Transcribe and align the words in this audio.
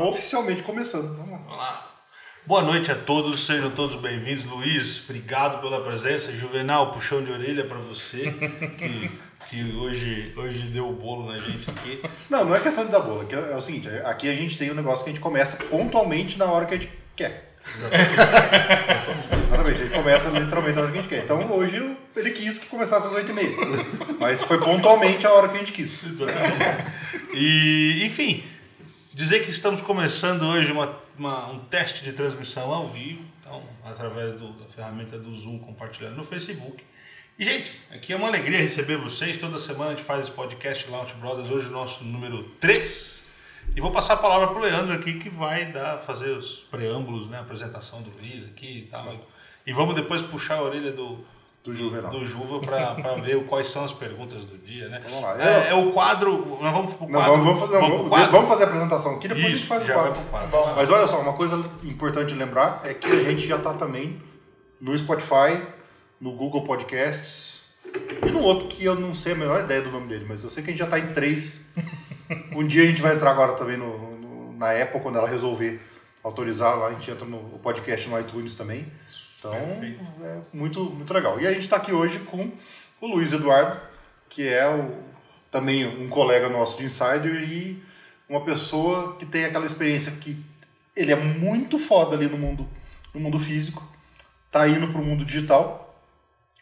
Oficialmente 0.00 0.62
começando. 0.62 1.14
Vamos 1.18 1.32
lá. 1.32 1.36
Vamos 1.36 1.56
lá. 1.58 1.90
Boa 2.46 2.62
noite 2.62 2.90
a 2.90 2.94
todos, 2.94 3.44
sejam 3.44 3.70
todos 3.70 4.00
bem-vindos. 4.00 4.46
Luiz, 4.46 5.02
obrigado 5.04 5.60
pela 5.60 5.82
presença. 5.82 6.32
Juvenal, 6.32 6.92
puxão 6.92 7.22
de 7.22 7.30
orelha 7.30 7.62
para 7.64 7.76
você, 7.76 8.32
que, 8.78 9.10
que 9.50 9.76
hoje, 9.76 10.32
hoje 10.34 10.62
deu 10.70 10.88
o 10.88 10.94
bolo 10.94 11.30
na 11.30 11.38
gente 11.38 11.68
aqui. 11.70 12.02
Não, 12.30 12.42
não 12.42 12.56
é 12.56 12.60
questão 12.60 12.86
de 12.86 12.90
dar 12.90 13.02
que 13.28 13.34
É, 13.34 13.52
é 13.52 13.54
o 13.54 13.60
seguinte, 13.60 13.86
aqui 14.06 14.30
a 14.30 14.34
gente 14.34 14.56
tem 14.56 14.70
um 14.70 14.74
negócio 14.74 15.04
que 15.04 15.10
a 15.10 15.12
gente 15.12 15.22
começa 15.22 15.62
pontualmente 15.64 16.38
na 16.38 16.46
hora 16.46 16.64
que 16.64 16.72
a 16.72 16.78
gente 16.78 16.90
quer. 17.14 17.52
Exatamente, 19.46 19.82
a 19.82 19.84
gente 19.84 19.94
começa 19.94 20.30
literalmente 20.30 20.74
na 20.74 20.82
hora 20.82 20.90
que 20.90 20.98
a 20.98 21.02
gente 21.02 21.10
quer. 21.10 21.24
Então 21.24 21.52
hoje 21.52 21.96
ele 22.16 22.30
quis 22.30 22.56
que 22.56 22.64
começasse 22.64 23.08
às 23.08 23.12
8h30. 23.12 24.16
Mas 24.18 24.42
foi 24.42 24.58
pontualmente 24.58 25.26
a 25.26 25.32
hora 25.32 25.48
que 25.48 25.56
a 25.56 25.58
gente 25.58 25.72
quis. 25.72 26.02
Exatamente. 26.02 26.86
E, 27.34 28.04
enfim, 28.06 28.42
dizer 29.12 29.44
que 29.44 29.50
estamos 29.50 29.80
começando 29.82 30.42
hoje 30.42 30.72
uma, 30.72 30.94
uma- 31.18 31.48
um 31.50 31.58
teste 31.60 32.02
de 32.04 32.12
transmissão 32.12 32.72
ao 32.72 32.88
vivo, 32.88 33.24
então, 33.40 33.62
através 33.84 34.32
do- 34.32 34.52
da 34.52 34.64
ferramenta 34.66 35.18
do 35.18 35.34
Zoom, 35.34 35.58
compartilhando 35.58 36.16
no 36.16 36.24
Facebook. 36.24 36.82
E, 37.38 37.44
gente, 37.44 37.72
aqui 37.90 38.12
é 38.12 38.16
uma 38.16 38.28
alegria 38.28 38.58
receber 38.58 38.96
vocês. 38.96 39.36
Toda 39.38 39.58
semana 39.58 39.92
a 39.92 39.94
gente 39.94 40.04
faz 40.04 40.22
esse 40.22 40.30
podcast 40.30 40.88
Launch 40.90 41.14
Brothers, 41.14 41.50
hoje 41.50 41.66
o 41.68 41.70
nosso 41.70 42.04
número 42.04 42.44
3. 42.60 43.22
E 43.74 43.80
vou 43.80 43.90
passar 43.90 44.14
a 44.14 44.16
palavra 44.18 44.48
para 44.48 44.58
o 44.58 44.60
Leandro 44.60 44.92
aqui, 44.94 45.14
que 45.14 45.30
vai 45.30 45.66
dar, 45.72 45.98
fazer 45.98 46.30
os 46.30 46.56
preâmbulos, 46.70 47.28
né, 47.28 47.38
a 47.38 47.40
apresentação 47.40 48.02
do 48.02 48.10
Luiz 48.10 48.44
aqui 48.46 48.80
e 48.80 48.82
tal. 48.82 49.26
E 49.66 49.72
vamos 49.72 49.94
depois 49.94 50.20
puxar 50.20 50.56
a 50.56 50.62
orelha 50.62 50.92
do, 50.92 51.24
Do 51.64 51.72
Juvenal. 51.72 52.10
do 52.10 52.26
Juva 52.26 52.58
para 52.58 53.14
ver 53.22 53.44
quais 53.44 53.68
são 53.70 53.84
as 53.84 53.92
perguntas 53.92 54.44
do 54.44 54.58
dia, 54.58 54.88
né? 54.88 55.00
Vamos 55.04 55.22
lá. 55.22 55.36
É, 55.40 55.70
é 55.70 55.74
o 55.74 55.92
quadro. 55.92 56.58
Nós 56.60 56.72
vamos 56.72 56.94
pro 56.94 57.06
Não, 57.08 57.12
quadro. 57.20 57.32
vamos, 57.32 57.44
vamos 57.46 57.60
fazer, 57.60 57.78
pro 57.78 57.88
vamos, 57.88 58.08
quadro? 58.08 58.32
vamos 58.32 58.48
fazer 58.48 58.62
a 58.64 58.66
apresentação 58.66 59.14
aqui, 59.14 59.28
depois 59.28 59.46
a 59.46 59.48
Isso, 59.50 59.58
gente 59.58 59.68
faz 59.68 59.88
o 59.88 59.92
quadro. 59.92 60.50
quadro. 60.50 60.76
Mas 60.76 60.90
olha 60.90 61.06
só, 61.06 61.20
uma 61.20 61.34
coisa 61.34 61.64
importante 61.84 62.34
lembrar 62.34 62.80
é 62.84 62.92
que 62.94 63.06
a 63.08 63.22
gente 63.22 63.46
já 63.46 63.56
está 63.56 63.72
também 63.74 64.20
no 64.80 64.96
Spotify, 64.98 65.62
no 66.20 66.32
Google 66.32 66.64
Podcasts 66.64 67.62
e 68.26 68.30
no 68.32 68.40
outro 68.40 68.66
que 68.66 68.84
eu 68.84 68.96
não 68.96 69.14
sei 69.14 69.32
a 69.32 69.36
menor 69.36 69.60
ideia 69.64 69.82
do 69.82 69.90
nome 69.92 70.08
dele, 70.08 70.24
mas 70.28 70.42
eu 70.42 70.50
sei 70.50 70.64
que 70.64 70.70
a 70.70 70.72
gente 70.72 70.80
já 70.80 70.86
está 70.86 70.98
em 70.98 71.12
três. 71.12 71.62
Um 72.56 72.66
dia 72.66 72.82
a 72.82 72.86
gente 72.86 73.02
vai 73.02 73.14
entrar 73.14 73.30
agora 73.30 73.52
também 73.52 73.76
no, 73.76 74.16
no- 74.18 74.52
na 74.56 74.70
Apple, 74.72 75.00
quando 75.00 75.18
ela 75.18 75.28
resolver 75.28 75.80
autorizar 76.24 76.78
lá, 76.78 76.86
a 76.86 76.90
gente 76.92 77.10
entra 77.10 77.26
no 77.26 77.38
podcast 77.58 78.08
no 78.08 78.18
iTunes 78.18 78.54
também. 78.54 78.90
Então, 79.42 79.50
Perfeito. 79.50 80.08
é 80.22 80.40
muito, 80.52 80.84
muito 80.84 81.12
legal. 81.12 81.40
E 81.40 81.46
a 81.48 81.52
gente 81.52 81.62
está 81.62 81.76
aqui 81.76 81.92
hoje 81.92 82.20
com 82.20 82.48
o 83.00 83.06
Luiz 83.08 83.32
Eduardo, 83.32 83.76
que 84.28 84.46
é 84.46 84.68
o, 84.68 85.02
também 85.50 85.84
um 85.84 86.08
colega 86.08 86.48
nosso 86.48 86.78
de 86.78 86.84
Insider 86.84 87.42
e 87.42 87.82
uma 88.28 88.44
pessoa 88.44 89.16
que 89.16 89.26
tem 89.26 89.44
aquela 89.44 89.66
experiência 89.66 90.12
que 90.12 90.40
ele 90.94 91.10
é 91.10 91.16
muito 91.16 91.76
foda 91.76 92.14
ali 92.14 92.28
no 92.28 92.38
mundo, 92.38 92.68
no 93.12 93.20
mundo 93.20 93.40
físico, 93.40 93.82
tá 94.50 94.68
indo 94.68 94.86
para 94.88 95.00
o 95.00 95.04
mundo 95.04 95.24
digital 95.24 95.92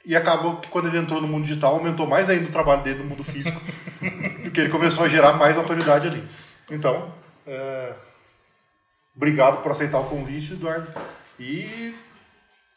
e 0.03 0.17
acabou 0.17 0.57
que 0.57 0.69
quando 0.69 0.89
ele 0.89 0.97
entrou 0.97 1.21
no 1.21 1.29
mundo 1.29 1.45
digital 1.45 1.75
aumentou 1.75 2.07
mais 2.07 2.31
ainda 2.31 2.49
o 2.49 2.53
trabalho 2.53 2.83
dele 2.83 3.01
no 3.01 3.05
mundo 3.05 3.23
físico, 3.23 3.61
porque 4.43 4.61
ele 4.61 4.71
começou 4.71 5.05
a 5.05 5.09
gerar 5.09 5.35
mais 5.35 5.59
autoridade 5.59 6.09
ali. 6.09 6.27
Então, 6.71 7.13
é, 7.47 7.93
obrigado 9.15 9.63
por 9.63 9.71
aceitar 9.71 9.99
o 9.99 10.09
convite, 10.09 10.55
Eduardo. 10.55 10.91
E 11.39 11.95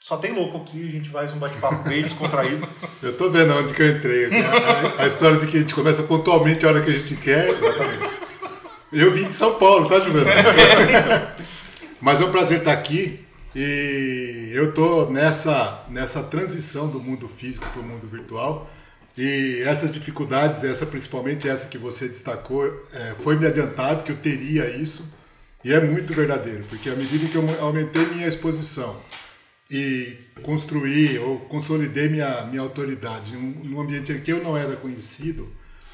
só 0.03 0.17
tem 0.17 0.33
louco 0.33 0.57
aqui, 0.57 0.85
a 0.85 0.91
gente 0.91 1.09
faz 1.09 1.31
um 1.31 1.39
bate-papo 1.39 1.87
bem 1.87 2.03
descontraído. 2.03 2.67
Eu 3.01 3.15
tô 3.15 3.29
vendo 3.29 3.53
onde 3.53 3.73
que 3.73 3.81
eu 3.81 3.87
entrei. 3.87 4.25
aqui. 4.25 4.35
A, 4.35 5.03
a 5.03 5.07
história 5.07 5.37
de 5.37 5.47
que 5.47 5.55
a 5.55 5.59
gente 5.61 5.73
começa 5.73 6.03
pontualmente 6.03 6.65
a 6.65 6.69
hora 6.69 6.81
que 6.81 6.89
a 6.89 6.93
gente 6.93 7.15
quer. 7.15 7.47
Eu 8.91 9.13
vim 9.13 9.25
de 9.27 9.33
São 9.33 9.57
Paulo, 9.57 9.87
tá, 9.87 10.01
Juvenal? 10.01 10.33
Mas 12.01 12.19
é 12.19 12.25
um 12.25 12.31
prazer 12.31 12.57
estar 12.59 12.73
aqui. 12.73 13.25
E 13.55 14.51
eu 14.53 14.73
tô 14.73 15.09
nessa, 15.09 15.85
nessa 15.87 16.21
transição 16.23 16.89
do 16.89 16.99
mundo 16.99 17.29
físico 17.29 17.65
para 17.71 17.81
o 17.81 17.85
mundo 17.85 18.05
virtual. 18.05 18.69
E 19.17 19.63
essas 19.65 19.93
dificuldades, 19.93 20.65
essa 20.65 20.85
principalmente 20.85 21.47
essa 21.47 21.67
que 21.67 21.77
você 21.77 22.09
destacou, 22.09 22.65
é, 22.93 23.13
foi 23.21 23.37
me 23.37 23.47
adiantado 23.47 24.03
que 24.03 24.11
eu 24.11 24.17
teria 24.17 24.67
isso. 24.69 25.13
E 25.63 25.71
é 25.71 25.79
muito 25.79 26.13
verdadeiro, 26.13 26.65
porque 26.69 26.89
à 26.89 26.95
medida 26.95 27.25
que 27.25 27.35
eu 27.35 27.45
aumentei 27.61 28.05
minha 28.07 28.27
exposição, 28.27 28.97
e 29.73 30.17
construir 30.41 31.19
ou 31.19 31.39
consolidei 31.39 32.07
minha, 32.07 32.45
minha 32.45 32.61
autoridade 32.61 33.35
num, 33.35 33.79
ambiente 33.79 34.11
em 34.11 34.21
que 34.21 34.31
eu 34.31 34.43
não 34.43 34.55
era 34.55 34.75
conhecido, 34.75 35.49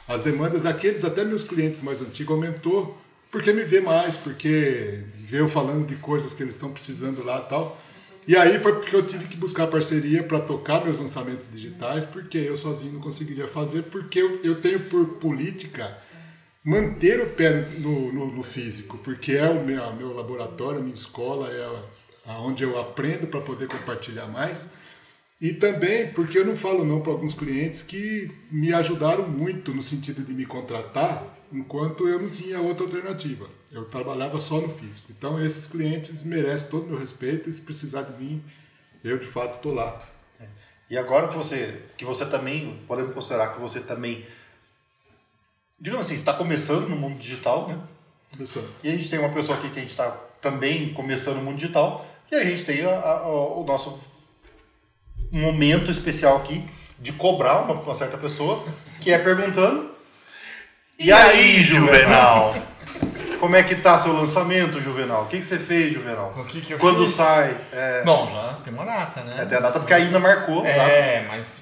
as 0.08 0.22
demandas 0.22 0.62
daqueles, 0.62 1.06
até 1.06 1.24
meus 1.24 1.44
clientes 1.44 1.82
mais 1.82 2.02
antigos, 2.02 2.36
aumentou 2.36 2.98
porque 3.32 3.54
me 3.54 3.64
vê 3.64 3.80
mais, 3.80 4.18
porque 4.18 5.04
vê 5.24 5.40
eu 5.40 5.48
falando 5.48 5.86
de 5.86 5.96
coisas 5.96 6.34
que 6.34 6.42
eles 6.42 6.56
estão 6.56 6.72
precisando 6.72 7.24
lá 7.24 7.44
e 7.46 7.50
tal. 7.50 7.80
E 8.28 8.36
aí 8.36 8.60
foi 8.60 8.74
porque 8.74 8.96
eu 8.96 9.06
tive 9.06 9.28
que 9.28 9.38
buscar 9.38 9.68
parceria 9.68 10.24
para 10.24 10.40
tocar 10.40 10.84
meus 10.84 11.00
lançamentos 11.00 11.48
digitais, 11.48 12.06
porque 12.06 12.38
eu 12.38 12.56
sozinho 12.56 12.94
não 12.94 13.00
conseguiria 13.00 13.48
fazer, 13.48 13.84
porque 13.84 14.20
eu, 14.20 14.40
eu 14.44 14.62
tenho 14.62 14.82
por 14.82 15.06
política 15.16 15.96
manter 16.64 17.22
o 17.22 17.28
pé 17.28 17.68
no, 17.80 18.12
no, 18.12 18.36
no 18.36 18.44
físico, 18.44 18.98
porque 18.98 19.34
é 19.34 19.50
o 19.50 19.64
meu, 19.64 19.94
meu 19.94 20.14
laboratório, 20.14 20.80
a 20.80 20.84
minha 20.84 20.94
escola, 20.94 21.50
é 21.50 22.09
aonde 22.30 22.64
eu 22.64 22.80
aprendo 22.80 23.28
para 23.28 23.42
poder 23.42 23.68
compartilhar 23.68 24.28
mais. 24.28 24.70
E 25.42 25.54
também 25.54 26.12
porque 26.12 26.38
eu 26.38 26.46
não 26.46 26.56
falo 26.56 26.86
não 26.86 27.02
para 27.02 27.12
alguns 27.12 27.34
clientes 27.34 27.82
que 27.82 28.30
me 28.52 28.72
ajudaram 28.74 29.28
muito 29.28 29.74
no 29.74 29.82
sentido 29.82 30.24
de 30.24 30.34
me 30.34 30.46
contratar, 30.46 31.26
enquanto 31.52 32.08
eu 32.08 32.22
não 32.22 32.30
tinha 32.30 32.60
outra 32.60 32.86
alternativa. 32.86 33.50
Eu 33.72 33.86
trabalhava 33.86 34.40
só 34.40 34.62
no 34.62 34.70
físico. 34.70 35.12
Então 35.18 35.44
esses 35.44 35.66
clientes 35.66 36.22
merecem 36.22 36.70
todo 36.70 36.86
o 36.86 36.90
meu 36.90 37.00
respeito 37.00 37.50
e 37.50 37.52
se 37.52 37.62
precisar 37.62 38.04
de 38.04 38.22
mim, 38.22 38.44
eu 39.04 39.18
de 39.18 39.26
fato 39.26 39.56
estou 39.56 39.74
lá. 39.74 40.08
E 40.90 40.98
agora 40.98 41.30
que 41.30 41.38
você, 41.38 41.82
que 41.98 42.04
você 42.04 42.26
também, 42.26 42.80
podemos 42.88 43.14
considerar 43.14 43.54
que 43.54 43.60
você 43.60 43.80
também, 43.80 44.26
digamos 45.80 46.08
assim, 46.08 46.16
está 46.16 46.34
começando 46.34 46.90
no 46.90 46.96
mundo 46.96 47.20
digital, 47.20 47.68
né? 47.68 47.80
Começando. 48.32 48.70
E 48.84 48.90
a 48.90 48.92
gente 48.92 49.10
tem 49.10 49.20
uma 49.20 49.30
pessoa 49.30 49.58
aqui 49.58 49.70
que 49.70 49.78
a 49.78 49.82
gente 49.82 49.92
está 49.92 50.10
também 50.42 50.94
começando 50.94 51.38
no 51.38 51.44
mundo 51.44 51.58
digital, 51.58 52.09
e 52.32 52.36
a 52.36 52.44
gente 52.44 52.64
tem 52.64 52.86
a- 52.86 52.90
a- 52.90 53.28
o 53.28 53.64
nosso 53.68 54.00
momento 55.32 55.92
especial 55.92 56.38
aqui 56.38 56.66
de 56.98 57.14
cobrar 57.14 57.60
uma, 57.62 57.74
uma 57.76 57.96
certa 57.96 58.18
pessoa, 58.18 58.64
que 59.00 59.12
é 59.12 59.18
perguntando, 59.18 59.92
E 60.98 61.12
aí, 61.14 61.62
Juvenal? 61.62 62.54
como 63.40 63.56
é 63.56 63.64
que 63.64 63.74
tá 63.76 63.98
seu 63.98 64.12
lançamento, 64.12 64.82
Juvenal? 64.82 65.24
O 65.24 65.28
que, 65.28 65.40
que 65.40 65.46
você 65.46 65.58
fez, 65.58 65.94
Juvenal? 65.94 66.34
O 66.36 66.44
que 66.44 66.60
que 66.60 66.74
eu 66.74 66.78
Quando 66.80 67.06
fiz? 67.06 67.16
sai? 67.16 67.56
É, 67.72 68.04
Bom, 68.04 68.30
já 68.30 68.54
tem 68.66 68.74
uma 68.74 68.84
data, 68.86 69.22
né? 69.24 69.42
até 69.42 69.56
a 69.56 69.60
data, 69.62 69.80
porque 69.80 69.94
a 69.94 70.00
Ina 70.00 70.20
marcou. 70.20 70.62
tá? 70.62 70.68
É, 70.68 71.26
mas 71.28 71.62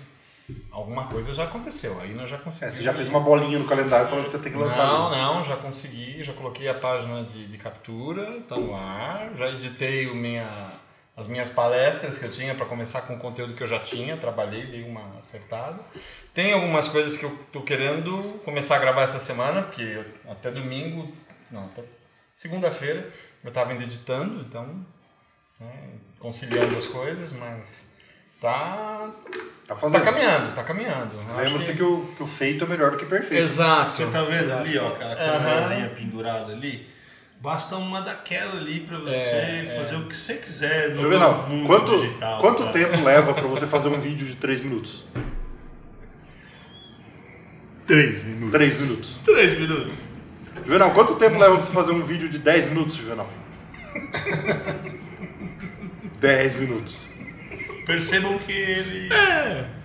alguma 0.71 1.05
coisa 1.07 1.33
já 1.33 1.43
aconteceu. 1.43 1.99
Aí 2.01 2.13
nós 2.13 2.29
já 2.29 2.37
É, 2.37 2.39
conseguimos. 2.39 2.75
você 2.75 2.83
já 2.83 2.93
fez 2.93 3.07
uma 3.09 3.19
bolinha 3.19 3.59
no 3.59 3.65
calendário 3.65 4.07
falando 4.07 4.25
que 4.25 4.31
você 4.31 4.39
tem 4.39 4.51
que 4.51 4.57
lançar. 4.57 4.85
Não, 4.85 5.09
não, 5.11 5.43
já 5.43 5.57
consegui, 5.57 6.23
já 6.23 6.33
coloquei 6.33 6.67
a 6.69 6.73
página 6.73 7.23
de, 7.23 7.47
de 7.47 7.57
captura, 7.57 8.41
tá 8.47 8.55
no 8.57 8.73
ar, 8.75 9.31
já 9.35 9.49
editei 9.49 10.07
o 10.07 10.15
minha, 10.15 10.71
as 11.15 11.27
minhas 11.27 11.49
palestras 11.49 12.17
que 12.17 12.25
eu 12.25 12.31
tinha 12.31 12.55
para 12.55 12.65
começar 12.65 13.01
com 13.01 13.15
o 13.15 13.17
conteúdo 13.17 13.53
que 13.55 13.63
eu 13.63 13.67
já 13.67 13.79
tinha, 13.79 14.15
trabalhei, 14.17 14.65
dei 14.67 14.83
uma 14.83 15.17
acertada. 15.17 15.79
Tem 16.33 16.53
algumas 16.53 16.87
coisas 16.87 17.17
que 17.17 17.25
eu 17.25 17.35
tô 17.51 17.61
querendo 17.63 18.39
começar 18.45 18.75
a 18.75 18.79
gravar 18.79 19.01
essa 19.01 19.19
semana, 19.19 19.63
porque 19.63 19.81
eu- 19.81 20.31
até 20.31 20.51
domingo, 20.51 21.11
não, 21.51 21.65
até 21.65 21.83
segunda-feira 22.33 23.11
eu 23.43 23.47
estava 23.49 23.71
ainda 23.71 23.83
editando, 23.83 24.41
então 24.41 24.85
né, 25.59 25.89
conciliando 26.19 26.77
as 26.77 26.85
coisas, 26.85 27.31
mas 27.31 27.96
tá 28.41 29.09
Tá 29.67 29.75
tá 29.75 29.81
fazendo. 29.81 30.03
caminhando, 30.03 30.53
tá 30.55 30.63
caminhando. 30.63 31.11
Eu 31.15 31.21
acho 31.35 31.43
Lembra-se 31.43 31.71
que- 31.71 31.77
que... 31.77 31.83
o, 31.83 32.05
que 32.15 32.23
o 32.23 32.27
feito 32.27 32.63
é 32.63 32.67
melhor 32.67 32.91
do 32.91 32.97
que 32.97 33.05
perfeito. 33.05 33.43
Exato. 33.43 33.89
Você 33.91 34.05
tá 34.05 34.21
vendo 34.23 34.51
ali, 34.53 34.77
ó, 34.77 34.87
aquela 34.89 35.15
câmerazinha 35.15 35.89
pendurada 35.89 36.53
ali? 36.53 36.87
Basta 37.41 37.75
uma 37.75 38.01
daquela 38.01 38.53
ali 38.59 38.79
para 38.79 38.97
você 38.97 39.13
É, 39.15 39.77
fazer 39.79 39.95
o 39.97 40.05
que 40.07 40.15
você 40.15 40.35
quiser 40.35 40.89
no 40.95 41.01
Juvenal, 41.03 41.47
mundo 41.49 41.67
quanto, 41.67 41.99
digital. 41.99 42.41
quanto 42.41 42.63
tá? 42.63 42.71
tempo 42.71 43.03
leva 43.03 43.33
para 43.33 43.45
você 43.47 43.67
fazer 43.67 43.89
um 43.89 43.99
vídeo 43.99 44.25
de 44.25 44.35
3 44.35 44.61
minutos? 44.61 45.03
Três 47.85 48.23
minutos. 48.23 48.51
3 48.51 48.81
minutos. 48.81 49.19
Três 49.23 49.59
minutos. 49.59 49.97
Juvenal, 50.65 50.91
quanto 50.91 51.15
tempo 51.15 51.37
leva 51.37 51.55
pra 51.55 51.63
você 51.65 51.71
fazer 51.71 51.91
um 51.91 52.01
vídeo 52.01 52.27
de 52.29 52.39
10 52.39 52.65
minutos, 52.69 52.95
Juvenal? 52.95 53.29
10 56.19 56.55
minutos. 56.55 57.06
Percebam 57.87 58.37
que 58.37 58.51
ele 58.51 59.09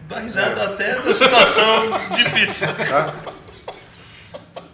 dá 0.08 0.18
risada 0.18 0.64
até 0.64 1.00
da 1.00 1.14
situação 1.14 1.88
difícil. 2.14 2.66
Tá? 2.88 3.14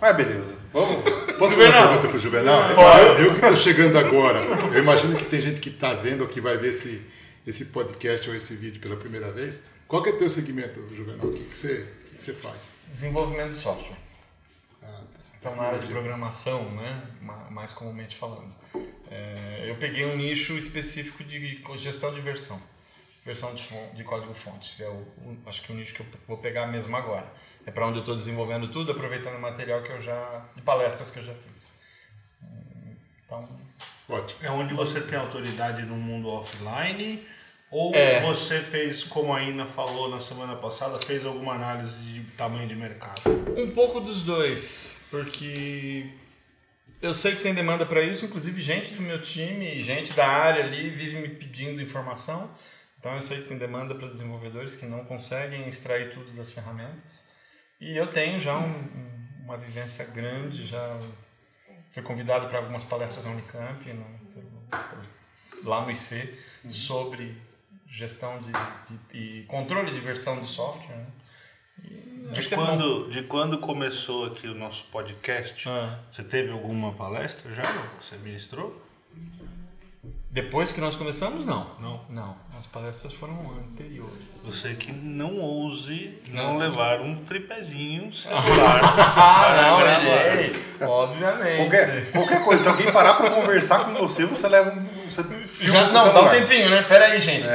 Mas 0.01 0.17
beleza. 0.17 0.57
Vamos. 0.73 1.05
Posso 1.39 1.55
fazer 1.55 1.69
uma 1.69 1.89
pergunta 1.89 2.09
pro 2.09 2.19
Juvenal? 2.19 2.61
Eu, 2.71 3.25
eu 3.27 3.31
que 3.31 3.37
estou 3.37 3.55
chegando 3.57 3.99
agora, 3.99 4.41
eu 4.41 4.79
imagino 4.79 5.15
que 5.15 5.25
tem 5.27 5.41
gente 5.41 5.61
que 5.61 5.69
está 5.69 5.95
vendo 5.95 6.23
ou 6.23 6.29
que 6.29 6.41
vai 6.41 6.57
ver 6.57 6.71
esse, 6.71 7.07
esse 7.47 7.67
podcast 7.67 8.29
ou 8.29 8.35
esse 8.35 8.55
vídeo 8.55 8.81
pela 8.81 8.97
primeira 8.97 9.31
vez. 9.31 9.63
Qual 9.87 10.03
que 10.03 10.09
é 10.09 10.13
o 10.13 10.19
teu 10.19 10.29
segmento, 10.29 10.83
Juvenal? 10.95 11.27
O 11.27 11.33
que, 11.33 11.45
que, 11.45 11.57
você, 11.57 11.73
o 11.73 12.09
que, 12.11 12.17
que 12.17 12.23
você 12.25 12.33
faz? 12.33 12.79
Desenvolvimento 12.89 13.51
de 13.51 13.57
software. 13.57 13.97
Então, 15.39 15.55
na 15.55 15.65
área 15.65 15.79
de 15.79 15.87
programação, 15.87 16.65
né? 16.73 17.03
ma- 17.23 17.47
mais 17.51 17.73
comumente 17.73 18.17
falando. 18.17 18.53
É, 19.11 19.67
eu 19.69 19.77
peguei 19.77 20.05
um 20.07 20.17
nicho 20.17 20.55
específico 20.55 21.23
de 21.23 21.63
gestão 21.77 22.13
de 22.13 22.21
versão. 22.21 22.61
Versão 23.29 23.55
de, 23.55 23.63
de 23.95 24.05
código-fonte. 24.05 24.75
que 24.77 24.83
É 24.83 24.89
o, 24.89 24.93
o- 25.27 25.39
acho 25.45 25.61
que 25.61 25.71
o 25.71 25.75
nicho 25.75 25.93
que 25.93 26.01
eu 26.01 26.07
vou 26.27 26.39
pegar 26.39 26.67
mesmo 26.67 26.97
agora. 26.97 27.31
É 27.67 27.71
para 27.71 27.87
onde 27.87 27.99
eu 27.99 28.01
estou 28.01 28.17
desenvolvendo 28.17 28.69
tudo, 28.69 28.91
aproveitando 28.93 29.37
o 29.37 29.41
material 29.41 29.83
que 29.83 29.93
eu 29.93 30.01
já. 30.01 30.47
de 30.57 30.63
palestras 30.63 31.11
que 31.11 31.19
eu 31.19 31.23
já 31.25 31.35
fiz. 31.35 31.79
Então, 33.27 33.47
Ótimo. 34.09 34.41
É 34.43 34.51
onde 34.51 34.73
você 34.73 35.03
tem 35.03 35.19
autoridade 35.19 35.83
no 35.85 35.95
mundo 35.97 36.31
offline? 36.31 37.23
Ou 37.71 37.95
É. 37.95 38.21
você 38.21 38.61
fez, 38.63 39.05
como 39.05 39.35
a 39.35 39.43
Ina 39.43 39.67
falou 39.67 40.09
na 40.09 40.23
semana 40.23 40.57
passada, 40.57 40.99
fez 40.99 41.27
alguma 41.27 41.53
análise 41.53 41.99
de 41.99 42.21
tamanho 42.31 42.67
de 42.67 42.75
mercado? 42.75 43.21
Um 43.59 43.71
pouco 43.73 44.01
dos 44.01 44.23
dois, 44.23 44.97
porque 45.11 46.09
eu 47.03 47.13
sei 47.13 47.37
que 47.37 47.43
tem 47.43 47.53
demanda 47.53 47.85
para 47.85 48.03
isso, 48.03 48.25
inclusive 48.25 48.63
gente 48.63 48.95
do 48.95 49.03
meu 49.03 49.21
time, 49.21 49.83
gente 49.83 50.15
da 50.15 50.27
área 50.27 50.65
ali 50.65 50.89
vive 50.89 51.17
me 51.21 51.29
pedindo 51.29 51.83
informação. 51.83 52.51
Então 52.99 53.15
eu 53.15 53.23
sei 53.23 53.43
que 53.43 53.49
tem 53.49 53.59
demanda 53.59 53.95
para 53.95 54.09
desenvolvedores 54.09 54.75
que 54.75 54.87
não 54.87 55.05
conseguem 55.05 55.69
extrair 55.69 56.11
tudo 56.11 56.33
das 56.33 56.51
ferramentas. 56.51 57.25
E 57.81 57.97
eu 57.97 58.07
tenho 58.09 58.41
já 58.41 58.57
um- 58.57 58.67
um- 58.69 59.45
uma 59.45 59.57
vivência 59.57 60.05
grande, 60.05 60.67
já 60.67 60.99
fui 61.93 62.03
convidado 62.03 62.49
para 62.49 62.59
algumas 62.59 62.85
palestras 62.85 63.25
na 63.25 63.31
Unicamp, 63.31 63.93
no- 63.93 64.05
pelo- 64.33 65.09
lá 65.65 65.83
no 65.83 65.91
IC, 65.91 66.35
sobre 66.69 67.41
gestão 67.87 68.39
de, 68.41 68.51
de- 68.51 69.19
e 69.41 69.43
controle 69.45 69.91
de 69.93 70.01
versão 70.01 70.41
de 70.41 70.47
software. 70.49 70.97
Né? 70.97 71.07
De 72.33 72.53
é 72.53 72.57
quando, 72.57 73.09
de 73.09 73.23
quando 73.23 73.59
começou 73.59 74.27
aqui 74.27 74.49
o 74.49 74.55
nosso 74.55 74.85
podcast, 74.87 75.67
Ah. 75.69 76.01
você 76.11 76.23
teve 76.23 76.51
alguma 76.51 76.93
palestra 76.93 77.55
já? 77.55 77.63
Você 78.03 78.17
ministrou? 78.17 78.85
Depois 80.41 80.71
que 80.71 80.81
nós 80.81 80.95
começamos, 80.95 81.45
não. 81.45 81.67
Não. 81.81 82.01
Não. 82.09 82.37
As 82.57 82.65
palestras 82.65 83.13
foram 83.13 83.35
anteriores. 83.59 84.25
Você 84.35 84.75
que 84.75 84.93
não 84.93 85.37
ouse 85.41 86.17
não 86.29 86.57
levar 86.57 87.01
um 87.01 87.17
tripézinho 87.25 88.11
celular. 88.15 88.81
Ah, 88.85 89.63
não, 89.63 89.79
gravar. 89.81 90.01
levei. 90.01 90.63
Obviamente. 90.81 91.57
Qualquer, 91.57 92.13
qualquer 92.13 92.45
coisa, 92.45 92.63
se 92.63 92.69
alguém 92.69 92.93
parar 92.93 93.15
pra 93.15 93.31
conversar 93.31 93.85
com 93.85 93.95
você, 93.95 94.27
você 94.27 94.47
leva 94.47 94.71
um. 94.71 95.11
Você 95.11 95.25
filma 95.25 95.81
Já, 95.81 95.87
não, 95.89 96.15
dá 96.15 96.23
um 96.23 96.31
tempinho, 96.31 96.71
né? 96.71 96.83
Pera 96.83 97.07
aí, 97.07 97.21
gente. 97.21 97.49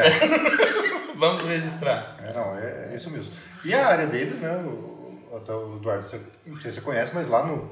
Vamos 1.16 1.46
registrar. 1.46 2.18
É, 2.22 2.34
não, 2.34 2.58
é, 2.58 2.90
é 2.92 2.96
isso 2.96 3.10
mesmo. 3.10 3.32
E 3.64 3.74
a 3.74 3.88
área 3.88 4.08
dele, 4.08 4.38
né? 4.42 4.58
O, 4.58 5.38
até 5.38 5.54
o 5.54 5.78
Eduardo, 5.78 6.04
você, 6.04 6.20
não 6.46 6.60
sei 6.60 6.70
se 6.70 6.80
você 6.80 6.82
conhece, 6.82 7.16
mas 7.16 7.30
lá 7.30 7.46
no, 7.46 7.72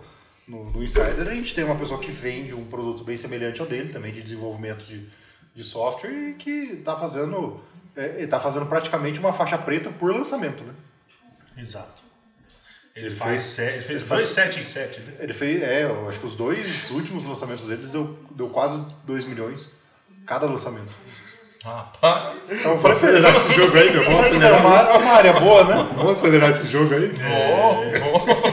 no, 0.52 0.70
no 0.72 0.84
Insider 0.84 1.28
a 1.28 1.34
gente 1.34 1.56
tem 1.56 1.64
uma 1.64 1.76
pessoa 1.76 2.00
que 2.00 2.12
vende 2.12 2.54
um 2.54 2.66
produto 2.66 3.04
bem 3.06 3.16
semelhante 3.16 3.62
ao 3.62 3.68
dele, 3.68 3.92
também 3.94 4.12
de 4.12 4.22
desenvolvimento 4.22 4.84
de, 4.86 5.08
de 5.56 5.64
software, 5.64 6.12
e 6.12 6.34
que 6.34 6.50
está 6.74 6.96
fazendo. 6.96 7.62
É, 7.96 8.26
tá 8.28 8.40
fazendo 8.40 8.66
praticamente 8.66 9.20
uma 9.20 9.34
faixa 9.34 9.58
preta 9.58 9.90
por 9.90 10.14
lançamento, 10.14 10.64
né? 10.64 10.74
Exato. 11.58 12.02
Ele, 12.96 13.08
Ele 13.08 13.16
faz 13.16 13.30
fez- 13.32 13.44
se- 13.44 13.62
ele 13.62 13.82
fez 13.82 14.02
ele 14.02 14.10
dois 14.10 14.22
faz- 14.22 14.48
7 14.48 14.60
em 14.60 14.66
7, 14.66 15.00
né? 15.02 15.14
Ele 15.20 15.34
fez, 15.34 15.62
é, 15.64 15.84
eu 15.84 16.08
acho 16.10 16.20
que 16.20 16.26
os 16.26 16.36
dois 16.36 16.90
últimos 16.92 17.26
lançamentos 17.26 17.66
deles 17.66 17.90
deu, 17.90 18.18
deu 18.32 18.50
quase 18.50 18.86
2 19.06 19.24
milhões 19.26 19.72
cada 20.26 20.46
lançamento. 20.46 20.92
Rapaz. 21.64 22.52
Então, 22.52 22.76
Vamos 22.78 22.92
acelerar 22.98 23.34
esse 23.36 23.54
jogo 23.54 23.78
aí, 23.78 23.92
meu. 23.94 24.04
Vamos 24.04 24.26
é 24.26 24.30
acelerar, 24.30 24.60
uma, 24.66 24.78
é 24.80 24.98
uma 24.98 25.12
área 25.12 25.34
boa, 25.34 25.64
né? 25.64 25.90
vamos 25.96 26.18
acelerar 26.18 26.50
esse 26.50 26.68
jogo 26.68 26.94
aí? 26.94 27.12
É 27.22 28.51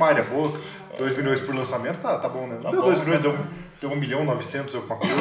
uma 0.00 0.08
área 0.08 0.22
boa. 0.24 0.58
2 0.98 1.14
milhões 1.16 1.40
por 1.40 1.54
lançamento, 1.54 1.98
tá, 1.98 2.18
tá 2.18 2.28
bom, 2.28 2.46
né? 2.46 2.58
Não 2.62 2.70
deu 2.70 2.80
bom, 2.80 2.86
2 2.86 2.98
tá 2.98 3.04
milhões, 3.04 3.22
deu, 3.22 3.38
deu 3.80 3.90
1 3.92 3.96
milhão 3.96 4.24
900 4.24 4.74
alguma 4.74 4.96
coisa. 4.96 5.14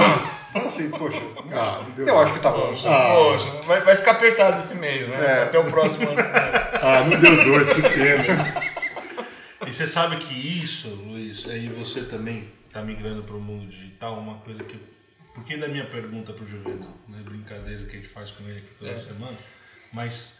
Então, 0.49 0.65
assim, 0.65 0.89
poxa, 0.89 1.21
Ah, 1.53 1.81
não 1.83 1.91
deu. 1.91 2.07
eu 2.07 2.19
acho 2.19 2.33
que 2.33 2.39
tá 2.39 2.51
bom. 2.51 2.73
Poxa, 2.73 3.49
vai, 3.65 3.81
vai 3.81 3.95
ficar 3.95 4.11
apertado 4.11 4.57
esse 4.57 4.75
mês, 4.75 5.07
né? 5.07 5.25
É. 5.25 5.43
Até 5.43 5.59
o 5.59 5.65
próximo 5.65 6.09
lançamento. 6.09 6.33
Ah, 6.81 7.03
não 7.03 7.19
deu 7.19 7.43
dois, 7.45 7.69
que 7.69 7.81
pena. 7.81 8.25
E 9.65 9.71
você 9.73 9.87
sabe 9.87 10.17
que 10.17 10.33
isso, 10.33 10.87
Luiz, 10.89 11.45
aí 11.47 11.69
você 11.69 12.01
também 12.01 12.51
está 12.67 12.81
migrando 12.81 13.23
para 13.23 13.35
o 13.35 13.39
mundo 13.39 13.69
digital, 13.69 14.17
uma 14.17 14.35
coisa 14.39 14.63
que. 14.63 14.77
Por 15.33 15.43
que 15.45 15.55
da 15.55 15.67
minha 15.67 15.85
pergunta 15.85 16.33
para 16.33 16.43
o 16.43 16.47
Juvenal? 16.47 16.93
Né? 17.07 17.19
Brincadeira 17.23 17.85
que 17.85 17.91
a 17.91 17.95
gente 17.99 18.09
faz 18.09 18.31
com 18.31 18.43
ele 18.43 18.57
aqui 18.57 18.73
toda 18.77 18.97
semana. 18.97 19.37
Mas. 19.93 20.39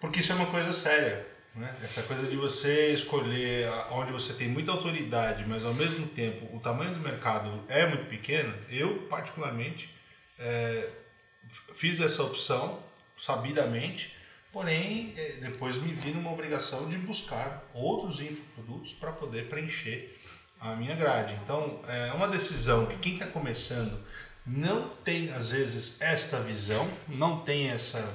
Porque 0.00 0.18
isso 0.20 0.32
é 0.32 0.34
uma 0.34 0.46
coisa 0.46 0.72
séria. 0.72 1.26
Né? 1.54 1.76
Essa 1.82 2.02
coisa 2.02 2.26
de 2.26 2.36
você 2.36 2.92
escolher 2.92 3.68
onde 3.90 4.10
você 4.10 4.32
tem 4.32 4.48
muita 4.48 4.70
autoridade, 4.70 5.44
mas 5.46 5.64
ao 5.64 5.74
mesmo 5.74 6.06
tempo 6.06 6.54
o 6.54 6.60
tamanho 6.60 6.94
do 6.94 7.00
mercado 7.00 7.62
é 7.68 7.86
muito 7.86 8.06
pequeno. 8.06 8.54
Eu, 8.70 9.02
particularmente, 9.02 9.94
é, 10.38 10.88
fiz 11.74 12.00
essa 12.00 12.22
opção 12.22 12.82
sabidamente, 13.16 14.16
porém 14.50 15.12
eh, 15.16 15.38
depois 15.40 15.76
me 15.76 15.92
vi 15.92 16.10
numa 16.10 16.32
obrigação 16.32 16.88
de 16.88 16.96
buscar 16.96 17.64
outros 17.74 18.20
infoprodutos 18.20 18.92
para 18.94 19.12
poder 19.12 19.48
preencher 19.48 20.18
a 20.60 20.74
minha 20.74 20.94
grade. 20.94 21.38
Então 21.44 21.80
é 21.86 22.12
uma 22.12 22.28
decisão 22.28 22.86
que 22.86 22.96
quem 22.96 23.14
está 23.14 23.26
começando 23.26 23.98
não 24.46 24.88
tem 25.04 25.30
às 25.32 25.50
vezes 25.50 26.00
esta 26.00 26.40
visão, 26.40 26.88
não 27.08 27.40
tem 27.40 27.68
essa 27.68 28.12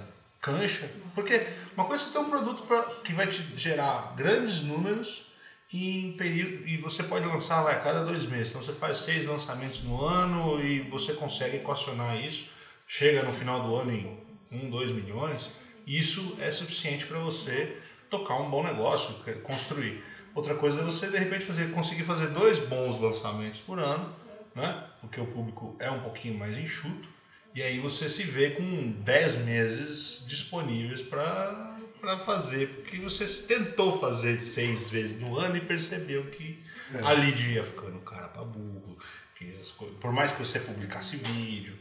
cancha, 0.47 0.89
porque 1.13 1.45
uma 1.75 1.85
coisa 1.85 2.07
é 2.07 2.11
ter 2.11 2.19
um 2.19 2.29
produto 2.29 2.63
pra, 2.63 2.81
que 3.03 3.11
vai 3.11 3.27
te 3.27 3.43
gerar 3.57 4.13
grandes 4.15 4.61
números 4.61 5.25
em 5.73 6.13
período 6.13 6.65
e 6.65 6.77
você 6.77 7.03
pode 7.03 7.25
lançar 7.25 7.61
vai, 7.61 7.75
a 7.75 7.79
cada 7.79 8.03
dois 8.03 8.25
meses. 8.25 8.49
Então 8.49 8.63
você 8.63 8.71
faz 8.71 8.99
seis 8.99 9.25
lançamentos 9.25 9.83
no 9.83 10.01
ano 10.03 10.63
e 10.63 10.79
você 10.81 11.13
consegue 11.13 11.57
equacionar 11.57 12.15
isso, 12.23 12.45
chega 12.87 13.23
no 13.23 13.33
final 13.33 13.61
do 13.61 13.75
ano 13.75 13.91
em 13.91 14.17
um, 14.51 14.69
dois 14.69 14.91
milhões. 14.91 15.49
Isso 15.85 16.35
é 16.39 16.51
suficiente 16.51 17.05
para 17.05 17.19
você 17.19 17.77
tocar 18.09 18.35
um 18.35 18.49
bom 18.49 18.63
negócio, 18.63 19.15
construir. 19.43 20.03
Outra 20.33 20.55
coisa 20.55 20.79
é 20.79 20.83
você 20.83 21.07
de 21.09 21.17
repente 21.17 21.45
fazer, 21.45 21.71
conseguir 21.71 22.03
fazer 22.03 22.27
dois 22.27 22.59
bons 22.59 22.99
lançamentos 22.99 23.59
por 23.59 23.79
ano, 23.79 24.09
né? 24.55 24.83
Porque 25.01 25.19
o 25.19 25.25
público 25.27 25.75
é 25.79 25.89
um 25.89 26.01
pouquinho 26.01 26.37
mais 26.37 26.57
enxuto. 26.57 27.16
E 27.57 27.63
aí 27.63 27.79
você 27.79 28.07
se 28.07 28.21
vê 28.21 28.51
com 28.51 28.91
10 29.03 29.37
meses 29.37 30.23
disponíveis 30.27 31.01
para 31.01 32.15
fazer, 32.23 32.67
porque 32.67 32.97
você 32.97 33.25
tentou 33.47 33.99
fazer 33.99 34.39
seis 34.39 34.91
vezes 34.91 35.19
no 35.19 35.39
ano 35.39 35.57
e 35.57 35.61
percebeu 35.61 36.25
que 36.25 36.59
a 37.01 37.11
lead 37.13 37.49
ia 37.49 37.63
ficando 37.63 37.97
cara 38.01 38.27
para 38.27 38.43
burro, 38.43 38.95
que 39.35 39.51
as 39.59 39.71
co- 39.71 39.87
por 39.99 40.11
mais 40.13 40.31
que 40.31 40.37
você 40.39 40.59
publicasse 40.59 41.17
vídeo. 41.17 41.73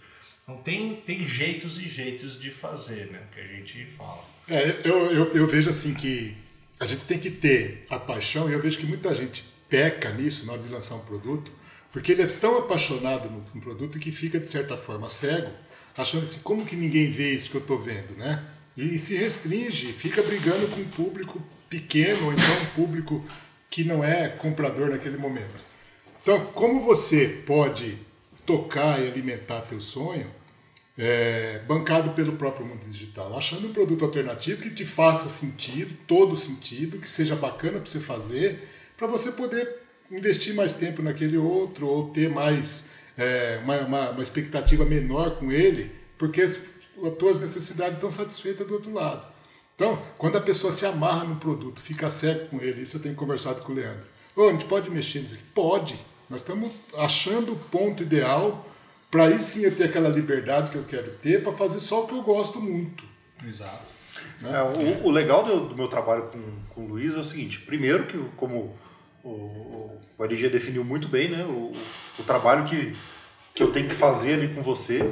Então 0.45 0.57
tem, 0.63 0.97
tem 0.97 1.27
jeitos 1.27 1.79
e 1.79 1.87
jeitos 1.87 2.41
de 2.41 2.51
fazer, 2.51 3.09
né? 3.11 3.25
Que 3.35 3.41
a 3.41 3.47
gente 3.47 3.85
fala. 3.85 4.25
É, 4.49 4.81
eu, 4.83 5.13
eu, 5.13 5.35
eu 5.35 5.47
vejo 5.47 5.69
assim 5.69 5.93
que 5.93 6.35
a 6.81 6.87
gente 6.87 7.05
tem 7.05 7.19
que 7.19 7.31
ter 7.31 7.85
a 7.91 7.99
paixão, 7.99 8.49
e 8.49 8.55
eu 8.55 8.63
vejo 8.63 8.79
que 8.79 8.87
muita 8.87 9.15
gente 9.15 9.45
peca 9.69 10.11
nisso 10.11 10.47
na 10.47 10.55
hora 10.55 10.63
de 10.63 10.71
lançar 10.71 10.95
um 10.95 11.01
produto, 11.05 11.53
porque 11.93 12.13
ele 12.13 12.23
é 12.23 12.27
tão 12.27 12.57
apaixonado 12.57 13.29
no, 13.29 13.45
no 13.55 13.61
produto 13.61 13.99
que 13.99 14.11
fica, 14.11 14.41
de 14.41 14.49
certa 14.51 14.75
forma, 14.79 15.11
cego, 15.11 15.66
achando 15.97 16.25
assim, 16.25 16.41
como 16.41 16.65
que 16.65 16.77
ninguém 16.77 17.11
vê 17.11 17.33
isso 17.33 17.51
que 17.51 17.57
eu 17.57 17.61
estou 17.61 17.79
vendo, 17.79 18.17
né? 18.17 18.45
E 18.77 18.99
se 18.99 19.17
restringe, 19.17 19.93
fica 19.93 20.23
brigando 20.23 20.69
com 20.69 20.81
um 20.81 20.89
público 20.89 21.43
pequeno, 21.69 22.27
ou 22.27 22.33
então 22.33 22.63
um 22.63 22.67
público 22.75 23.25
que 23.71 23.85
não 23.85 24.05
é 24.05 24.29
comprador 24.29 24.91
naquele 24.91 25.17
momento. 25.17 25.65
Então, 26.23 26.47
como 26.47 26.81
você 26.83 27.43
pode 27.47 27.99
tocar 28.45 29.01
e 29.03 29.09
alimentar 29.09 29.63
teu 29.63 29.81
sonho, 29.81 30.31
é, 30.99 31.61
bancado 31.67 32.11
pelo 32.11 32.33
próprio 32.33 32.67
mundo 32.67 32.85
digital, 32.85 33.37
achando 33.37 33.69
um 33.69 33.73
produto 33.73 34.05
alternativo 34.05 34.63
que 34.63 34.71
te 34.71 34.87
faça 34.87 35.29
sentido, 35.29 35.95
todo 36.07 36.37
sentido, 36.37 36.99
que 36.99 37.11
seja 37.11 37.37
bacana 37.37 37.79
para 37.79 37.91
você 37.91 38.01
fazer, 38.01 38.67
para 38.97 39.07
você 39.07 39.33
poder 39.33 39.83
investir 40.11 40.55
mais 40.55 40.73
tempo 40.73 41.03
naquele 41.03 41.37
outro 41.37 41.87
ou 41.87 42.09
ter 42.11 42.31
mais 42.31 42.91
é, 43.17 43.61
uma, 43.63 43.79
uma, 43.81 44.11
uma 44.11 44.23
expectativa 44.23 44.85
menor 44.85 45.37
com 45.37 45.51
ele, 45.51 45.91
porque 46.19 46.43
as, 46.43 46.59
as 47.05 47.15
tuas 47.19 47.41
necessidades 47.41 47.95
estão 47.95 48.11
satisfeitas 48.11 48.67
do 48.67 48.75
outro 48.75 48.93
lado. 48.93 49.27
Então, 49.75 50.01
quando 50.17 50.37
a 50.37 50.41
pessoa 50.41 50.73
se 50.73 50.87
amarra 50.87 51.25
no 51.25 51.37
produto, 51.37 51.81
fica 51.81 52.09
cego 52.09 52.47
com 52.47 52.61
ele, 52.61 52.83
isso 52.83 52.97
eu 52.97 53.03
tenho 53.03 53.15
conversado 53.15 53.63
com 53.63 53.73
o 53.73 53.75
Leandro. 53.75 54.07
Ô, 54.35 54.49
a 54.49 54.53
gente 54.53 54.65
pode 54.65 54.91
mexer 54.91 55.21
nisso 55.21 55.35
aqui? 55.35 55.43
Pode. 55.55 55.99
Nós 56.29 56.41
estamos 56.41 56.71
achando 56.97 57.53
o 57.53 57.57
ponto 57.57 58.03
ideal 58.03 58.67
para 59.11 59.27
aí 59.27 59.41
sim 59.41 59.65
eu 59.65 59.75
ter 59.75 59.85
aquela 59.85 60.09
liberdade 60.09 60.71
que 60.71 60.77
eu 60.77 60.85
quero 60.85 61.11
ter 61.13 61.43
para 61.43 61.53
fazer 61.53 61.81
só 61.81 62.05
o 62.05 62.07
que 62.07 62.15
eu 62.15 62.23
gosto 62.23 62.61
muito. 62.61 63.05
Exato. 63.47 63.95
É, 64.43 64.63
o, 64.63 65.07
o 65.07 65.11
legal 65.11 65.45
do, 65.45 65.69
do 65.69 65.77
meu 65.77 65.89
trabalho 65.89 66.25
com, 66.25 66.41
com 66.75 66.85
o 66.85 66.89
Luiz 66.89 67.15
é 67.15 67.19
o 67.19 67.25
seguinte: 67.25 67.61
primeiro, 67.61 68.07
que 68.07 68.19
como 68.37 68.77
o, 69.29 69.99
o, 70.19 70.25
RG 70.25 70.49
definiu 70.49 70.85
muito 70.85 71.09
bem, 71.09 71.29
né, 71.29 71.45
o, 71.45 71.73
o 72.19 72.23
trabalho 72.23 72.65
que, 72.65 72.95
que 73.55 73.63
eu 73.63 73.73
tenho 73.73 73.89
que 73.89 73.95
fazer 73.95 74.35
ali 74.35 74.49
com 74.49 74.63
você, 74.63 75.11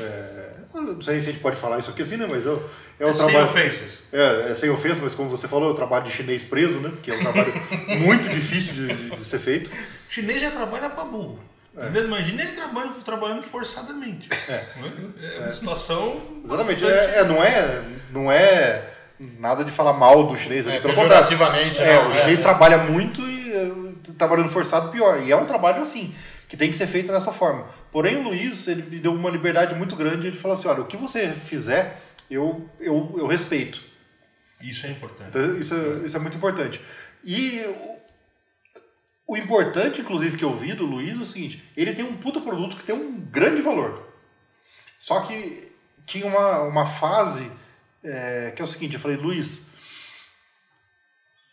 é, 0.00 0.46
não 0.74 1.00
sei 1.00 1.20
se 1.20 1.28
a 1.28 1.32
gente 1.32 1.42
pode 1.42 1.56
falar 1.56 1.78
isso 1.78 1.90
aqui 1.90 2.02
assim, 2.02 2.16
né? 2.16 2.26
Mas 2.28 2.44
eu, 2.44 2.68
é 3.00 3.06
o 3.06 3.08
É 3.08 3.14
sem 3.14 3.26
trabalho. 3.26 3.44
ofensas. 3.46 4.02
É, 4.12 4.50
é 4.50 4.54
sem 4.54 4.70
ofensa, 4.70 5.00
mas 5.02 5.14
como 5.14 5.28
você 5.28 5.48
falou, 5.48 5.70
é 5.70 5.72
o 5.72 5.74
trabalho 5.74 6.04
de 6.04 6.10
chinês 6.10 6.44
preso, 6.44 6.80
né? 6.80 6.92
Que 7.02 7.10
é 7.10 7.14
um 7.14 7.18
trabalho 7.18 7.52
muito 8.00 8.28
difícil 8.28 8.74
de, 8.74 9.10
de- 9.10 9.24
ser 9.24 9.38
feito. 9.38 9.70
O 9.70 10.12
chinês 10.12 10.40
já 10.40 10.50
trabalha 10.50 10.90
pra 10.90 11.04
burro. 11.04 11.40
Entendeu? 11.74 12.06
Imagina 12.06 12.42
ele 12.42 12.52
trabalhando, 12.52 13.02
trabalhando 13.02 13.42
forçadamente. 13.42 14.28
É. 14.48 14.64
uma 15.40 15.52
situação. 15.52 16.20
Exatamente. 16.44 16.84
É, 16.86 17.18
é, 17.18 17.24
não, 17.24 17.42
é, 17.42 17.82
não 18.10 18.32
é 18.32 18.92
nada 19.38 19.62
de 19.62 19.70
falar 19.70 19.92
mal 19.92 20.26
do 20.26 20.36
chinês. 20.38 20.66
É, 20.66 20.80
pelo 20.80 20.94
contrário. 20.94 21.28
É, 21.28 21.96
não, 21.96 22.08
o 22.08 22.12
é, 22.12 22.20
chinês 22.20 22.38
é. 22.38 22.42
trabalha 22.42 22.78
muito 22.78 23.20
e 23.20 23.35
é, 23.35 23.35
trabalhando 24.16 24.48
forçado 24.48 24.90
pior. 24.90 25.22
E 25.22 25.32
é 25.32 25.36
um 25.36 25.46
trabalho 25.46 25.82
assim, 25.82 26.14
que 26.48 26.56
tem 26.56 26.70
que 26.70 26.76
ser 26.76 26.86
feito 26.86 27.12
dessa 27.12 27.32
forma. 27.32 27.68
Porém, 27.90 28.16
o 28.16 28.22
Luiz, 28.22 28.68
ele 28.68 28.82
me 28.82 28.98
deu 28.98 29.12
uma 29.12 29.30
liberdade 29.30 29.74
muito 29.74 29.96
grande. 29.96 30.26
Ele 30.26 30.36
falou 30.36 30.54
assim, 30.54 30.68
olha, 30.68 30.82
o 30.82 30.86
que 30.86 30.96
você 30.96 31.30
fizer, 31.30 32.02
eu, 32.30 32.68
eu, 32.80 33.14
eu 33.18 33.26
respeito. 33.26 33.82
Isso 34.60 34.86
é 34.86 34.90
importante. 34.90 35.28
Então, 35.28 35.58
isso, 35.58 35.74
é, 35.74 36.06
isso 36.06 36.16
é 36.16 36.20
muito 36.20 36.36
importante. 36.36 36.80
E 37.24 37.60
o, 39.26 39.34
o 39.34 39.36
importante, 39.36 40.00
inclusive, 40.00 40.36
que 40.36 40.44
eu 40.44 40.52
vi 40.52 40.72
do 40.72 40.86
Luiz 40.86 41.18
é 41.18 41.22
o 41.22 41.26
seguinte: 41.26 41.62
ele 41.76 41.94
tem 41.94 42.04
um 42.04 42.16
puta 42.16 42.40
produto 42.40 42.76
que 42.76 42.84
tem 42.84 42.94
um 42.94 43.20
grande 43.20 43.60
valor. 43.60 44.06
Só 44.98 45.20
que 45.20 45.72
tinha 46.06 46.26
uma, 46.26 46.60
uma 46.60 46.86
fase 46.86 47.50
é, 48.02 48.52
que 48.54 48.62
é 48.62 48.64
o 48.64 48.68
seguinte: 48.68 48.94
eu 48.94 49.00
falei, 49.00 49.16
Luiz, 49.16 49.65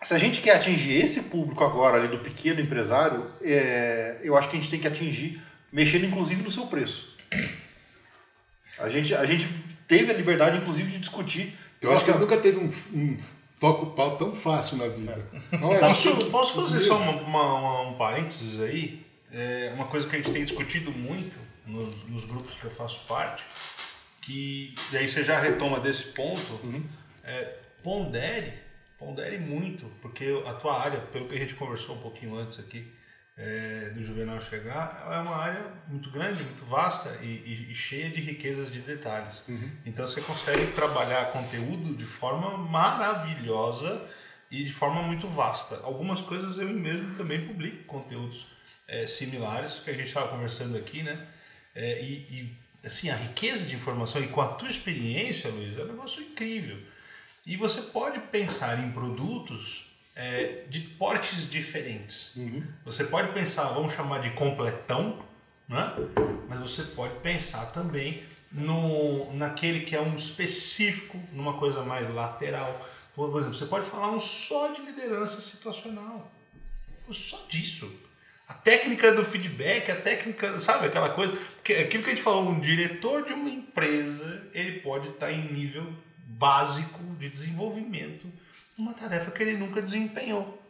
se 0.04 0.14
a 0.14 0.18
gente 0.18 0.42
quer 0.42 0.56
atingir 0.58 0.94
esse 1.04 1.24
público 1.24 1.64
agora 1.64 1.98
ali 1.98 2.08
do 2.08 2.20
pequeno 2.20 2.60
empresário, 2.60 3.32
é, 3.42 4.20
eu 4.24 4.38
acho 4.38 4.50
que 4.50 4.58
a 4.58 4.60
gente 4.60 4.70
tem 4.70 4.80
que 4.80 4.88
atingir 4.88 5.42
mexendo 5.72 6.06
inclusive 6.06 6.44
no 6.44 6.52
seu 6.52 6.66
preço. 6.68 7.16
A 8.80 8.90
gente, 8.90 9.14
a 9.14 9.26
gente 9.26 9.48
teve 9.88 10.12
a 10.12 10.14
liberdade, 10.16 10.58
inclusive, 10.58 10.92
de 10.92 11.00
discutir. 11.00 11.56
Eu 11.82 11.94
acho 11.94 12.06
que 12.06 12.12
nunca 12.12 12.38
teve 12.38 12.58
um, 12.58 12.70
um 12.98 13.18
toca 13.60 13.84
o 13.84 13.92
pau 13.92 14.18
tão 14.18 14.34
fácil 14.36 14.78
na 14.78 14.88
vida. 14.88 15.26
Olha, 15.62 15.80
Posso, 15.80 16.26
posso 16.32 16.54
fazer 16.62 16.80
só 16.82 16.98
uma, 16.98 17.12
uma- 17.22 17.54
uma- 17.54 17.82
um 17.90 17.94
parênteses 17.94 18.60
aí? 18.62 19.06
É 19.32 19.72
uma 19.76 19.86
coisa 19.86 20.08
que 20.08 20.16
a 20.16 20.20
gente 20.20 20.32
tem 20.32 20.44
discutido 20.44 20.92
muito 20.92 21.38
nos, 21.66 21.96
nos 22.10 22.26
grupos 22.26 22.56
que 22.56 22.66
eu 22.66 22.72
faço 22.72 23.02
parte, 23.08 23.44
que 24.22 24.76
daí 24.92 25.08
você 25.08 25.24
já 25.24 25.40
retoma 25.40 25.80
desse 25.80 26.06
ponto, 26.06 26.60
é, 27.24 27.56
pondere, 27.84 28.54
pondere 29.04 29.38
muito, 29.38 29.86
porque 30.02 30.26
a 30.46 30.54
tua 30.54 30.80
área, 30.82 31.00
pelo 31.00 31.28
que 31.28 31.36
a 31.36 31.38
gente 31.38 31.56
conversou 31.56 31.96
um 31.96 32.00
pouquinho 32.00 32.36
antes 32.36 32.60
aqui, 32.60 32.92
é, 33.36 33.90
do 33.96 34.04
Juvenal 34.04 34.40
chegar, 34.40 35.02
ela 35.06 35.16
é 35.16 35.20
uma 35.20 35.36
área 35.36 35.66
muito 35.88 36.12
grande, 36.12 36.44
muito 36.44 36.64
vasta 36.66 37.10
e, 37.24 37.26
e- 37.28 37.72
e 37.72 37.74
cheia 37.76 38.10
de 38.10 38.22
riquezas 38.22 38.72
de 38.72 38.80
detalhes. 38.80 39.44
Então 39.86 40.08
você 40.08 40.22
consegue 40.22 40.68
trabalhar 40.74 41.32
conteúdo 41.32 41.96
de 41.96 42.06
forma 42.06 42.56
maravilhosa 42.60 44.02
e 44.52 44.64
de 44.64 44.72
forma 44.72 45.02
muito 45.02 45.28
vasta. 45.28 45.80
Algumas 45.84 46.22
coisas 46.22 46.58
eu 46.60 46.70
mesmo 46.70 47.16
também 47.16 47.46
publico 47.48 47.84
conteúdos 47.86 48.46
é, 48.88 49.08
similares 49.08 49.80
que 49.80 49.90
a 49.90 49.94
gente 49.94 50.08
estava 50.08 50.28
conversando 50.28 50.78
aqui, 50.78 51.02
né? 51.02 51.26
É, 51.74 52.04
e, 52.04 52.14
e, 52.30 52.58
assim 52.86 53.10
a 53.10 53.16
riqueza 53.16 53.64
de 53.66 53.76
informação 53.76 54.22
e 54.22 54.28
com 54.28 54.42
a 54.42 54.48
tua 54.50 54.70
experiência, 54.70 55.50
Luiz, 55.50 55.78
é 55.78 55.84
um 55.84 55.88
negócio 55.88 56.22
incrível. 56.22 56.78
E 57.46 57.58
você 57.58 57.82
pode 57.82 58.20
pensar 58.20 58.80
em 58.80 58.92
produtos 58.92 59.92
é, 60.16 60.64
de 60.70 60.80
portes 60.80 61.50
diferentes. 61.50 62.34
Você 62.86 63.04
pode 63.06 63.34
pensar, 63.34 63.66
vamos 63.70 63.94
chamar 63.94 64.20
de 64.20 64.30
completão, 64.32 65.20
né? 65.68 65.94
mas 66.48 66.60
você 66.60 66.84
pode 66.84 67.20
pensar 67.20 67.66
também 67.68 68.24
no, 68.52 69.34
naquele 69.34 69.82
que 69.82 69.96
é 69.96 70.00
um 70.00 70.16
específico, 70.16 71.20
numa 71.34 71.58
coisa 71.58 71.84
mais 71.84 72.14
lateral. 72.14 72.88
Por 73.14 73.30
por 73.30 73.40
exemplo, 73.40 73.58
você 73.58 73.66
pode 73.66 73.86
falar 73.86 74.12
um 74.12 74.20
só 74.20 74.72
de 74.72 74.82
liderança 74.82 75.42
situacional. 75.42 76.32
Só 77.12 77.46
disso. 77.50 77.92
A 78.48 78.54
técnica 78.54 79.12
do 79.12 79.24
feedback, 79.24 79.92
a 79.92 79.96
técnica, 79.96 80.60
sabe, 80.60 80.88
aquela 80.88 81.10
coisa. 81.10 81.34
Porque 81.56 81.74
aquilo 81.74 82.04
que 82.04 82.10
a 82.10 82.14
gente 82.14 82.24
falou, 82.24 82.48
um 82.48 82.60
diretor 82.60 83.24
de 83.24 83.34
uma 83.34 83.50
empresa, 83.50 84.48
ele 84.54 84.80
pode 84.80 85.10
estar 85.10 85.32
em 85.32 85.52
nível 85.52 85.92
básico 86.26 87.04
de 87.20 87.30
desenvolvimento 87.30 88.28
numa 88.78 88.94
tarefa 88.94 89.32
que 89.32 89.44
ele 89.44 89.58
nunca 89.58 89.82
desempenhou. 89.82 90.62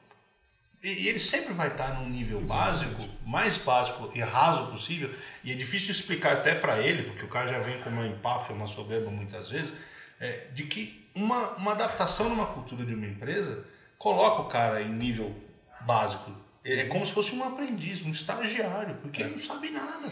E 0.83 1.07
ele 1.07 1.19
sempre 1.19 1.53
vai 1.53 1.69
estar 1.69 1.97
num 1.97 2.09
nível 2.09 2.41
básico, 2.41 3.07
mais 3.25 3.57
básico 3.57 4.09
e 4.13 4.19
raso 4.19 4.67
possível. 4.67 5.09
E 5.41 5.51
é 5.53 5.55
difícil 5.55 5.91
explicar 5.91 6.33
até 6.33 6.53
para 6.53 6.79
ele, 6.79 7.03
porque 7.03 7.23
o 7.23 7.29
cara 7.29 7.47
já 7.47 7.59
vem 7.59 7.81
com 7.81 7.89
uma 7.89 8.05
empáfia, 8.05 8.53
uma 8.53 8.67
soberba 8.67 9.09
muitas 9.09 9.49
vezes, 9.49 9.73
é, 10.19 10.47
de 10.53 10.63
que 10.63 11.09
uma, 11.15 11.51
uma 11.51 11.71
adaptação 11.71 12.27
numa 12.27 12.47
cultura 12.47 12.85
de 12.85 12.93
uma 12.93 13.05
empresa 13.05 13.65
coloca 13.97 14.41
o 14.41 14.45
cara 14.45 14.81
em 14.81 14.89
nível 14.89 15.33
básico. 15.81 16.35
É 16.65 16.79
é 16.79 16.85
como 16.85 17.05
se 17.05 17.13
fosse 17.13 17.33
um 17.33 17.43
aprendiz, 17.43 18.01
um 18.01 18.11
estagiário, 18.11 18.95
porque 19.01 19.21
ele 19.21 19.31
não 19.31 19.39
sabe 19.39 19.69
nada. 19.69 20.11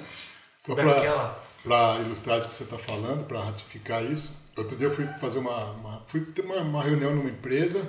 Só 0.57 0.73
daquela. 0.73 1.43
Para 1.63 1.99
ilustrar 2.01 2.39
isso 2.39 2.47
que 2.47 2.53
você 2.53 2.63
está 2.63 2.77
falando, 2.77 3.25
para 3.25 3.39
ratificar 3.43 4.03
isso, 4.03 4.49
outro 4.57 4.75
dia 4.75 4.87
eu 4.87 4.91
fui 4.91 5.05
fazer 5.19 5.39
uma, 5.39 5.71
uma- 5.71 6.01
fui 6.05 6.21
ter 6.21 6.41
uma, 6.43 6.57
uma 6.57 6.83
reunião 6.83 7.15
numa 7.15 7.29
empresa 7.29 7.81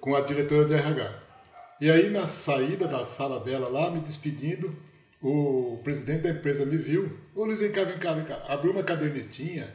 com 0.00 0.14
a 0.14 0.20
diretora 0.20 0.64
de 0.64 0.74
RH. 0.74 1.22
E 1.80 1.90
aí 1.90 2.08
na 2.10 2.26
saída 2.26 2.86
da 2.88 3.04
sala 3.04 3.38
dela 3.40 3.68
lá, 3.68 3.90
me 3.90 4.00
despedindo, 4.00 4.74
o 5.22 5.80
presidente 5.84 6.22
da 6.22 6.30
empresa 6.30 6.64
me 6.64 6.76
viu. 6.76 7.18
Ô 7.34 7.44
Luiz, 7.44 7.58
vem 7.58 7.70
cá, 7.72 7.84
vem 7.84 7.98
cá, 7.98 8.12
vem 8.12 8.24
cá. 8.24 8.42
Abriu 8.48 8.72
uma 8.72 8.82
cadernetinha 8.82 9.72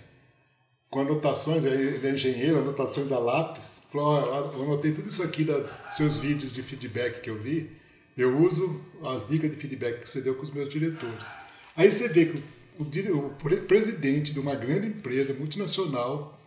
com 0.89 0.99
anotações, 1.01 1.63
ele 1.65 2.05
é 2.05 2.11
engenheiro, 2.11 2.59
anotações 2.59 3.11
a 3.11 3.19
lápis. 3.19 3.83
Falou, 3.91 4.07
ó, 4.07 4.51
eu 4.57 4.63
anotei 4.63 4.91
tudo 4.91 5.09
isso 5.09 5.23
aqui 5.23 5.43
dos 5.43 5.71
seus 5.95 6.17
vídeos 6.17 6.51
de 6.51 6.61
feedback 6.61 7.21
que 7.21 7.29
eu 7.29 7.37
vi. 7.39 7.71
Eu 8.17 8.37
uso 8.39 8.81
as 9.05 9.27
dicas 9.27 9.49
de 9.51 9.57
feedback 9.57 10.01
que 10.01 10.09
você 10.09 10.21
deu 10.21 10.35
com 10.35 10.43
os 10.43 10.51
meus 10.51 10.69
diretores. 10.69 11.27
Aí 11.75 11.91
você 11.91 12.07
vê 12.09 12.25
que 12.25 12.43
o, 12.81 13.17
o 13.17 13.29
pre- 13.31 13.57
presidente 13.57 14.33
de 14.33 14.39
uma 14.39 14.55
grande 14.55 14.87
empresa 14.87 15.33
multinacional 15.33 16.39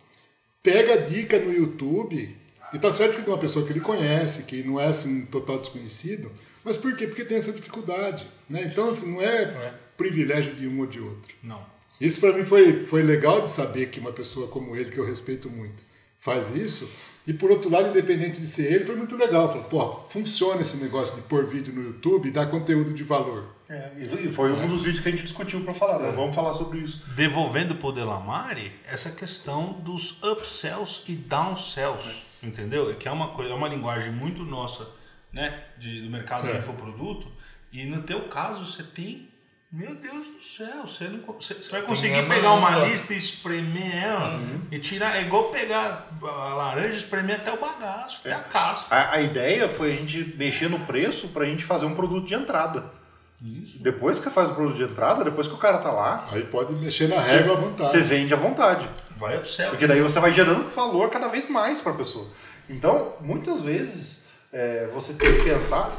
pega 0.61 0.93
a 0.93 0.97
dica 0.97 1.39
no 1.39 1.53
YouTube, 1.53 2.35
e 2.73 2.79
tá 2.79 2.91
certo 2.91 3.17
que 3.17 3.21
de 3.21 3.29
uma 3.29 3.37
pessoa 3.37 3.65
que 3.65 3.71
ele 3.71 3.79
conhece, 3.79 4.43
que 4.43 4.63
não 4.63 4.79
é 4.79 4.87
assim 4.87 5.21
um 5.21 5.25
total 5.25 5.59
desconhecido, 5.59 6.31
mas 6.63 6.75
por 6.75 6.95
quê? 6.95 7.05
Porque 7.05 7.23
tem 7.23 7.37
essa 7.37 7.51
dificuldade. 7.51 8.27
Né? 8.49 8.63
Então, 8.65 8.89
assim, 8.89 9.11
não 9.11 9.21
é 9.21 9.75
privilégio 9.95 10.55
de 10.55 10.67
um 10.67 10.79
ou 10.79 10.87
de 10.87 10.99
outro. 10.99 11.35
Não. 11.43 11.63
Isso 12.01 12.19
para 12.19 12.33
mim 12.33 12.43
foi, 12.43 12.83
foi 12.83 13.03
legal 13.03 13.39
de 13.39 13.49
saber 13.49 13.89
que 13.89 13.99
uma 13.99 14.11
pessoa 14.11 14.47
como 14.47 14.75
ele, 14.75 14.91
que 14.91 14.97
eu 14.97 15.05
respeito 15.05 15.49
muito, 15.49 15.83
faz 16.19 16.53
isso. 16.55 16.89
E 17.27 17.33
por 17.33 17.49
outro 17.49 17.71
lado, 17.71 17.89
independente 17.89 18.39
de 18.39 18.45
ser 18.45 18.71
ele, 18.71 18.85
foi 18.85 18.95
muito 18.95 19.15
legal. 19.17 19.47
Falei, 19.49 19.63
pô, 19.63 19.91
funciona 20.09 20.61
esse 20.61 20.77
negócio 20.77 21.15
de 21.15 21.21
pôr 21.23 21.45
vídeo 21.45 21.73
no 21.73 21.81
YouTube 21.81 22.27
e 22.27 22.31
dar 22.31 22.45
conteúdo 22.47 22.93
de 22.93 23.03
valor. 23.03 23.55
É, 23.67 23.91
e 23.99 24.29
foi 24.29 24.51
um 24.51 24.67
dos 24.67 24.83
vídeos 24.83 24.99
que 25.01 25.09
a 25.09 25.11
gente 25.11 25.23
discutiu 25.23 25.59
para 25.61 25.73
falar, 25.73 25.97
né? 25.97 26.11
Vamos 26.11 26.35
falar 26.35 26.53
sobre 26.53 26.77
isso. 26.79 27.03
devolvendo 27.15 27.73
para 27.75 27.87
o 27.87 27.91
Delamare 27.91 28.71
essa 28.85 29.09
questão 29.09 29.73
dos 29.73 30.21
upsells 30.23 31.01
e 31.07 31.15
downsells, 31.15 32.21
entendeu? 32.43 32.93
Que 32.95 33.07
é 33.07 33.11
uma 33.11 33.29
coisa, 33.29 33.51
é 33.51 33.55
uma 33.55 33.67
linguagem 33.67 34.11
muito 34.11 34.43
nossa, 34.43 34.87
né, 35.33 35.63
de, 35.79 36.01
do 36.01 36.09
mercado 36.11 36.47
É. 36.47 36.51
de 36.51 36.57
infoproduto. 36.59 37.27
E 37.73 37.85
no 37.85 38.03
teu 38.03 38.27
caso 38.29 38.63
você 38.65 38.83
tem, 38.83 39.27
meu 39.71 39.95
Deus 39.95 40.27
do 40.27 40.41
céu, 40.41 40.87
você 40.87 41.05
não 41.05 41.19
você, 41.33 41.53
você 41.53 41.69
vai 41.69 41.81
conseguir 41.81 42.25
pegar 42.27 42.53
uma 42.53 42.85
lista 42.85 43.13
e 43.13 43.17
espremer 43.17 44.03
ela 44.03 44.39
e 44.71 44.79
tirar, 44.79 45.17
é 45.17 45.21
igual 45.21 45.45
pegar 45.49 46.07
a 46.21 46.53
laranja 46.53 46.93
e 46.93 46.97
espremer 46.97 47.37
até 47.37 47.51
o 47.51 47.57
bagaço, 47.59 48.19
até 48.19 48.33
a 48.33 48.39
casca. 48.39 48.95
A, 48.95 49.15
a 49.15 49.21
ideia 49.21 49.67
foi 49.67 49.91
a 49.91 49.95
gente 49.95 50.35
mexer 50.37 50.69
no 50.69 50.79
preço 50.81 51.27
para 51.29 51.43
a 51.43 51.45
gente 51.45 51.63
fazer 51.63 51.85
um 51.85 51.93
produto 51.95 52.25
de 52.25 52.33
entrada. 52.33 52.85
Depois 53.81 54.17
que 54.17 54.23
você 54.23 54.31
faz 54.31 54.49
o 54.49 54.55
produto 54.55 54.77
de 54.77 54.83
entrada, 54.83 55.23
depois 55.23 55.47
que 55.47 55.53
o 55.53 55.57
cara 55.57 55.77
tá 55.77 55.91
lá, 55.91 56.25
Aí 56.31 56.43
pode 56.45 56.73
mexer 56.73 57.07
na 57.09 57.19
régua 57.19 57.53
à 57.53 57.59
vontade. 57.59 57.89
você 57.89 57.99
vende 58.01 58.33
à 58.33 58.37
vontade. 58.37 58.89
Vai 59.17 59.37
upsell. 59.37 59.69
Porque 59.69 59.85
daí 59.85 60.01
você 60.01 60.19
vai 60.19 60.31
gerando 60.31 60.67
valor 60.69 61.09
cada 61.09 61.27
vez 61.27 61.47
mais 61.47 61.81
para 61.81 61.91
a 61.91 61.95
pessoa. 61.95 62.27
Então, 62.69 63.13
muitas 63.21 63.61
vezes, 63.61 64.25
é, 64.51 64.87
você 64.91 65.13
tem 65.13 65.35
que 65.35 65.43
pensar 65.43 65.95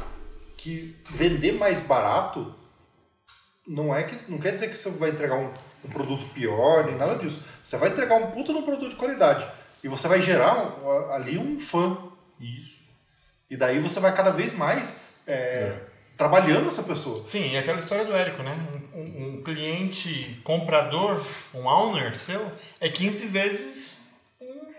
que 0.57 0.95
vender 1.11 1.53
mais 1.53 1.79
barato 1.79 2.53
não 3.67 3.93
é 3.95 4.03
que 4.03 4.31
não 4.31 4.37
quer 4.37 4.53
dizer 4.53 4.69
que 4.69 4.77
você 4.77 4.89
vai 4.91 5.09
entregar 5.09 5.35
um, 5.35 5.51
um 5.85 5.89
produto 5.89 6.25
pior, 6.33 6.85
nem 6.85 6.95
nada 6.95 7.15
disso. 7.15 7.41
Você 7.63 7.77
vai 7.77 7.89
entregar 7.89 8.15
um 8.15 8.31
puta 8.31 8.53
no 8.53 8.63
produto 8.63 8.89
de 8.89 8.95
qualidade. 8.95 9.45
E 9.83 9.87
você 9.87 10.07
vai 10.07 10.21
gerar 10.21 10.79
um- 10.83 11.11
ali 11.11 11.37
um 11.37 11.59
fã. 11.59 11.97
Isso. 12.39 12.77
E 13.49 13.55
daí 13.57 13.79
você 13.79 13.99
vai 13.99 14.13
cada 14.15 14.31
vez 14.31 14.53
mais 14.53 15.01
é, 15.25 15.73
trabalhando 16.15 16.67
essa 16.67 16.81
pessoa. 16.83 17.21
Sim, 17.25 17.51
e 17.51 17.57
aquela 17.57 17.77
história 17.77 18.05
do 18.05 18.15
Érico, 18.15 18.41
né? 18.41 18.55
Um, 18.93 18.99
um- 19.01 19.27
um 19.37 19.43
cliente 19.43 20.39
comprador, 20.43 21.21
um 21.53 21.67
owner 21.67 22.17
seu, 22.17 22.49
é 22.79 22.87
15 22.89 23.25
vezes 23.27 24.07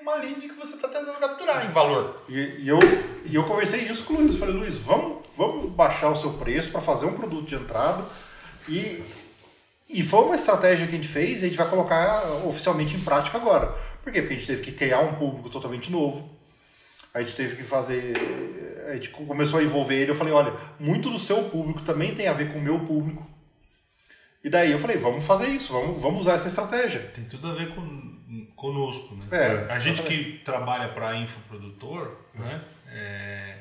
uma 0.01 0.15
lead 0.17 0.41
que 0.49 0.55
você 0.55 0.75
está 0.77 0.89
tentando 0.89 1.19
capturar 1.19 1.67
em 1.67 1.71
valor. 1.73 2.23
E, 2.31 2.39
e 2.63 2.69
eu, 2.69 2.79
e 3.27 3.35
eu 3.35 3.45
conversei 3.45 3.81
isso 3.83 4.05
com 4.05 4.15
o 4.15 4.17
Luiz. 4.21 4.33
Eu 4.33 4.39
falei, 4.41 4.55
Luiz, 4.55 4.77
vamos, 4.79 5.19
vamos 5.37 5.71
baixar 5.71 6.09
o 6.09 6.17
seu 6.17 6.33
preço 6.33 6.71
para 6.73 6.81
fazer 6.81 7.05
um 7.05 7.13
produto 7.13 7.47
de 7.47 7.55
entrada. 7.57 8.05
E 8.69 9.03
E 9.89 10.03
foi 10.05 10.25
uma 10.25 10.37
estratégia 10.37 10.87
que 10.87 10.93
a 10.93 10.97
gente 10.97 11.09
fez 11.09 11.43
e 11.43 11.47
a 11.47 11.49
gente 11.49 11.57
vai 11.57 11.69
colocar 11.69 12.23
oficialmente 12.47 12.95
em 12.95 13.01
prática 13.01 13.39
agora. 13.39 13.69
Por 14.03 14.13
quê? 14.13 14.21
Porque 14.21 14.35
a 14.35 14.37
gente 14.37 14.47
teve 14.47 14.63
que 14.63 14.73
criar 14.73 15.01
um 15.01 15.15
público 15.15 15.49
totalmente 15.49 15.91
novo. 15.91 16.29
A 17.13 17.21
gente 17.21 17.35
teve 17.35 17.57
que 17.57 17.63
fazer. 17.63 18.15
A 18.89 18.95
gente 18.95 19.09
começou 19.11 19.59
a 19.59 19.63
envolver 19.63 19.95
ele. 19.95 20.11
Eu 20.11 20.15
falei: 20.15 20.33
olha, 20.33 20.53
muito 20.79 21.11
do 21.11 21.19
seu 21.19 21.45
público 21.45 21.81
também 21.83 22.15
tem 22.15 22.29
a 22.29 22.33
ver 22.33 22.53
com 22.53 22.59
o 22.59 22.63
meu 22.63 22.81
público. 22.81 23.27
E 24.45 24.51
daí 24.51 24.71
eu 24.71 24.79
falei: 24.79 24.99
vamos 24.99 25.25
fazer 25.25 25.49
isso, 25.49 25.73
vamos, 25.73 26.01
vamos 26.01 26.21
usar 26.21 26.35
essa 26.35 26.49
estratégia. 26.49 27.01
Tem 27.15 27.25
tudo 27.25 27.49
a 27.49 27.55
ver 27.55 27.75
com, 27.75 28.47
conosco, 28.55 29.15
né? 29.17 29.27
É, 29.31 29.73
a 29.73 29.79
gente 29.79 30.03
que 30.03 30.41
trabalha 30.45 30.89
para 30.89 31.17
infoprodutor, 31.17 32.15
né? 32.35 32.63
É, 32.89 33.58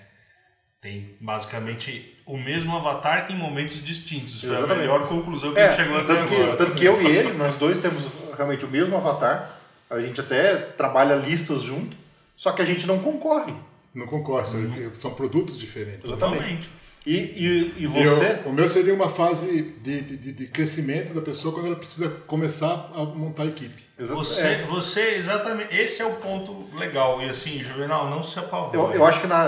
tem 0.82 1.16
basicamente 1.20 2.16
o 2.26 2.38
mesmo 2.38 2.76
avatar 2.76 3.32
em 3.32 3.36
momentos 3.36 3.84
distintos. 3.84 4.42
Foi 4.42 4.50
a 4.52 4.54
Exatamente. 4.54 4.80
melhor 4.82 5.08
conclusão 5.08 5.54
que 5.54 5.60
É, 5.60 5.68
a 5.68 5.72
gente 5.72 5.84
chegou 5.84 5.98
até 6.00 6.16
tanto, 6.16 6.28
que, 6.28 6.36
agora. 6.36 6.58
tanto 6.58 6.76
que 6.76 6.86
eu 6.86 7.02
e 7.02 7.06
ele, 7.08 7.34
nós 7.34 7.56
dois 7.58 7.80
temos 7.80 8.10
realmente 8.36 8.66
o 8.66 8.68
mesmo 8.68 8.96
avatar. 8.96 9.58
A 9.90 10.00
gente 10.00 10.20
até 10.20 10.56
trabalha 10.56 11.16
listas 11.16 11.62
junto, 11.64 11.98
só 12.36 12.52
que 12.52 12.62
a 12.62 12.66
gente 12.66 12.86
não 12.86 13.00
concorre. 13.00 13.54
Não 13.96 14.06
concordo, 14.06 14.48
são- 14.48 14.92
são 14.96 15.14
produtos 15.14 15.58
diferentes. 15.58 16.10
Totalmente. 16.12 16.70
E, 17.12 17.74
e 17.78 17.84
E 17.84 17.88
você. 17.88 18.42
eu- 18.44 18.50
o 18.50 18.54
meu 18.54 18.68
seria 18.68 18.94
uma 18.94 19.10
fase 19.10 19.62
de, 19.82 20.02
de, 20.02 20.32
de 20.34 20.48
crescimento 20.48 21.14
da 21.14 21.22
pessoa 21.22 21.54
quando 21.54 21.68
ela 21.68 21.76
precisa 21.76 22.10
começar 22.28 22.92
a 22.94 23.04
montar 23.04 23.44
a 23.44 23.46
equipe. 23.48 23.84
Exa- 23.98 24.14
Você, 24.14 24.42
é, 24.42 24.66
você, 24.66 25.02
exatamente. 25.16 25.76
Esse 25.76 26.02
é 26.02 26.06
o 26.06 26.18
ponto 26.18 26.68
legal. 26.76 27.22
E 27.22 27.30
assim, 27.30 27.62
Juvenal, 27.64 28.10
não 28.10 28.22
se 28.24 28.38
apavore. 28.38 28.76
eu, 28.78 28.92
eu 28.94 29.06
acho 29.06 29.22
que, 29.22 29.28
na, 29.28 29.48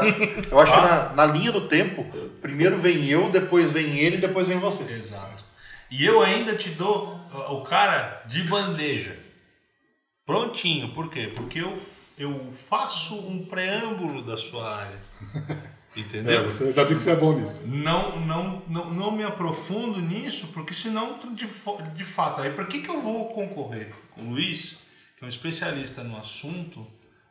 eu 0.49 0.59
acho 0.59 0.73
que 0.73 0.81
na, 0.81 1.13
na 1.13 1.25
linha 1.25 1.51
do 1.51 1.67
tempo, 1.67 2.05
primeiro 2.41 2.77
vem 2.79 3.05
eu, 3.07 3.29
depois 3.29 3.71
vem 3.71 3.97
ele, 3.99 4.17
depois 4.17 4.47
vem 4.47 4.57
você. 4.57 4.83
Exato. 4.93 5.43
E 5.91 6.05
eu 6.05 6.21
ainda 6.21 6.55
te 6.55 6.69
dou 6.69 7.15
uh, 7.33 7.53
o 7.55 7.63
cara 7.63 8.23
de 8.27 8.43
bandeja. 8.43 9.17
Prontinho. 10.25 10.93
Por 10.93 11.09
quê? 11.09 11.31
Porque 11.35 11.59
eu, 11.59 11.77
eu 12.17 12.53
faço 12.55 13.15
um 13.15 13.45
preâmbulo 13.45 14.21
da 14.21 14.37
sua 14.37 14.75
área. 14.77 14.97
É, 15.95 15.99
Entendeu? 15.99 16.45
você 16.45 16.71
já 16.71 16.83
vi 16.83 16.95
que 16.95 17.01
você 17.01 17.11
é 17.11 17.15
bom 17.15 17.33
nisso. 17.33 17.63
Não, 17.65 18.19
não, 18.21 18.61
não, 18.67 18.89
não 18.91 19.11
me 19.11 19.23
aprofundo 19.23 19.99
nisso, 19.99 20.47
porque 20.53 20.73
senão, 20.73 21.19
de, 21.33 21.47
de 21.95 22.05
fato, 22.05 22.41
aí 22.41 22.51
para 22.51 22.65
que, 22.65 22.81
que 22.81 22.89
eu 22.89 23.01
vou 23.01 23.29
concorrer 23.29 23.91
com 24.11 24.21
o 24.21 24.29
Luiz, 24.31 24.77
que 25.17 25.23
é 25.23 25.25
um 25.25 25.29
especialista 25.29 26.03
no 26.03 26.17
assunto, 26.17 26.85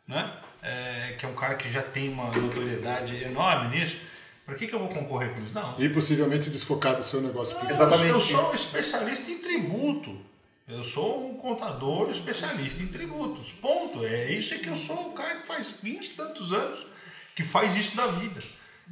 né? 0.06 0.32
É, 0.60 1.14
que 1.16 1.24
é 1.24 1.28
um 1.28 1.34
cara 1.34 1.54
que 1.54 1.70
já 1.70 1.82
tem 1.82 2.08
uma 2.08 2.30
notoriedade 2.36 3.22
enorme 3.22 3.78
nisso, 3.78 3.96
para 4.44 4.56
que, 4.56 4.66
que 4.66 4.74
eu 4.74 4.78
vou 4.78 4.88
concorrer 4.88 5.34
com 5.34 5.42
isso? 5.42 5.54
Não, 5.54 5.74
E 5.78 5.88
possivelmente 5.90 6.50
desfocar 6.50 6.96
do 6.96 7.04
seu 7.04 7.20
negócio 7.20 7.56
principal. 7.58 7.86
Exatamente. 7.86 8.12
eu 8.12 8.20
sou 8.20 8.50
um 8.50 8.54
especialista 8.54 9.30
em 9.30 9.38
tributo. 9.38 10.18
Eu 10.66 10.84
sou 10.84 11.30
um 11.30 11.36
contador 11.36 12.10
especialista 12.10 12.82
em 12.82 12.86
tributos. 12.86 13.52
Ponto. 13.52 14.04
É 14.04 14.32
isso 14.32 14.52
é 14.54 14.58
que 14.58 14.68
eu 14.68 14.76
sou 14.76 15.08
o 15.08 15.12
cara 15.12 15.36
que 15.36 15.46
faz 15.46 15.68
20 15.82 16.06
e 16.06 16.10
tantos 16.10 16.52
anos 16.52 16.86
que 17.38 17.44
faz 17.44 17.76
isso 17.76 17.96
da 17.96 18.08
vida. 18.08 18.42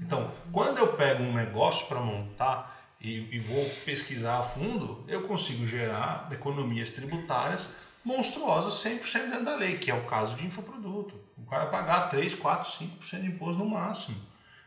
Então, 0.01 0.33
quando 0.53 0.79
eu 0.79 0.93
pego 0.93 1.21
um 1.25 1.33
negócio 1.33 1.85
para 1.89 1.99
montar 1.99 2.95
e, 3.01 3.27
e 3.35 3.41
vou 3.41 3.69
pesquisar 3.85 4.39
a 4.39 4.43
fundo, 4.45 5.05
eu 5.09 5.23
consigo 5.23 5.67
gerar 5.67 6.29
economias 6.31 6.93
tributárias 6.93 7.69
monstruosas 8.05 8.75
100% 8.85 9.31
dentro 9.31 9.45
da 9.45 9.57
lei, 9.57 9.79
que 9.79 9.91
é 9.91 9.95
o 9.95 10.05
caso 10.05 10.37
de 10.37 10.47
infoproduto. 10.47 11.21
O 11.37 11.45
cara 11.45 11.67
pagar 11.67 12.09
3, 12.09 12.37
4, 12.37 12.87
5% 13.03 13.21
de 13.21 13.27
imposto 13.27 13.59
no 13.59 13.69
máximo, 13.69 14.17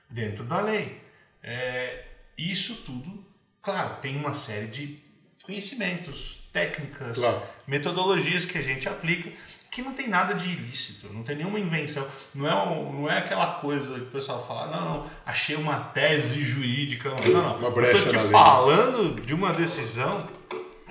dentro 0.10 0.44
da 0.44 0.60
lei. 0.60 1.02
É, 1.42 2.04
isso 2.38 2.76
tudo, 2.86 3.26
claro, 3.62 3.96
tem 4.02 4.18
uma 4.18 4.34
série 4.34 4.68
de 4.68 5.02
conhecimentos, 5.42 6.50
técnicas, 6.52 7.18
Claro. 7.18 7.42
metodologias 7.66 8.44
que 8.44 8.58
a 8.58 8.62
gente 8.62 8.90
aplica 8.90 9.32
que 9.72 9.82
não 9.82 9.94
tem 9.94 10.08
nada 10.08 10.34
de 10.34 10.50
ilícito, 10.50 11.12
não 11.14 11.22
tem 11.24 11.36
nenhuma 11.36 11.60
invenção. 11.60 12.06
Não 12.34 12.48
é, 12.48 12.56
um- 12.56 13.02
não 13.02 13.10
é 13.12 13.18
aquela 13.20 13.48
coisa 13.56 13.94
que 13.96 14.02
o 14.02 14.06
pessoal 14.08 14.44
fala, 14.46 14.68
não, 14.76 14.86
não, 15.00 15.06
achei 15.26 15.56
uma 15.56 15.80
tese 15.80 16.44
jurídica. 16.44 17.10
Não, 17.10 17.18
não. 17.44 17.56
Uma 17.56 17.72
brecha 17.72 17.98
Eu 18.00 18.04
tô 18.06 18.10
te 18.10 18.16
na 18.16 18.22
lei. 18.24 18.32
falando 18.32 19.22
de 19.22 19.34
uma 19.34 19.54
decisão 19.54 20.28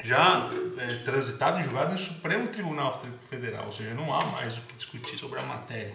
já 0.05 0.49
é, 0.79 0.95
transitada 0.99 1.59
e 1.61 1.65
julgada 1.65 1.93
no 1.93 1.99
Supremo 1.99 2.47
Tribunal 2.49 3.01
Federal, 3.29 3.67
ou 3.67 3.73
seja, 3.73 3.95
não 3.95 4.15
há 4.15 4.25
mais 4.27 4.57
o 4.57 4.61
que 4.63 4.75
discutir 4.75 5.19
sobre 5.19 5.41
a 5.41 5.43
matéria. 5.43 5.95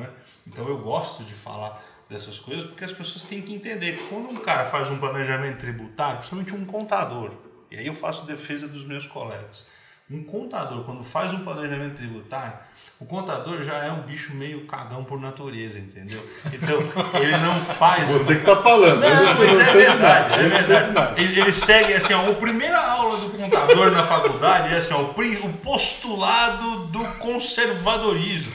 é? 0.00 0.08
Então 0.46 0.66
eu 0.68 0.78
gosto 0.78 1.22
de 1.24 1.34
falar 1.34 1.82
dessas 2.08 2.38
coisas 2.40 2.64
porque 2.64 2.82
as 2.84 2.92
pessoas 2.92 3.22
têm 3.24 3.42
que 3.42 3.54
entender 3.54 3.96
que 3.98 4.04
quando 4.08 4.30
um 4.30 4.36
cara 4.40 4.64
faz 4.64 4.88
um 4.90 4.96
planejamento 4.98 5.58
tributário, 5.58 6.16
principalmente 6.18 6.54
um 6.54 6.64
contador, 6.64 7.36
e 7.70 7.76
aí 7.76 7.86
eu 7.86 7.94
faço 7.94 8.24
defesa 8.26 8.66
dos 8.66 8.84
meus 8.86 9.06
colegas, 9.06 9.64
um 10.12 10.24
contador, 10.24 10.84
quando 10.84 11.02
faz 11.02 11.32
um 11.32 11.40
planejamento 11.40 11.96
tributário, 11.96 12.54
o 13.02 13.06
contador 13.06 13.62
já 13.62 13.78
é 13.84 13.90
um 13.90 14.02
bicho 14.02 14.32
meio 14.34 14.64
cagão 14.66 15.02
por 15.02 15.20
natureza, 15.20 15.78
entendeu? 15.78 16.24
Então, 16.52 16.76
ele 17.20 17.36
não 17.38 17.60
faz. 17.64 18.08
Você 18.08 18.36
que 18.36 18.44
tá 18.44 18.54
falando. 18.56 19.02
eu 19.02 19.14
Não, 19.14 19.24
não, 19.24 19.34
tô- 19.36 19.42
mas 19.44 19.56
não 19.56 19.60
é 19.64 19.72
verdade, 19.72 20.30
nada. 20.30 20.42
é 20.42 20.44
Eu 20.46 20.50
não 20.50 20.56
verdade. 20.58 20.92
nada. 20.92 21.20
Ele, 21.20 21.40
ele 21.40 21.52
segue 21.52 21.94
assim, 21.94 22.14
ó, 22.14 22.30
a 22.30 22.34
primeira 22.34 22.78
aula 22.78 23.16
do 23.18 23.30
contador 23.30 23.90
na 23.90 24.04
faculdade 24.04 24.72
é 24.72 24.78
assim, 24.78 24.92
ó, 24.94 25.00
o, 25.02 25.52
postulado 25.54 26.86
do 26.86 27.04
conservadorismo. 27.18 28.52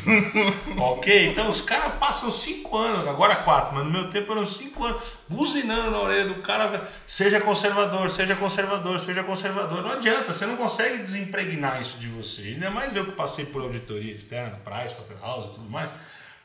ok? 0.78 1.28
Então 1.30 1.50
os 1.50 1.62
caras 1.62 1.94
passam 2.00 2.32
cinco 2.32 2.78
anos, 2.78 3.08
agora 3.08 3.36
quatro, 3.38 3.76
mas 3.76 3.84
no 3.86 3.92
meu 3.92 4.10
tempo 4.10 4.32
eram 4.32 4.46
cinco 4.46 4.86
anos, 4.86 5.02
buzinando 5.28 5.92
na 5.92 6.00
orelha 6.00 6.26
do 6.26 6.36
cara, 6.36 6.88
seja 7.06 7.40
conservador, 7.42 8.10
seja 8.10 8.36
conservador, 8.36 9.00
seja 9.00 9.24
conservador. 9.24 9.82
Não 9.84 9.92
adianta, 9.92 10.34
você 10.34 10.46
não 10.46 10.56
consegue 10.56 11.00
desempregnar 11.00 11.82
isso 11.82 11.98
de 11.98 12.08
você. 12.08 12.42
Ainda 12.44 12.70
mais 12.72 12.96
eu 12.96 13.06
que 13.06 13.12
passei 13.12 13.46
por 13.46 13.62
auditoria 13.62 14.14
externa, 14.14 14.37
Price, 14.64 14.96
Waterhouse 14.96 15.50
e 15.50 15.54
tudo 15.54 15.70
mais. 15.70 15.92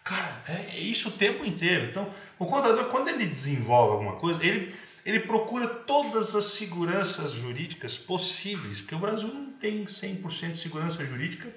Cara, 0.04 0.42
é 0.48 0.76
é 0.76 0.80
isso 0.80 1.08
o 1.08 1.12
tempo 1.12 1.44
inteiro. 1.44 1.86
Então, 1.86 2.08
o 2.38 2.46
contador, 2.46 2.86
quando 2.86 3.08
ele 3.08 3.26
desenvolve 3.26 3.92
alguma 3.92 4.16
coisa, 4.16 4.44
ele, 4.44 4.74
ele 5.04 5.20
procura 5.20 5.68
todas 5.68 6.34
as 6.34 6.46
seguranças 6.46 7.32
jurídicas 7.32 7.96
possíveis, 7.96 8.80
porque 8.80 8.94
o 8.94 8.98
Brasil 8.98 9.28
não 9.28 9.52
tem 9.52 9.84
100% 9.84 10.52
de 10.52 10.58
segurança 10.58 11.04
jurídica 11.04 11.48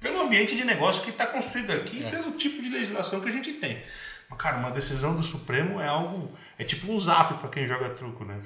pelo 0.00 0.20
ambiente 0.20 0.54
de 0.54 0.64
negócio 0.64 1.02
que 1.02 1.10
está 1.10 1.26
construído 1.26 1.72
aqui 1.72 2.00
e 2.00 2.10
pelo 2.10 2.32
tipo 2.32 2.62
de 2.62 2.68
legislação 2.68 3.20
que 3.20 3.28
a 3.28 3.32
gente 3.32 3.54
tem. 3.54 3.82
Mas, 4.28 4.38
cara, 4.38 4.58
uma 4.58 4.70
decisão 4.70 5.14
do 5.14 5.22
Supremo 5.22 5.80
é 5.80 5.86
algo. 5.86 6.36
É 6.58 6.64
tipo 6.64 6.90
um 6.90 6.98
zap 6.98 7.34
para 7.34 7.48
quem 7.48 7.66
joga 7.66 7.90
truco, 7.90 8.24
né? 8.24 8.40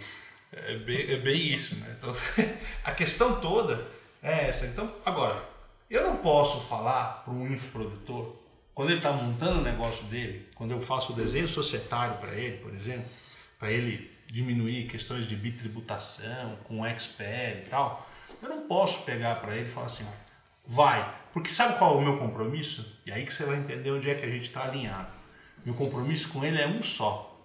É 0.52 0.76
bem, 0.76 1.10
é 1.12 1.16
bem 1.16 1.52
isso, 1.52 1.76
né? 1.76 1.94
Então, 1.96 2.12
a 2.84 2.92
questão 2.92 3.40
toda 3.40 3.86
é 4.22 4.48
essa. 4.48 4.66
Então, 4.66 4.92
agora, 5.04 5.42
eu 5.90 6.04
não 6.04 6.18
posso 6.18 6.60
falar 6.60 7.24
para 7.24 7.34
um 7.34 7.52
infoprodutor, 7.52 8.36
quando 8.72 8.90
ele 8.90 8.98
está 8.98 9.12
montando 9.12 9.58
o 9.58 9.62
negócio 9.62 10.04
dele, 10.04 10.48
quando 10.54 10.70
eu 10.70 10.80
faço 10.80 11.12
o 11.12 11.16
desenho 11.16 11.48
societário 11.48 12.16
para 12.18 12.32
ele, 12.32 12.58
por 12.58 12.72
exemplo, 12.72 13.10
para 13.58 13.70
ele 13.70 14.10
diminuir 14.26 14.86
questões 14.86 15.26
de 15.26 15.34
bitributação 15.34 16.56
com 16.64 16.86
XPL 16.86 17.24
e 17.64 17.66
tal, 17.68 18.08
eu 18.40 18.48
não 18.48 18.68
posso 18.68 19.02
pegar 19.02 19.34
para 19.36 19.56
ele 19.56 19.66
e 19.66 19.70
falar 19.70 19.86
assim, 19.86 20.06
vai. 20.64 21.14
Porque 21.32 21.52
sabe 21.52 21.76
qual 21.76 21.96
é 21.96 21.98
o 21.98 22.00
meu 22.02 22.18
compromisso? 22.18 22.98
E 23.04 23.12
aí 23.12 23.26
que 23.26 23.32
você 23.32 23.44
vai 23.44 23.58
entender 23.58 23.90
onde 23.90 24.08
é 24.08 24.14
que 24.14 24.24
a 24.24 24.30
gente 24.30 24.44
está 24.44 24.64
alinhado. 24.64 25.12
Meu 25.64 25.74
compromisso 25.74 26.28
com 26.28 26.44
ele 26.44 26.60
é 26.60 26.66
um 26.66 26.82
só. 26.82 27.44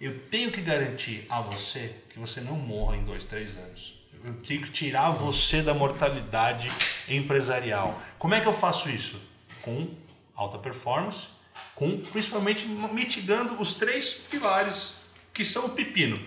Eu 0.00 0.26
tenho 0.28 0.50
que 0.50 0.60
garantir 0.60 1.26
a 1.28 1.40
você 1.40 2.02
que 2.08 2.18
você 2.18 2.40
não 2.40 2.56
morra 2.56 2.96
em 2.96 3.04
dois, 3.04 3.24
três 3.24 3.56
anos. 3.56 4.03
Eu 4.24 4.32
tenho 4.32 4.62
que 4.62 4.70
tirar 4.70 5.10
você 5.10 5.60
da 5.60 5.74
mortalidade 5.74 6.72
empresarial. 7.06 8.00
Como 8.18 8.34
é 8.34 8.40
que 8.40 8.48
eu 8.48 8.54
faço 8.54 8.88
isso? 8.88 9.20
Com 9.60 9.86
alta 10.34 10.56
performance, 10.56 11.28
com 11.74 11.98
principalmente 11.98 12.66
mitigando 12.66 13.60
os 13.60 13.74
três 13.74 14.14
pilares 14.14 14.94
que 15.30 15.44
são 15.44 15.66
o 15.66 15.70
pepino: 15.70 16.18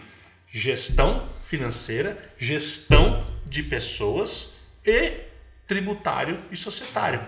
gestão 0.48 1.28
financeira, 1.42 2.36
gestão 2.38 3.26
de 3.44 3.64
pessoas 3.64 4.50
e 4.86 5.22
tributário 5.66 6.44
e 6.52 6.56
societário. 6.56 7.26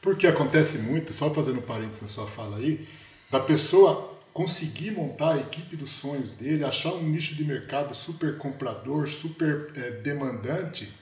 Porque 0.00 0.28
acontece 0.28 0.78
muito, 0.78 1.12
só 1.12 1.34
fazendo 1.34 1.60
parênteses 1.62 2.02
na 2.02 2.08
sua 2.08 2.28
fala 2.28 2.58
aí, 2.58 2.86
da 3.28 3.40
pessoa 3.40 4.15
conseguir 4.36 4.90
montar 4.90 5.32
a 5.32 5.38
equipe 5.38 5.76
dos 5.76 5.88
sonhos 5.88 6.34
dele, 6.34 6.62
achar 6.62 6.92
um 6.92 7.08
nicho 7.08 7.34
de 7.34 7.42
mercado 7.42 7.94
super 7.94 8.36
comprador, 8.36 9.08
super 9.08 9.72
eh, 9.74 9.92
demandante 10.02 10.92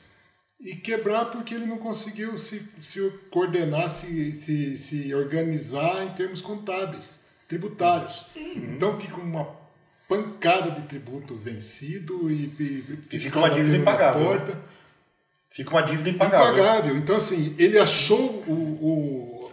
e 0.60 0.76
quebrar 0.76 1.24
porque 1.24 1.52
ele 1.52 1.66
não 1.66 1.78
conseguiu 1.78 2.38
se, 2.38 2.70
se 2.80 3.00
coordenar, 3.30 3.88
se, 3.90 4.30
se, 4.30 4.78
se 4.78 5.12
organizar 5.12 6.04
em 6.04 6.10
termos 6.10 6.40
contábeis, 6.40 7.18
tributários. 7.48 8.28
Então 8.36 9.00
fica 9.00 9.16
uma 9.16 9.48
pancada 10.08 10.70
de 10.70 10.82
tributo 10.82 11.34
vencido 11.34 12.30
e, 12.30 12.44
e 13.12 13.18
fica 13.18 13.40
uma 13.40 13.50
dívida 13.50 13.78
impagável, 13.78 14.20
né? 14.20 14.28
porta. 14.28 14.60
Fica 15.50 15.70
uma 15.70 15.82
dívida 15.82 16.08
impagável. 16.08 16.54
Impagável. 16.54 16.96
Então, 16.98 17.16
assim, 17.16 17.56
ele 17.58 17.80
achou 17.80 18.44
o, 18.46 18.52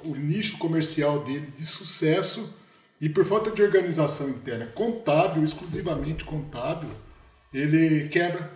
o, 0.06 0.10
o 0.12 0.16
nicho 0.16 0.60
comercial 0.60 1.24
dele 1.24 1.48
de 1.48 1.66
sucesso 1.66 2.61
e 3.02 3.10
por 3.10 3.26
falta 3.26 3.50
de 3.50 3.64
organização 3.64 4.30
interna 4.30 4.68
contábil, 4.68 5.44
exclusivamente 5.44 6.24
contábil, 6.24 6.90
ele 7.52 8.08
quebra. 8.10 8.54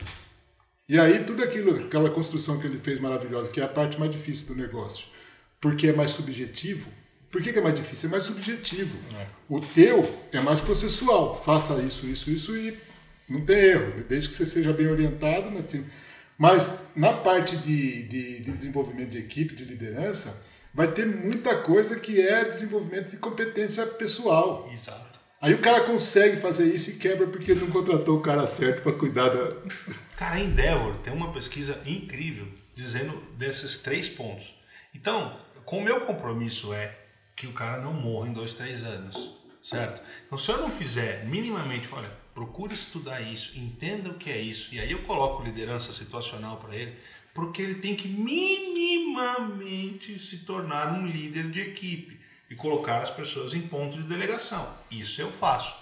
E 0.87 0.99
aí 0.99 1.23
tudo 1.23 1.43
aquilo, 1.43 1.75
aquela 1.75 2.11
construção 2.11 2.59
que 2.59 2.67
ele 2.67 2.77
fez 2.77 2.99
maravilhosa, 2.99 3.51
que 3.51 3.59
é 3.59 3.63
a 3.63 3.67
parte 3.67 3.99
mais 3.99 4.11
difícil 4.11 4.47
do 4.47 4.55
negócio, 4.55 5.07
porque 5.59 5.87
é 5.87 5.93
mais 5.93 6.11
subjetivo. 6.11 6.87
Por 7.31 7.41
que, 7.41 7.51
que 7.51 7.57
é 7.57 7.61
mais 7.61 7.75
difícil? 7.75 8.07
É 8.07 8.11
mais 8.11 8.23
subjetivo. 8.23 8.95
O 9.49 9.59
teu 9.59 10.07
é 10.31 10.39
mais 10.39 10.61
processual. 10.61 11.41
Faça 11.43 11.81
isso, 11.81 12.05
isso, 12.05 12.29
isso 12.29 12.55
e 12.55 12.77
não 13.27 13.41
tem 13.41 13.57
erro, 13.57 14.03
desde 14.07 14.29
que 14.29 14.35
você 14.35 14.45
seja 14.45 14.71
bem 14.71 14.87
orientado. 14.87 15.49
Né? 15.49 15.63
Mas 16.37 16.89
na 16.95 17.13
parte 17.13 17.57
de, 17.57 18.03
de, 18.03 18.37
de 18.37 18.51
desenvolvimento 18.51 19.09
de 19.09 19.17
equipe, 19.17 19.55
de 19.55 19.65
liderança, 19.65 20.45
vai 20.75 20.91
ter 20.91 21.05
muita 21.07 21.55
coisa 21.61 21.97
que 21.97 22.21
é 22.21 22.43
desenvolvimento 22.43 23.11
de 23.11 23.17
competência 23.17 23.85
pessoal. 23.85 24.69
Exato. 24.71 25.19
Aí 25.41 25.53
o 25.53 25.61
cara 25.61 25.85
consegue 25.85 26.37
fazer 26.37 26.65
isso 26.75 26.89
e 26.91 26.97
quebra 26.97 27.27
porque 27.27 27.55
não 27.55 27.67
contratou 27.67 28.17
o 28.17 28.21
cara 28.21 28.45
certo 28.45 28.83
para 28.83 28.91
cuidar 28.91 29.29
da. 29.29 29.55
Cara, 30.17 30.35
a 30.35 30.39
Endeavor 30.39 30.95
tem 30.97 31.13
uma 31.13 31.31
pesquisa 31.31 31.81
incrível 31.85 32.47
dizendo 32.75 33.15
desses 33.37 33.77
três 33.77 34.09
pontos. 34.09 34.53
Então, 34.93 35.39
com 35.63 35.77
o 35.77 35.83
meu 35.83 36.01
compromisso 36.01 36.73
é 36.73 36.93
que 37.35 37.47
o 37.47 37.53
cara 37.53 37.81
não 37.81 37.93
morra 37.93 38.27
em 38.27 38.33
dois, 38.33 38.53
três 38.53 38.83
anos, 38.83 39.31
certo? 39.63 40.01
Então, 40.25 40.37
se 40.37 40.49
eu 40.51 40.57
não 40.57 40.69
fizer 40.69 41.25
minimamente, 41.25 41.87
olha, 41.91 42.09
procure 42.33 42.73
estudar 42.73 43.21
isso, 43.21 43.57
entenda 43.57 44.09
o 44.09 44.15
que 44.15 44.29
é 44.29 44.37
isso, 44.37 44.73
e 44.73 44.79
aí 44.79 44.91
eu 44.91 45.03
coloco 45.03 45.43
liderança 45.43 45.93
situacional 45.93 46.57
para 46.57 46.75
ele, 46.75 46.97
porque 47.35 47.61
ele 47.61 47.75
tem 47.75 47.95
que 47.95 48.07
minimamente 48.07 50.17
se 50.17 50.39
tornar 50.39 50.91
um 50.93 51.05
líder 51.05 51.51
de 51.51 51.59
equipe 51.59 52.19
e 52.49 52.55
colocar 52.55 52.99
as 52.99 53.11
pessoas 53.11 53.53
em 53.53 53.61
ponto 53.61 53.97
de 53.97 54.03
delegação. 54.03 54.73
Isso 54.89 55.21
eu 55.21 55.29
faço. 55.29 55.75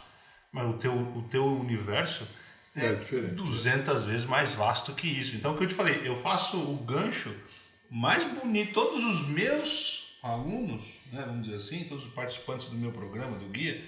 Mas 0.51 0.67
o 0.67 0.73
teu, 0.73 0.91
o 0.91 1.21
teu 1.29 1.45
universo 1.45 2.27
é, 2.75 2.87
É 2.87 2.95
diferente. 2.95 3.35
200 3.35 4.03
vezes 4.03 4.25
mais 4.25 4.53
vasto 4.53 4.93
que 4.93 5.07
isso. 5.07 5.35
Então, 5.35 5.53
o 5.53 5.57
que 5.57 5.65
eu 5.65 5.67
te 5.67 5.75
falei, 5.75 6.01
eu 6.03 6.15
faço 6.15 6.57
o 6.57 6.75
gancho 6.77 7.31
mais 7.87 8.25
bonito. 8.25 8.73
Todos 8.73 9.05
os 9.05 9.27
meus 9.27 10.17
alunos, 10.23 10.83
né, 11.11 11.21
vamos 11.23 11.43
dizer 11.43 11.57
assim, 11.57 11.83
todos 11.83 12.05
os 12.05 12.13
participantes 12.13 12.65
do 12.65 12.75
meu 12.75 12.91
programa, 12.91 13.37
do 13.37 13.45
guia, 13.49 13.79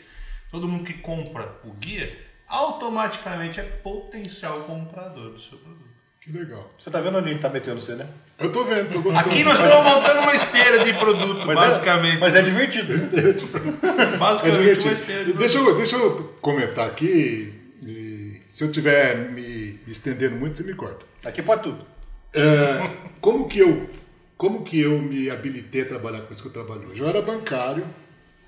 todo 0.51 0.67
mundo 0.67 0.83
que 0.83 0.93
compra 0.93 1.59
o 1.63 1.73
guia, 1.73 2.15
automaticamente 2.47 3.59
é 3.59 3.63
potencial 3.63 4.65
comprador 4.65 5.31
do 5.31 5.41
seu 5.41 5.57
produto. 5.57 5.84
Que 6.25 6.31
legal. 6.31 6.73
Você 6.79 6.89
tá 6.89 6.99
vendo 6.99 7.19
onde 7.19 7.29
a 7.29 7.31
gente 7.33 7.41
tá 7.41 7.49
metendo 7.49 7.79
você, 7.79 7.93
né? 7.93 8.07
Eu 8.39 8.51
tô 8.51 8.63
vendo, 8.63 8.91
tô 8.91 8.99
gostando. 8.99 9.29
Aqui 9.29 9.43
nós 9.43 9.59
estamos 9.59 9.85
montando 9.85 10.21
uma 10.21 10.33
esteira 10.33 10.83
de 10.83 10.91
produto, 10.93 11.45
Mas 11.45 11.55
basicamente. 11.55 12.17
É, 12.17 12.19
mas 12.19 12.35
é 12.35 12.41
divertido. 12.41 12.93
É 12.93 14.17
basicamente 14.17 14.59
divertido. 14.59 14.87
uma 14.87 14.93
esteira 14.93 15.23
de 15.23 15.33
deixa, 15.33 15.59
produto. 15.59 15.71
eu, 15.71 15.77
deixa 15.77 15.95
eu 15.97 16.23
comentar 16.41 16.87
aqui. 16.87 17.53
e 17.85 18.41
se 18.47 18.63
eu 18.63 18.69
estiver 18.69 19.29
me 19.29 19.79
estendendo 19.87 20.35
muito, 20.35 20.57
você 20.57 20.63
me 20.63 20.73
corta. 20.73 21.05
Aqui 21.23 21.43
pode 21.43 21.61
tudo. 21.61 21.85
É, 22.33 22.89
como 23.21 23.47
que 23.47 23.59
eu 23.59 23.87
como 24.35 24.63
que 24.63 24.81
eu 24.81 24.99
me 24.99 25.29
habilitei 25.29 25.83
a 25.83 25.85
trabalhar 25.85 26.21
com 26.21 26.33
isso 26.33 26.41
que 26.41 26.47
eu 26.47 26.53
trabalho 26.53 26.89
hoje? 26.89 27.01
Eu 27.01 27.07
era 27.07 27.21
bancário 27.21 27.87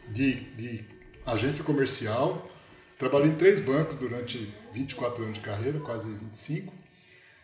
de, 0.10 0.34
de 0.56 0.84
agência 1.26 1.64
comercial, 1.64 2.50
trabalhei 2.98 3.28
em 3.28 3.36
três 3.36 3.60
bancos 3.60 3.98
durante 3.98 4.52
24 4.74 5.24
anos 5.24 5.36
de 5.36 5.42
carreira, 5.42 5.80
quase 5.80 6.10
25, 6.10 6.74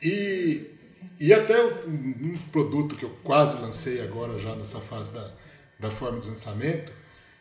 e, 0.03 0.71
e 1.19 1.33
até 1.33 1.63
um, 1.63 2.37
produto 2.51 2.95
que 2.95 3.05
eu 3.05 3.11
quase 3.23 3.61
lancei 3.61 4.01
agora 4.01 4.37
já 4.37 4.55
nessa 4.55 4.79
fase 4.79 5.13
da, 5.13 5.31
da 5.79 5.91
forma 5.91 6.19
de 6.19 6.27
lançamento, 6.27 6.91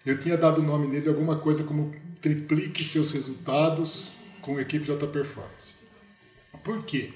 eu 0.05 0.19
tinha 0.19 0.37
dado 0.37 0.61
o 0.61 0.65
nome 0.65 0.87
nele 0.87 1.09
alguma 1.09 1.37
coisa 1.37 1.65
como 1.65 1.93
triplique 2.21 2.85
seus 2.85 3.13
resultados 3.13 4.09
com 4.41 4.61
equipe 4.61 4.85
de 4.85 4.91
alta 4.91 5.07
performance. 5.07 5.73
Por 6.63 6.85
quê? 6.85 7.11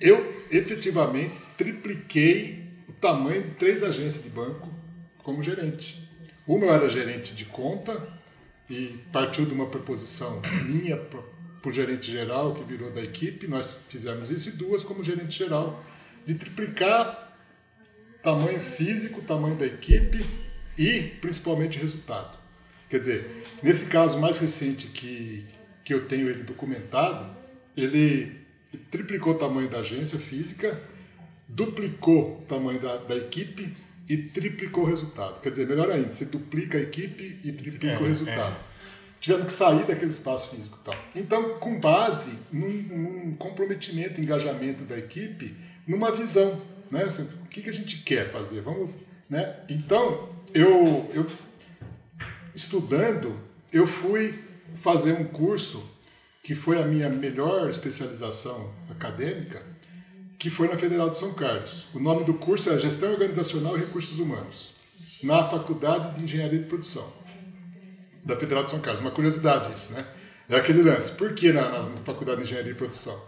eu 0.00 0.44
efetivamente 0.50 1.42
tripliquei 1.56 2.64
o 2.88 2.92
tamanho 2.92 3.42
de 3.42 3.50
três 3.52 3.82
agências 3.82 4.22
de 4.22 4.30
banco 4.30 4.68
como 5.18 5.42
gerente. 5.42 6.08
Uma 6.46 6.66
eu 6.66 6.74
era 6.74 6.88
gerente 6.88 7.34
de 7.34 7.44
conta 7.44 8.16
e 8.70 8.98
partiu 9.12 9.44
de 9.44 9.52
uma 9.52 9.66
proposição 9.66 10.40
minha 10.64 10.96
o 11.68 11.72
gerente 11.72 12.10
geral, 12.10 12.54
que 12.54 12.64
virou 12.64 12.90
da 12.90 13.02
equipe, 13.02 13.46
nós 13.46 13.74
fizemos 13.88 14.30
isso, 14.30 14.48
e 14.48 14.52
duas 14.52 14.84
como 14.84 15.04
gerente 15.04 15.36
geral, 15.36 15.84
de 16.24 16.34
triplicar 16.34 17.36
tamanho 18.22 18.60
físico, 18.60 19.22
tamanho 19.22 19.56
da 19.56 19.66
equipe 19.66 20.24
e 20.76 21.02
principalmente 21.20 21.78
resultado. 21.78 22.38
Quer 22.88 22.98
dizer, 22.98 23.44
nesse 23.62 23.86
caso 23.86 24.18
mais 24.18 24.38
recente 24.38 24.88
que, 24.88 25.44
que 25.84 25.92
eu 25.92 26.06
tenho 26.06 26.28
ele 26.28 26.42
documentado, 26.42 27.36
ele 27.76 28.38
triplicou 28.90 29.34
o 29.34 29.38
tamanho 29.38 29.68
da 29.68 29.80
agência 29.80 30.18
física, 30.18 30.80
duplicou 31.46 32.40
o 32.40 32.42
tamanho 32.42 32.80
da, 32.80 32.96
da 32.96 33.16
equipe 33.16 33.74
e 34.08 34.16
triplicou 34.16 34.84
o 34.84 34.86
resultado. 34.86 35.40
Quer 35.40 35.50
dizer, 35.50 35.66
melhor 35.66 35.90
ainda, 35.90 36.10
você 36.10 36.24
duplica 36.24 36.78
a 36.78 36.80
equipe 36.80 37.38
e 37.44 37.52
triplica 37.52 38.00
o 38.00 38.06
resultado. 38.06 38.56
Tivemos 39.20 39.46
que 39.46 39.52
sair 39.52 39.84
daquele 39.84 40.10
espaço 40.10 40.54
físico 40.54 40.78
tal. 40.84 40.94
Então, 41.14 41.58
com 41.58 41.78
base 41.80 42.38
num, 42.52 42.68
num 42.68 43.34
comprometimento, 43.34 44.20
engajamento 44.20 44.84
da 44.84 44.96
equipe, 44.96 45.56
numa 45.86 46.12
visão, 46.12 46.60
né? 46.90 47.02
Assim, 47.02 47.28
o 47.44 47.48
que, 47.48 47.62
que 47.62 47.70
a 47.70 47.72
gente 47.72 47.98
quer 47.98 48.30
fazer? 48.30 48.60
Vamos, 48.60 48.90
né? 49.28 49.56
Então, 49.68 50.28
eu, 50.54 51.10
eu 51.12 51.26
estudando, 52.54 53.36
eu 53.72 53.86
fui 53.86 54.38
fazer 54.76 55.12
um 55.12 55.24
curso 55.24 55.84
que 56.42 56.54
foi 56.54 56.80
a 56.80 56.84
minha 56.84 57.10
melhor 57.10 57.68
especialização 57.68 58.72
acadêmica, 58.88 59.60
que 60.38 60.48
foi 60.48 60.68
na 60.68 60.78
Federal 60.78 61.10
de 61.10 61.18
São 61.18 61.34
Carlos. 61.34 61.88
O 61.92 61.98
nome 61.98 62.24
do 62.24 62.34
curso 62.34 62.70
é 62.70 62.78
Gestão 62.78 63.10
Organizacional 63.10 63.76
e 63.76 63.80
Recursos 63.80 64.20
Humanos, 64.20 64.72
na 65.22 65.42
Faculdade 65.42 66.14
de 66.14 66.22
Engenharia 66.22 66.60
de 66.60 66.66
Produção 66.66 67.27
da 68.28 68.36
Federal 68.36 68.62
de 68.62 68.70
São 68.70 68.78
Carlos. 68.78 69.00
Uma 69.00 69.10
curiosidade 69.10 69.72
isso, 69.74 69.90
né? 69.90 70.06
É 70.48 70.56
aquele 70.56 70.82
lance. 70.82 71.12
Por 71.12 71.34
que 71.34 71.50
na, 71.52 71.88
na 71.88 72.00
Faculdade 72.04 72.38
de 72.38 72.44
Engenharia 72.44 72.72
e 72.72 72.74
Produção? 72.74 73.18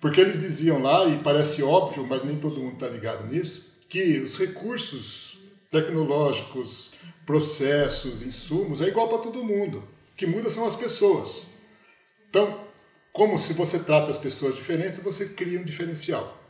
Porque 0.00 0.20
eles 0.20 0.38
diziam 0.38 0.82
lá, 0.82 1.06
e 1.06 1.18
parece 1.18 1.62
óbvio, 1.62 2.06
mas 2.06 2.24
nem 2.24 2.36
todo 2.36 2.60
mundo 2.60 2.74
está 2.74 2.88
ligado 2.88 3.26
nisso, 3.26 3.72
que 3.88 4.18
os 4.18 4.36
recursos 4.36 5.38
tecnológicos, 5.70 6.92
processos, 7.24 8.22
insumos, 8.22 8.82
é 8.82 8.88
igual 8.88 9.08
para 9.08 9.18
todo 9.18 9.42
mundo. 9.44 9.78
O 10.12 10.16
que 10.16 10.26
muda 10.26 10.50
são 10.50 10.66
as 10.66 10.76
pessoas. 10.76 11.46
Então, 12.28 12.60
como 13.12 13.38
se 13.38 13.52
você 13.52 13.78
trata 13.78 14.10
as 14.10 14.18
pessoas 14.18 14.56
diferentes, 14.56 15.00
você 15.00 15.28
cria 15.28 15.60
um 15.60 15.64
diferencial. 15.64 16.40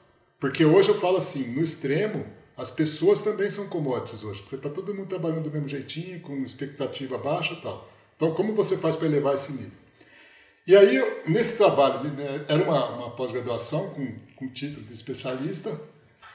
Porque 0.40 0.64
hoje 0.64 0.88
eu 0.88 0.94
falo 0.94 1.18
assim, 1.18 1.54
no 1.54 1.62
extremo, 1.62 2.26
as 2.56 2.70
pessoas 2.70 3.20
também 3.20 3.50
são 3.50 3.68
commodities 3.68 4.22
hoje, 4.22 4.40
porque 4.42 4.56
está 4.56 4.68
todo 4.70 4.94
mundo 4.94 5.08
trabalhando 5.08 5.44
do 5.44 5.50
mesmo 5.50 5.68
jeitinho, 5.68 6.20
com 6.20 6.36
expectativa 6.42 7.18
baixa 7.18 7.56
tal. 7.56 7.90
Então, 8.16 8.32
como 8.32 8.54
você 8.54 8.76
faz 8.76 8.94
para 8.94 9.08
elevar 9.08 9.34
esse 9.34 9.52
nível? 9.52 9.72
E 10.66 10.74
aí, 10.74 11.22
nesse 11.26 11.56
trabalho, 11.56 12.02
né, 12.04 12.44
era 12.48 12.62
uma, 12.62 12.88
uma 12.90 13.10
pós-graduação 13.10 13.90
com, 13.90 14.16
com 14.36 14.48
título 14.48 14.86
de 14.86 14.94
especialista. 14.94 15.78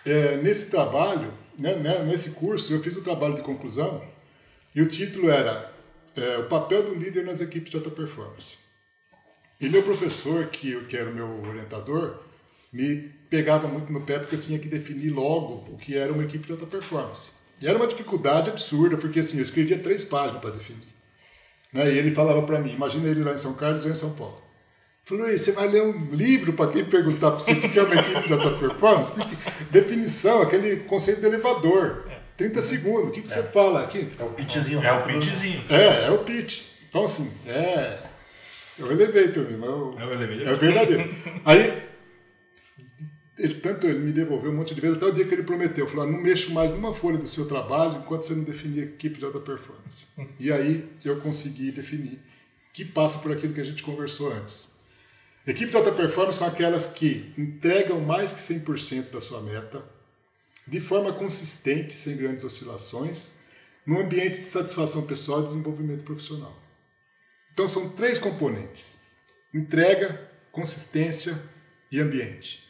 É, 0.05 0.37
nesse 0.37 0.69
trabalho, 0.69 1.33
né, 1.57 1.75
né, 1.75 2.03
nesse 2.03 2.31
curso, 2.31 2.73
eu 2.73 2.81
fiz 2.81 2.95
o 2.97 3.01
trabalho 3.01 3.35
de 3.35 3.41
conclusão 3.41 4.03
e 4.75 4.81
o 4.81 4.87
título 4.87 5.29
era 5.29 5.73
é, 6.15 6.37
O 6.37 6.47
papel 6.47 6.83
do 6.83 6.93
líder 6.93 7.25
nas 7.25 7.41
equipes 7.41 7.71
de 7.71 7.77
alta 7.77 7.89
performance. 7.89 8.57
E 9.59 9.67
meu 9.67 9.83
professor, 9.83 10.47
que, 10.47 10.85
que 10.85 10.95
era 10.95 11.09
o 11.09 11.13
meu 11.13 11.41
orientador, 11.47 12.19
me 12.71 12.95
pegava 13.29 13.67
muito 13.67 13.91
no 13.91 14.01
pé 14.01 14.19
porque 14.19 14.35
eu 14.35 14.41
tinha 14.41 14.59
que 14.59 14.67
definir 14.67 15.09
logo 15.09 15.71
o 15.71 15.77
que 15.77 15.97
era 15.97 16.11
uma 16.11 16.23
equipe 16.23 16.45
de 16.45 16.51
alta 16.51 16.65
performance. 16.65 17.31
E 17.61 17.67
era 17.67 17.77
uma 17.77 17.87
dificuldade 17.87 18.49
absurda, 18.49 18.97
porque 18.97 19.19
assim, 19.19 19.37
eu 19.37 19.43
escrevia 19.43 19.77
três 19.79 20.03
páginas 20.03 20.41
para 20.41 20.51
definir. 20.51 20.87
Né? 21.73 21.91
E 21.91 21.97
ele 21.97 22.11
falava 22.11 22.41
para 22.43 22.59
mim, 22.59 22.71
imagina 22.73 23.09
ele 23.09 23.23
lá 23.23 23.33
em 23.33 23.37
São 23.37 23.53
Carlos 23.53 23.85
eu 23.85 23.91
em 23.91 23.95
São 23.95 24.13
Paulo. 24.13 24.41
Falou, 25.03 25.25
"Luiz, 25.25 25.41
você 25.41 25.51
vai 25.51 25.67
ler 25.67 25.83
um 25.83 26.09
livro 26.11 26.53
para 26.53 26.71
quem 26.71 26.85
perguntar 26.85 27.31
para 27.31 27.39
você 27.39 27.51
o 27.51 27.61
que 27.69 27.79
é 27.79 27.83
uma 27.83 27.95
equipe 27.95 28.27
de 28.27 28.33
alta 28.33 28.51
performance? 28.57 29.13
Definição, 29.71 30.41
aquele 30.41 30.77
conceito 30.81 31.19
de 31.19 31.25
elevador. 31.25 32.07
30 32.37 32.61
segundos, 32.61 33.09
o 33.09 33.11
que, 33.11 33.21
que 33.23 33.33
você 33.33 33.43
fala 33.43 33.83
aqui? 33.83 34.07
É 34.17 34.23
o 34.23 34.29
pitchzinho. 34.29 34.81
É 34.81 34.93
o 34.93 35.03
pitchzinho. 35.03 35.63
É, 35.69 36.05
é 36.05 36.11
o 36.11 36.19
pitch. 36.19 36.61
Então, 36.87 37.03
assim, 37.03 37.29
é. 37.45 37.99
É 38.79 38.83
o 38.83 38.89
elevator 38.89 39.43
mesmo. 39.43 39.65
É 39.65 39.69
o, 39.69 39.99
É 39.99 40.05
o 40.05 40.13
elevator. 40.13 40.47
É 40.47 40.53
o 40.53 40.55
verdadeiro. 40.55 41.15
Aí, 41.43 41.88
ele, 43.39 43.55
tanto 43.55 43.87
ele 43.87 43.99
me 43.99 44.11
devolveu 44.11 44.51
um 44.51 44.55
monte 44.55 44.75
de 44.75 44.81
vezes, 44.81 44.97
até 44.97 45.05
o 45.05 45.11
dia 45.13 45.25
que 45.25 45.33
ele 45.33 45.43
prometeu. 45.43 45.87
Falou: 45.87 46.05
"Ah, 46.05 46.11
não 46.11 46.21
mexo 46.21 46.53
mais 46.53 46.73
numa 46.73 46.93
folha 46.93 47.17
do 47.17 47.25
seu 47.25 47.47
trabalho 47.47 47.99
enquanto 47.99 48.23
você 48.23 48.33
não 48.33 48.43
definir 48.43 48.83
equipe 48.83 49.17
de 49.17 49.25
alta 49.25 49.39
performance. 49.39 50.03
E 50.39 50.51
aí 50.51 50.87
eu 51.03 51.21
consegui 51.21 51.71
definir, 51.71 52.19
que 52.73 52.83
passa 52.83 53.19
por 53.19 53.31
aquilo 53.31 53.53
que 53.53 53.61
a 53.61 53.63
gente 53.63 53.81
conversou 53.81 54.31
antes. 54.31 54.69
Equipe 55.47 55.71
de 55.71 55.77
alta 55.77 55.91
performance 55.93 56.37
são 56.37 56.47
aquelas 56.47 56.87
que 56.87 57.33
entregam 57.37 58.01
mais 58.01 58.31
que 58.33 58.41
100% 58.41 59.09
da 59.09 59.21
sua 59.21 59.41
meta, 59.41 59.83
de 60.67 60.79
forma 60.79 61.13
consistente, 61.13 61.93
sem 61.93 62.17
grandes 62.17 62.43
oscilações, 62.43 63.35
num 63.85 63.99
ambiente 63.99 64.39
de 64.39 64.45
satisfação 64.45 65.07
pessoal 65.07 65.41
e 65.41 65.45
desenvolvimento 65.45 66.03
profissional. 66.03 66.55
Então 67.53 67.67
são 67.67 67.89
três 67.89 68.19
componentes: 68.19 68.99
entrega, 69.53 70.29
consistência 70.51 71.41
e 71.91 71.99
ambiente. 71.99 72.68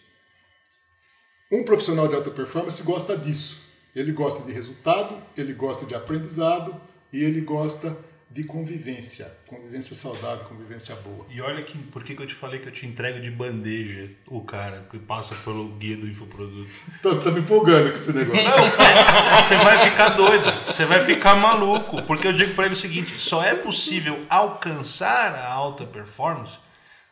Um 1.52 1.64
profissional 1.64 2.08
de 2.08 2.16
alta 2.16 2.30
performance 2.30 2.84
gosta 2.84 3.18
disso. 3.18 3.64
Ele 3.96 4.12
gosta 4.12 4.46
de 4.46 4.52
resultado, 4.52 5.18
ele 5.36 5.52
gosta 5.54 5.86
de 5.86 5.96
aprendizado 5.96 6.80
e 7.12 7.24
ele 7.24 7.42
gosta 7.42 7.98
de 8.30 8.44
convivência. 8.44 9.26
Convivência 9.48 9.96
saudável, 9.96 10.46
convivência 10.46 10.96
boa. 10.98 11.26
E 11.28 11.42
olha 11.42 11.64
que, 11.64 11.76
por 11.76 12.04
que, 12.04 12.14
que 12.14 12.22
eu 12.22 12.28
te 12.28 12.36
falei 12.36 12.60
que 12.60 12.68
eu 12.68 12.72
te 12.72 12.86
entrego 12.86 13.20
de 13.20 13.32
bandeja 13.32 14.12
o 14.28 14.44
cara 14.44 14.86
que 14.92 15.00
passa 15.00 15.34
pelo 15.44 15.70
guia 15.70 15.98
do 15.98 16.08
infoproduto? 16.08 16.70
Tô, 17.02 17.20
tô 17.20 17.32
me 17.32 17.40
empolgando 17.40 17.90
com 17.90 17.96
esse 17.96 18.14
negócio. 18.14 18.46
Você 19.44 19.56
vai 19.56 19.90
ficar 19.90 20.10
doido, 20.10 20.66
você 20.66 20.86
vai 20.86 21.04
ficar 21.04 21.36
maluco, 21.36 22.04
porque 22.04 22.28
eu 22.28 22.34
digo 22.34 22.54
para 22.54 22.66
ele 22.66 22.76
o 22.76 22.78
seguinte: 22.78 23.20
só 23.20 23.44
é 23.44 23.56
possível 23.56 24.20
alcançar 24.30 25.34
a 25.34 25.52
alta 25.52 25.86
performance 25.86 26.60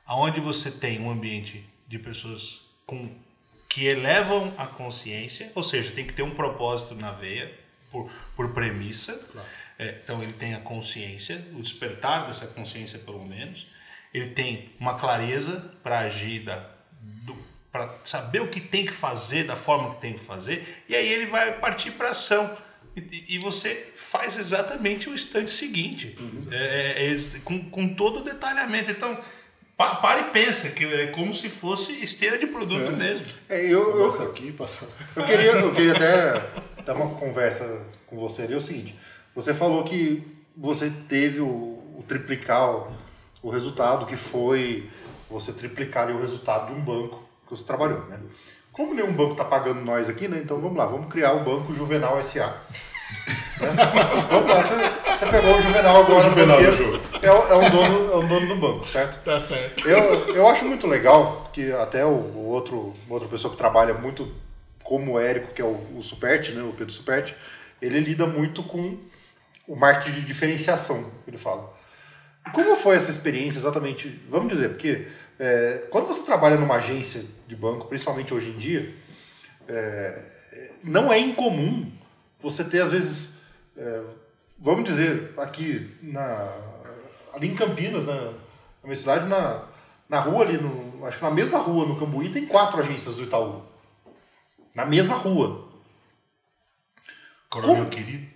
aonde 0.05 0.39
você 0.39 0.69
tem 0.69 1.01
um 1.01 1.09
ambiente 1.09 1.67
de 1.87 1.97
pessoas 1.97 2.61
com 2.85 3.09
que 3.69 3.85
elevam 3.85 4.53
a 4.57 4.65
consciência, 4.65 5.51
ou 5.53 5.63
seja, 5.63 5.91
tem 5.91 6.05
que 6.05 6.13
ter 6.13 6.23
um 6.23 6.31
propósito 6.31 6.95
na 6.95 7.11
veia 7.11 7.51
por, 7.91 8.09
por 8.35 8.53
premissa. 8.53 9.19
É, 9.79 9.99
então 10.03 10.23
ele 10.23 10.33
tem 10.33 10.53
a 10.55 10.59
consciência, 10.59 11.45
o 11.53 11.61
despertar 11.61 12.25
dessa 12.25 12.47
consciência 12.47 12.99
pelo 12.99 13.23
menos. 13.25 13.67
Ele 14.13 14.27
tem 14.27 14.71
uma 14.79 14.95
clareza 14.95 15.73
para 15.83 15.99
agir 15.99 16.45
para 17.71 17.95
saber 18.03 18.41
o 18.41 18.47
que 18.47 18.59
tem 18.59 18.85
que 18.85 18.93
fazer 18.93 19.43
da 19.43 19.55
forma 19.55 19.93
que 19.93 20.01
tem 20.01 20.13
que 20.13 20.19
fazer, 20.19 20.83
e 20.89 20.95
aí 20.95 21.07
ele 21.07 21.27
vai 21.27 21.59
partir 21.59 21.91
para 21.91 22.09
ação. 22.09 22.57
E, 22.95 23.35
e 23.35 23.37
você 23.37 23.91
faz 23.93 24.37
exatamente 24.37 25.07
o 25.07 25.13
instante 25.13 25.51
seguinte, 25.51 26.17
é, 26.49 27.05
é, 27.05 27.13
é, 27.13 27.39
com, 27.43 27.69
com 27.69 27.93
todo 27.93 28.21
o 28.21 28.23
detalhamento. 28.23 28.89
Então, 28.89 29.19
pa, 29.77 29.95
para 29.95 30.21
e 30.21 30.23
pensa, 30.31 30.69
que 30.69 30.83
é 30.83 31.07
como 31.07 31.33
se 31.33 31.47
fosse 31.47 31.91
esteira 32.03 32.37
de 32.37 32.47
produto 32.47 32.91
mesmo. 32.91 33.27
É, 33.47 33.63
eu, 33.63 33.99
eu, 33.99 34.03
Passa 34.05 34.23
aqui, 34.23 34.51
passa. 34.51 34.89
eu, 35.15 35.23
queria, 35.23 35.51
eu 35.51 35.73
queria 35.73 35.93
até 35.93 36.83
dar 36.83 36.95
uma 36.95 37.15
conversa 37.15 37.85
com 38.07 38.17
você 38.17 38.41
ali. 38.41 38.53
É 38.53 38.57
o 38.57 38.61
seguinte: 38.61 38.97
você 39.35 39.53
falou 39.53 39.83
que 39.83 40.23
você 40.55 40.91
teve 41.07 41.39
o, 41.39 41.45
o 41.45 42.03
triplicar 42.07 42.87
o, 43.43 43.49
resultado, 43.49 44.07
que 44.07 44.17
foi 44.17 44.89
você 45.29 45.53
triplicar 45.53 46.09
o 46.09 46.19
resultado 46.19 46.73
de 46.73 46.79
um 46.79 46.83
banco 46.83 47.23
que 47.45 47.51
você 47.51 47.63
trabalhou, 47.63 48.05
né? 48.07 48.19
Como 48.71 48.93
nenhum 48.93 49.13
banco 49.13 49.31
está 49.31 49.45
pagando 49.45 49.81
nós 49.81 50.09
aqui, 50.09 50.27
né? 50.27 50.39
Então 50.43 50.59
vamos 50.59 50.77
lá, 50.77 50.85
vamos 50.85 51.11
criar 51.11 51.33
o 51.33 51.43
Banco 51.43 51.73
Juvenal 51.73 52.21
SA. 52.23 52.61
Né? 53.59 53.67
Vamos 54.29 54.49
lá, 54.49 54.63
você, 54.63 54.75
você 55.17 55.31
pegou 55.31 55.57
o 55.57 55.61
Juvenal 55.61 55.97
agora, 56.03 56.19
O 56.27 56.29
Juvenal, 56.29 56.59
é, 56.59 57.31
o- 57.31 57.47
é 57.47 57.55
um 57.55 57.69
dono, 57.69 58.11
é 58.13 58.15
um 58.17 58.27
dono 58.27 58.47
do 58.47 58.55
banco, 58.55 58.87
certo? 58.87 59.23
Tá 59.23 59.39
certo. 59.39 59.87
Eu, 59.87 60.35
eu 60.35 60.47
acho 60.47 60.63
muito 60.65 60.85
legal 60.87 61.49
que 61.53 61.71
até 61.71 62.05
o, 62.05 62.09
o 62.09 62.45
outro, 62.47 62.93
outra 63.09 63.27
pessoa 63.27 63.51
que 63.51 63.57
trabalha 63.57 63.93
muito 63.93 64.31
como 64.83 65.13
o 65.13 65.19
Érico, 65.19 65.53
que 65.53 65.61
é 65.61 65.65
o, 65.65 65.77
o 65.97 66.01
Superti, 66.03 66.51
né, 66.51 66.61
o 66.63 66.73
Pedro 66.73 66.93
Superti, 66.93 67.35
ele 67.81 67.99
lida 67.99 68.25
muito 68.25 68.61
com 68.63 68.97
o 69.67 69.75
marketing 69.75 70.19
de 70.19 70.25
diferenciação, 70.25 71.11
ele 71.27 71.37
fala. 71.37 71.75
Como 72.53 72.75
foi 72.77 72.95
essa 72.95 73.11
experiência 73.11 73.59
exatamente? 73.59 74.07
Vamos 74.29 74.47
dizer, 74.47 74.69
porque 74.69 75.07
é, 75.37 75.83
quando 75.89 76.07
você 76.07 76.23
trabalha 76.23 76.55
numa 76.55 76.75
agência 76.75 77.21
de 77.47 77.55
banco, 77.55 77.87
principalmente 77.87 78.33
hoje 78.33 78.51
em 78.51 78.57
dia, 78.57 78.93
é, 79.67 80.17
não 80.83 81.11
é 81.11 81.19
incomum 81.19 81.91
você 82.39 82.63
ter, 82.63 82.81
às 82.81 82.91
vezes, 82.91 83.41
é, 83.75 84.01
vamos 84.59 84.83
dizer, 84.83 85.33
aqui 85.37 85.95
na, 86.01 86.53
ali 87.33 87.49
em 87.49 87.55
Campinas, 87.55 88.05
na, 88.05 88.15
na 88.15 88.31
minha 88.83 88.95
cidade, 88.95 89.27
na, 89.27 89.63
na 90.07 90.19
rua 90.19 90.43
ali, 90.43 90.57
no, 90.57 91.05
acho 91.05 91.17
que 91.17 91.23
na 91.23 91.31
mesma 91.31 91.59
rua, 91.59 91.85
no 91.85 91.99
Cambuí, 91.99 92.29
tem 92.29 92.45
quatro 92.45 92.79
agências 92.79 93.15
do 93.15 93.23
Itaú. 93.23 93.63
Na 94.73 94.85
mesma 94.85 95.15
rua. 95.15 95.67
Coronel 97.49 97.87
querido. 97.87 98.27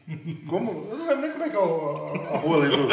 Como? 0.48 0.88
Eu 0.90 0.98
não 0.98 1.08
lembro 1.08 1.22
nem 1.22 1.32
como 1.32 1.44
é 1.44 1.50
que 1.50 1.56
é 1.56 1.60
a, 1.60 2.34
a 2.34 2.38
rua 2.38 2.58
ali 2.58 2.70
do. 2.70 2.90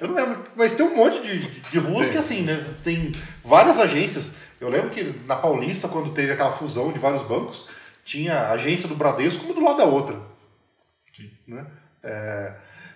Eu 0.00 0.08
não 0.08 0.14
lembro. 0.14 0.44
Mas 0.56 0.74
tem 0.74 0.84
um 0.84 0.96
monte 0.96 1.22
de, 1.22 1.60
de 1.60 1.78
ruas 1.78 2.08
que 2.08 2.18
assim, 2.18 2.42
né? 2.42 2.62
Tem 2.82 3.12
várias 3.42 3.78
agências. 3.78 4.32
Eu 4.60 4.68
lembro 4.68 4.90
que 4.90 5.20
na 5.26 5.36
Paulista, 5.36 5.88
quando 5.88 6.10
teve 6.10 6.32
aquela 6.32 6.52
fusão 6.52 6.92
de 6.92 6.98
vários 6.98 7.22
bancos, 7.22 7.66
tinha 8.04 8.34
a 8.34 8.52
agência 8.52 8.88
do 8.88 8.94
Bradesco 8.94 9.44
uma 9.44 9.54
do 9.54 9.64
lado 9.64 9.78
da 9.78 9.84
outra. 9.84 10.31
Sim. 11.12 11.30
Né? 11.46 11.64
É, 12.02 12.52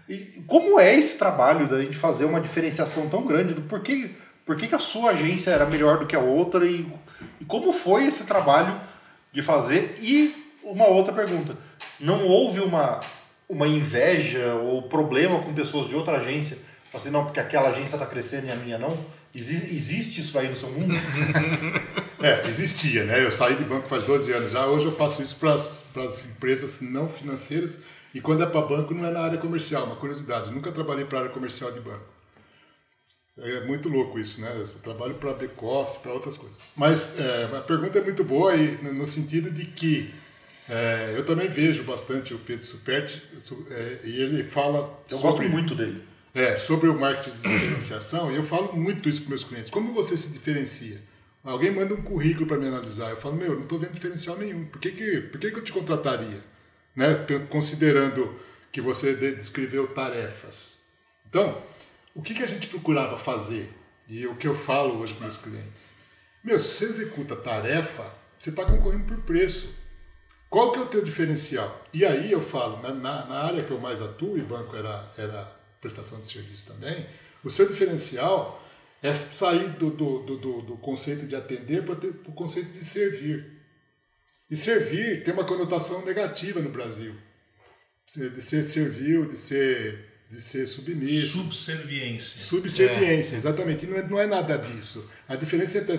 e 0.08 0.42
como 0.46 0.78
é 0.80 0.94
esse 0.96 1.18
trabalho 1.18 1.68
da 1.68 1.80
gente 1.80 1.96
fazer 1.96 2.24
uma 2.24 2.40
diferenciação 2.40 3.08
tão 3.08 3.26
grande 3.26 3.54
do 3.54 3.62
porquê, 3.62 4.10
por 4.44 4.56
que 4.56 4.68
que 4.68 4.74
a 4.74 4.78
sua 4.78 5.10
agência 5.10 5.50
era 5.50 5.66
melhor 5.66 5.98
do 5.98 6.06
que 6.06 6.14
a 6.16 6.20
outra 6.20 6.64
e, 6.66 6.86
e 7.40 7.44
como 7.44 7.72
foi 7.72 8.06
esse 8.06 8.24
trabalho 8.24 8.80
de 9.32 9.42
fazer? 9.42 9.98
E 10.00 10.34
uma 10.62 10.86
outra 10.86 11.12
pergunta: 11.12 11.56
não 12.00 12.24
houve 12.26 12.60
uma, 12.60 13.00
uma 13.48 13.66
inveja 13.66 14.54
ou 14.54 14.82
problema 14.88 15.40
com 15.40 15.52
pessoas 15.54 15.88
de 15.88 15.94
outra 15.94 16.16
agência? 16.18 16.58
Assim, 16.94 17.10
não, 17.10 17.24
porque 17.24 17.40
aquela 17.40 17.68
agência 17.68 17.96
está 17.96 18.06
crescendo 18.06 18.46
e 18.46 18.50
a 18.52 18.56
minha 18.56 18.78
não? 18.78 19.04
Exi- 19.34 19.74
existe 19.74 20.20
isso 20.20 20.38
aí 20.38 20.48
no 20.48 20.56
seu 20.56 20.70
mundo? 20.70 20.94
É, 22.18 22.48
existia, 22.48 23.04
né? 23.04 23.22
Eu 23.22 23.30
saí 23.30 23.54
de 23.56 23.62
banco 23.62 23.86
faz 23.86 24.02
12 24.04 24.32
anos 24.32 24.50
já. 24.50 24.66
Hoje 24.66 24.86
eu 24.86 24.92
faço 24.92 25.22
isso 25.22 25.36
para 25.36 25.52
as 25.52 26.24
empresas 26.24 26.80
não 26.80 27.08
financeiras. 27.10 27.78
E 28.16 28.20
quando 28.20 28.42
é 28.42 28.46
para 28.46 28.62
banco, 28.62 28.94
não 28.94 29.04
é 29.04 29.10
na 29.10 29.20
área 29.20 29.38
comercial. 29.38 29.84
Uma 29.84 29.96
curiosidade, 29.96 30.48
eu 30.48 30.52
nunca 30.54 30.72
trabalhei 30.72 31.04
para 31.04 31.18
área 31.20 31.30
comercial 31.30 31.70
de 31.70 31.80
banco. 31.80 32.04
É 33.38 33.60
muito 33.66 33.88
louco 33.90 34.18
isso, 34.18 34.40
né? 34.40 34.50
Eu 34.58 34.66
trabalho 34.80 35.14
para 35.14 35.34
back-office, 35.34 35.98
para 35.98 36.12
outras 36.12 36.38
coisas. 36.38 36.56
Mas 36.74 37.20
é, 37.20 37.44
a 37.54 37.60
pergunta 37.60 37.98
é 37.98 38.02
muito 38.02 38.24
boa 38.24 38.56
e, 38.56 38.78
no 38.82 39.04
sentido 39.04 39.50
de 39.50 39.66
que 39.66 40.14
é, 40.66 41.12
eu 41.14 41.26
também 41.26 41.46
vejo 41.48 41.84
bastante 41.84 42.32
o 42.32 42.38
Pedro 42.38 42.64
Superti 42.64 43.22
su- 43.44 43.66
é, 43.70 44.00
e 44.04 44.20
ele 44.22 44.42
fala 44.44 44.98
Eu 45.10 45.18
sobre- 45.18 45.44
gosto 45.48 45.52
muito 45.52 45.74
dele. 45.74 46.02
é, 46.34 46.56
sobre 46.56 46.88
o 46.88 46.98
marketing 46.98 47.36
de 47.36 47.42
diferenciação, 47.42 48.32
e 48.32 48.36
eu 48.36 48.42
falo 48.42 48.72
muito 48.74 49.08
isso 49.10 49.22
com 49.24 49.28
meus 49.28 49.44
clientes. 49.44 49.70
Como 49.70 49.92
você 49.92 50.16
se 50.16 50.32
diferencia? 50.32 50.98
Alguém 51.44 51.70
manda 51.70 51.92
um 51.92 52.02
currículo 52.02 52.46
para 52.46 52.56
me 52.56 52.66
analisar. 52.66 53.10
Eu 53.10 53.16
falo, 53.18 53.36
meu, 53.36 53.48
eu 53.48 53.54
não 53.56 53.62
estou 53.64 53.78
vendo 53.78 53.92
diferencial 53.92 54.38
nenhum. 54.38 54.64
Por 54.64 54.80
que, 54.80 54.90
que, 54.92 55.20
por 55.20 55.38
que, 55.38 55.50
que 55.50 55.58
eu 55.58 55.62
te 55.62 55.72
contrataria? 55.72 56.40
Né? 56.96 57.14
Considerando 57.50 58.40
que 58.72 58.80
você 58.80 59.14
de- 59.14 59.36
descreveu 59.36 59.86
tarefas. 59.88 60.86
Então, 61.28 61.62
o 62.14 62.22
que, 62.22 62.34
que 62.34 62.42
a 62.42 62.46
gente 62.46 62.66
procurava 62.66 63.18
fazer? 63.18 63.70
E 64.08 64.26
o 64.26 64.34
que 64.36 64.48
eu 64.48 64.54
falo 64.54 64.98
hoje 65.00 65.12
para 65.12 65.26
meus 65.26 65.36
clientes? 65.36 65.92
Meu, 66.42 66.58
se 66.58 66.68
você 66.68 66.84
executa 66.86 67.36
tarefa, 67.36 68.10
você 68.38 68.50
está 68.50 68.64
concorrendo 68.64 69.04
por 69.04 69.18
preço. 69.18 69.74
Qual 70.48 70.72
que 70.72 70.78
é 70.78 70.82
o 70.82 70.86
teu 70.86 71.02
diferencial? 71.02 71.84
E 71.92 72.04
aí 72.04 72.30
eu 72.30 72.40
falo, 72.40 72.80
na, 72.80 72.92
na, 72.92 73.44
área 73.44 73.64
que 73.64 73.70
eu 73.70 73.80
mais 73.80 74.00
atuo, 74.00 74.38
e 74.38 74.42
banco 74.42 74.76
era, 74.76 75.12
era 75.18 75.44
prestação 75.80 76.20
de 76.20 76.28
serviço 76.28 76.66
também, 76.66 77.06
o 77.42 77.50
seu 77.50 77.66
diferencial 77.66 78.62
é 79.02 79.12
sair 79.12 79.70
do, 79.70 79.90
do, 79.90 80.18
do, 80.20 80.62
do 80.62 80.76
conceito 80.76 81.26
de 81.26 81.36
atender 81.36 81.84
para 81.84 81.94
o 81.94 82.32
conceito 82.32 82.70
de 82.70 82.84
servir. 82.84 83.55
E 84.50 84.56
servir 84.56 85.22
tem 85.24 85.34
uma 85.34 85.44
conotação 85.44 86.04
negativa 86.04 86.60
no 86.60 86.70
Brasil. 86.70 87.14
De 88.14 88.40
ser 88.40 88.62
servil, 88.62 89.24
de 89.26 89.36
ser, 89.36 90.04
de 90.30 90.40
ser 90.40 90.66
submisso. 90.66 91.38
Subserviência. 91.38 92.38
Subserviência, 92.38 93.34
exatamente. 93.36 93.84
E 93.84 93.88
não 93.88 93.96
é, 93.98 94.02
não 94.08 94.20
é 94.20 94.26
nada 94.26 94.56
disso. 94.56 95.10
A 95.28 95.34
diferença 95.34 95.78
entre, 95.78 95.94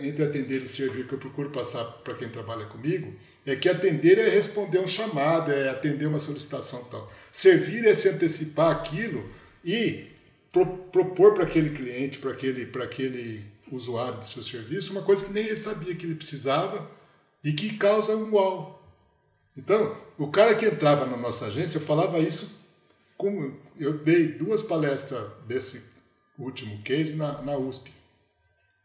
entre 0.00 0.24
atender 0.24 0.62
e 0.62 0.66
servir 0.68 1.06
que 1.08 1.14
eu 1.14 1.18
procuro 1.18 1.50
passar 1.50 1.84
para 1.84 2.14
quem 2.14 2.28
trabalha 2.28 2.66
comigo 2.66 3.12
é 3.44 3.56
que 3.56 3.68
atender 3.68 4.18
é 4.18 4.28
responder 4.28 4.78
um 4.78 4.86
chamado, 4.86 5.50
é 5.50 5.68
atender 5.68 6.06
uma 6.06 6.18
solicitação 6.20 6.84
tal. 6.84 7.12
Servir 7.32 7.84
é 7.84 7.94
se 7.94 8.08
antecipar 8.08 8.70
aquilo 8.70 9.28
e 9.64 10.04
pro- 10.52 10.78
propor 10.92 11.34
para 11.34 11.42
aquele 11.44 11.70
cliente, 11.70 12.18
para 12.18 12.30
aquele, 12.30 12.70
aquele 12.80 13.44
usuário 13.72 14.18
do 14.18 14.24
seu 14.26 14.42
serviço, 14.44 14.92
uma 14.92 15.02
coisa 15.02 15.24
que 15.24 15.32
nem 15.32 15.46
ele 15.46 15.58
sabia 15.58 15.94
que 15.96 16.06
ele 16.06 16.14
precisava 16.14 16.88
e 17.42 17.52
que 17.52 17.76
causa 17.76 18.16
um 18.16 18.34
uau. 18.34 18.82
Então, 19.56 19.96
o 20.16 20.28
cara 20.28 20.54
que 20.54 20.66
entrava 20.66 21.04
na 21.06 21.16
nossa 21.16 21.46
agência, 21.46 21.78
eu 21.78 21.82
falava 21.82 22.18
isso 22.18 22.58
como 23.16 23.56
eu 23.76 23.98
dei 23.98 24.28
duas 24.28 24.62
palestras 24.62 25.28
desse 25.46 25.82
último 26.38 26.80
case 26.82 27.16
na, 27.16 27.42
na 27.42 27.56
USP. 27.56 27.92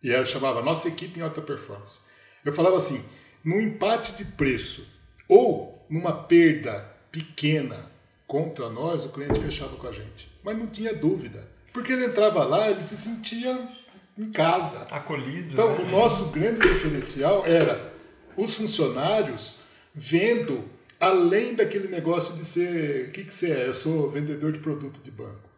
E 0.01 0.11
ela 0.11 0.25
chamava 0.25 0.63
Nossa 0.63 0.87
Equipe 0.87 1.19
em 1.19 1.23
Alta 1.23 1.41
Performance. 1.41 1.99
Eu 2.43 2.51
falava 2.51 2.75
assim, 2.75 3.05
num 3.43 3.61
empate 3.61 4.17
de 4.17 4.25
preço 4.25 4.87
ou 5.29 5.85
numa 5.89 6.23
perda 6.23 6.91
pequena 7.11 7.91
contra 8.25 8.69
nós, 8.69 9.05
o 9.05 9.09
cliente 9.09 9.39
fechava 9.39 9.77
com 9.77 9.87
a 9.87 9.91
gente. 9.91 10.29
Mas 10.43 10.57
não 10.57 10.65
tinha 10.65 10.93
dúvida. 10.93 11.47
Porque 11.71 11.93
ele 11.93 12.05
entrava 12.05 12.43
lá, 12.43 12.69
ele 12.71 12.81
se 12.81 12.97
sentia 12.97 13.69
em 14.17 14.31
casa. 14.31 14.87
Acolhido. 14.89 15.53
Então, 15.53 15.75
né? 15.75 15.83
o 15.83 15.91
nosso 15.91 16.31
grande 16.31 16.59
diferencial 16.59 17.45
era 17.45 17.92
os 18.37 18.55
funcionários 18.55 19.57
vendo 19.93 20.63
além 20.99 21.53
daquele 21.53 21.87
negócio 21.87 22.35
de 22.35 22.45
ser. 22.45 23.09
O 23.09 23.11
que, 23.11 23.23
que 23.23 23.33
você 23.33 23.51
é? 23.51 23.67
Eu 23.67 23.73
sou 23.73 24.09
vendedor 24.09 24.51
de 24.51 24.59
produto 24.59 24.99
de 25.01 25.11
banco. 25.11 25.49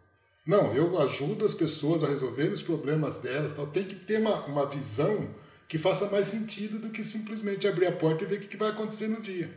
Não, 0.45 0.75
eu 0.75 0.99
ajudo 0.99 1.45
as 1.45 1.53
pessoas 1.53 2.03
a 2.03 2.07
resolver 2.07 2.51
os 2.51 2.61
problemas 2.61 3.17
delas. 3.17 3.51
Tal. 3.51 3.67
Tem 3.67 3.83
que 3.83 3.95
ter 3.95 4.19
uma, 4.19 4.45
uma 4.45 4.65
visão 4.65 5.29
que 5.67 5.77
faça 5.77 6.09
mais 6.09 6.27
sentido 6.27 6.79
do 6.79 6.89
que 6.89 7.03
simplesmente 7.03 7.67
abrir 7.67 7.87
a 7.87 7.91
porta 7.91 8.23
e 8.23 8.27
ver 8.27 8.35
o 8.35 8.39
que 8.41 8.47
que 8.47 8.57
vai 8.57 8.69
acontecer 8.69 9.07
no 9.07 9.21
dia. 9.21 9.49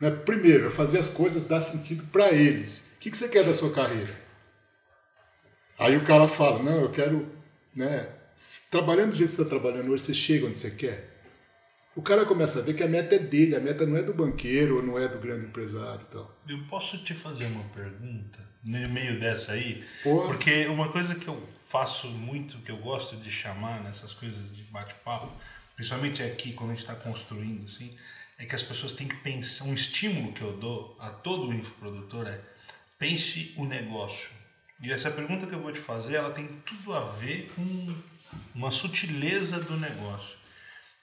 Né? 0.00 0.10
Primeiro, 0.10 0.68
é 0.68 0.70
fazer 0.70 0.98
as 0.98 1.08
coisas 1.08 1.46
dar 1.46 1.60
sentido 1.60 2.04
para 2.12 2.30
eles. 2.32 2.92
O 2.96 3.00
que, 3.00 3.10
que 3.10 3.18
você 3.18 3.28
quer 3.28 3.44
da 3.44 3.54
sua 3.54 3.72
carreira? 3.72 4.28
Aí 5.78 5.96
o 5.96 6.04
cara 6.04 6.26
fala, 6.26 6.62
não, 6.62 6.82
eu 6.82 6.90
quero, 6.90 7.28
né, 7.74 8.08
trabalhando 8.70 9.10
do 9.10 9.16
jeito 9.16 9.30
que 9.30 9.36
você 9.36 9.42
está 9.42 9.58
trabalhando 9.58 9.92
hoje, 9.92 10.04
você 10.04 10.14
chega 10.14 10.46
onde 10.46 10.58
você 10.58 10.70
quer. 10.70 11.17
O 11.98 12.02
cara 12.02 12.24
começa 12.24 12.60
a 12.60 12.62
ver 12.62 12.74
que 12.74 12.82
a 12.84 12.86
meta 12.86 13.16
é 13.16 13.18
dele, 13.18 13.56
a 13.56 13.60
meta 13.60 13.84
não 13.84 13.96
é 13.96 14.02
do 14.04 14.14
banqueiro 14.14 14.76
ou 14.76 14.82
não 14.84 14.96
é 14.96 15.08
do 15.08 15.18
grande 15.18 15.46
empresário. 15.46 16.06
Então. 16.08 16.30
Eu 16.48 16.62
posso 16.68 16.96
te 16.98 17.12
fazer 17.12 17.46
uma 17.46 17.64
pergunta 17.70 18.38
no 18.62 18.88
meio 18.88 19.18
dessa 19.18 19.50
aí? 19.50 19.84
Pode. 20.04 20.28
Porque 20.28 20.66
uma 20.66 20.92
coisa 20.92 21.16
que 21.16 21.26
eu 21.26 21.42
faço 21.66 22.06
muito, 22.06 22.58
que 22.58 22.70
eu 22.70 22.76
gosto 22.76 23.16
de 23.16 23.28
chamar 23.28 23.82
nessas 23.82 24.14
coisas 24.14 24.54
de 24.54 24.62
bate-papo, 24.62 25.32
principalmente 25.74 26.22
aqui 26.22 26.52
quando 26.52 26.70
a 26.70 26.74
gente 26.74 26.84
está 26.84 26.94
construindo, 26.94 27.64
assim, 27.64 27.96
é 28.38 28.46
que 28.46 28.54
as 28.54 28.62
pessoas 28.62 28.92
têm 28.92 29.08
que 29.08 29.16
pensar, 29.16 29.64
um 29.64 29.74
estímulo 29.74 30.32
que 30.32 30.42
eu 30.42 30.56
dou 30.56 30.96
a 31.00 31.10
todo 31.10 31.52
infoprodutor 31.52 32.28
é 32.28 32.40
pense 32.96 33.52
o 33.56 33.64
negócio. 33.64 34.30
E 34.80 34.92
essa 34.92 35.10
pergunta 35.10 35.48
que 35.48 35.52
eu 35.52 35.60
vou 35.60 35.72
te 35.72 35.80
fazer, 35.80 36.14
ela 36.14 36.30
tem 36.30 36.46
tudo 36.64 36.94
a 36.94 37.00
ver 37.00 37.50
com 37.56 37.92
uma 38.54 38.70
sutileza 38.70 39.58
do 39.58 39.76
negócio. 39.76 40.38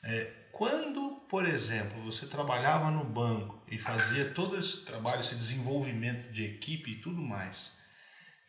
É, 0.02 0.45
quando, 0.56 1.22
por 1.28 1.46
exemplo, 1.46 2.02
você 2.02 2.26
trabalhava 2.26 2.90
no 2.90 3.04
banco 3.04 3.62
e 3.70 3.78
fazia 3.78 4.24
todo 4.24 4.58
esse 4.58 4.86
trabalho, 4.86 5.20
esse 5.20 5.36
desenvolvimento 5.36 6.32
de 6.32 6.46
equipe 6.46 6.92
e 6.92 6.96
tudo 6.96 7.22
mais, 7.22 7.74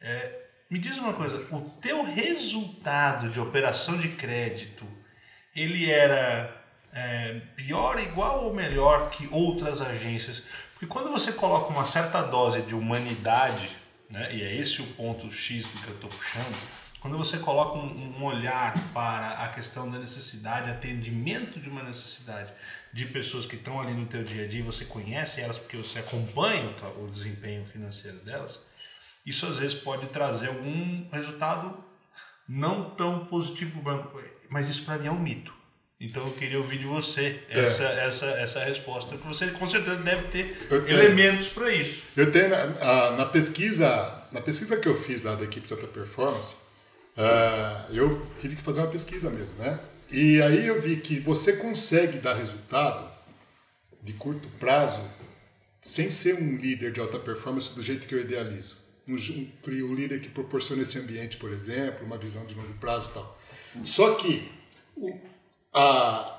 é, 0.00 0.44
me 0.70 0.78
diz 0.78 0.98
uma 0.98 1.14
coisa, 1.14 1.36
o 1.52 1.60
teu 1.80 2.04
resultado 2.04 3.28
de 3.28 3.40
operação 3.40 3.98
de 3.98 4.10
crédito, 4.10 4.86
ele 5.52 5.90
era 5.90 6.64
é, 6.92 7.40
pior, 7.56 7.98
igual 7.98 8.44
ou 8.44 8.54
melhor 8.54 9.10
que 9.10 9.28
outras 9.32 9.80
agências? 9.80 10.44
Porque 10.74 10.86
quando 10.86 11.10
você 11.10 11.32
coloca 11.32 11.72
uma 11.72 11.86
certa 11.86 12.22
dose 12.22 12.62
de 12.62 12.74
humanidade, 12.76 13.68
né, 14.08 14.32
e 14.32 14.44
é 14.44 14.54
esse 14.54 14.80
o 14.80 14.86
ponto 14.92 15.28
X 15.28 15.66
do 15.66 15.80
que 15.80 15.88
eu 15.88 15.94
estou 15.96 16.10
puxando, 16.10 16.85
quando 17.06 17.18
você 17.18 17.38
coloca 17.38 17.78
um, 17.78 18.14
um 18.18 18.24
olhar 18.24 18.74
para 18.92 19.44
a 19.44 19.48
questão 19.48 19.88
da 19.88 19.96
necessidade, 19.96 20.68
atendimento 20.70 21.60
de 21.60 21.68
uma 21.68 21.82
necessidade 21.84 22.52
de 22.92 23.04
pessoas 23.06 23.46
que 23.46 23.54
estão 23.54 23.80
ali 23.80 23.92
no 23.94 24.06
teu 24.06 24.24
dia 24.24 24.44
a 24.44 24.48
dia, 24.48 24.64
você 24.64 24.84
conhece 24.84 25.40
elas 25.40 25.56
porque 25.56 25.76
você 25.76 26.00
acompanha 26.00 26.74
o, 26.96 27.04
o 27.04 27.10
desempenho 27.10 27.64
financeiro 27.64 28.18
delas, 28.18 28.58
isso 29.24 29.46
às 29.46 29.56
vezes 29.58 29.76
pode 29.76 30.08
trazer 30.08 30.48
algum 30.48 31.06
resultado 31.12 31.76
não 32.48 32.90
tão 32.90 33.24
positivo 33.26 33.80
para 33.82 33.94
o 33.94 33.96
banco. 33.98 34.20
Mas 34.50 34.68
isso 34.68 34.84
para 34.84 34.98
mim 34.98 35.06
é 35.06 35.10
um 35.12 35.18
mito. 35.20 35.52
Então 36.00 36.26
eu 36.26 36.32
queria 36.34 36.58
ouvir 36.58 36.78
de 36.78 36.86
você 36.86 37.42
essa, 37.48 37.84
essa, 37.84 38.26
essa 38.26 38.64
resposta, 38.64 39.12
porque 39.16 39.26
você 39.28 39.46
com 39.52 39.66
certeza 39.66 39.96
deve 39.96 40.24
ter 40.24 40.66
elementos 40.90 41.48
para 41.48 41.70
isso. 41.72 42.02
Eu 42.16 42.30
tenho 42.32 42.48
na, 42.50 42.56
a- 42.62 43.10
na 43.12 43.26
pesquisa, 43.26 44.24
na 44.32 44.40
pesquisa 44.40 44.76
que 44.76 44.88
eu 44.88 45.00
fiz 45.00 45.22
lá 45.22 45.36
da 45.36 45.44
equipe 45.44 45.66
de 45.66 45.72
alta 45.72 45.86
performance, 45.86 46.56
ah, 47.16 47.86
eu 47.90 48.26
tive 48.38 48.56
que 48.56 48.62
fazer 48.62 48.80
uma 48.80 48.90
pesquisa 48.90 49.30
mesmo, 49.30 49.54
né? 49.56 49.78
E 50.10 50.40
aí 50.42 50.66
eu 50.66 50.80
vi 50.80 50.96
que 50.98 51.18
você 51.20 51.56
consegue 51.56 52.18
dar 52.18 52.34
resultado 52.34 53.10
de 54.02 54.12
curto 54.12 54.48
prazo 54.60 55.02
sem 55.80 56.10
ser 56.10 56.34
um 56.34 56.56
líder 56.56 56.92
de 56.92 57.00
alta 57.00 57.18
performance 57.18 57.74
do 57.74 57.82
jeito 57.82 58.06
que 58.06 58.14
eu 58.14 58.20
idealizo. 58.20 58.76
Um, 59.08 59.14
um, 59.14 59.90
um 59.90 59.94
líder 59.94 60.20
que 60.20 60.28
proporciona 60.28 60.82
esse 60.82 60.98
ambiente, 60.98 61.36
por 61.36 61.52
exemplo, 61.52 62.04
uma 62.04 62.18
visão 62.18 62.44
de 62.44 62.54
longo 62.54 62.72
prazo 62.74 63.10
e 63.10 63.14
tal. 63.14 63.40
Só 63.84 64.14
que 64.14 64.50
o- 64.96 65.16
a, 65.72 66.35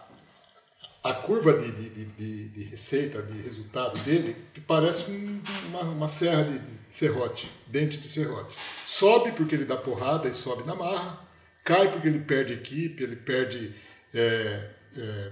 a 1.10 1.14
curva 1.16 1.54
de, 1.54 1.72
de, 1.72 2.06
de- 2.06 2.48
de, 2.50 2.64
receita, 2.66 3.22
de 3.22 3.42
resultado 3.42 3.98
dele, 4.00 4.36
que 4.54 4.60
parece 4.62 5.10
um- 5.12 5.42
uma, 5.70 5.82
uma 5.82 6.08
serra 6.08 6.44
de, 6.44 6.60
de 6.60 6.80
serrote, 6.90 7.52
dente 7.68 7.98
de 7.98 8.08
serrote. 8.08 8.56
Sobe 8.86 9.32
porque 9.32 9.56
ele 9.56 9.66
dá 9.66 9.78
porrada 9.78 10.28
e 10.28 10.34
sobe 10.34 10.64
na 10.64 10.76
marra, 10.76 11.20
cai 11.64 11.92
porque 11.92 12.08
ele 12.08 12.20
perde 12.20 12.54
equipe, 12.54 13.04
ele 13.04 13.16
perde 13.16 13.74
é, 14.14 14.70
é, 14.98 15.32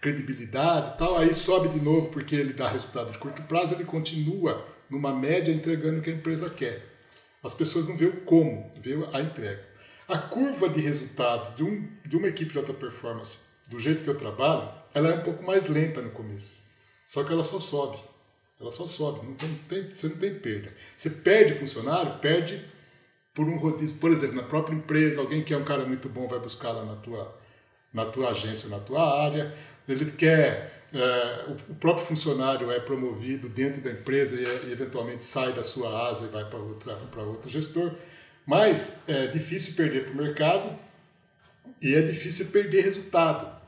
credibilidade 0.00 0.92
e 0.94 0.98
tal, 0.98 1.16
aí 1.18 1.32
sobe 1.32 1.68
de 1.68 1.80
novo 1.80 2.08
porque 2.10 2.34
ele 2.34 2.52
dá 2.52 2.68
resultado 2.68 3.12
de 3.12 3.18
curto 3.18 3.42
prazo, 3.42 3.74
ele 3.74 3.84
continua 3.84 4.66
numa 4.90 5.12
média 5.14 5.52
entregando 5.52 5.98
o 5.98 6.02
que 6.02 6.10
a 6.10 6.14
empresa 6.14 6.50
quer. 6.50 6.82
As 7.42 7.54
pessoas 7.54 7.86
não 7.86 7.96
veem 7.96 8.10
o 8.10 8.20
como, 8.22 8.72
veem 8.80 9.06
a 9.12 9.20
entrega. 9.20 9.62
A 10.08 10.18
curva 10.18 10.68
de 10.68 10.80
resultado 10.80 11.56
de, 11.56 11.62
um, 11.62 11.88
de 12.04 12.16
uma 12.16 12.28
equipe 12.28 12.52
de 12.52 12.58
alta 12.58 12.72
performance, 12.74 13.38
do 13.68 13.78
jeito 13.80 14.04
que 14.04 14.08
eu 14.10 14.18
trabalho, 14.18 14.68
ela 14.94 15.10
é 15.10 15.14
um 15.14 15.22
pouco 15.22 15.42
mais 15.42 15.68
lenta 15.68 16.00
no 16.02 16.10
começo. 16.10 16.52
Só 17.06 17.24
que 17.24 17.32
ela 17.32 17.44
só 17.44 17.60
sobe. 17.60 17.98
Ela 18.60 18.72
só 18.72 18.86
sobe. 18.86 19.26
Não 19.26 19.34
tem, 19.34 19.54
tem- 19.68 19.94
você 19.94 20.08
não 20.08 20.16
tem 20.16 20.34
perda. 20.38 20.72
Você 20.96 21.10
perde 21.10 21.54
funcionário, 21.58 22.18
perde 22.20 22.64
por 23.34 23.46
um 23.48 23.56
rodízio. 23.58 23.98
Por 23.98 24.10
exemplo, 24.10 24.36
na 24.36 24.42
própria 24.44 24.76
empresa, 24.76 25.20
alguém 25.20 25.42
que 25.42 25.52
é 25.54 25.56
um 25.56 25.64
cara 25.64 25.84
muito 25.84 26.08
bom 26.08 26.28
vai 26.28 26.38
buscar 26.38 26.72
lá 26.72 26.84
na 26.84 26.96
tua, 26.96 27.36
na 27.92 28.04
tua 28.06 28.30
agência 28.30 28.66
ou 28.66 28.70
na 28.78 28.80
tua 28.84 29.24
área. 29.24 29.54
Ele 29.88 30.04
quer. 30.12 30.84
é, 30.94 31.44
o, 31.50 31.72
o 31.72 31.74
próprio 31.76 32.06
funcionário 32.06 32.70
é 32.70 32.80
promovido 32.80 33.48
dentro 33.48 33.80
da 33.82 33.90
empresa 33.90 34.36
e, 34.36 34.68
e 34.68 34.72
eventualmente 34.72 35.24
sai 35.24 35.52
da 35.52 35.62
sua 35.64 36.08
asa 36.08 36.26
e 36.26 36.28
vai 36.28 36.44
para 36.48 37.22
outro 37.22 37.50
gestor. 37.50 37.92
Mas 38.46 39.02
é 39.08 39.26
difícil 39.28 39.74
perder 39.74 40.04
para 40.04 40.12
o 40.14 40.16
mercado 40.16 40.78
e 41.80 41.94
é 41.94 42.02
difícil 42.02 42.46
perder 42.46 42.82
resultado. 42.82 43.63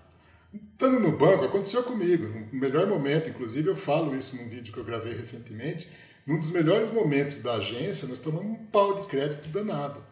Estando 0.73 1.01
no 1.01 1.12
banco, 1.12 1.45
aconteceu 1.45 1.83
comigo, 1.83 2.27
no 2.27 2.61
melhor 2.61 2.87
momento, 2.87 3.29
inclusive 3.29 3.69
eu 3.69 3.77
falo 3.77 4.14
isso 4.14 4.37
num 4.37 4.49
vídeo 4.49 4.73
que 4.73 4.79
eu 4.79 4.85
gravei 4.85 5.14
recentemente, 5.14 5.88
num 6.27 6.38
dos 6.38 6.51
melhores 6.51 6.90
momentos 6.90 7.40
da 7.40 7.55
agência, 7.55 8.09
nós 8.09 8.19
tomamos 8.19 8.51
um 8.51 8.66
pau 8.66 9.01
de 9.01 9.09
crédito 9.09 9.49
danado. 9.49 10.03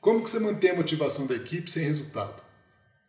Como 0.00 0.22
que 0.22 0.30
você 0.30 0.38
mantém 0.38 0.70
a 0.70 0.74
motivação 0.74 1.26
da 1.26 1.34
equipe 1.34 1.70
sem 1.70 1.84
resultado? 1.84 2.42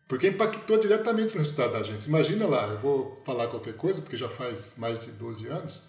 Porque 0.07 0.27
impactou 0.27 0.79
diretamente 0.79 1.35
no 1.35 1.41
resultado 1.41 1.73
da 1.73 1.79
agência. 1.79 2.09
Imagina 2.09 2.47
lá, 2.47 2.67
eu 2.67 2.79
vou 2.79 3.21
falar 3.25 3.47
qualquer 3.47 3.75
coisa, 3.75 4.01
porque 4.01 4.17
já 4.17 4.27
faz 4.27 4.75
mais 4.77 4.99
de 4.99 5.11
12 5.11 5.47
anos, 5.47 5.83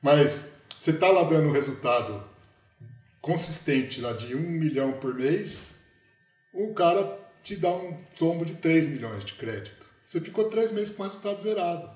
mas 0.00 0.62
você 0.76 0.90
está 0.90 1.10
lá 1.10 1.22
dando 1.22 1.48
um 1.48 1.52
resultado 1.52 2.24
consistente 3.20 4.00
lá 4.00 4.12
de 4.12 4.34
1 4.34 4.40
milhão 4.40 4.92
por 4.92 5.14
mês, 5.14 5.80
o 6.52 6.74
cara 6.74 7.18
te 7.42 7.56
dá 7.56 7.70
um 7.70 7.96
tombo 8.18 8.44
de 8.44 8.54
3 8.54 8.88
milhões 8.88 9.24
de 9.24 9.34
crédito. 9.34 9.81
Você 10.12 10.20
ficou 10.20 10.50
três 10.50 10.70
meses 10.70 10.94
com 10.94 11.02
o 11.02 11.06
resultado 11.06 11.40
zerado. 11.40 11.90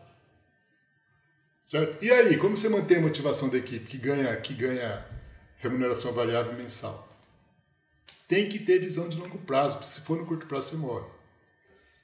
Certo? 1.62 2.02
E 2.02 2.10
aí, 2.10 2.38
como 2.38 2.56
você 2.56 2.66
mantém 2.66 2.96
a 2.96 3.00
motivação 3.00 3.50
da 3.50 3.58
equipe 3.58 3.84
que 3.84 3.98
ganha, 3.98 4.34
que 4.40 4.54
ganha 4.54 5.06
remuneração 5.58 6.14
variável 6.14 6.54
mensal? 6.54 7.14
Tem 8.26 8.48
que 8.48 8.58
ter 8.58 8.78
visão 8.78 9.06
de 9.06 9.18
longo 9.18 9.36
prazo, 9.40 9.84
se 9.84 10.00
for 10.00 10.16
no 10.16 10.24
curto 10.24 10.46
prazo 10.46 10.70
você 10.70 10.76
morre. 10.76 11.04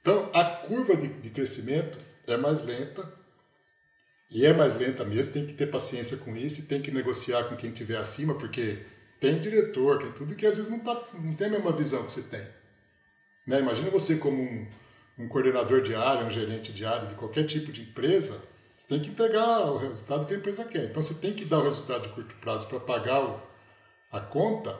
Então, 0.01 0.29
a 0.35 0.45
curva 0.45 0.95
de, 0.95 1.07
de 1.07 1.31
crescimento 1.31 1.97
é 2.27 2.37
mais 2.37 2.61
lenta, 2.61 3.11
e 4.29 4.45
é 4.45 4.53
mais 4.53 4.75
lenta 4.75 5.03
mesmo, 5.03 5.33
tem 5.33 5.47
que 5.47 5.53
ter 5.53 5.71
paciência 5.71 6.17
com 6.17 6.35
isso, 6.35 6.61
e 6.61 6.65
tem 6.65 6.79
que 6.79 6.91
negociar 6.91 7.45
com 7.45 7.55
quem 7.55 7.71
estiver 7.71 7.97
acima, 7.97 8.35
porque 8.35 8.85
tem 9.19 9.41
diretor, 9.41 9.97
tem 9.97 10.11
tudo 10.11 10.35
que 10.35 10.45
às 10.45 10.57
vezes 10.57 10.71
não, 10.71 10.79
tá, 10.79 10.93
não 11.15 11.33
tem 11.33 11.47
a 11.47 11.51
mesma 11.51 11.71
visão 11.71 12.05
que 12.05 12.11
você 12.11 12.21
tem. 12.21 12.47
Né? 13.47 13.59
Imagina 13.59 13.89
você 13.89 14.17
como 14.17 14.43
um, 14.43 14.67
um 15.17 15.27
coordenador 15.27 15.81
de 15.81 15.93
área, 15.95 16.25
um 16.25 16.31
gerente 16.31 16.71
de 16.71 16.85
área 16.85 17.07
de 17.07 17.15
qualquer 17.15 17.45
tipo 17.45 17.71
de 17.71 17.81
empresa, 17.81 18.41
você 18.77 18.87
tem 18.87 18.99
que 18.99 19.09
entregar 19.09 19.71
o 19.71 19.77
resultado 19.77 20.25
que 20.25 20.33
a 20.33 20.37
empresa 20.37 20.65
quer. 20.65 20.85
Então 20.85 21.01
você 21.01 21.13
tem 21.15 21.33
que 21.33 21.45
dar 21.45 21.59
o 21.59 21.63
resultado 21.63 22.03
de 22.03 22.09
curto 22.09 22.35
prazo 22.35 22.67
para 22.67 22.79
pagar 22.79 23.39
a 24.11 24.19
conta, 24.19 24.77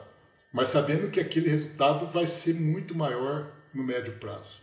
mas 0.52 0.68
sabendo 0.68 1.10
que 1.10 1.20
aquele 1.20 1.48
resultado 1.48 2.06
vai 2.06 2.26
ser 2.26 2.54
muito 2.54 2.94
maior 2.94 3.50
no 3.72 3.82
médio 3.82 4.12
prazo. 4.14 4.62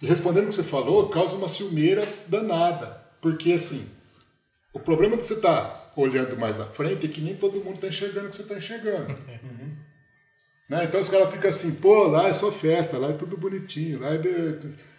E 0.00 0.06
respondendo 0.06 0.44
o 0.44 0.48
que 0.48 0.54
você 0.54 0.62
falou, 0.62 1.08
causa 1.08 1.36
uma 1.36 1.48
ciumeira 1.48 2.06
danada. 2.26 3.04
Porque 3.20 3.52
assim, 3.52 3.86
o 4.72 4.78
problema 4.78 5.16
de 5.16 5.24
você 5.24 5.34
estar 5.34 5.92
olhando 5.96 6.36
mais 6.36 6.60
à 6.60 6.64
frente 6.64 7.06
é 7.06 7.08
que 7.08 7.20
nem 7.20 7.36
todo 7.36 7.62
mundo 7.62 7.74
está 7.74 7.88
enxergando 7.88 8.28
o 8.28 8.30
que 8.30 8.36
você 8.36 8.42
está 8.42 8.56
enxergando. 8.56 9.12
Né? 10.68 10.84
Então 10.84 11.00
os 11.00 11.08
caras 11.08 11.30
ficam 11.30 11.48
assim, 11.48 11.76
pô, 11.76 12.04
lá 12.04 12.28
é 12.28 12.34
só 12.34 12.52
festa, 12.52 12.98
lá 12.98 13.08
é 13.08 13.12
tudo 13.14 13.36
bonitinho, 13.36 14.00
lá 14.00 14.08
é 14.08 14.20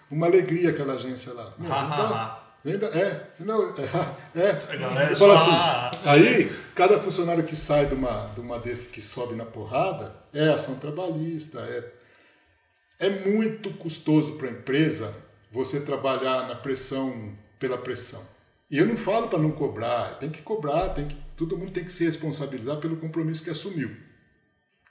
uma 0.10 0.26
alegria 0.26 0.72
aquela 0.72 0.94
agência 0.94 1.34
lá. 1.34 1.54
Ainda, 2.66 2.88
é, 2.88 3.28
não, 3.40 3.70
é, 3.70 3.84
é. 4.36 4.50
A 4.50 4.76
galera 4.76 5.12
Eu 5.12 5.16
falo 5.16 5.38
só, 5.38 5.46
assim, 5.46 5.98
aí, 6.04 6.52
cada 6.76 7.00
funcionário 7.00 7.44
que 7.44 7.56
sai 7.56 7.86
de 7.86 7.96
uma, 7.96 8.32
de 8.36 8.42
uma 8.42 8.60
desse 8.60 8.90
que 8.90 9.02
sobe 9.02 9.36
na 9.36 9.46
porrada 9.46 10.14
é 10.34 10.50
ação 10.50 10.76
trabalhista, 10.76 11.60
é, 11.62 13.06
é 13.08 13.10
muito 13.10 13.72
custoso 13.76 14.34
para 14.34 14.50
a 14.50 14.52
empresa 14.52 15.14
você 15.52 15.80
trabalhar 15.80 16.48
na 16.50 16.56
pressão 16.56 17.34
pela 17.58 17.78
pressão. 17.78 18.22
E 18.70 18.78
eu 18.78 18.86
não 18.86 18.98
falo 18.98 19.30
para 19.30 19.40
não 19.40 19.52
cobrar, 19.52 20.16
tem 20.20 20.30
que 20.30 20.42
cobrar, 20.42 20.90
tem 20.90 21.08
que, 21.08 21.16
todo 21.38 21.58
mundo 21.58 21.72
tem 21.72 21.84
que 21.84 21.94
se 21.94 22.04
responsabilizar 22.04 22.78
pelo 22.78 22.98
compromisso 22.98 23.44
que 23.44 23.50
assumiu. 23.50 24.09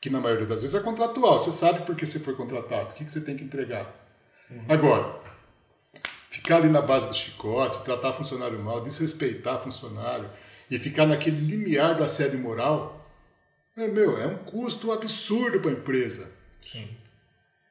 Que 0.01 0.11
na 0.11 0.21
maioria 0.21 0.47
das 0.47 0.63
vezes 0.63 0.77
é 0.77 0.81
contratual, 0.81 1.39
você 1.39 1.51
sabe 1.51 1.85
por 1.85 1.97
que 1.97 2.07
você 2.07 2.21
foi 2.21 2.35
contratado, 2.35 2.91
o 2.91 2.93
que, 2.95 3.05
que 3.05 3.11
você 3.11 3.21
tem 3.21 3.37
que 3.37 3.45
entregar. 3.45 3.93
Agora, 4.69 5.21
ficar 6.31 6.57
ali 6.57 6.69
na 6.69 6.81
base 6.81 7.09
do 7.09 7.15
chicote, 7.15 7.83
tratar 7.83 8.13
funcionário 8.13 8.59
mal, 8.59 8.81
desrespeitar 8.81 9.63
funcionário 9.63 10.31
e 10.71 10.79
ficar 10.79 11.07
naquele 11.07 11.41
limiar 11.41 11.97
do 11.97 12.05
assédio 12.05 12.39
moral, 12.39 13.07
é, 13.77 13.87
meu, 13.87 14.19
é 14.21 14.27
um 14.27 14.39
custo 14.39 14.91
absurdo 14.93 15.61
para 15.61 15.71
a 15.71 15.75
empresa. 15.75 16.33
Sim. 16.61 16.89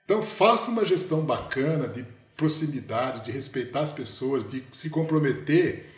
Então 0.06 0.22
faça 0.22 0.72
uma 0.72 0.86
gestão 0.86 1.26
bacana 1.26 1.88
de 1.88 2.06
proximidade, 2.36 3.26
de 3.26 3.32
respeitar 3.32 3.82
as 3.82 3.92
pessoas, 3.92 4.48
de 4.48 4.64
se 4.72 4.90
comprometer 4.90 5.94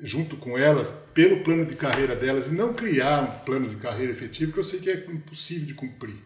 junto 0.00 0.36
com 0.36 0.56
elas 0.56 0.90
pelo 1.12 1.42
plano 1.42 1.64
de 1.66 1.74
carreira 1.74 2.14
delas 2.14 2.48
e 2.48 2.54
não 2.54 2.72
criar 2.72 3.22
um 3.22 3.44
plano 3.44 3.68
de 3.68 3.76
carreira 3.76 4.12
efetivo 4.12 4.52
que 4.52 4.58
eu 4.58 4.64
sei 4.64 4.80
que 4.80 4.90
é 4.90 5.04
impossível 5.08 5.66
de 5.66 5.74
cumprir. 5.74 6.16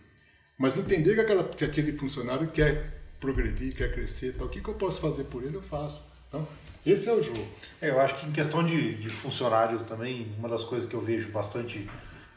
Mas 0.58 0.76
entender 0.76 1.14
que, 1.14 1.20
aquela, 1.20 1.44
que 1.44 1.64
aquele 1.64 1.96
funcionário 1.96 2.48
quer 2.48 3.00
progredir, 3.18 3.74
quer 3.74 3.92
crescer, 3.92 4.34
tal. 4.34 4.46
o 4.46 4.50
que, 4.50 4.60
que 4.60 4.68
eu 4.68 4.74
posso 4.74 5.00
fazer 5.00 5.24
por 5.24 5.42
ele, 5.42 5.56
eu 5.56 5.62
faço. 5.62 6.04
Então, 6.28 6.46
esse 6.84 7.08
é 7.08 7.12
o 7.12 7.22
jogo. 7.22 7.46
É, 7.80 7.90
eu 7.90 8.00
acho 8.00 8.18
que 8.18 8.26
em 8.26 8.32
questão 8.32 8.64
de, 8.64 8.94
de 8.96 9.08
funcionário 9.08 9.80
também, 9.84 10.34
uma 10.38 10.48
das 10.48 10.64
coisas 10.64 10.88
que 10.88 10.94
eu 10.94 11.00
vejo 11.00 11.30
bastante, 11.30 11.88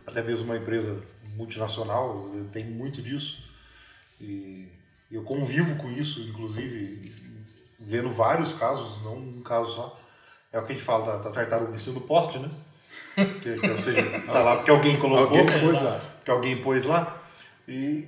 até 0.06 0.22
mesmo 0.22 0.46
uma 0.46 0.58
empresa 0.58 1.02
multinacional, 1.36 2.32
tem 2.52 2.64
muito 2.64 3.02
disso. 3.02 3.44
E 4.22 4.68
eu 5.12 5.24
convivo 5.24 5.76
com 5.76 5.92
isso, 5.92 6.22
inclusive, 6.22 7.14
vendo 7.80 8.10
vários 8.10 8.54
casos, 8.54 9.04
não 9.04 9.18
um 9.18 9.42
caso 9.42 9.72
só. 9.74 10.02
É 10.56 10.60
o 10.60 10.66
que 10.66 10.72
a 10.72 10.76
gente 10.76 10.86
fala 10.86 11.06
da, 11.06 11.18
da 11.18 11.32
tartaruga 11.32 11.74
em 11.74 11.78
cima 11.78 11.96
do 11.96 12.08
poste, 12.08 12.40
né? 12.40 12.50
Que, 13.14 13.60
que, 13.60 13.70
ou 13.70 13.78
seja, 13.78 14.02
tá 14.22 14.40
lá 14.42 14.56
porque 14.56 14.72
alguém 14.72 14.98
colocou, 14.98 15.38
Alguém 15.38 15.60
pôs 15.60 15.82
lá. 15.82 16.00
que 16.24 16.32
alguém 16.32 16.62
pôs 16.62 16.86
lá. 16.86 17.22
E, 17.68 18.08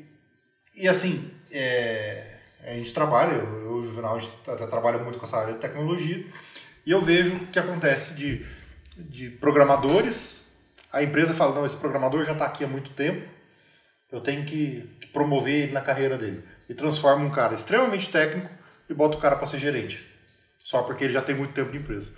e 0.73 0.87
assim, 0.87 1.29
é, 1.51 2.37
a 2.63 2.71
gente 2.71 2.93
trabalha, 2.93 3.33
eu 3.33 3.71
o 3.73 3.83
Juvenal, 3.83 4.15
a 4.15 4.19
gente 4.19 4.31
até 4.47 4.65
trabalha 4.65 4.97
muito 4.97 5.19
com 5.19 5.25
essa 5.25 5.37
área 5.37 5.55
de 5.55 5.59
tecnologia, 5.59 6.25
e 6.85 6.91
eu 6.91 7.01
vejo 7.01 7.35
o 7.35 7.47
que 7.47 7.59
acontece 7.59 8.13
de, 8.13 8.45
de 8.95 9.29
programadores, 9.29 10.47
a 10.91 11.03
empresa 11.03 11.33
fala, 11.33 11.53
não, 11.53 11.65
esse 11.65 11.77
programador 11.77 12.23
já 12.23 12.31
está 12.31 12.45
aqui 12.45 12.63
há 12.63 12.67
muito 12.67 12.91
tempo, 12.91 13.27
eu 14.09 14.21
tenho 14.21 14.45
que, 14.45 14.89
que 15.01 15.07
promover 15.07 15.63
ele 15.63 15.73
na 15.73 15.81
carreira 15.81 16.17
dele. 16.17 16.43
E 16.69 16.73
transforma 16.73 17.25
um 17.25 17.29
cara 17.29 17.55
extremamente 17.55 18.09
técnico 18.09 18.49
e 18.89 18.93
bota 18.93 19.17
o 19.17 19.21
cara 19.21 19.35
para 19.35 19.47
ser 19.47 19.59
gerente. 19.59 20.01
Só 20.59 20.83
porque 20.83 21.03
ele 21.03 21.13
já 21.13 21.21
tem 21.21 21.35
muito 21.35 21.53
tempo 21.53 21.71
de 21.71 21.77
empresa. 21.77 22.11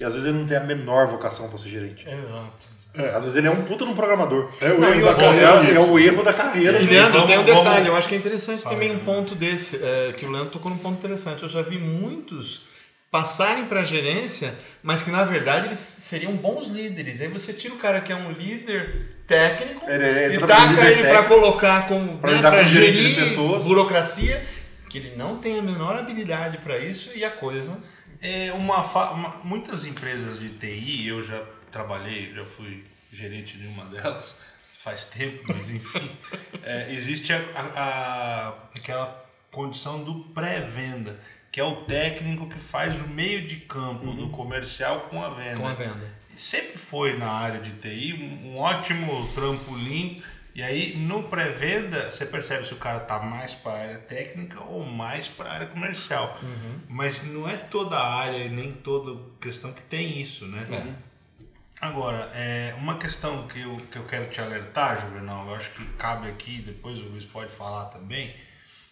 E 0.00 0.04
às 0.04 0.14
vezes 0.14 0.26
ele 0.28 0.38
não 0.38 0.46
tem 0.46 0.56
a 0.56 0.60
menor 0.60 1.06
vocação 1.06 1.48
para 1.48 1.58
ser 1.58 1.68
gerente. 1.68 2.04
Exato. 2.08 2.68
Às 3.14 3.22
vezes 3.22 3.36
ele 3.36 3.46
é 3.46 3.50
um 3.50 3.62
puta 3.62 3.84
de 3.84 3.90
um 3.92 3.94
programador. 3.94 4.50
É 4.60 4.70
o 4.72 4.80
Não, 4.80 4.92
erro 4.92 5.04
da 5.06 5.14
carreira. 5.14 5.46
É, 5.46 5.74
é 5.74 5.78
o 5.80 5.98
erro 5.98 6.22
da 6.24 6.32
carreira. 6.32 6.80
E. 6.80 6.86
Leandro, 6.86 7.26
tem 7.26 7.38
um 7.38 7.44
detalhe, 7.44 7.64
vamos- 7.68 7.86
eu 7.86 7.96
acho 7.96 8.08
que 8.08 8.14
é 8.14 8.18
interessante 8.18 8.64
também 8.64 8.90
um 8.90 8.98
ponto 9.00 9.34
desse, 9.36 9.76
é, 9.76 10.12
que 10.16 10.26
o 10.26 10.30
Leandro 10.30 10.50
tocou 10.50 10.70
num 10.72 10.78
ponto 10.78 10.98
interessante. 10.98 11.42
Eu 11.44 11.48
já 11.48 11.62
vi 11.62 11.78
muitos 11.78 12.62
passarem 13.10 13.66
para 13.66 13.82
gerência, 13.84 14.54
mas 14.82 15.02
que 15.02 15.10
na 15.10 15.24
verdade 15.24 15.66
eles 15.66 15.78
seriam 15.78 16.32
bons 16.32 16.68
líderes. 16.68 17.20
Aí 17.20 17.28
você 17.28 17.52
tira 17.52 17.74
o 17.74 17.76
cara 17.76 18.00
que 18.00 18.12
é 18.12 18.16
um 18.16 18.30
líder 18.32 19.16
técnico 19.26 19.84
Ele 19.88 20.04
é 20.04 20.34
e 20.34 20.38
taca 20.38 20.90
ele 20.90 21.02
para 21.02 21.24
colocar 21.24 21.86
como 21.88 22.18
pra 22.18 22.40
né, 22.40 22.64
gerir 22.64 23.14
pessoas. 23.16 23.64
burocracia, 23.64 24.42
que 24.88 24.98
ele 24.98 25.12
não 25.16 25.36
tem 25.38 25.58
a 25.58 25.62
menor 25.62 25.96
habilidade 25.96 26.58
para 26.58 26.78
isso 26.78 27.10
e 27.14 27.24
a 27.24 27.30
coisa 27.30 27.76
É 28.22 28.52
uma, 28.52 28.82
uma- 29.12 29.36
muitas 29.44 29.84
empresas 29.84 30.38
de 30.38 30.50
TI, 30.50 31.06
eu 31.08 31.22
já 31.22 31.42
trabalhei, 31.72 32.34
já 32.34 32.44
fui 32.44 32.84
gerente 33.10 33.56
de 33.56 33.66
uma 33.66 33.84
delas, 33.86 34.36
faz 34.76 35.04
tempo, 35.06 35.42
mas 35.48 35.70
enfim, 35.70 36.10
é, 36.62 36.92
existe 36.92 37.32
a, 37.32 37.38
a- 37.74 38.54
aquela 38.76 39.24
condição 39.50 40.02
do 40.04 40.24
pré-venda, 40.34 41.18
que 41.50 41.58
é 41.60 41.64
o 41.64 41.84
técnico 41.84 42.48
que 42.48 42.58
faz 42.58 43.00
o 43.00 43.08
meio 43.08 43.46
de 43.46 43.56
campo 43.56 44.12
do 44.12 44.28
comercial 44.30 45.02
com 45.10 45.22
a 45.24 45.28
venda. 45.30 45.56
com 45.58 45.66
a 45.66 45.74
venda. 45.74 46.20
Sempre 46.36 46.78
foi 46.78 47.18
na 47.18 47.28
área 47.30 47.60
de 47.60 47.72
TI 47.72 48.12
um 48.44 48.56
ótimo 48.56 49.32
trampolim. 49.34 50.22
E 50.60 50.62
aí, 50.62 50.94
no 50.94 51.22
pré-venda, 51.22 52.12
você 52.12 52.26
percebe 52.26 52.66
se 52.66 52.74
o 52.74 52.76
cara 52.76 53.00
tá 53.00 53.18
mais 53.18 53.54
para 53.54 53.72
a 53.72 53.80
área 53.80 53.96
técnica 53.96 54.62
ou 54.62 54.84
mais 54.84 55.26
para 55.26 55.48
a 55.48 55.52
área 55.54 55.66
comercial. 55.66 56.38
Mas 56.86 57.22
não 57.24 57.48
é 57.48 57.56
toda 57.56 57.96
a 57.96 58.14
área 58.14 58.44
e 58.44 58.50
nem 58.50 58.70
toda 58.70 59.18
questão 59.40 59.72
que 59.72 59.80
tem 59.80 60.20
isso, 60.20 60.44
né? 60.44 60.66
Agora, 61.80 62.30
é, 62.34 62.74
uma 62.76 62.98
questão 62.98 63.48
que 63.48 63.58
eu, 63.62 63.78
que 63.90 63.96
eu 63.96 64.04
quero 64.04 64.28
te 64.28 64.38
alertar, 64.38 65.00
Juvenal, 65.00 65.48
eu 65.48 65.54
acho 65.54 65.70
que 65.70 65.82
cabe 65.94 66.28
aqui, 66.28 66.60
depois 66.60 67.00
o 67.00 67.04
Luiz 67.04 67.24
pode 67.24 67.50
falar 67.50 67.86
também, 67.86 68.36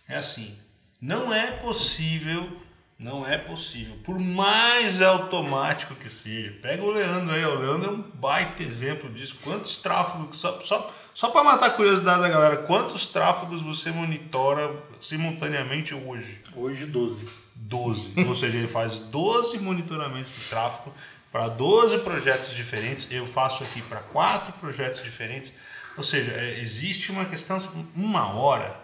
é 0.09 0.17
assim, 0.17 0.59
não 0.99 1.35
é 1.35 1.51
possível, 1.51 2.63
não 2.99 3.25
é 3.25 3.39
possível, 3.39 3.97
por 4.03 4.19
mais 4.19 5.01
automático 5.01 5.95
que 5.95 6.11
seja, 6.11 6.53
pega 6.61 6.83
o 6.83 6.91
Leandro 6.91 7.33
aí, 7.33 7.45
o 7.45 7.55
Leandro 7.55 7.89
é 7.89 7.93
um 7.93 8.03
baita 8.03 8.63
exemplo 8.63 9.09
disso, 9.09 9.37
quantos 9.41 9.77
tráfegos, 9.77 10.41
só, 10.41 10.61
só, 10.61 10.93
só 11.15 11.31
para 11.31 11.45
matar 11.45 11.67
a 11.67 11.71
curiosidade 11.71 12.21
da 12.21 12.29
galera, 12.29 12.57
quantos 12.57 13.07
tráfegos 13.07 13.63
você 13.63 13.93
monitora 13.93 14.75
simultaneamente 15.01 15.95
hoje? 15.95 16.43
Hoje 16.57 16.87
12. 16.87 17.29
12. 17.55 18.15
Ou 18.27 18.35
seja, 18.35 18.57
ele 18.57 18.67
faz 18.67 18.99
12 18.99 19.59
monitoramentos 19.59 20.33
de 20.33 20.41
tráfego 20.49 20.93
para 21.31 21.49
12 21.49 21.99
projetos 21.99 22.55
diferentes. 22.55 23.07
Eu 23.11 23.27
faço 23.27 23.63
aqui 23.63 23.83
para 23.83 24.01
quatro 24.01 24.53
projetos 24.55 25.03
diferentes. 25.03 25.53
Ou 25.97 26.05
seja, 26.05 26.33
é, 26.33 26.59
existe 26.61 27.11
uma 27.11 27.25
questão, 27.25 27.59
uma 27.95 28.33
hora 28.33 28.77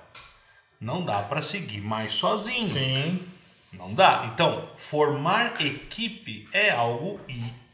não 0.80 1.04
dá 1.04 1.20
para 1.22 1.42
seguir 1.42 1.80
mais 1.80 2.14
sozinho. 2.14 2.66
Sim. 2.66 3.33
Não 3.76 3.94
dá. 3.94 4.30
Então, 4.32 4.70
formar 4.76 5.60
equipe 5.60 6.48
é 6.52 6.70
algo 6.70 7.20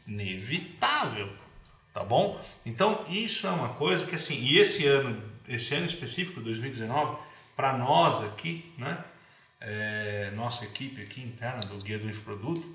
inevitável, 0.07 1.31
tá 1.93 2.03
bom? 2.03 2.39
Então, 2.65 3.03
isso 3.07 3.47
é 3.47 3.49
uma 3.49 3.69
coisa 3.69 4.05
que 4.05 4.15
assim, 4.15 4.35
e 4.35 4.57
esse 4.57 4.85
ano, 4.87 5.21
esse 5.47 5.73
ano 5.75 5.85
específico, 5.85 6.41
2019, 6.41 7.17
para 7.55 7.77
nós 7.77 8.21
aqui, 8.23 8.73
né? 8.77 9.03
é, 9.59 10.31
nossa 10.35 10.65
equipe 10.65 11.01
aqui 11.01 11.21
interna 11.21 11.61
do 11.61 11.77
Guia 11.77 11.99
do 11.99 12.09
Infoproduto, 12.09 12.67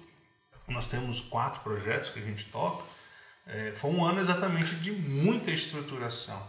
nós 0.68 0.86
temos 0.86 1.20
quatro 1.20 1.60
projetos 1.60 2.10
que 2.10 2.18
a 2.18 2.22
gente 2.22 2.46
toca. 2.46 2.84
É, 3.46 3.72
foi 3.74 3.90
um 3.90 4.04
ano 4.04 4.20
exatamente 4.20 4.74
de 4.76 4.90
muita 4.92 5.50
estruturação, 5.50 6.40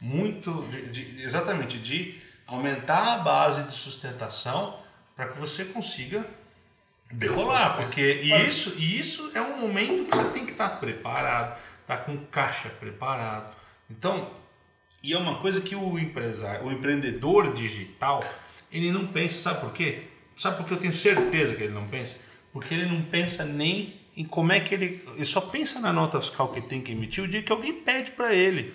muito, 0.00 0.66
de- 0.70 0.88
de- 0.90 1.22
exatamente 1.22 1.78
de 1.78 2.20
aumentar 2.46 3.14
a 3.14 3.18
base 3.18 3.62
de 3.64 3.74
sustentação 3.74 4.78
para 5.16 5.28
que 5.28 5.38
você 5.38 5.64
consiga 5.64 6.26
decolar, 7.10 7.76
porque 7.76 8.22
e 8.22 8.32
isso, 8.48 8.74
e 8.78 8.98
isso 8.98 9.30
é 9.34 9.40
um 9.40 9.60
momento 9.60 10.04
que 10.04 10.16
você 10.16 10.28
tem 10.30 10.44
que 10.44 10.52
estar 10.52 10.68
preparado, 10.80 11.58
tá 11.86 11.96
com 11.96 12.16
caixa 12.26 12.68
preparado. 12.68 13.54
Então, 13.90 14.30
e 15.02 15.12
é 15.12 15.18
uma 15.18 15.36
coisa 15.36 15.60
que 15.60 15.76
o 15.76 15.98
empresário, 15.98 16.66
o 16.66 16.72
empreendedor 16.72 17.52
digital, 17.52 18.20
ele 18.72 18.90
não 18.90 19.06
pensa, 19.06 19.40
sabe 19.40 19.60
por 19.60 19.72
quê? 19.72 20.04
Sabe 20.36 20.56
por 20.56 20.66
que 20.66 20.72
eu 20.72 20.78
tenho 20.78 20.94
certeza 20.94 21.54
que 21.54 21.62
ele 21.62 21.74
não 21.74 21.86
pensa? 21.86 22.16
Porque 22.52 22.74
ele 22.74 22.86
não 22.86 23.02
pensa 23.02 23.44
nem 23.44 24.00
em 24.16 24.24
como 24.24 24.52
é 24.52 24.60
que 24.60 24.74
ele. 24.74 25.02
Ele 25.16 25.26
só 25.26 25.40
pensa 25.40 25.80
na 25.80 25.92
nota 25.92 26.20
fiscal 26.20 26.48
que 26.48 26.60
tem 26.60 26.80
que 26.80 26.92
emitir 26.92 27.24
o 27.24 27.28
dia 27.28 27.42
que 27.42 27.50
alguém 27.50 27.72
pede 27.72 28.12
para 28.12 28.32
ele. 28.32 28.72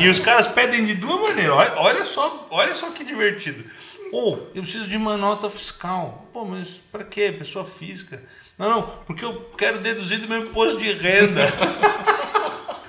e 0.00 0.08
os 0.08 0.18
caras 0.18 0.46
pedem 0.48 0.84
de 0.86 0.94
duas 0.94 1.20
maneiras. 1.20 1.54
Olha, 1.54 1.72
olha, 1.76 2.04
só, 2.04 2.46
olha 2.50 2.74
só 2.74 2.90
que 2.90 3.04
divertido. 3.04 3.64
Ou, 4.12 4.50
eu 4.54 4.62
preciso 4.62 4.88
de 4.88 4.96
uma 4.96 5.16
nota 5.16 5.50
fiscal. 5.50 6.26
Pô, 6.32 6.44
mas 6.44 6.80
para 6.90 7.04
quê? 7.04 7.30
Pessoa 7.30 7.64
física. 7.64 8.22
Não, 8.56 8.68
não, 8.68 8.82
porque 9.06 9.24
eu 9.24 9.52
quero 9.56 9.80
deduzir 9.80 10.18
do 10.18 10.28
meu 10.28 10.46
imposto 10.46 10.78
de 10.78 10.92
renda. 10.92 11.44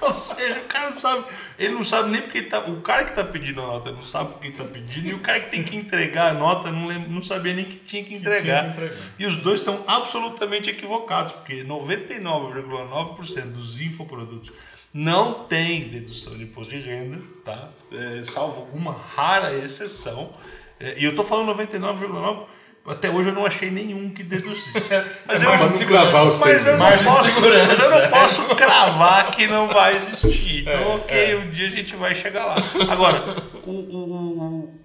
Ou 0.09 0.15
seja, 0.15 0.59
o 0.59 0.63
cara 0.65 0.89
não 0.89 0.95
sabe, 0.95 1.25
ele 1.57 1.73
não 1.75 1.85
sabe 1.85 2.09
nem 2.09 2.21
porque 2.21 2.39
ele 2.39 2.47
tá. 2.47 2.59
O 2.59 2.81
cara 2.81 3.05
que 3.05 3.13
tá 3.13 3.23
pedindo 3.23 3.61
a 3.61 3.67
nota 3.67 3.91
não 3.91 4.03
sabe 4.03 4.33
porque 4.33 4.51
tá 4.51 4.63
pedindo, 4.63 5.07
e 5.07 5.13
o 5.13 5.19
cara 5.19 5.39
que 5.39 5.51
tem 5.51 5.63
que 5.63 5.77
entregar 5.77 6.31
a 6.31 6.33
nota 6.33 6.71
não, 6.71 6.87
lembra, 6.87 7.07
não 7.09 7.21
sabia 7.21 7.53
nem 7.53 7.65
que 7.65 7.77
tinha 7.77 8.03
que 8.03 8.15
entregar. 8.15 8.41
tinha 8.41 8.63
que 8.63 8.69
entregar. 8.69 8.95
E 9.19 9.25
os 9.25 9.37
dois 9.37 9.59
estão 9.59 9.83
absolutamente 9.85 10.69
equivocados, 10.69 11.33
porque 11.33 11.63
99,9% 11.63 13.41
dos 13.51 13.79
infoprodutos 13.79 14.51
não 14.91 15.45
tem 15.45 15.89
dedução 15.89 16.35
de 16.35 16.43
imposto 16.43 16.73
de 16.73 16.81
renda, 16.81 17.21
tá? 17.45 17.69
É, 17.91 18.23
salvo 18.23 18.61
alguma 18.61 18.91
rara 18.91 19.53
exceção. 19.53 20.33
É, 20.79 20.97
e 20.97 21.05
eu 21.05 21.13
tô 21.13 21.23
falando 21.23 21.55
99,9%. 21.55 22.45
Até 22.89 23.09
hoje 23.09 23.29
eu 23.29 23.35
não 23.35 23.45
achei 23.45 23.69
nenhum 23.69 24.09
que 24.09 24.23
deduzisse. 24.23 24.71
Mas 25.25 25.41
eu, 25.41 25.49
margem 25.49 25.69
de 25.69 25.77
segurança. 25.77 26.11
Gravar 26.11 26.23
o 26.23 26.39
mas 26.39 26.65
eu 26.65 26.77
não 26.77 26.87
posso, 27.03 27.41
mas 27.41 27.79
eu 27.79 28.01
não 28.01 28.09
posso 28.09 28.55
cravar 28.55 29.31
que 29.31 29.47
não 29.47 29.67
vai 29.67 29.95
existir. 29.95 30.61
Então, 30.61 30.95
ok, 30.95 31.35
um 31.35 31.49
dia 31.51 31.67
a 31.67 31.69
gente 31.69 31.95
vai 31.95 32.15
chegar 32.15 32.45
lá. 32.45 32.55
Agora, 32.89 33.43
o, 33.65 33.71
o- 33.71 34.39
o- 34.73 34.79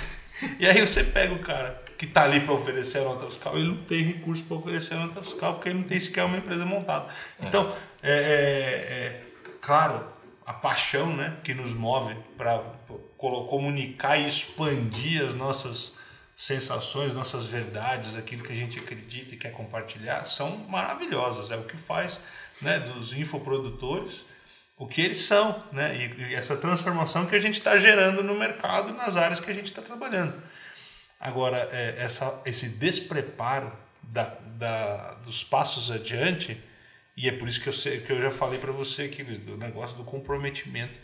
E 0.58 0.66
aí 0.66 0.80
você 0.86 1.04
pega 1.04 1.34
o 1.34 1.38
cara 1.40 1.82
que 1.98 2.06
tá 2.06 2.22
ali 2.24 2.40
para 2.40 2.54
oferecer 2.54 2.98
a 2.98 3.04
nota 3.04 3.26
fiscal, 3.26 3.54
ele 3.58 3.68
não 3.68 3.76
tem 3.84 4.02
recurso 4.02 4.42
para 4.44 4.56
oferecer 4.56 4.94
a 4.94 4.96
nota 4.96 5.22
fiscal, 5.22 5.54
porque 5.54 5.68
ele 5.68 5.80
não 5.80 5.84
tem 5.86 6.00
sequer 6.00 6.24
uma 6.24 6.38
empresa 6.38 6.64
montada. 6.64 7.08
Então, 7.38 7.70
é, 8.02 8.10
é- 8.10 8.94
é, 8.94 9.20
claro, 9.60 10.02
a 10.46 10.52
paixão 10.54 11.14
né, 11.14 11.34
que 11.44 11.52
nos 11.52 11.74
move 11.74 12.16
para 12.38 12.58
comunicar 13.18 14.16
e 14.18 14.26
expandir 14.26 15.22
as 15.28 15.34
nossas 15.34 15.92
sensações, 16.40 17.12
nossas 17.12 17.44
verdades, 17.44 18.16
aquilo 18.16 18.42
que 18.42 18.50
a 18.50 18.56
gente 18.56 18.78
acredita 18.78 19.34
e 19.34 19.36
quer 19.36 19.52
compartilhar, 19.52 20.24
são 20.24 20.56
maravilhosas. 20.56 21.50
É 21.50 21.56
o 21.56 21.64
que 21.64 21.76
faz 21.76 22.18
né, 22.62 22.80
dos 22.80 23.12
infoprodutores 23.12 24.24
o 24.74 24.86
que 24.86 25.02
eles 25.02 25.18
são, 25.18 25.62
né? 25.70 25.94
E, 25.94 26.30
e 26.30 26.34
essa 26.34 26.56
transformação 26.56 27.26
que 27.26 27.36
a 27.36 27.38
gente 27.38 27.56
está 27.56 27.76
gerando 27.76 28.24
no 28.24 28.34
mercado 28.34 28.94
nas 28.94 29.14
áreas 29.14 29.38
que 29.38 29.50
a 29.50 29.54
gente 29.54 29.66
está 29.66 29.82
trabalhando. 29.82 30.42
Agora, 31.20 31.68
é, 31.70 31.96
essa, 31.98 32.40
esse 32.46 32.70
despreparo 32.70 33.70
da, 34.02 34.24
da, 34.56 35.12
dos 35.26 35.44
passos 35.44 35.90
adiante, 35.90 36.58
e 37.14 37.28
é 37.28 37.32
por 37.32 37.46
isso 37.46 37.60
que 37.60 37.68
eu, 37.68 37.74
sei, 37.74 38.00
que 38.00 38.10
eu 38.10 38.22
já 38.22 38.30
falei 38.30 38.58
para 38.58 38.72
você 38.72 39.02
aqui, 39.02 39.22
Luiz, 39.22 39.40
do 39.40 39.58
negócio 39.58 39.94
do 39.98 40.04
comprometimento 40.04 40.98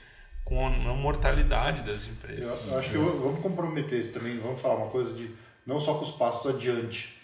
com 0.46 0.64
a 0.64 0.70
mortalidade 0.70 1.82
das 1.82 2.06
empresas. 2.06 2.44
Eu, 2.44 2.72
eu 2.72 2.78
acho 2.78 2.90
que 2.90 2.94
eu, 2.94 3.20
vamos 3.20 3.40
comprometer 3.40 3.98
isso 3.98 4.12
também, 4.12 4.38
vamos 4.38 4.62
falar 4.62 4.76
uma 4.76 4.90
coisa 4.90 5.12
de 5.12 5.28
não 5.66 5.80
só 5.80 5.94
com 5.94 6.04
os 6.04 6.12
passos 6.12 6.54
adiante. 6.54 7.20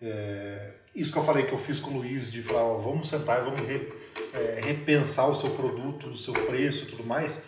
É, 0.00 0.72
isso 0.94 1.10
que 1.10 1.16
eu 1.16 1.24
falei 1.24 1.46
que 1.46 1.52
eu 1.52 1.58
fiz 1.58 1.80
com 1.80 1.90
o 1.90 1.94
Luiz, 1.94 2.30
de 2.30 2.42
falar, 2.42 2.64
ó, 2.64 2.76
vamos 2.76 3.08
sentar 3.08 3.40
e 3.40 3.44
vamos 3.46 3.66
re, 3.66 3.90
é, 4.34 4.60
repensar 4.62 5.26
o 5.26 5.34
seu 5.34 5.50
produto, 5.50 6.10
o 6.10 6.16
seu 6.16 6.34
preço 6.34 6.84
e 6.84 6.86
tudo 6.88 7.02
mais. 7.02 7.42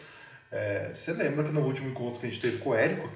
É, 0.51 0.91
você 0.95 1.13
lembra 1.13 1.45
que 1.45 1.51
no 1.51 1.61
último 1.61 1.91
encontro 1.91 2.19
que 2.19 2.27
a 2.27 2.31
gente 2.31 2.41
teve 2.41 2.57
com 2.57 2.71
o 2.71 2.75
Érico, 2.75 3.11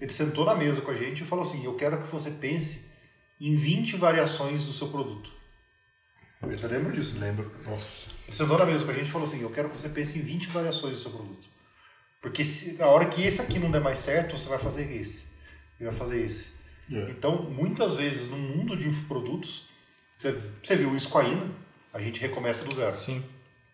ele 0.00 0.12
sentou 0.12 0.44
na 0.44 0.54
mesa 0.54 0.80
com 0.82 0.92
a 0.92 0.94
gente 0.94 1.24
e 1.24 1.26
falou 1.26 1.42
assim: 1.42 1.64
Eu 1.64 1.74
quero 1.74 2.00
que 2.00 2.06
você 2.06 2.30
pense 2.30 2.92
em 3.40 3.56
20 3.56 3.96
variações 3.96 4.62
do 4.62 4.72
seu 4.72 4.86
produto. 4.86 5.32
Você 6.42 6.68
lembra 6.68 6.92
disso? 6.92 7.18
Lembro. 7.18 7.50
Nossa. 7.66 8.13
Sentou 8.32 8.58
na 8.58 8.66
mesa 8.66 8.84
com 8.84 8.90
a 8.90 8.94
gente 8.94 9.06
e 9.06 9.10
falou 9.10 9.26
assim: 9.26 9.40
Eu 9.40 9.50
quero 9.50 9.68
que 9.68 9.80
você 9.80 9.88
pense 9.88 10.18
em 10.18 10.22
20 10.22 10.48
variações 10.48 10.96
do 10.96 11.02
seu 11.02 11.10
produto. 11.10 11.48
Porque 12.20 12.42
se, 12.42 12.80
a 12.80 12.86
hora 12.86 13.06
que 13.06 13.22
esse 13.22 13.40
aqui 13.42 13.58
não 13.58 13.70
der 13.70 13.80
mais 13.80 13.98
certo, 13.98 14.36
você 14.36 14.48
vai 14.48 14.58
fazer 14.58 14.90
esse. 14.90 15.26
E 15.78 15.84
vai 15.84 15.92
fazer 15.92 16.24
esse. 16.24 16.54
É. 16.90 17.10
Então, 17.10 17.42
muitas 17.42 17.96
vezes 17.96 18.30
no 18.30 18.38
mundo 18.38 18.76
de 18.76 18.88
infoprodutos, 18.88 19.68
você, 20.16 20.34
você 20.62 20.76
viu 20.76 20.96
isso 20.96 21.08
com 21.08 21.18
a 21.18 21.24
INA, 21.24 21.50
a 21.92 22.00
gente 22.00 22.20
recomeça 22.20 22.64
do 22.64 22.74
zero. 22.74 22.92
Sim. 22.92 23.24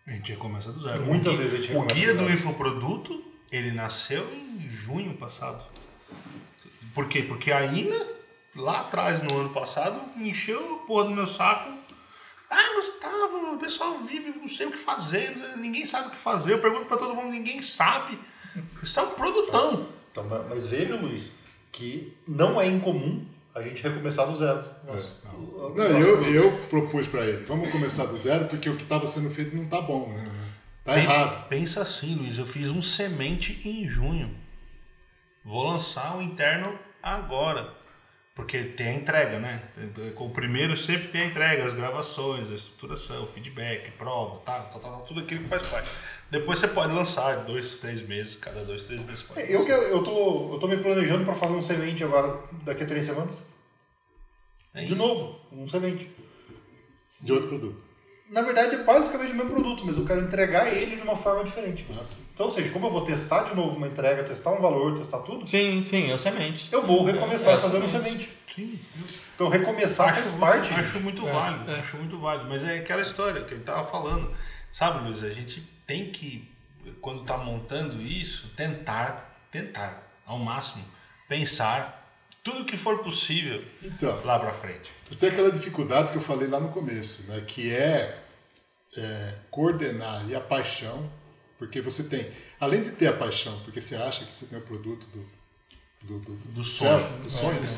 A 0.05 0.11
gente 0.11 0.31
recomeça 0.31 0.71
do 0.71 0.81
zero. 0.81 1.05
Muitas 1.05 1.35
O 1.35 1.37
vezes 1.37 1.53
a 1.53 1.57
gente 1.57 1.71
O 1.71 1.81
recomeça 1.81 1.95
guia 1.95 2.13
do 2.13 2.25
do 2.25 2.31
infoproduto, 2.31 3.23
ele 3.51 3.71
nasceu 3.71 4.29
em 4.33 4.69
junho 4.69 5.13
passado. 5.13 5.63
Por 6.93 7.07
quê? 7.07 7.23
Porque 7.23 7.51
a 7.51 7.65
INA, 7.65 8.05
lá 8.55 8.81
atrás, 8.81 9.21
no 9.21 9.33
ano 9.39 9.49
passado, 9.49 10.01
me 10.17 10.29
encheu 10.29 10.75
a 10.75 10.85
porra 10.85 11.05
do 11.05 11.11
meu 11.11 11.27
saco. 11.27 11.71
Ah, 12.53 12.73
Gustavo, 12.75 13.53
o 13.55 13.57
pessoal 13.57 13.99
vive, 13.99 14.33
não 14.37 14.49
sei 14.49 14.67
o 14.67 14.71
que 14.71 14.77
fazer, 14.77 15.35
ninguém 15.57 15.85
sabe 15.85 16.09
o 16.09 16.11
que 16.11 16.17
fazer. 16.17 16.51
Eu 16.53 16.59
pergunto 16.59 16.85
pra 16.85 16.97
todo 16.97 17.15
mundo, 17.15 17.29
ninguém 17.31 17.61
sabe. 17.61 18.19
Isso 18.83 18.99
é 18.99 19.03
um 19.03 19.11
produtão. 19.11 19.87
Então, 20.11 20.25
ma- 20.25 20.43
mas 20.49 20.65
veja, 20.67 20.95
Luiz, 20.97 21.31
que 21.71 22.13
não 22.27 22.59
é 22.59 22.67
incomum 22.67 23.25
a 23.55 23.61
gente 23.61 23.81
recomeçar 23.81 24.27
do 24.27 24.35
zero. 24.35 24.63
Nossa, 24.85 25.11
o- 25.33 25.37
o- 25.71 25.73
Não, 25.77 25.89
nosso 25.93 26.07
eu, 26.09 26.23
eu 26.33 26.51
propus 26.69 27.07
para 27.07 27.25
ele, 27.25 27.45
vamos 27.45 27.69
começar 27.71 28.05
do 28.05 28.17
zero, 28.17 28.45
porque 28.45 28.69
o 28.69 28.75
que 28.75 28.83
estava 28.83 29.07
sendo 29.07 29.29
feito 29.33 29.55
não 29.55 29.65
tá 29.67 29.79
bom, 29.79 30.09
né? 30.09 30.23
Tá 30.83 30.93
Pen- 30.95 31.03
errado. 31.03 31.47
Pensa 31.47 31.81
assim, 31.81 32.15
Luiz, 32.15 32.37
eu 32.37 32.45
fiz 32.45 32.69
um 32.69 32.81
semente 32.81 33.61
em 33.63 33.87
junho. 33.87 34.35
Vou 35.45 35.71
lançar 35.71 36.17
o 36.17 36.21
interno 36.21 36.77
agora. 37.01 37.73
Porque 38.33 38.63
tem 38.63 38.87
a 38.87 38.93
entrega, 38.93 39.39
né? 39.39 39.61
O 40.15 40.29
primeiro 40.29 40.77
sempre 40.77 41.09
tem 41.09 41.21
a 41.21 41.25
entrega, 41.25 41.65
as 41.65 41.73
gravações, 41.73 42.49
a 42.49 42.55
estruturação, 42.55 43.27
feedback, 43.27 43.91
prova, 43.91 44.39
tá, 44.39 44.61
tá, 44.61 44.79
tá, 44.79 44.89
tá, 44.89 44.97
tudo 44.99 45.19
aquilo 45.19 45.41
que 45.41 45.49
faz 45.49 45.61
parte. 45.63 45.89
Depois 46.29 46.59
você 46.59 46.69
pode 46.69 46.93
lançar 46.93 47.43
dois, 47.43 47.77
três 47.77 48.01
meses, 48.07 48.35
cada 48.35 48.63
dois, 48.63 48.85
três 48.85 49.05
meses 49.05 49.21
pode 49.23 49.51
Eu, 49.51 49.65
quero, 49.65 49.83
eu, 49.83 50.01
tô, 50.01 50.53
eu 50.53 50.59
tô 50.59 50.67
me 50.67 50.77
planejando 50.77 51.25
para 51.25 51.35
fazer 51.35 51.53
um 51.53 51.61
semente 51.61 52.03
agora 52.05 52.41
daqui 52.63 52.83
a 52.83 52.87
três 52.87 53.03
semanas. 53.03 53.45
É 54.73 54.85
De 54.85 54.95
novo, 54.95 55.37
um 55.51 55.67
semente. 55.67 56.09
De 57.21 57.33
outro 57.33 57.49
produto. 57.49 57.90
Na 58.31 58.41
verdade, 58.41 58.75
é 58.75 58.83
basicamente 58.83 59.33
o 59.33 59.35
mesmo 59.35 59.51
produto, 59.51 59.83
mas 59.85 59.97
eu 59.97 60.05
quero 60.05 60.21
entregar 60.21 60.65
ele 60.73 60.95
de 60.95 61.01
uma 61.01 61.17
forma 61.17 61.43
diferente. 61.43 61.85
Nossa. 61.93 62.17
Então, 62.33 62.45
ou 62.45 62.51
seja, 62.51 62.71
como 62.71 62.87
eu 62.87 62.91
vou 62.91 63.03
testar 63.03 63.43
de 63.43 63.53
novo 63.55 63.75
uma 63.75 63.87
entrega, 63.87 64.23
testar 64.23 64.51
um 64.51 64.61
valor, 64.61 64.97
testar 64.97 65.19
tudo, 65.19 65.45
Sim, 65.45 65.81
sim, 65.81 66.09
é 66.09 66.13
o 66.13 66.17
semente. 66.17 66.69
eu 66.71 66.81
vou 66.81 67.03
recomeçar 67.03 67.55
É, 67.55 67.57
fazendo 67.59 67.83
um 67.85 67.89
semente. 67.89 68.31
Sim, 68.55 68.79
Então, 69.35 69.49
recomeçar 69.49 70.13
faz 70.15 70.29
acho, 70.29 70.37
parte. 70.39 70.71
muito, 70.71 70.79
acho 70.87 70.99
muito 71.01 71.25
válido, 71.27 71.71
acho 71.73 71.97
muito 71.97 72.17
válido. 72.19 72.49
Mas 72.49 72.63
é 72.63 72.77
aquela 72.77 73.01
história 73.01 73.41
que 73.43 73.53
ele 73.53 73.63
tava 73.63 73.83
falando. 73.83 74.33
Sabe, 74.71 75.05
Luiz, 75.05 75.21
a 75.25 75.29
gente 75.29 75.61
tem 75.85 76.09
que, 76.11 76.49
quando 77.01 77.23
tá 77.23 77.37
montando 77.37 78.01
isso, 78.01 78.49
tentar, 78.55 79.37
tentar, 79.51 80.03
ao 80.25 80.39
máximo, 80.39 80.85
pensar 81.27 81.97
tudo 82.43 82.65
que 82.65 82.75
for 82.77 82.99
possível 82.99 83.63
Então, 83.83 84.19
lá 84.25 84.39
pra 84.39 84.51
frente. 84.51 84.91
eu 85.11 85.17
tenho 85.17 85.31
aquela 85.31 85.51
dificuldade 85.51 86.11
que 86.11 86.17
eu 86.17 86.21
falei 86.21 86.47
lá 86.47 86.59
no 86.59 86.69
começo, 86.69 87.27
né? 87.27 87.41
Que 87.45 87.71
é, 87.71 88.20
é, 88.97 89.33
coordenar 89.49 90.21
ali 90.21 90.35
a 90.35 90.41
paixão, 90.41 91.09
porque 91.57 91.81
você 91.81 92.03
tem, 92.03 92.29
além 92.59 92.81
de 92.81 92.91
ter 92.91 93.07
a 93.07 93.13
paixão, 93.13 93.59
porque 93.63 93.79
você 93.79 93.95
acha 93.95 94.25
que 94.25 94.35
você 94.35 94.45
tem 94.45 94.57
o 94.57 94.61
produto 94.61 95.05
do, 95.13 95.25
do, 96.03 96.19
do, 96.19 96.35
Do 96.53 96.63
sonho. 96.63 97.07
do 97.19 97.29
sonho, 97.29 97.59
né? 97.59 97.77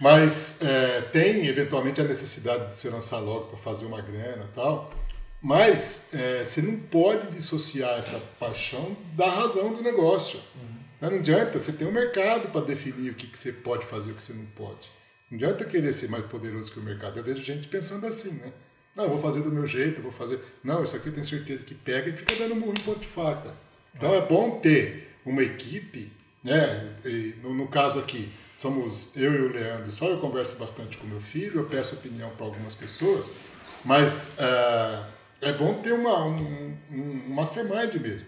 Mas 0.00 0.62
é, 0.62 1.00
tem 1.00 1.46
eventualmente 1.46 2.00
a 2.00 2.04
necessidade 2.04 2.68
de 2.68 2.76
você 2.76 2.88
lançar 2.88 3.18
logo 3.18 3.46
para 3.46 3.58
fazer 3.58 3.84
uma 3.86 4.00
grana 4.00 4.44
e 4.50 4.54
tal. 4.54 4.92
Mas 5.42 6.08
é, 6.12 6.44
você 6.44 6.62
não 6.62 6.78
pode 6.78 7.28
dissociar 7.28 7.98
essa 7.98 8.18
paixão 8.38 8.96
da 9.14 9.28
razão 9.28 9.72
do 9.72 9.82
negócio. 9.82 10.40
Não 11.00 11.08
adianta, 11.08 11.58
você 11.58 11.72
tem 11.72 11.86
um 11.86 11.92
mercado 11.92 12.48
para 12.50 12.60
definir 12.60 13.10
o 13.10 13.14
que, 13.14 13.26
que 13.26 13.38
você 13.38 13.52
pode 13.52 13.86
fazer 13.86 14.10
e 14.10 14.12
o 14.12 14.16
que 14.16 14.22
você 14.22 14.32
não 14.32 14.46
pode. 14.46 14.90
Não 15.30 15.36
adianta 15.36 15.64
querer 15.64 15.92
ser 15.92 16.08
mais 16.08 16.24
poderoso 16.26 16.72
que 16.72 16.80
o 16.80 16.82
mercado. 16.82 17.18
Eu 17.18 17.24
vejo 17.24 17.40
gente 17.42 17.68
pensando 17.68 18.06
assim, 18.06 18.32
né? 18.32 18.52
Não, 18.98 19.04
eu 19.04 19.10
vou 19.10 19.20
fazer 19.20 19.42
do 19.42 19.52
meu 19.52 19.64
jeito, 19.64 20.02
vou 20.02 20.10
fazer. 20.10 20.40
Não, 20.64 20.82
isso 20.82 20.96
aqui 20.96 21.06
eu 21.06 21.12
tenho 21.12 21.24
certeza 21.24 21.64
que 21.64 21.72
pega 21.72 22.10
e 22.10 22.12
fica 22.12 22.34
dando 22.34 22.56
murro 22.56 22.74
em 22.76 22.80
ponto 22.80 22.98
de 22.98 23.06
faca. 23.06 23.54
Então 23.94 24.12
é 24.12 24.20
bom 24.20 24.58
ter 24.58 25.16
uma 25.24 25.40
equipe, 25.40 26.10
né? 26.42 26.96
E 27.04 27.32
no, 27.40 27.54
no 27.54 27.68
caso 27.68 28.00
aqui, 28.00 28.28
somos 28.58 29.12
eu 29.14 29.32
e 29.32 29.40
o 29.42 29.52
Leandro, 29.52 29.92
só 29.92 30.08
eu 30.08 30.18
converso 30.18 30.56
bastante 30.56 30.98
com 30.98 31.06
meu 31.06 31.20
filho, 31.20 31.60
eu 31.60 31.66
peço 31.66 31.94
opinião 31.94 32.28
para 32.30 32.46
algumas 32.46 32.74
pessoas, 32.74 33.30
mas 33.84 34.34
ah, 34.40 35.08
é 35.42 35.52
bom 35.52 35.74
ter 35.74 35.92
uma, 35.92 36.24
um, 36.24 36.76
um 36.90 37.22
mastermind 37.28 37.94
mesmo. 38.02 38.26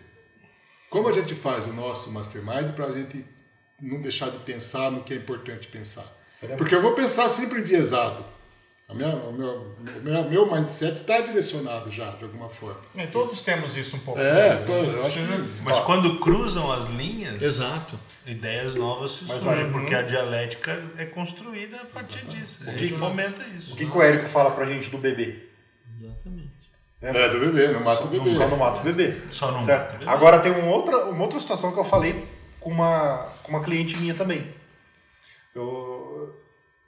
Como 0.89 1.09
a 1.09 1.13
gente 1.13 1.35
faz 1.35 1.67
o 1.67 1.73
nosso 1.73 2.13
mastermind 2.13 2.71
para 2.77 2.87
a 2.87 2.93
gente 2.93 3.25
não 3.83 4.01
deixar 4.01 4.31
de 4.31 4.39
pensar 4.39 4.93
no 4.93 5.03
que 5.03 5.15
é 5.15 5.17
importante 5.17 5.67
pensar? 5.67 6.07
Porque 6.57 6.77
eu 6.77 6.81
vou 6.81 6.95
pensar 6.95 7.29
sempre 7.29 7.59
enviesado. 7.59 8.25
A 8.91 8.95
minha, 8.95 9.09
o 9.15 9.33
meu, 9.33 9.51
o 9.55 10.01
meu, 10.03 10.25
meu 10.29 10.51
mindset 10.53 11.01
está 11.01 11.21
direcionado 11.21 11.89
já, 11.93 12.11
de 12.11 12.25
alguma 12.25 12.49
forma. 12.49 12.81
É, 12.97 13.07
todos 13.07 13.41
temos 13.41 13.77
isso 13.77 13.95
um 13.97 14.01
pouco. 14.01 14.21
É, 14.21 14.57
né? 14.57 14.57
tô- 14.67 14.73
eu 14.73 15.07
acho 15.07 15.19
que- 15.21 15.63
Mas 15.63 15.79
quando 15.81 16.19
cruzam 16.19 16.73
as 16.73 16.87
linhas, 16.89 17.41
Exato. 17.41 17.97
ideias 18.27 18.75
novas 18.75 19.13
se 19.13 19.25
Mas 19.27 19.43
surgem, 19.43 19.71
porque 19.71 19.95
a 19.95 20.03
dialética 20.03 20.77
é 20.99 21.05
construída 21.05 21.77
a 21.77 21.85
partir 21.85 22.25
disso. 22.27 22.59
A 22.67 22.73
gente 22.73 22.93
fomenta 22.95 23.43
isso. 23.57 23.73
O 23.75 23.77
que, 23.77 23.87
que 23.87 23.97
o 23.97 24.03
Érico 24.03 24.29
fala 24.29 24.51
pra 24.51 24.67
gente 24.67 24.91
do 24.91 24.99
bebê? 24.99 25.39
Exatamente. 26.03 26.51
É, 27.01 27.29
do 27.29 27.39
bebê, 27.39 27.69
não 27.69 27.81
mata 27.85 28.03
o 28.05 28.09
bebê. 28.09 28.35
Só 28.35 28.49
não 28.49 28.57
mata 28.57 28.81
o 28.81 28.83
bebê. 28.83 29.17
Só 29.31 29.53
não 29.53 29.65
Certo? 29.65 29.83
mata 29.83 29.95
o 29.95 29.99
bebê. 30.01 30.11
Agora 30.11 30.41
tem 30.41 30.51
uma 30.51 30.67
outra, 30.75 31.05
uma 31.07 31.23
outra 31.23 31.39
situação 31.39 31.73
que 31.73 31.79
eu 31.79 31.85
falei 31.85 32.27
com 32.59 32.71
uma, 32.71 33.29
com 33.45 33.51
uma 33.53 33.63
cliente 33.63 33.97
minha 33.97 34.15
também. 34.15 34.47
Eu 35.55 35.90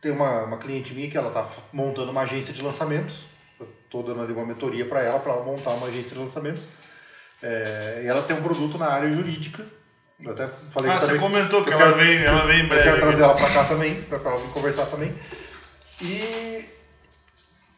tenho 0.02 0.14
uma, 0.14 0.42
uma 0.44 0.58
cliente 0.58 0.92
minha 0.92 1.08
que 1.08 1.16
ela 1.16 1.28
está 1.28 1.46
montando 1.72 2.10
uma 2.10 2.22
agência 2.22 2.52
de 2.52 2.60
lançamentos. 2.60 3.24
Eu 3.58 3.66
estou 3.84 4.02
dando 4.02 4.20
ali 4.20 4.32
uma 4.32 4.44
mentoria 4.44 4.84
para 4.84 5.00
ela, 5.02 5.18
para 5.20 5.32
ela 5.32 5.44
montar 5.44 5.70
uma 5.70 5.86
agência 5.86 6.10
de 6.10 6.18
lançamentos. 6.18 6.64
É, 7.42 8.02
e 8.04 8.06
ela 8.06 8.20
tem 8.22 8.36
um 8.36 8.42
produto 8.42 8.76
na 8.76 8.86
área 8.88 9.10
jurídica. 9.10 9.64
Eu 10.20 10.32
até 10.32 10.48
falei 10.70 10.90
Ah, 10.90 11.00
você 11.00 11.06
também 11.06 11.20
comentou 11.20 11.64
que 11.64 11.70
eu 11.72 11.80
ela 11.80 11.92
quero- 11.92 12.04
vem- 12.04 12.22
ela 12.24 12.46
vem 12.46 12.58
em 12.60 12.62
Eu 12.62 12.68
breve 12.68 12.82
quero 12.82 12.96
aqui. 12.96 13.06
trazer 13.06 13.22
ela 13.22 13.34
para 13.34 13.52
cá 13.52 13.64
também, 13.64 14.02
para 14.02 14.18
ela 14.18 14.36
vir 14.38 14.48
conversar 14.52 14.86
também. 14.86 15.14
E 16.00 16.64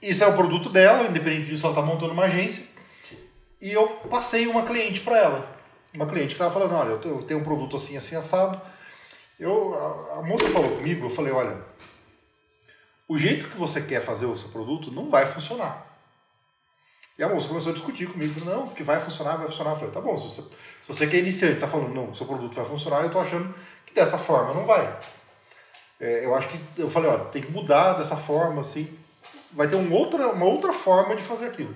isso 0.03 0.23
é 0.25 0.27
o 0.27 0.35
produto 0.35 0.69
dela, 0.69 1.05
independente 1.09 1.49
disso, 1.49 1.67
ela 1.67 1.75
está 1.75 1.85
montando 1.87 2.13
uma 2.13 2.25
agência. 2.25 2.65
E 3.61 3.73
eu 3.73 3.87
passei 4.11 4.47
uma 4.47 4.63
cliente 4.65 5.01
para 5.01 5.19
ela. 5.19 5.53
Uma 5.95 6.07
cliente 6.07 6.29
que 6.29 6.33
estava 6.35 6.51
falando, 6.53 6.75
olha, 6.75 6.91
eu 6.91 6.99
tenho- 6.99 7.17
eu 7.17 7.23
tenho 7.23 7.41
um 7.41 7.45
produto 7.45 7.77
assim, 7.77 7.97
assim, 7.97 8.17
assado. 8.17 8.61
Eu, 9.41 9.75
a, 9.75 10.19
a 10.19 10.23
moça 10.23 10.49
falou 10.51 10.77
comigo, 10.77 11.07
eu 11.07 11.11
falei, 11.11 11.33
olha, 11.33 11.57
o 13.09 13.19
jeito 13.19 13.49
que 13.49 13.57
você 13.57 13.81
quer 13.83 14.01
fazer 14.01 14.27
o 14.27 14.37
seu 14.37 14.49
produto 14.49 14.91
não 14.91 15.11
vai 15.11 15.27
funcionar. 15.27 15.95
E 17.17 17.23
a 17.23 17.29
moça 17.29 17.47
começou 17.47 17.71
a 17.71 17.75
discutir 17.75 18.09
comigo, 18.09 18.45
não, 18.45 18.67
porque 18.67 18.83
vai 18.83 18.99
funcionar, 18.99 19.37
vai 19.37 19.47
funcionar. 19.47 19.71
Eu 19.71 19.77
falei, 19.77 19.93
tá 19.93 20.01
bom, 20.01 20.17
se 20.17 20.25
você, 20.25 20.43
se 20.43 20.89
você 20.89 21.05
é 21.05 21.19
iniciante 21.19 21.55
está 21.55 21.69
falando, 21.69 21.95
não, 21.95 22.13
seu 22.13 22.27
produto 22.27 22.55
vai 22.55 22.65
funcionar, 22.65 23.01
eu 23.01 23.07
estou 23.07 23.21
achando 23.21 23.55
que 23.87 23.95
dessa 23.95 24.19
forma 24.19 24.53
não 24.53 24.65
vai. 24.65 24.99
É, 26.01 26.25
eu 26.25 26.35
acho 26.35 26.49
que, 26.49 26.61
eu 26.77 26.91
falei, 26.91 27.11
olha, 27.11 27.25
tem 27.27 27.43
que 27.43 27.53
mudar 27.53 27.93
dessa 27.93 28.17
forma, 28.17 28.63
assim, 28.63 28.93
vai 29.53 29.69
ter 29.69 29.77
um 29.77 29.93
outra, 29.93 30.29
uma 30.29 30.47
outra 30.47 30.73
forma 30.73 31.15
de 31.15 31.23
fazer 31.23 31.47
aquilo. 31.47 31.75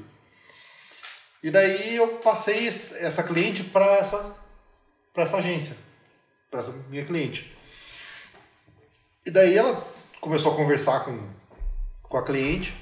E 1.41 1.53
daí 1.53 1.95
eu 1.95 2.19
passei 2.19 2.67
essa 2.67 3.23
cliente 3.23 3.63
para 3.63 3.97
essa, 3.97 4.35
pra 5.15 5.23
essa 5.23 5.37
agência, 5.37 5.77
para 6.51 6.59
essa 6.59 6.73
minha 6.89 7.05
cliente. 7.05 7.57
E 9.25 9.31
daí 9.31 9.57
ela 9.57 9.87
começou 10.29 10.53
a 10.53 10.57
conversar 10.57 11.01
com, 11.01 11.19
com 12.03 12.19
a 12.19 12.23
cliente 12.23 12.75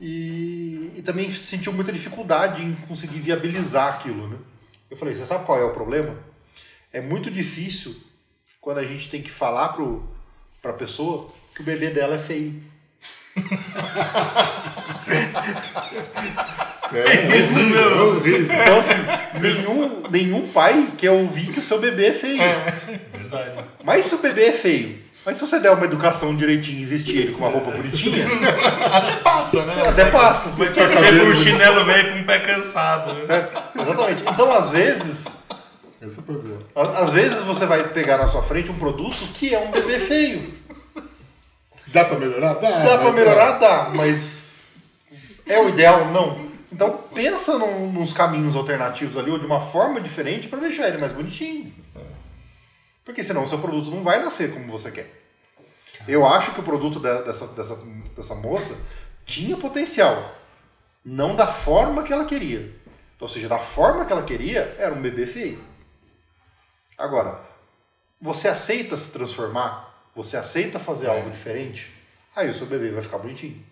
e, 0.00 0.90
e 0.96 1.02
também 1.02 1.30
sentiu 1.30 1.72
muita 1.72 1.92
dificuldade 1.92 2.60
em 2.60 2.74
conseguir 2.88 3.20
viabilizar 3.20 3.94
aquilo, 3.94 4.26
né? 4.28 4.36
Eu 4.90 4.96
falei, 4.96 5.14
você 5.14 5.24
sabe 5.24 5.46
qual 5.46 5.60
é 5.60 5.64
o 5.64 5.70
problema? 5.70 6.18
É 6.92 7.00
muito 7.00 7.30
difícil 7.30 7.94
quando 8.60 8.78
a 8.78 8.84
gente 8.84 9.08
tem 9.08 9.22
que 9.22 9.30
falar 9.30 9.68
pro, 9.68 10.08
pra 10.60 10.72
pessoa 10.72 11.32
que 11.54 11.60
o 11.60 11.64
bebê 11.64 11.90
dela 11.90 12.16
é 12.16 12.18
feio. 12.18 12.60
É 16.92 17.36
Isso 17.38 17.58
mesmo. 17.58 18.24
é. 18.24 18.62
Então, 18.62 18.78
assim, 18.78 19.40
nenhum, 19.40 20.02
nenhum 20.08 20.48
pai 20.48 20.92
quer 20.96 21.10
ouvir 21.10 21.52
que 21.52 21.58
o 21.58 21.62
seu 21.62 21.80
bebê 21.80 22.06
é 22.06 22.12
feio. 22.12 22.38
Verdade. 23.12 23.64
Mas 23.82 24.04
se 24.04 24.14
o 24.14 24.18
bebê 24.18 24.44
é 24.44 24.52
feio, 24.52 25.05
mas 25.26 25.38
se 25.38 25.44
você 25.44 25.58
der 25.58 25.72
uma 25.72 25.84
educação 25.84 26.36
direitinho 26.36 26.78
e 26.78 26.84
vestir 26.84 27.16
ele 27.16 27.32
com 27.32 27.38
uma 27.38 27.48
roupa 27.48 27.72
bonitinha, 27.72 28.24
Até 28.92 29.16
passa, 29.16 29.64
né? 29.64 29.82
até 29.84 30.04
passa. 30.04 30.50
Vai 30.50 30.72
torcer 30.72 31.18
por 31.18 31.26
um 31.26 31.34
chinelo 31.34 31.84
velho 31.84 32.12
com 32.12 32.20
o 32.20 32.24
pé 32.24 32.38
cansado. 32.38 33.12
Né? 33.12 33.24
Certo? 33.24 33.80
Exatamente. 33.80 34.22
Então, 34.22 34.52
às 34.56 34.70
vezes, 34.70 35.26
Esse 36.00 36.18
é 36.18 36.22
o 36.22 36.22
problema. 36.22 36.60
às 36.76 37.10
vezes 37.10 37.42
você 37.42 37.66
vai 37.66 37.88
pegar 37.88 38.18
na 38.18 38.28
sua 38.28 38.40
frente 38.40 38.70
um 38.70 38.78
produto 38.78 39.16
que 39.34 39.52
é 39.52 39.58
um 39.58 39.72
bebê 39.72 39.98
feio. 39.98 40.54
Dá 41.88 42.04
pra 42.04 42.20
melhorar? 42.20 42.54
Dá. 42.54 42.70
Dá 42.70 42.98
pra 42.98 43.06
mas, 43.06 43.16
melhorar? 43.16 43.52
Dá, 43.58 43.90
mas 43.96 44.62
é 45.44 45.58
o 45.58 45.70
ideal? 45.70 46.04
Não. 46.12 46.46
Então 46.72 47.00
pensa 47.12 47.58
num, 47.58 47.90
nos 47.90 48.12
caminhos 48.12 48.54
alternativos 48.54 49.16
ali, 49.16 49.32
ou 49.32 49.40
de 49.40 49.46
uma 49.46 49.60
forma 49.60 50.00
diferente 50.00 50.46
para 50.46 50.60
deixar 50.60 50.86
ele 50.86 50.98
mais 50.98 51.10
bonitinho. 51.10 51.72
Porque 53.06 53.22
senão 53.24 53.44
o 53.44 53.48
seu 53.48 53.58
produto 53.58 53.90
não 53.90 54.02
vai 54.02 54.22
nascer 54.22 54.52
como 54.52 54.66
você 54.70 54.90
quer. 54.90 55.08
Eu 56.06 56.26
acho 56.26 56.52
que 56.52 56.60
o 56.60 56.62
produto 56.62 57.00
de- 57.00 57.22
dessa, 57.22 57.46
dessa, 57.46 57.76
dessa 58.14 58.34
moça 58.34 58.76
tinha 59.24 59.56
potencial. 59.56 60.34
Não 61.04 61.34
da 61.34 61.46
forma 61.46 62.02
que 62.02 62.12
ela 62.12 62.24
queria. 62.26 62.74
Ou 63.18 63.28
seja, 63.28 63.48
da 63.48 63.58
forma 63.58 64.04
que 64.04 64.12
ela 64.12 64.24
queria, 64.24 64.74
era 64.78 64.92
um 64.92 65.00
bebê 65.00 65.26
feio. 65.26 65.58
Agora, 66.98 67.40
você 68.20 68.48
aceita 68.48 68.96
se 68.96 69.10
transformar? 69.12 70.10
Você 70.14 70.36
aceita 70.36 70.78
fazer 70.78 71.08
algo 71.08 71.30
diferente? 71.30 71.90
Aí 72.34 72.48
o 72.48 72.52
seu 72.52 72.66
bebê 72.66 72.90
vai 72.90 73.02
ficar 73.02 73.18
bonitinho. 73.18 73.64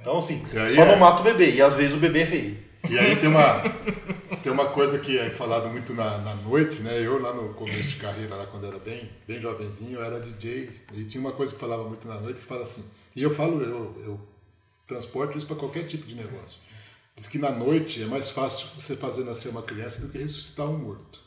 Então, 0.00 0.18
assim, 0.18 0.44
só 0.74 0.82
é- 0.82 0.86
não 0.86 0.96
mata 0.96 1.20
o 1.20 1.24
bebê. 1.24 1.50
E 1.54 1.60
às 1.62 1.74
vezes 1.74 1.94
o 1.94 1.98
bebê 1.98 2.22
é 2.22 2.26
feio. 2.26 2.58
E 2.90 2.98
aí 2.98 3.16
tem 3.16 3.28
uma, 3.28 3.62
tem 4.42 4.52
uma 4.52 4.66
coisa 4.66 4.98
que 4.98 5.18
é 5.18 5.30
falado 5.30 5.68
muito 5.68 5.94
na, 5.94 6.18
na 6.18 6.34
noite, 6.34 6.80
né? 6.80 7.00
Eu 7.00 7.20
lá 7.20 7.32
no 7.32 7.54
começo 7.54 7.90
de 7.90 7.96
carreira, 7.96 8.34
lá 8.34 8.46
quando 8.46 8.66
era 8.66 8.78
bem, 8.78 9.10
bem 9.26 9.40
jovenzinho, 9.40 9.98
eu 9.98 10.04
era 10.04 10.20
DJ. 10.20 10.70
E 10.92 11.04
tinha 11.04 11.20
uma 11.20 11.32
coisa 11.32 11.52
que 11.52 11.60
falava 11.60 11.84
muito 11.84 12.06
na 12.08 12.20
noite 12.20 12.40
que 12.40 12.46
fala 12.46 12.62
assim. 12.62 12.84
E 13.14 13.22
eu 13.22 13.30
falo, 13.30 13.62
eu, 13.62 14.02
eu 14.04 14.20
transporto 14.86 15.38
isso 15.38 15.46
para 15.46 15.56
qualquer 15.56 15.86
tipo 15.86 16.06
de 16.06 16.14
negócio. 16.14 16.58
Diz 17.14 17.28
que 17.28 17.38
na 17.38 17.50
noite 17.50 18.02
é 18.02 18.06
mais 18.06 18.30
fácil 18.30 18.68
você 18.78 18.96
fazer 18.96 19.24
nascer 19.24 19.48
uma 19.48 19.62
criança 19.62 20.00
do 20.00 20.08
que 20.08 20.18
ressuscitar 20.18 20.66
um 20.66 20.78
morto. 20.78 21.20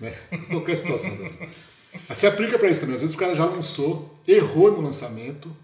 Né? 0.00 0.10
Qualquer 0.50 0.76
situação. 0.76 1.10
da. 1.16 2.14
Se 2.14 2.26
aplica 2.26 2.58
para 2.58 2.68
isso 2.68 2.80
também. 2.80 2.94
Às 2.94 3.02
vezes 3.02 3.16
o 3.16 3.18
cara 3.18 3.34
já 3.34 3.44
lançou, 3.44 4.18
errou 4.26 4.70
no 4.72 4.80
lançamento, 4.80 5.54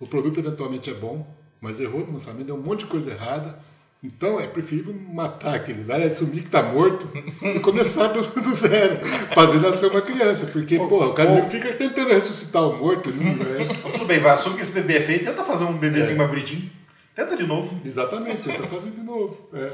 o 0.00 0.06
produto 0.06 0.38
eventualmente 0.38 0.90
é 0.90 0.94
bom, 0.94 1.26
mas 1.60 1.80
errou 1.80 2.06
no 2.06 2.12
lançamento, 2.12 2.46
deu 2.46 2.56
um 2.56 2.62
monte 2.62 2.80
de 2.80 2.86
coisa 2.86 3.10
errada. 3.10 3.58
Então 4.02 4.38
é 4.38 4.46
preferível 4.46 4.94
matar 4.94 5.56
aquele 5.56 5.84
lá, 5.84 5.96
assumir 5.96 6.42
que 6.42 6.50
tá 6.50 6.62
morto 6.62 7.08
e 7.42 7.58
começar 7.58 8.06
do, 8.08 8.22
do 8.40 8.54
zero, 8.54 8.96
fazer 9.34 9.58
nascer 9.58 9.90
uma 9.90 10.00
criança. 10.00 10.46
Porque, 10.46 10.76
pô, 10.78 11.04
o 11.04 11.12
cara 11.14 11.30
ou- 11.30 11.50
fica 11.50 11.72
tentando 11.72 12.10
ressuscitar 12.10 12.62
o 12.62 12.76
morto. 12.76 13.10
Não 13.10 13.32
é? 13.32 13.62
Então, 13.62 13.90
tudo 13.90 14.04
bem, 14.04 14.20
vai, 14.20 14.30
assume 14.32 14.54
que 14.56 14.62
esse 14.62 14.70
bebê 14.70 14.98
é 14.98 15.00
feio, 15.00 15.24
tenta 15.24 15.42
fazer 15.42 15.64
um 15.64 15.76
bebezinho 15.76 16.16
mais 16.16 16.30
bonitinho. 16.30 16.70
Tenta 17.12 17.36
de 17.36 17.44
novo. 17.44 17.80
Exatamente, 17.84 18.42
tenta 18.42 18.62
fazer 18.68 18.90
de 18.90 19.00
novo. 19.00 19.48
É. 19.52 19.72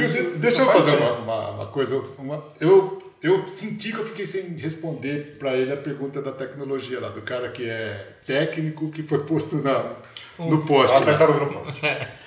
Isso- 0.00 0.12
De- 0.14 0.22
Deixa 0.38 0.62
eu 0.62 0.66
faz 0.66 0.84
fazer 0.84 0.96
uma, 0.96 1.10
uma, 1.12 1.50
uma 1.50 1.66
coisa. 1.66 1.96
Uma, 2.18 2.42
eu, 2.60 3.00
eu 3.22 3.46
senti 3.48 3.92
que 3.92 3.98
eu 3.98 4.04
fiquei 4.06 4.26
sem 4.26 4.48
responder 4.56 5.36
para 5.38 5.56
ele 5.56 5.72
a 5.72 5.76
pergunta 5.76 6.20
da 6.20 6.32
tecnologia 6.32 6.98
lá, 6.98 7.08
do 7.10 7.22
cara 7.22 7.48
que 7.50 7.68
é 7.70 8.16
técnico 8.26 8.90
que 8.90 9.04
foi 9.04 9.20
posto 9.20 9.56
na, 9.58 9.92
no 10.40 10.66
poste. 10.66 10.96
Ah, 10.96 10.98
lá. 10.98 11.06
tartaruga 11.06 11.44
no 11.44 11.52
poste. 11.52 11.80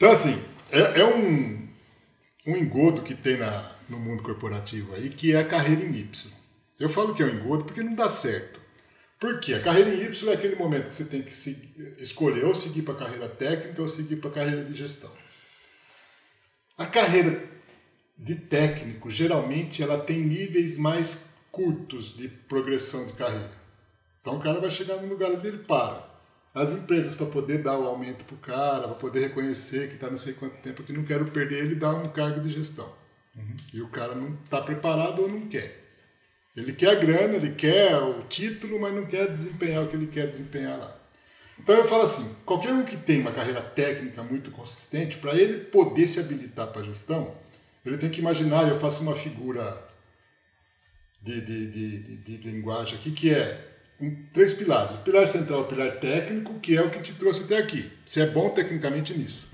Então, 0.00 0.12
assim, 0.12 0.42
é, 0.70 1.00
é 1.00 1.04
um, 1.04 1.68
um 2.46 2.56
engodo 2.56 3.02
que 3.02 3.14
tem 3.14 3.36
na, 3.36 3.76
no 3.86 3.98
mundo 3.98 4.22
corporativo 4.22 4.94
aí, 4.94 5.10
que 5.10 5.34
é 5.34 5.38
a 5.38 5.44
carreira 5.44 5.84
em 5.84 5.94
Y. 5.94 6.32
Eu 6.78 6.88
falo 6.88 7.14
que 7.14 7.22
é 7.22 7.26
um 7.26 7.34
engodo 7.34 7.64
porque 7.64 7.82
não 7.82 7.94
dá 7.94 8.08
certo. 8.08 8.58
Por 9.18 9.38
quê? 9.40 9.52
A 9.52 9.60
carreira 9.60 9.90
em 9.90 10.02
Y 10.02 10.30
é 10.30 10.32
aquele 10.32 10.56
momento 10.56 10.88
que 10.88 10.94
você 10.94 11.04
tem 11.04 11.20
que 11.20 11.34
escolher 11.98 12.46
ou 12.46 12.54
seguir 12.54 12.80
para 12.80 12.94
a 12.94 12.96
carreira 12.96 13.28
técnica 13.28 13.82
ou 13.82 13.88
seguir 13.90 14.16
para 14.16 14.30
a 14.30 14.32
carreira 14.32 14.64
de 14.64 14.72
gestão. 14.72 15.12
A 16.78 16.86
carreira 16.86 17.44
de 18.16 18.36
técnico, 18.36 19.10
geralmente, 19.10 19.82
ela 19.82 19.98
tem 19.98 20.18
níveis 20.18 20.78
mais 20.78 21.34
curtos 21.52 22.16
de 22.16 22.26
progressão 22.26 23.04
de 23.04 23.12
carreira. 23.12 23.52
Então 24.22 24.38
o 24.38 24.40
cara 24.40 24.60
vai 24.60 24.70
chegar 24.70 24.96
no 24.96 25.08
lugar 25.08 25.30
onde 25.30 25.46
ele 25.46 25.58
para. 25.58 26.09
As 26.54 26.72
empresas, 26.72 27.14
para 27.14 27.26
poder 27.26 27.62
dar 27.62 27.78
o 27.78 27.86
aumento 27.86 28.24
para 28.24 28.34
o 28.34 28.38
cara, 28.38 28.88
para 28.88 28.96
poder 28.96 29.20
reconhecer 29.20 29.88
que 29.88 29.94
está 29.94 30.10
não 30.10 30.16
sei 30.16 30.32
quanto 30.32 30.56
tempo 30.56 30.82
que 30.82 30.92
não 30.92 31.04
quero 31.04 31.24
perder, 31.26 31.64
ele 31.64 31.76
dá 31.76 31.90
um 31.90 32.08
cargo 32.08 32.40
de 32.40 32.50
gestão. 32.50 32.92
E 33.72 33.80
o 33.80 33.88
cara 33.88 34.14
não 34.14 34.36
está 34.42 34.60
preparado 34.60 35.22
ou 35.22 35.28
não 35.28 35.46
quer. 35.46 35.80
Ele 36.56 36.72
quer 36.72 36.90
a 36.90 36.94
grana, 36.96 37.36
ele 37.36 37.52
quer 37.52 37.96
o 37.96 38.22
título, 38.24 38.80
mas 38.80 38.92
não 38.92 39.06
quer 39.06 39.30
desempenhar 39.30 39.84
o 39.84 39.88
que 39.88 39.96
ele 39.96 40.08
quer 40.08 40.26
desempenhar 40.26 40.78
lá. 40.78 40.96
Então 41.58 41.74
eu 41.74 41.84
falo 41.84 42.02
assim, 42.02 42.34
qualquer 42.44 42.72
um 42.72 42.84
que 42.84 42.96
tem 42.96 43.20
uma 43.20 43.32
carreira 43.32 43.60
técnica 43.60 44.22
muito 44.22 44.50
consistente, 44.50 45.18
para 45.18 45.34
ele 45.34 45.64
poder 45.64 46.08
se 46.08 46.18
habilitar 46.18 46.68
para 46.68 46.82
gestão, 46.82 47.34
ele 47.84 47.98
tem 47.98 48.10
que 48.10 48.20
imaginar, 48.20 48.68
eu 48.68 48.80
faço 48.80 49.02
uma 49.02 49.14
figura 49.14 49.80
de, 51.22 51.40
de, 51.40 51.70
de, 51.70 52.16
de, 52.16 52.38
de 52.38 52.50
linguagem 52.50 52.98
aqui, 52.98 53.12
que 53.12 53.32
é 53.32 53.69
um, 54.00 54.14
três 54.32 54.54
pilares. 54.54 54.94
O 54.94 54.98
pilar 54.98 55.26
central 55.26 55.60
é 55.60 55.62
o 55.62 55.66
pilar 55.66 56.00
técnico, 56.00 56.58
que 56.60 56.76
é 56.76 56.82
o 56.82 56.90
que 56.90 57.00
te 57.00 57.12
trouxe 57.14 57.44
até 57.44 57.58
aqui. 57.58 57.90
Você 58.06 58.22
é 58.22 58.26
bom 58.26 58.50
tecnicamente 58.50 59.16
nisso. 59.16 59.48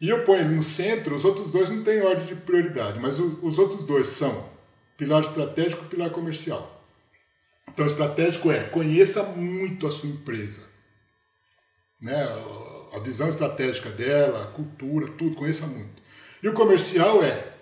E 0.00 0.08
eu 0.08 0.24
ponho 0.24 0.40
ele 0.40 0.54
no 0.54 0.62
centro, 0.62 1.14
os 1.14 1.24
outros 1.24 1.50
dois 1.50 1.70
não 1.70 1.82
têm 1.82 2.02
ordem 2.02 2.26
de 2.26 2.34
prioridade, 2.34 3.00
mas 3.00 3.18
o, 3.18 3.38
os 3.42 3.58
outros 3.58 3.84
dois 3.84 4.08
são 4.08 4.48
pilar 4.96 5.22
estratégico 5.22 5.84
e 5.84 5.88
pilar 5.88 6.10
comercial. 6.10 6.84
Então, 7.68 7.86
estratégico 7.86 8.50
é 8.50 8.64
conheça 8.64 9.22
muito 9.22 9.86
a 9.86 9.90
sua 9.90 10.08
empresa. 10.08 10.62
Né? 12.00 12.26
A 12.92 12.98
visão 12.98 13.28
estratégica 13.28 13.90
dela, 13.90 14.44
a 14.44 14.46
cultura, 14.52 15.08
tudo, 15.08 15.34
conheça 15.34 15.66
muito. 15.66 16.02
E 16.42 16.48
o 16.48 16.54
comercial 16.54 17.22
é 17.22 17.52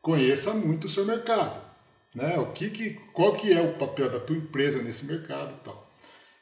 conheça 0.00 0.54
muito 0.54 0.86
o 0.86 0.88
seu 0.88 1.04
mercado. 1.04 1.69
Né? 2.14 2.38
O 2.38 2.52
que 2.52 2.70
que, 2.70 2.90
qual 3.12 3.36
que 3.36 3.52
é 3.52 3.60
o 3.60 3.74
papel 3.74 4.10
da 4.10 4.20
tua 4.20 4.36
empresa 4.36 4.82
nesse 4.82 5.04
mercado 5.04 5.54
e 5.54 5.64
tal. 5.64 5.90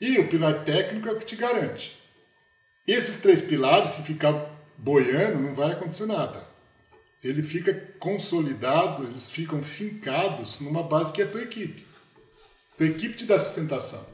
E 0.01 0.19
o 0.19 0.29
pilar 0.29 0.64
técnico 0.64 1.09
é 1.09 1.12
o 1.12 1.19
que 1.19 1.27
te 1.27 1.37
garante. 1.37 1.99
Esses 2.87 3.21
três 3.21 3.41
pilares, 3.41 3.91
se 3.91 4.03
ficar 4.03 4.51
boiando, 4.79 5.41
não 5.41 5.55
vai 5.55 5.73
acontecer 5.73 6.07
nada. 6.07 6.47
Ele 7.23 7.43
fica 7.43 7.75
consolidado, 7.99 9.05
eles 9.05 9.31
ficam 9.31 9.62
fincados 9.62 10.61
numa 10.61 10.83
base 10.83 11.12
que 11.12 11.21
é 11.21 11.25
a 11.25 11.29
tua 11.29 11.43
equipe. 11.43 11.85
Tua 12.77 12.87
equipe 12.87 13.16
te 13.16 13.27
dá 13.27 13.39
sustentação. 13.39 14.07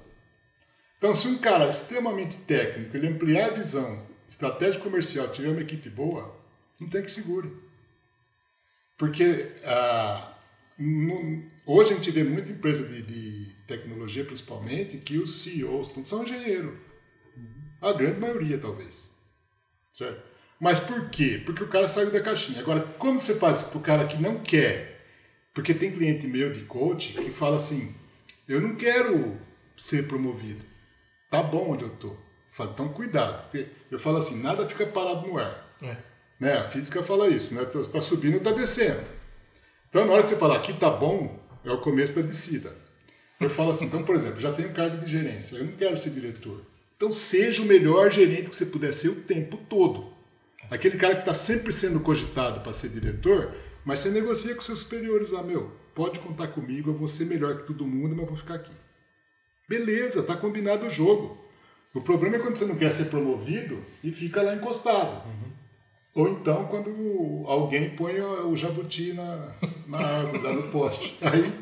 Então, 0.98 1.14
se 1.14 1.28
um 1.28 1.36
cara 1.36 1.68
extremamente 1.68 2.38
técnico, 2.38 2.96
ele 2.96 3.08
ampliar 3.08 3.50
a 3.50 3.54
visão 3.54 4.02
estratégia 4.26 4.80
comercial, 4.80 5.28
tiver 5.28 5.50
uma 5.50 5.60
equipe 5.60 5.88
boa, 5.88 6.34
não 6.80 6.88
tem 6.88 7.02
que 7.02 7.10
segure. 7.10 7.50
Porque 8.96 9.52
ah, 9.64 10.33
no- 10.78 11.42
hoje 11.66 11.92
a 11.92 11.96
gente 11.96 12.10
vê 12.10 12.24
muita 12.24 12.50
empresa 12.50 12.86
de, 12.86 13.02
de 13.02 13.54
tecnologia, 13.66 14.24
principalmente, 14.24 14.98
que 14.98 15.18
os 15.18 15.42
CEOs 15.42 15.88
tudo 15.88 16.06
são 16.08 16.22
engenheiros. 16.22 16.74
A 17.80 17.92
grande 17.92 18.18
maioria, 18.20 18.56
talvez. 18.58 19.08
Certo? 19.92 20.22
Mas 20.60 20.80
por 20.80 21.10
quê? 21.10 21.42
Porque 21.44 21.62
o 21.62 21.68
cara 21.68 21.88
saiu 21.88 22.10
da 22.10 22.20
caixinha. 22.20 22.60
Agora, 22.60 22.80
como 22.98 23.20
você 23.20 23.34
faz 23.36 23.62
para 23.62 23.78
o 23.78 23.82
cara 23.82 24.06
que 24.06 24.16
não 24.16 24.38
quer? 24.42 25.04
Porque 25.52 25.74
tem 25.74 25.92
cliente 25.92 26.26
meu 26.26 26.52
de 26.52 26.62
coach 26.62 27.12
que 27.12 27.30
fala 27.30 27.56
assim: 27.56 27.94
eu 28.48 28.60
não 28.60 28.74
quero 28.74 29.38
ser 29.76 30.06
promovido. 30.08 30.64
Tá 31.30 31.42
bom 31.42 31.72
onde 31.72 31.84
eu 31.84 31.90
tô. 31.90 32.08
Eu 32.08 32.18
falo, 32.52 32.70
então 32.72 32.88
cuidado. 32.88 33.50
Eu 33.90 33.98
falo 33.98 34.16
assim: 34.16 34.40
nada 34.40 34.66
fica 34.66 34.86
parado 34.86 35.26
no 35.26 35.38
ar. 35.38 35.74
É. 35.82 35.96
Né? 36.40 36.52
A 36.54 36.68
física 36.68 37.02
fala 37.02 37.28
isso, 37.28 37.54
né? 37.54 37.62
Você 37.64 37.78
está 37.80 38.00
subindo 38.00 38.34
ou 38.34 38.38
está 38.38 38.52
descendo. 38.52 39.04
Então, 39.94 40.06
na 40.06 40.12
hora 40.14 40.22
que 40.22 40.28
você 40.28 40.34
falar 40.34 40.56
aqui 40.56 40.72
tá 40.72 40.90
bom, 40.90 41.40
é 41.64 41.70
o 41.70 41.78
começo 41.78 42.16
da 42.16 42.22
descida. 42.22 42.76
Eu 43.38 43.48
falo 43.48 43.70
assim, 43.70 43.84
então, 43.84 44.02
por 44.02 44.16
exemplo, 44.16 44.40
já 44.40 44.52
tenho 44.52 44.72
cargo 44.72 44.96
de 44.96 45.08
gerência, 45.08 45.54
eu 45.54 45.66
não 45.66 45.72
quero 45.74 45.96
ser 45.96 46.10
diretor. 46.10 46.62
Então, 46.96 47.12
seja 47.12 47.62
o 47.62 47.64
melhor 47.64 48.10
gerente 48.10 48.50
que 48.50 48.56
você 48.56 48.66
puder 48.66 48.92
ser 48.92 49.10
o 49.10 49.20
tempo 49.20 49.56
todo. 49.70 50.12
Aquele 50.68 50.98
cara 50.98 51.14
que 51.14 51.20
está 51.20 51.32
sempre 51.32 51.72
sendo 51.72 52.00
cogitado 52.00 52.58
para 52.58 52.72
ser 52.72 52.88
diretor, 52.88 53.54
mas 53.84 54.00
você 54.00 54.10
negocia 54.10 54.56
com 54.56 54.62
seus 54.62 54.80
superiores 54.80 55.30
lá, 55.30 55.44
meu, 55.44 55.70
pode 55.94 56.18
contar 56.18 56.48
comigo, 56.48 56.90
eu 56.90 56.94
vou 56.94 57.06
ser 57.06 57.26
melhor 57.26 57.56
que 57.58 57.62
todo 57.62 57.86
mundo, 57.86 58.16
mas 58.16 58.26
vou 58.26 58.36
ficar 58.36 58.54
aqui. 58.54 58.72
Beleza, 59.68 60.24
tá 60.24 60.36
combinado 60.36 60.86
o 60.86 60.90
jogo. 60.90 61.38
O 61.94 62.00
problema 62.00 62.34
é 62.34 62.40
quando 62.40 62.56
você 62.56 62.64
não 62.64 62.74
quer 62.74 62.90
ser 62.90 63.04
promovido 63.04 63.80
e 64.02 64.10
fica 64.10 64.42
lá 64.42 64.56
encostado. 64.56 65.22
Ou 66.14 66.28
então 66.28 66.64
quando 66.66 67.44
alguém 67.46 67.90
põe 67.90 68.20
o 68.20 68.56
jabuti 68.56 69.12
na, 69.12 69.48
na 69.88 69.98
árvore, 69.98 70.42
lá 70.42 70.52
no 70.52 70.62
poste. 70.64 71.16
Aí, 71.22 71.52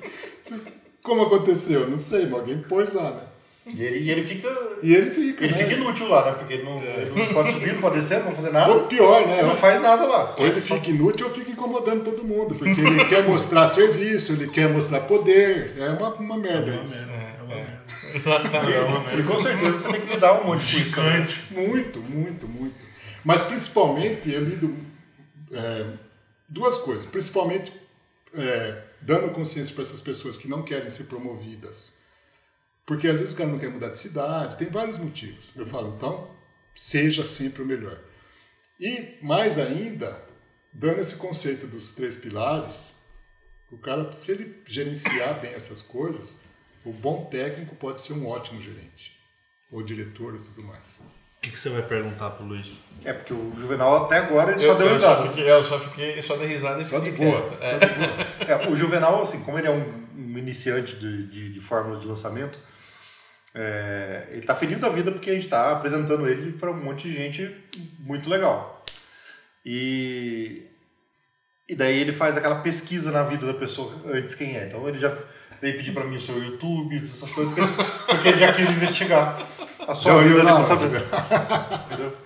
como 1.03 1.23
aconteceu? 1.23 1.89
Não 1.89 1.99
sei, 1.99 2.27
mas 2.27 2.41
alguém 2.41 2.59
pôs 2.59 2.93
lá, 2.93 3.11
né? 3.11 3.23
E 3.65 3.81
ele, 3.81 3.99
e 4.01 4.11
ele 4.11 4.25
fica. 4.25 4.49
E 4.83 4.93
ele 4.93 5.11
fica. 5.11 5.45
Ele 5.45 5.53
né? 5.53 5.59
fica 5.59 5.75
inútil 5.75 6.09
lá, 6.09 6.25
né? 6.25 6.33
Porque 6.33 6.55
ele 6.55 6.65
não, 6.65 6.83
ele 6.83 7.13
não 7.15 7.33
pode 7.33 7.53
subir, 7.53 7.75
não 7.75 7.81
pode 7.81 7.95
descer, 7.95 8.17
não 8.17 8.25
pode 8.25 8.37
fazer 8.37 8.51
nada. 8.51 8.73
Ou 8.73 8.81
pior, 8.87 9.25
né? 9.25 9.39
Ele 9.39 9.47
não 9.47 9.55
faz 9.55 9.81
nada 9.81 10.05
lá. 10.05 10.35
Ou 10.37 10.47
ele 10.47 10.61
fica 10.61 10.91
inútil 10.91 11.29
ou 11.29 11.33
fica 11.33 11.51
incomodando 11.53 12.05
todo 12.05 12.25
mundo, 12.25 12.57
porque 12.57 12.81
ele 12.81 13.05
quer 13.07 13.27
mostrar 13.27 13.69
serviço, 13.69 14.33
ele 14.33 14.49
quer 14.49 14.69
mostrar 14.69 15.03
poder. 15.03 15.75
É 15.79 15.91
uma, 15.91 16.13
uma 16.15 16.37
merda 16.37 16.75
isso. 16.85 16.97
É, 16.97 17.43
uma 17.45 17.55
merda. 17.55 17.83
Exatamente. 18.13 19.21
E 19.21 19.23
com 19.23 19.41
certeza 19.41 19.77
você 19.77 19.93
tem 19.93 20.01
que 20.01 20.13
lidar 20.13 20.41
um 20.41 20.45
monte 20.45 20.75
com 20.75 20.83
isso. 20.83 20.95
também. 20.97 21.13
Gigante. 21.13 21.45
Muito, 21.53 22.01
muito, 22.01 22.49
muito. 22.49 22.82
Mas 23.25 23.43
principalmente 23.43 24.31
eu 24.31 24.45
lido 24.45 24.77
é, 25.53 25.95
duas 26.49 26.79
coisas. 26.79 27.07
Principalmente 27.07 27.73
é, 28.35 28.83
dando 29.01 29.33
consciência 29.33 29.75
para 29.75 29.83
essas 29.83 30.01
pessoas 30.01 30.37
que 30.37 30.49
não 30.49 30.63
querem 30.63 30.91
ser 30.91 31.05
promovidas. 31.05 31.95
Porque 32.87 33.07
às 33.09 33.21
vezes 33.21 33.35
o 33.35 33.37
cara 33.37 33.51
não 33.51 33.59
quer 33.59 33.71
mudar 33.71 33.89
de 33.89 33.99
cidade, 33.99 34.57
tem 34.57 34.69
vários 34.69 34.99
motivos. 34.99 35.47
Eu 35.55 35.67
falo, 35.67 35.95
então, 35.97 36.31
seja 36.75 37.25
sempre 37.25 37.63
o 37.63 37.67
melhor. 37.67 37.99
E 38.81 39.17
mais 39.23 39.59
ainda, 39.59 40.21
dando 40.73 41.01
esse 41.01 41.15
conceito 41.17 41.67
dos 41.67 41.93
três 41.93 42.17
pilares, 42.17 42.95
o 43.71 43.79
cara, 43.79 44.13
se 44.13 44.33
ele 44.33 44.63
gerenciar 44.67 45.41
bem 45.41 45.53
essas 45.53 45.81
coisas, 45.81 46.39
o 46.85 46.93
bom 46.93 47.27
técnico 47.27 47.77
pode 47.77 48.01
ser 48.01 48.13
um 48.15 48.27
ótimo 48.27 48.61
gerente, 48.61 49.17
ou 49.71 49.83
diretor 49.83 50.35
e 50.35 50.39
tudo 50.39 50.65
mais. 50.65 51.01
O 51.43 51.45
que, 51.45 51.51
que 51.51 51.59
você 51.59 51.71
vai 51.71 51.83
perguntar 51.83 52.31
pro 52.31 52.47
Luiz? 52.47 52.69
É, 53.05 53.13
porque 53.13 53.35
o 53.35 53.53
Juvenal 53.59 54.05
até 54.05 54.19
agora 54.19 54.53
ele 54.53 54.65
Eu, 54.65 54.69
só 54.73 54.75
deu 54.79 54.87
eu 54.87 55.01
só 55.01 55.09
risada. 55.15 55.29
fiquei, 55.29 55.51
eu 55.51 55.63
só 55.65 55.81
fiquei, 55.81 56.23
só 56.23 56.37
dei 56.37 56.47
risada 56.47 56.81
e 56.81 56.85
Só 56.85 57.01
de 57.01 57.11
fiquei 57.11 57.27
boa. 57.27 57.49
Só 57.49 57.55
É. 57.61 57.79
de 57.81 57.87
boa. 57.89 58.17
É, 58.49 58.69
o 58.69 58.77
Juvenal, 58.77 59.21
assim, 59.23 59.41
como 59.41 59.59
ele 59.59 59.67
é 59.67 59.71
um, 59.73 60.05
um 60.17 60.39
iniciante 60.39 60.95
de, 60.95 61.27
de, 61.27 61.53
de 61.53 61.59
fórmula 61.61 61.99
de 61.99 62.07
lançamento, 62.07 62.61
é, 63.53 64.29
ele 64.31 64.43
tá 64.43 64.55
feliz 64.55 64.83
da 64.83 64.89
vida 64.89 65.11
porque 65.11 65.31
a 65.31 65.35
gente 65.35 65.49
tá 65.49 65.73
apresentando 65.73 66.29
ele 66.29 66.53
para 66.53 66.71
um 66.71 66.77
monte 66.81 67.09
de 67.09 67.15
gente 67.15 67.53
muito 67.99 68.31
legal. 68.31 68.85
E, 69.67 70.63
e 71.69 71.75
daí 71.75 71.99
ele 72.01 72.13
faz 72.13 72.37
aquela 72.37 72.61
pesquisa 72.63 73.11
na 73.11 73.25
vida 73.25 73.45
da 73.47 73.55
pessoa 73.55 74.01
antes 74.07 74.37
quem 74.37 74.57
é. 74.57 74.67
Então 74.69 74.89
ele 74.89 75.01
já 75.01 75.13
veio 75.61 75.77
pedir 75.77 75.93
para 75.93 76.05
mim 76.05 76.15
o 76.15 76.21
seu 76.21 76.41
YouTube, 76.41 76.97
essas 77.03 77.31
coisas, 77.33 77.53
porque, 77.53 77.85
porque 78.07 78.29
ele 78.29 78.39
já 78.39 78.53
quis 78.53 78.71
investigar 78.71 79.45
a 79.89 79.95
sua 79.95 80.13
Já 80.13 80.19
vida 80.23 80.41
ali 80.41 80.53
pra 80.53 80.65
saber. 80.65 80.89
Entendeu? 81.87 82.17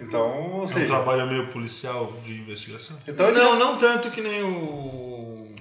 Então, 0.00 0.20
ou 0.52 0.60
É 0.60 0.64
um 0.64 0.66
seja, 0.66 0.86
trabalho 0.86 1.26
meio 1.26 1.48
policial 1.48 2.12
de 2.24 2.32
investigação? 2.32 2.96
então 3.06 3.28
ele 3.28 3.38
Não, 3.38 3.58
não 3.58 3.78
tanto 3.78 4.10
que 4.10 4.20
nem 4.20 4.42
o. 4.42 5.54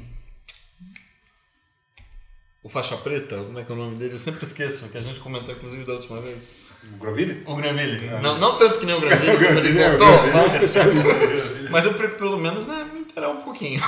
O 2.61 2.67
Faixa 2.69 2.97
Preta, 2.97 3.37
como 3.37 3.57
é 3.57 3.63
que 3.63 3.71
é 3.71 3.75
o 3.75 3.77
nome 3.77 3.95
dele? 3.95 4.15
Eu 4.15 4.19
sempre 4.19 4.43
esqueço, 4.43 4.89
que 4.89 4.97
a 4.97 5.01
gente 5.01 5.19
comentou 5.21 5.55
inclusive 5.55 5.85
da 5.85 5.93
última 5.93 6.19
vez. 6.21 6.55
o 6.93 6.97
Gravini? 6.97 7.41
O 7.45 7.55
Granville. 7.55 8.05
Não, 8.21 8.37
não 8.37 8.57
tanto 8.57 8.79
que 8.79 8.85
nem 8.85 8.95
o 8.95 8.99
Granville, 9.01 9.31
O 9.35 9.39
como 9.47 9.59
ele 9.59 9.81
é- 9.81 9.87
o 9.87 9.91
contou, 9.97 10.07
é 10.07 10.35
um 10.43 10.45
especialista. 10.47 11.15
mas 11.71 11.85
eu 11.85 11.93
pelo 11.93 12.37
menos 12.37 12.65
né, 12.65 12.85
interar 13.09 13.31
um 13.31 13.41
pouquinho. 13.41 13.81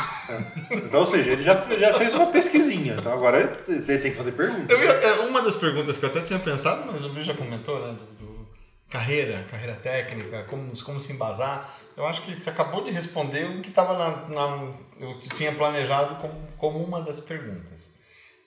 Então, 0.71 1.01
ou 1.01 1.07
seja, 1.07 1.31
ele 1.31 1.43
já, 1.43 1.55
já 1.55 1.93
fez 1.93 2.13
uma 2.13 2.27
pesquisinha. 2.27 2.95
Então 2.97 3.11
agora 3.11 3.63
ele 3.67 3.81
tem 3.81 4.11
que 4.11 4.17
fazer 4.17 4.31
pergunta. 4.31 4.73
Eu 4.73 4.79
é, 4.79 5.19
uma 5.27 5.41
das 5.41 5.55
perguntas 5.55 5.97
que 5.97 6.05
eu 6.05 6.09
até 6.09 6.21
tinha 6.21 6.39
pensado, 6.39 6.83
mas 6.91 7.03
o 7.05 7.09
Luiz 7.09 7.25
já 7.25 7.33
comentou, 7.33 7.79
né? 7.79 7.93
Do, 7.93 8.05
do 8.25 8.47
carreira, 8.89 9.45
carreira 9.49 9.75
técnica, 9.75 10.43
como, 10.43 10.71
como 10.83 10.99
se 10.99 11.13
embasar. 11.13 11.69
Eu 11.95 12.05
acho 12.05 12.21
que 12.23 12.35
você 12.35 12.49
acabou 12.49 12.83
de 12.83 12.91
responder 12.91 13.45
o 13.45 13.61
que 13.61 13.69
estava 13.69 13.97
na, 13.97 14.27
na. 14.27 14.73
Eu 14.99 15.17
tinha 15.17 15.53
planejado 15.53 16.15
como, 16.15 16.47
como 16.57 16.83
uma 16.83 17.01
das 17.01 17.19
perguntas. 17.19 17.95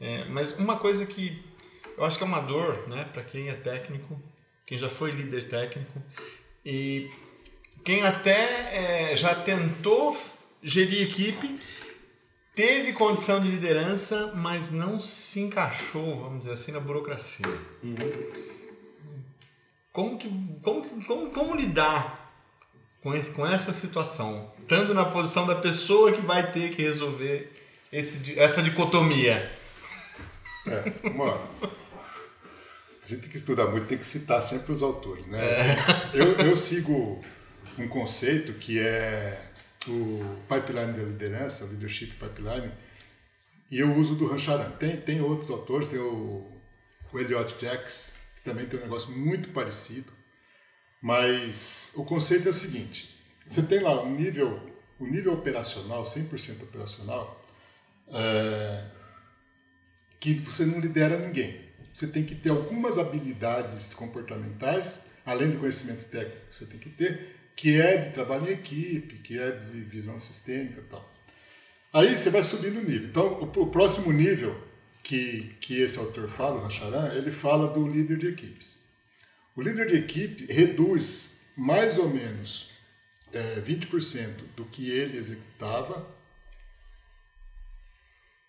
É, 0.01 0.25
mas 0.27 0.57
uma 0.59 0.77
coisa 0.77 1.07
que 1.07 1.43
eu 1.97 2.05
acho 2.05 2.19
que 2.19 2.25
é 2.25 2.27
uma 2.27 2.41
dor, 2.41 2.89
né, 2.89 3.07
para 3.13 3.23
quem 3.23 3.49
é 3.49 3.55
técnico, 3.55 4.21
quem 4.67 4.77
já 4.77 4.89
foi 4.89 5.13
líder 5.13 5.49
técnico 5.49 6.03
e 6.65 7.11
quem 7.85 8.05
até 8.05 9.13
é, 9.13 9.17
já 9.17 9.35
tentou 9.35 10.17
gerir 10.65 11.03
equipe, 11.03 11.61
teve 12.55 12.95
condição 12.95 13.41
de 13.41 13.51
liderança, 13.51 14.33
mas 14.35 14.71
não 14.71 14.99
se 14.99 15.41
encaixou, 15.41 16.17
vamos 16.17 16.39
dizer 16.41 16.53
assim, 16.53 16.73
na 16.73 16.81
burocracia. 16.81 17.47
Como, 19.93 20.19
que, 20.19 20.29
como, 20.63 21.05
como, 21.05 21.31
como 21.31 21.55
lidar 21.55 22.35
com, 23.03 23.15
esse, 23.15 23.31
com 23.31 23.47
essa 23.47 23.73
situação, 23.73 24.53
estando 24.59 24.95
na 24.95 25.05
posição 25.05 25.47
da 25.47 25.55
pessoa 25.55 26.11
que 26.13 26.23
vai 26.23 26.51
ter 26.51 26.75
que 26.75 26.83
resolver 26.83 27.53
esse, 27.93 28.39
essa 28.39 28.63
dicotomia? 28.63 29.53
É, 30.67 31.11
mano, 31.11 31.47
a 33.05 33.07
gente 33.07 33.21
tem 33.21 33.31
que 33.31 33.37
estudar 33.37 33.67
muito, 33.67 33.87
tem 33.87 33.99
que 33.99 34.07
citar 34.07 34.41
sempre 34.41 34.73
os 34.73 34.83
autores, 34.83 35.27
né? 35.27 35.77
Eu, 36.15 36.47
eu 36.47 36.57
sigo 36.57 37.23
um 37.77 37.87
conceito 37.87 38.55
que 38.55 38.81
é 38.81 39.54
o 39.89 40.37
pipeline 40.49 40.93
da 40.93 41.03
liderança, 41.03 41.65
o 41.65 41.69
leadership 41.69 42.15
pipeline, 42.15 42.73
e 43.71 43.79
eu 43.79 43.95
uso 43.95 44.15
do 44.15 44.27
Rancharan. 44.27 44.71
Tem, 44.73 44.97
tem 44.97 45.21
outros 45.21 45.51
autores, 45.51 45.89
tem 45.89 45.99
o, 45.99 46.51
o 47.13 47.19
Elliot 47.19 47.57
Jacks, 47.61 48.15
que 48.37 48.43
também 48.43 48.67
tem 48.67 48.79
um 48.79 48.83
negócio 48.83 49.11
muito 49.11 49.51
parecido, 49.51 50.13
mas 51.01 51.93
o 51.95 52.05
conceito 52.05 52.49
é 52.49 52.51
o 52.51 52.55
seguinte, 52.55 53.15
você 53.47 53.63
tem 53.63 53.81
lá 53.81 54.03
um 54.03 54.15
nível, 54.15 54.61
o 54.99 55.07
nível 55.07 55.35
operacional, 55.35 56.03
100% 56.05 56.63
operacional, 56.63 57.43
é, 58.09 58.85
que 60.19 60.35
você 60.35 60.65
não 60.65 60.81
lidera 60.81 61.19
ninguém. 61.19 61.63
Você 61.93 62.09
tem 62.09 62.25
que 62.25 62.35
ter 62.35 62.51
algumas 62.51 62.99
habilidades 62.99 63.93
comportamentais, 63.95 65.07
além 65.25 65.51
do 65.51 65.59
conhecimento 65.59 66.07
técnico 66.09 66.49
que 66.51 66.57
você 66.57 66.67
tem 66.67 66.81
que 66.81 66.91
ter, 66.91 67.37
que 67.57 67.81
é 67.81 67.97
de 67.97 68.13
trabalho 68.13 68.49
em 68.49 68.53
equipe, 68.53 69.19
que 69.19 69.39
é 69.39 69.51
de 69.51 69.81
visão 69.81 70.19
sistêmica 70.19 70.81
e 70.81 70.85
tal. 70.85 71.15
Aí 71.93 72.17
você 72.17 72.29
vai 72.29 72.43
subindo 72.43 72.81
o 72.81 72.85
nível. 72.85 73.09
Então, 73.09 73.43
o, 73.43 73.67
próximo 73.69 74.13
nível 74.13 74.61
que, 75.03 75.55
que 75.61 75.81
esse 75.81 75.99
autor 75.99 76.29
fala, 76.29 76.57
o 76.57 76.63
Rancharan, 76.63 77.13
ele 77.15 77.31
fala 77.31 77.69
do 77.69 77.87
líder 77.87 78.19
de 78.19 78.27
equipes. 78.27 78.81
O 79.55 79.63
líder 79.63 79.87
de 79.87 79.97
equipe 79.97 80.53
reduz 80.53 81.39
mais 81.57 81.97
ou 81.97 82.09
menos 82.09 82.71
é, 83.33 83.61
20% 83.61 84.29
do 84.57 84.65
que 84.65 84.91
ele 84.91 85.17
executava 85.17 86.05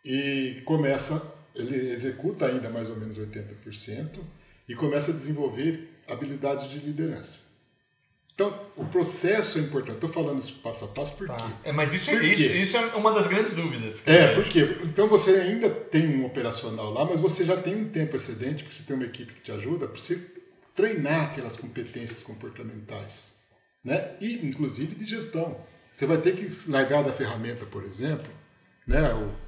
e 0.04 0.62
começa, 0.66 1.36
ele 1.54 1.92
executa 1.92 2.48
ainda 2.48 2.70
mais 2.70 2.90
ou 2.90 2.96
menos 2.96 3.18
80% 3.18 4.20
e 4.68 4.74
começa 4.74 5.12
a 5.12 5.16
desenvolver 5.16 5.88
habilidades 6.08 6.70
de 6.70 6.80
liderança. 6.80 7.45
Então, 8.36 8.54
o 8.76 8.84
processo 8.84 9.58
é 9.58 9.62
importante. 9.62 9.96
Estou 9.96 10.10
falando 10.10 10.40
isso 10.40 10.56
passo 10.56 10.84
a 10.84 10.88
passo 10.90 11.16
por 11.16 11.26
quê? 11.26 11.44
É, 11.64 11.72
mas 11.72 11.94
isso, 11.94 12.12
Por 12.12 12.20
quê? 12.20 12.28
isso, 12.28 12.44
isso 12.44 12.78
é 12.78 12.86
uma 12.96 13.14
das 13.14 13.28
grandes 13.28 13.54
dúvidas. 13.54 14.06
É, 14.06 14.32
eu 14.32 14.36
porque 14.36 14.60
então 14.84 15.08
você 15.08 15.32
ainda 15.32 15.70
tem 15.70 16.18
um 16.18 16.26
operacional 16.26 16.92
lá, 16.92 17.06
mas 17.06 17.22
você 17.22 17.46
já 17.46 17.56
tem 17.56 17.76
um 17.76 17.88
tempo 17.88 18.14
excedente, 18.14 18.64
porque 18.64 18.76
você 18.76 18.84
tem 18.84 18.94
uma 18.94 19.06
equipe 19.06 19.32
que 19.32 19.42
te 19.42 19.54
ajuda, 19.54 19.88
para 19.88 19.98
você 19.98 20.22
treinar 20.76 21.32
aquelas 21.32 21.56
competências 21.56 22.22
comportamentais, 22.22 23.32
né? 23.82 24.12
E 24.20 24.46
inclusive 24.46 24.96
de 24.96 25.06
gestão. 25.06 25.58
Você 25.96 26.06
vai 26.06 26.18
ter 26.18 26.36
que 26.36 26.70
largar 26.70 27.06
da 27.06 27.14
ferramenta, 27.14 27.66
por 27.66 27.86
exemplo, 27.86 28.30
né? 28.86 29.14
O, 29.14 29.46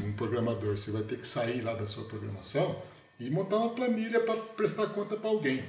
um 0.00 0.12
programador, 0.12 0.76
você 0.76 0.92
vai 0.92 1.02
ter 1.02 1.18
que 1.18 1.26
sair 1.26 1.60
lá 1.60 1.74
da 1.74 1.88
sua 1.88 2.04
programação 2.04 2.80
e 3.18 3.28
montar 3.28 3.56
uma 3.56 3.70
planilha 3.70 4.20
para 4.20 4.36
prestar 4.36 4.86
conta 4.86 5.16
para 5.16 5.28
alguém. 5.28 5.64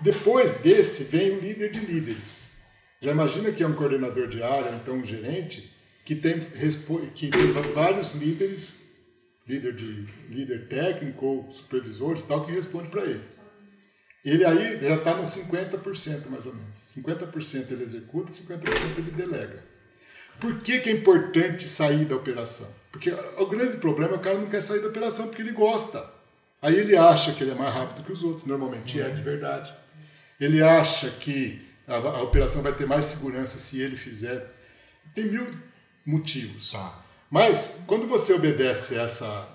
Depois 0.00 0.54
desse 0.54 1.04
vem 1.04 1.36
o 1.36 1.40
líder 1.40 1.70
de 1.70 1.80
líderes. 1.80 2.54
Já 3.00 3.10
imagina 3.10 3.52
que 3.52 3.62
é 3.62 3.66
um 3.66 3.74
coordenador 3.74 4.28
de 4.28 4.42
área, 4.42 4.70
então 4.70 4.96
um 4.96 5.04
gerente, 5.04 5.72
que 6.04 6.14
tem, 6.14 6.40
que 6.40 7.28
tem 7.28 7.52
vários 7.74 8.14
líderes, 8.14 8.88
líder, 9.46 9.74
de, 9.74 10.06
líder 10.28 10.68
técnico 10.68 11.24
ou 11.24 11.50
supervisores 11.50 12.22
tal, 12.22 12.44
que 12.44 12.52
responde 12.52 12.88
para 12.88 13.02
ele. 13.02 13.24
Ele 14.24 14.44
aí 14.44 14.80
já 14.80 14.96
está 14.96 15.14
nos 15.14 15.30
50% 15.30 16.28
mais 16.30 16.46
ou 16.46 16.54
menos. 16.54 16.78
50% 16.96 17.70
ele 17.70 17.82
executa, 17.82 18.30
50% 18.30 18.98
ele 18.98 19.10
delega. 19.10 19.62
Por 20.40 20.60
que, 20.60 20.80
que 20.80 20.88
é 20.88 20.92
importante 20.92 21.64
sair 21.64 22.06
da 22.06 22.16
operação? 22.16 22.68
Porque 22.90 23.10
o 23.10 23.46
grande 23.46 23.76
problema 23.76 24.12
é 24.12 24.14
que 24.14 24.20
o 24.20 24.22
cara 24.22 24.38
não 24.38 24.48
quer 24.48 24.62
sair 24.62 24.80
da 24.80 24.88
operação 24.88 25.26
porque 25.26 25.42
ele 25.42 25.52
gosta. 25.52 26.10
Aí 26.60 26.74
ele 26.76 26.96
acha 26.96 27.32
que 27.32 27.44
ele 27.44 27.50
é 27.50 27.54
mais 27.54 27.74
rápido 27.74 28.04
que 28.04 28.12
os 28.12 28.24
outros, 28.24 28.46
normalmente 28.46 29.00
é 29.00 29.10
de 29.10 29.20
verdade. 29.20 29.74
Ele 30.40 30.62
acha 30.62 31.10
que 31.10 31.64
a, 31.86 31.96
a 31.96 32.22
operação 32.22 32.62
vai 32.62 32.72
ter 32.72 32.86
mais 32.86 33.04
segurança 33.04 33.58
se 33.58 33.80
ele 33.80 33.96
fizer. 33.96 34.52
Tem 35.14 35.26
mil 35.26 35.46
motivos. 36.04 36.72
Tá. 36.72 37.04
Mas 37.30 37.82
quando 37.86 38.06
você 38.06 38.32
obedece 38.32 38.96
essa, 38.96 39.48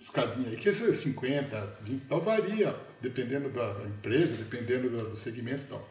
escadinha 0.00 0.48
aí, 0.48 0.56
que 0.56 0.70
esse 0.70 0.88
é 0.88 0.92
50, 0.92 1.76
20 1.82 2.02
tal, 2.08 2.22
varia, 2.22 2.74
dependendo 3.02 3.50
da, 3.50 3.74
da 3.74 3.84
empresa, 3.84 4.34
dependendo 4.34 4.88
do, 4.88 5.10
do 5.10 5.16
segmento 5.16 5.64
e 5.64 5.66
tal. 5.66 5.88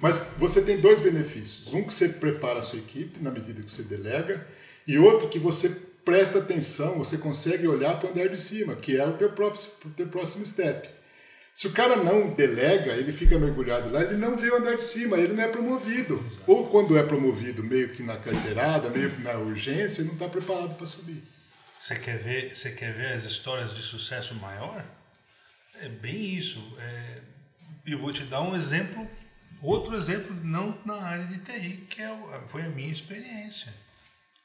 Mas 0.00 0.18
você 0.36 0.60
tem 0.60 0.80
dois 0.80 1.00
benefícios. 1.00 1.72
Um 1.72 1.84
que 1.84 1.94
você 1.94 2.08
prepara 2.08 2.58
a 2.58 2.62
sua 2.62 2.80
equipe 2.80 3.22
na 3.22 3.30
medida 3.30 3.62
que 3.62 3.70
você 3.70 3.84
delega, 3.84 4.44
e 4.86 4.98
outro 4.98 5.28
que 5.28 5.38
você 5.38 5.68
presta 6.04 6.40
atenção, 6.40 6.98
você 6.98 7.16
consegue 7.18 7.66
olhar 7.66 7.98
para 7.98 8.08
o 8.08 8.10
andar 8.10 8.28
de 8.28 8.40
cima, 8.40 8.74
que 8.74 8.96
é 8.96 9.06
o 9.06 9.14
teu, 9.14 9.30
próximo, 9.30 9.72
o 9.84 9.90
teu 9.90 10.06
próximo 10.08 10.44
step. 10.44 10.88
Se 11.56 11.68
o 11.68 11.72
cara 11.72 11.96
não 11.96 12.34
delega, 12.34 12.92
ele 12.92 13.14
fica 13.14 13.38
mergulhado 13.38 13.88
lá, 13.88 14.02
ele 14.02 14.18
não 14.18 14.36
vê 14.36 14.50
o 14.50 14.56
andar 14.56 14.76
de 14.76 14.84
cima, 14.84 15.16
ele 15.16 15.32
não 15.32 15.42
é 15.42 15.48
promovido. 15.48 16.22
Ou 16.46 16.68
quando 16.68 16.98
é 16.98 17.02
promovido 17.02 17.64
meio 17.64 17.94
que 17.94 18.02
na 18.02 18.18
carteirada, 18.18 18.90
meio 18.90 19.10
que 19.10 19.22
na 19.22 19.32
urgência, 19.38 20.02
ele 20.02 20.08
não 20.08 20.16
está 20.16 20.28
preparado 20.28 20.74
para 20.74 20.86
subir. 20.86 21.22
Você 21.80 21.98
quer 21.98 22.18
ver, 22.18 22.54
você 22.54 22.72
quer 22.72 22.92
ver 22.92 23.14
as 23.14 23.24
histórias 23.24 23.74
de 23.74 23.80
sucesso 23.80 24.34
maior? 24.34 24.84
É 25.80 25.88
bem 25.88 26.34
isso. 26.36 26.62
É, 26.78 27.20
eu 27.86 27.98
vou 27.98 28.12
te 28.12 28.24
dar 28.24 28.42
um 28.42 28.54
exemplo, 28.54 29.08
outro 29.62 29.96
exemplo, 29.96 30.36
não 30.44 30.78
na 30.84 31.00
área 31.00 31.24
de 31.24 31.38
TI, 31.38 31.86
que 31.88 32.02
é, 32.02 32.44
foi 32.48 32.64
a 32.64 32.68
minha 32.68 32.92
experiência. 32.92 33.72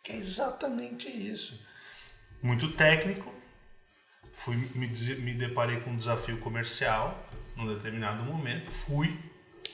Que 0.02 0.14
é 0.14 0.16
exatamente 0.16 1.10
isso. 1.10 1.60
Muito 2.42 2.72
técnico, 2.72 3.34
fui 4.44 4.56
me, 4.76 4.88
me 4.88 5.34
deparei 5.34 5.80
com 5.82 5.92
um 5.92 5.98
desafio 5.98 6.38
comercial 6.40 7.30
num 7.56 7.68
determinado 7.68 8.24
momento, 8.24 8.70
fui 8.70 9.18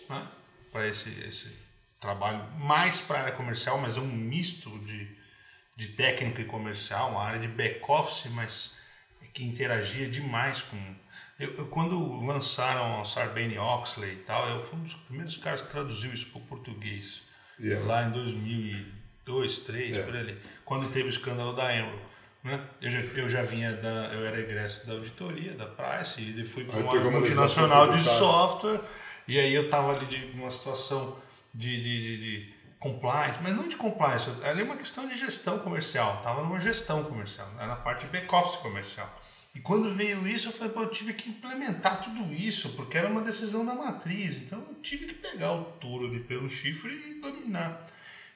né, 0.09 0.28
para 0.72 0.88
esse, 0.88 1.09
esse 1.28 1.51
trabalho 1.99 2.43
mais 2.59 2.99
para 2.99 3.18
a 3.18 3.22
área 3.22 3.32
comercial, 3.34 3.78
mas 3.78 3.97
é 3.97 3.99
um 3.99 4.07
misto 4.07 4.70
de, 4.80 5.07
de 5.76 5.88
técnica 5.89 6.41
e 6.41 6.45
comercial, 6.45 7.11
uma 7.11 7.24
área 7.24 7.39
de 7.39 7.47
back-office, 7.47 8.32
mas 8.32 8.76
que 9.34 9.43
interagia 9.43 10.09
demais 10.09 10.63
com. 10.63 10.95
Eu, 11.39 11.53
eu, 11.55 11.68
quando 11.68 12.26
lançaram 12.26 13.01
o 13.01 13.05
Sarbanes-Oxley 13.05 14.13
e 14.13 14.24
tal, 14.24 14.49
eu 14.49 14.65
fui 14.65 14.80
um 14.80 14.84
dos 14.84 14.95
primeiros 14.95 15.38
caras 15.38 15.61
que 15.61 15.70
traduziu 15.70 16.11
isso 16.11 16.26
para 16.28 16.39
o 16.39 16.45
português, 16.45 17.22
yeah. 17.59 17.86
lá 17.86 18.03
em 18.05 18.11
2002, 18.11 18.88
2003, 19.26 19.89
yeah. 19.91 20.05
por 20.05 20.18
ali, 20.18 20.41
quando 20.65 20.91
teve 20.91 21.07
o 21.07 21.09
escândalo 21.09 21.53
da 21.53 21.76
Enron. 21.76 22.07
Né? 22.48 22.64
Eu, 22.82 22.89
já, 22.91 23.00
eu 23.00 23.30
já 23.30 23.43
vinha 23.43 23.74
da. 23.74 24.14
Eu 24.14 24.26
era 24.26 24.39
egresso 24.39 24.88
da 24.88 24.93
auditoria, 24.93 25.54
da 25.54 25.66
Price, 25.66 26.22
e 26.22 26.45
fui 26.45 26.64
para 26.64 26.80
uma 26.80 27.12
multinacional 27.12 27.91
de 27.91 28.02
software, 28.04 28.80
e 29.28 29.38
aí 29.38 29.54
eu 29.54 29.66
estava 29.66 29.93
ali 29.93 30.06
de 30.06 30.32
uma 30.34 30.50
situação 30.50 31.18
de, 31.54 31.76
de, 31.76 32.02
de, 32.02 32.18
de, 32.18 32.54
compliance, 32.80 33.39
mas 33.41 33.54
não 33.54 33.68
de 33.68 33.76
compliance, 33.76 34.30
ali 34.43 34.62
é 34.62 34.64
uma 34.64 34.78
questão 34.78 35.08
de 35.08 35.18
gestão 35.18 35.60
comercial, 35.60 36.18
estava 36.18 36.41
numa 36.41 36.60
gestão 36.60 37.04
comercial, 37.04 37.50
era 37.58 37.68
na 37.68 37.76
parte 37.76 38.06
de 38.06 38.12
back-office 38.12 38.56
comercial. 38.58 39.12
E 39.54 39.60
quando 39.60 39.93
veio 39.93 40.28
isso, 40.28 40.50
eu 40.50 40.52
falei, 40.52 40.72
pô, 40.72 40.84
eu 40.84 40.89
tive 40.91 41.14
que 41.14 41.30
implementar 41.32 42.00
tudo 42.00 42.32
isso, 42.32 42.70
porque 42.74 42.95
era 42.95 43.08
uma 43.08 43.22
decisão 43.22 43.66
da 43.66 43.74
matriz. 43.74 44.38
Então 44.38 44.60
eu 44.60 44.76
tive 44.76 45.08
que 45.08 45.16
pegar 45.16 45.52
o 45.54 45.64
touro 45.64 46.06
ali 46.06 46.20
pelo 46.20 46.48
chifre 46.48 46.93
e 46.93 47.20
dominar. 47.20 47.84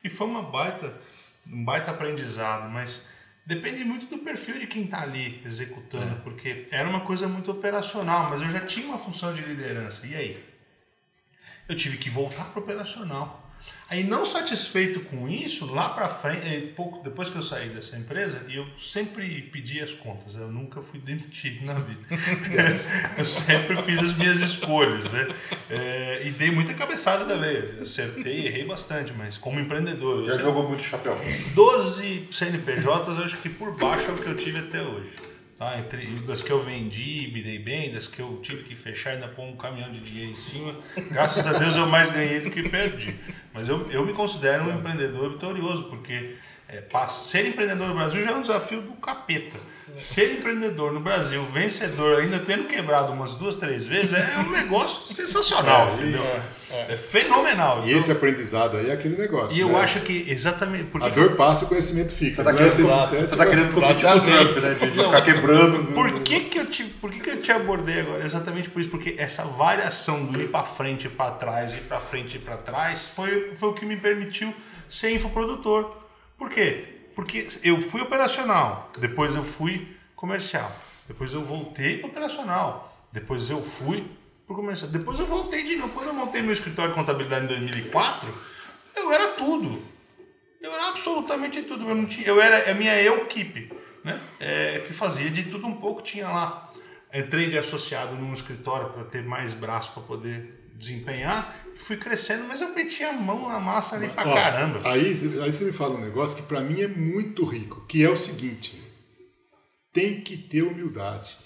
E 0.03 0.09
foi 0.09 0.25
uma 0.25 0.41
baita, 0.41 0.99
um 1.45 1.63
baita 1.63 1.91
aprendizado, 1.91 2.67
mas 2.71 3.03
Depende 3.45 3.83
muito 3.83 4.05
do 4.05 4.19
perfil 4.19 4.59
de 4.59 4.67
quem 4.67 4.83
está 4.83 5.01
ali 5.01 5.41
executando, 5.43 6.15
é. 6.15 6.19
porque 6.23 6.67
era 6.71 6.87
uma 6.87 7.01
coisa 7.01 7.27
muito 7.27 7.51
operacional, 7.51 8.29
mas 8.29 8.41
eu 8.41 8.49
já 8.49 8.61
tinha 8.65 8.85
uma 8.85 8.99
função 8.99 9.33
de 9.33 9.41
liderança. 9.41 10.05
E 10.05 10.15
aí? 10.15 10.43
Eu 11.67 11.75
tive 11.75 11.97
que 11.97 12.09
voltar 12.09 12.45
para 12.45 12.61
operacional. 12.61 13.50
Aí, 13.89 14.03
não 14.03 14.25
satisfeito 14.25 15.01
com 15.01 15.27
isso, 15.27 15.65
lá 15.65 15.89
para 15.89 16.07
frente, 16.07 16.47
eh, 16.47 16.71
pouco 16.75 17.03
depois 17.03 17.29
que 17.29 17.35
eu 17.35 17.43
saí 17.43 17.69
dessa 17.69 17.97
empresa, 17.97 18.41
e 18.47 18.55
eu 18.55 18.65
sempre 18.77 19.41
pedi 19.51 19.81
as 19.81 19.91
contas, 19.91 20.33
eu 20.35 20.49
nunca 20.49 20.81
fui 20.81 20.99
demitido 20.99 21.65
na 21.65 21.73
vida. 21.73 22.01
eu 23.17 23.25
sempre 23.25 23.81
fiz 23.83 23.99
as 23.99 24.15
minhas 24.15 24.39
escolhas, 24.39 25.03
né? 25.11 25.35
É, 25.69 26.25
e 26.25 26.31
dei 26.31 26.51
muita 26.51 26.73
cabeçada 26.73 27.25
também. 27.25 27.57
Acertei, 27.81 28.47
errei 28.47 28.63
bastante, 28.63 29.11
mas 29.13 29.37
como 29.37 29.59
empreendedor. 29.59 30.25
Já 30.25 30.37
jogou 30.37 30.67
muito 30.67 30.83
chapéu. 30.83 31.19
12 31.53 32.29
CNPJs, 32.31 32.85
eu 32.85 33.23
acho 33.25 33.37
que 33.37 33.49
por 33.49 33.75
baixo 33.77 34.09
é 34.09 34.13
o 34.13 34.17
que 34.17 34.27
eu 34.27 34.37
tive 34.37 34.59
até 34.59 34.81
hoje. 34.81 35.30
Tá? 35.61 35.77
Entre, 35.77 36.07
das 36.21 36.41
que 36.41 36.49
eu 36.49 36.59
vendi, 36.59 37.29
me 37.31 37.39
dei 37.43 37.59
bem, 37.59 37.93
das 37.93 38.07
que 38.07 38.19
eu 38.19 38.39
tive 38.41 38.63
que 38.63 38.73
fechar 38.73 39.11
e 39.11 39.13
ainda 39.13 39.27
pôr 39.27 39.43
um 39.43 39.55
caminhão 39.55 39.91
de 39.91 39.99
dinheiro 39.99 40.31
em 40.31 40.35
cima. 40.35 40.75
Graças 41.11 41.45
a 41.45 41.53
Deus 41.53 41.77
eu 41.77 41.85
mais 41.85 42.09
ganhei 42.09 42.39
do 42.39 42.49
que 42.49 42.67
perdi. 42.67 43.13
Mas 43.53 43.69
eu, 43.69 43.87
eu 43.91 44.03
me 44.03 44.11
considero 44.11 44.63
um 44.63 44.75
empreendedor 44.75 45.29
vitorioso, 45.29 45.83
porque 45.83 46.35
é, 46.67 46.83
ser 47.09 47.45
empreendedor 47.45 47.89
no 47.89 47.93
Brasil 47.93 48.23
já 48.23 48.31
é 48.31 48.33
um 48.33 48.41
desafio 48.41 48.81
do 48.81 48.93
capeta. 48.93 49.57
Ser 49.95 50.39
empreendedor 50.39 50.91
no 50.91 50.99
Brasil, 50.99 51.45
vencedor, 51.45 52.21
ainda 52.21 52.39
tendo 52.39 52.63
quebrado 52.63 53.13
umas 53.13 53.35
duas, 53.35 53.55
três 53.55 53.85
vezes, 53.85 54.13
é 54.13 54.39
um 54.39 54.49
negócio 54.49 55.05
sensacional, 55.13 55.89
é, 55.89 55.93
entendeu? 55.93 56.41
É, 56.71 56.91
é. 56.91 56.93
é 56.93 56.97
fenomenal. 56.97 57.79
E 57.79 57.89
então, 57.89 57.99
esse 57.99 58.11
aprendizado 58.11 58.77
aí 58.77 58.89
é 58.89 58.93
aquele 58.93 59.17
negócio. 59.17 59.55
E 59.55 59.59
eu 59.59 59.69
né? 59.69 59.79
acho 59.79 60.01
que 60.01 60.25
exatamente. 60.29 60.85
Porque 60.85 61.07
a 61.07 61.09
dor 61.09 61.35
passa, 61.35 61.65
o 61.65 61.67
conhecimento 61.67 62.13
fica. 62.13 62.35
Você 62.35 62.41
está 62.41 62.53
querendo, 62.53 63.27
você 63.27 63.35
tá 63.35 63.45
querendo 63.45 63.73
competir 63.73 64.05
com 64.05 64.17
o 64.17 64.21
Trump, 64.21 64.57
né? 64.57 64.75
De, 64.75 64.91
de 64.91 65.03
ficar 65.03 65.21
quebrando. 65.21 65.93
Por 65.93 66.21
que, 66.21 66.39
que, 66.41 66.59
eu 66.59 66.65
te, 66.65 66.83
por 66.83 67.11
que, 67.11 67.19
que 67.19 67.29
eu 67.29 67.41
te 67.41 67.51
abordei 67.51 68.01
agora? 68.01 68.25
Exatamente 68.25 68.69
por 68.69 68.81
isso. 68.81 68.89
Porque 68.89 69.15
essa 69.17 69.43
variação 69.43 70.25
do 70.25 70.41
ir 70.41 70.49
para 70.49 70.63
frente 70.63 71.07
e 71.07 71.09
para 71.09 71.31
trás, 71.31 71.73
ir 71.73 71.81
para 71.81 71.99
frente 71.99 72.37
e 72.37 72.39
para 72.39 72.57
trás, 72.57 73.07
foi, 73.07 73.55
foi 73.55 73.69
o 73.69 73.73
que 73.73 73.85
me 73.85 73.97
permitiu 73.97 74.53
ser 74.89 75.11
infoprodutor. 75.11 75.95
Por 76.37 76.49
quê? 76.49 77.01
Porque 77.15 77.47
eu 77.63 77.81
fui 77.81 78.01
operacional, 78.01 78.91
depois 78.97 79.35
eu 79.35 79.43
fui 79.43 79.95
comercial, 80.15 80.75
depois 81.07 81.33
eu 81.33 81.43
voltei 81.43 81.97
para 81.97 82.09
operacional, 82.09 83.05
depois 83.11 83.49
eu 83.49 83.61
fui 83.61 84.05
para 84.51 84.55
comercial, 84.55 84.91
depois 84.91 85.19
eu 85.19 85.25
voltei 85.25 85.63
de 85.63 85.75
novo. 85.75 85.93
Quando 85.93 86.07
eu 86.07 86.13
montei 86.13 86.41
meu 86.41 86.51
escritório 86.51 86.91
de 86.91 86.97
contabilidade 86.97 87.45
em 87.45 87.47
2004, 87.47 88.29
eu 88.95 89.11
era 89.11 89.29
tudo. 89.29 89.81
Eu 90.61 90.71
era 90.71 90.89
absolutamente 90.89 91.63
tudo. 91.63 91.87
Eu, 91.89 91.95
não 91.95 92.05
tinha, 92.05 92.27
eu 92.27 92.39
era 92.39 92.69
a 92.69 92.73
minha 92.73 93.01
equipe, 93.01 93.71
né? 94.03 94.21
É, 94.39 94.79
que 94.79 94.93
fazia 94.93 95.29
de 95.29 95.43
tudo 95.43 95.65
um 95.67 95.77
pouco, 95.77 96.01
tinha 96.01 96.27
lá. 96.27 96.71
Entrei 97.13 97.49
de 97.49 97.57
associado 97.57 98.15
num 98.15 98.33
escritório 98.33 98.89
para 98.89 99.03
ter 99.03 99.23
mais 99.23 99.53
braço 99.53 99.91
para 99.93 100.03
poder 100.03 100.59
desempenhar, 100.75 101.55
fui 101.75 101.95
crescendo, 101.97 102.45
mas 102.47 102.61
eu 102.61 102.73
meti 102.73 103.03
a 103.03 103.13
mão 103.13 103.47
na 103.47 103.59
massa 103.59 103.95
ali 103.95 104.07
pra 104.09 104.27
Ó, 104.27 104.33
caramba. 104.33 104.81
Aí, 104.89 105.07
aí 105.43 105.51
você 105.51 105.65
me 105.65 105.73
fala 105.73 105.95
um 105.95 106.01
negócio 106.01 106.35
que 106.35 106.41
para 106.41 106.61
mim 106.61 106.81
é 106.81 106.87
muito 106.87 107.45
rico, 107.45 107.85
que 107.87 108.03
é 108.03 108.09
o 108.09 108.17
seguinte: 108.17 108.81
tem 109.93 110.21
que 110.21 110.37
ter 110.37 110.63
humildade. 110.63 111.37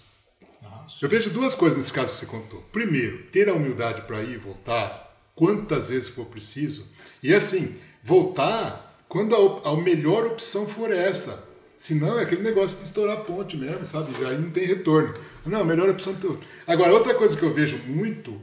Eu 1.01 1.09
vejo 1.09 1.29
duas 1.29 1.55
coisas 1.55 1.77
nesse 1.77 1.93
caso 1.93 2.11
que 2.11 2.17
você 2.17 2.25
contou. 2.25 2.61
Primeiro, 2.71 3.23
ter 3.31 3.49
a 3.49 3.53
humildade 3.53 4.01
para 4.01 4.21
ir 4.23 4.33
e 4.33 4.37
voltar, 4.37 5.19
quantas 5.35 5.89
vezes 5.89 6.09
for 6.09 6.25
preciso. 6.25 6.87
E 7.21 7.33
assim, 7.33 7.77
voltar 8.03 9.03
quando 9.07 9.35
a, 9.35 9.69
a 9.69 9.77
melhor 9.77 10.25
opção 10.25 10.67
for 10.67 10.91
essa. 10.91 11.47
Senão 11.77 12.17
é 12.17 12.23
aquele 12.23 12.41
negócio 12.41 12.77
de 12.77 12.85
estourar 12.85 13.17
a 13.17 13.21
ponte 13.21 13.57
mesmo, 13.57 13.85
sabe? 13.85 14.13
Aí 14.25 14.37
não 14.37 14.49
tem 14.49 14.65
retorno. 14.65 15.13
Não, 15.45 15.61
a 15.61 15.65
melhor 15.65 15.89
opção. 15.89 16.15
Agora, 16.65 16.93
outra 16.93 17.13
coisa 17.13 17.37
que 17.37 17.43
eu 17.43 17.53
vejo 17.53 17.77
muito 17.85 18.41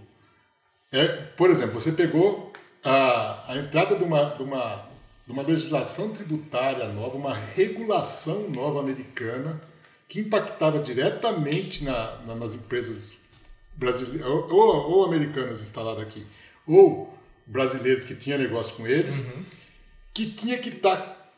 é, 0.93 1.07
por 1.09 1.51
exemplo, 1.51 1.80
você 1.80 1.90
pegou 1.90 2.53
a, 2.84 3.51
a 3.51 3.57
entrada 3.57 3.97
de 3.97 4.05
uma, 4.05 4.24
de, 4.24 4.43
uma, 4.43 4.86
de 5.26 5.32
uma 5.32 5.43
legislação 5.43 6.11
tributária 6.11 6.86
nova, 6.88 7.16
uma 7.16 7.34
regulação 7.34 8.51
nova 8.51 8.80
americana, 8.80 9.59
que 10.13 10.21
impactava 10.21 10.79
diretamente 10.81 11.85
na, 11.85 12.19
na, 12.27 12.35
nas 12.35 12.53
empresas 12.53 13.21
brasileiras, 13.75 14.27
ou, 14.27 14.51
ou, 14.51 15.05
americanas 15.07 15.63
instaladas 15.63 16.03
aqui, 16.03 16.27
ou 16.67 17.19
brasileiros 17.47 18.05
que 18.05 18.15
tinham 18.15 18.39
negócio 18.39 18.77
com 18.77 18.87
eles, 18.87 19.21
uhum. 19.21 19.43
que 20.13 20.27
tinha 20.27 20.59
que 20.59 20.69
estar 20.69 20.99
tá, 20.99 21.33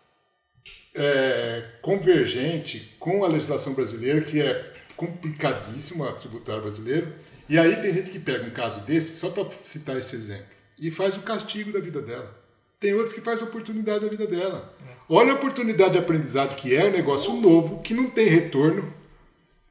é, 0.92 1.70
convergente 1.82 2.96
com 2.98 3.24
a 3.24 3.28
legislação 3.28 3.74
brasileira, 3.74 4.22
que 4.22 4.42
é 4.42 4.74
complicadíssima 4.96 6.08
a 6.08 6.12
tributária 6.12 6.60
brasileira, 6.60 7.16
e 7.48 7.56
aí 7.56 7.80
tem 7.80 7.94
gente 7.94 8.10
que 8.10 8.18
pega 8.18 8.44
um 8.44 8.50
caso 8.50 8.80
desse, 8.80 9.20
só 9.20 9.30
para 9.30 9.48
citar 9.64 9.96
esse 9.96 10.16
exemplo, 10.16 10.46
e 10.80 10.90
faz 10.90 11.16
o 11.16 11.20
castigo 11.20 11.72
da 11.72 11.78
vida 11.78 12.02
dela. 12.02 12.36
Tem 12.80 12.92
outros 12.92 13.12
que 13.12 13.20
faz 13.20 13.40
a 13.40 13.44
oportunidade 13.44 14.00
da 14.00 14.10
vida 14.10 14.26
dela. 14.26 14.76
Olha 15.08 15.32
a 15.32 15.34
oportunidade 15.36 15.92
de 15.92 15.98
aprendizado 15.98 16.56
que 16.56 16.74
é 16.74 16.86
um 16.86 16.92
negócio 16.92 17.34
novo, 17.34 17.82
que 17.82 17.92
não 17.92 18.08
tem 18.08 18.26
retorno. 18.26 18.92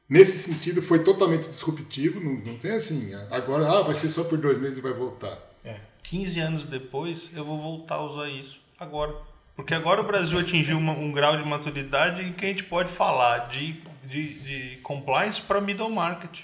Nesse 0.08 0.38
sentido, 0.38 0.82
foi 0.82 1.02
totalmente 1.02 1.48
disruptivo. 1.48 2.20
Não, 2.20 2.34
não 2.34 2.58
tem 2.58 2.72
assim, 2.72 3.12
agora 3.30 3.66
ah, 3.66 3.82
vai 3.82 3.94
ser 3.94 4.08
só 4.10 4.22
por 4.24 4.38
dois 4.38 4.58
meses 4.58 4.78
e 4.78 4.80
vai 4.80 4.92
voltar. 4.92 5.38
É. 5.64 5.76
15 6.02 6.40
anos 6.40 6.64
depois, 6.64 7.30
eu 7.34 7.44
vou 7.44 7.60
voltar 7.60 7.96
a 7.96 8.04
usar 8.04 8.28
isso. 8.28 8.60
Agora. 8.78 9.14
Porque 9.56 9.72
agora 9.72 10.00
o 10.00 10.04
Brasil 10.04 10.38
atingiu 10.38 10.76
uma, 10.76 10.92
um 10.92 11.12
grau 11.12 11.36
de 11.36 11.44
maturidade 11.48 12.22
em 12.22 12.32
que 12.32 12.44
a 12.44 12.48
gente 12.48 12.64
pode 12.64 12.90
falar 12.90 13.48
de, 13.48 13.80
de, 14.04 14.34
de 14.34 14.76
compliance 14.82 15.40
para 15.40 15.60
middle 15.60 15.90
market. 15.90 16.40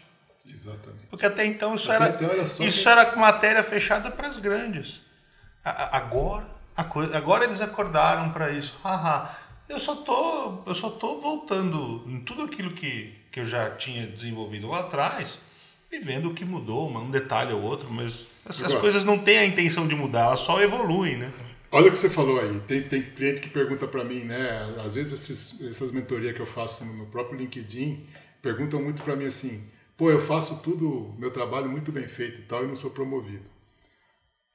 Exatamente. 0.49 1.07
Porque 1.11 1.27
até 1.27 1.45
então 1.45 1.75
isso, 1.75 1.91
até 1.91 2.05
era, 2.05 2.15
então 2.15 2.31
era 2.31 2.43
isso 2.43 2.83
que... 2.83 2.89
era 2.89 3.17
matéria 3.17 3.63
fechada 3.63 4.11
para 4.11 4.29
as 4.29 4.37
grandes. 4.37 5.01
Agora, 5.63 6.47
coisa, 6.85 7.17
agora 7.17 7.45
eles 7.45 7.61
acordaram 7.61 8.31
para 8.31 8.51
isso. 8.51 8.79
Haha, 8.83 9.37
Eu 9.69 9.79
só 9.79 9.95
tô, 9.97 10.63
eu 10.67 10.75
só 10.75 10.91
tô 10.91 11.21
voltando 11.21 12.03
em 12.07 12.21
tudo 12.21 12.43
aquilo 12.43 12.73
que, 12.73 13.15
que 13.31 13.41
eu 13.41 13.45
já 13.47 13.71
tinha 13.71 14.07
desenvolvido 14.07 14.69
lá 14.69 14.81
atrás 14.81 15.39
e 15.93 15.99
vendo 16.01 16.31
o 16.31 16.35
que 16.35 16.45
mudou, 16.45 16.89
um 16.91 17.11
detalhe 17.11 17.53
ou 17.53 17.63
outro, 17.63 17.89
mas 17.91 18.27
essas 18.45 18.67
Agora- 18.67 18.81
coisas 18.81 19.05
não 19.05 19.19
têm 19.19 19.39
a 19.39 19.45
intenção 19.47 19.87
de 19.87 19.95
mudar, 19.95 20.25
elas 20.27 20.41
só 20.41 20.61
evoluem, 20.61 21.17
né? 21.17 21.31
Olha 21.73 21.87
o 21.87 21.93
que 21.93 21.99
você 21.99 22.11
falou 22.11 22.41
aí. 22.41 22.59
Tem, 22.61 22.83
tem 22.83 23.01
cliente 23.01 23.41
que 23.41 23.49
pergunta 23.49 23.87
para 23.87 24.03
mim, 24.03 24.21
né? 24.25 24.75
Às 24.85 24.97
vezes 24.97 25.13
esses, 25.13 25.61
essas 25.71 25.93
mentorias 25.93 26.35
que 26.35 26.41
eu 26.41 26.47
faço 26.47 26.85
no 26.85 27.07
próprio 27.07 27.39
LinkedIn 27.39 28.05
perguntam 28.43 28.83
muito 28.83 29.03
para 29.05 29.15
mim 29.15 29.27
assim: 29.27 29.65
pô, 29.97 30.11
eu 30.11 30.21
faço 30.21 30.63
tudo, 30.63 31.15
meu 31.17 31.31
trabalho 31.31 31.69
muito 31.69 31.93
bem 31.93 32.09
feito 32.09 32.41
e 32.41 32.43
tal, 32.43 32.65
e 32.65 32.67
não 32.67 32.75
sou 32.75 32.91
promovido. 32.91 33.45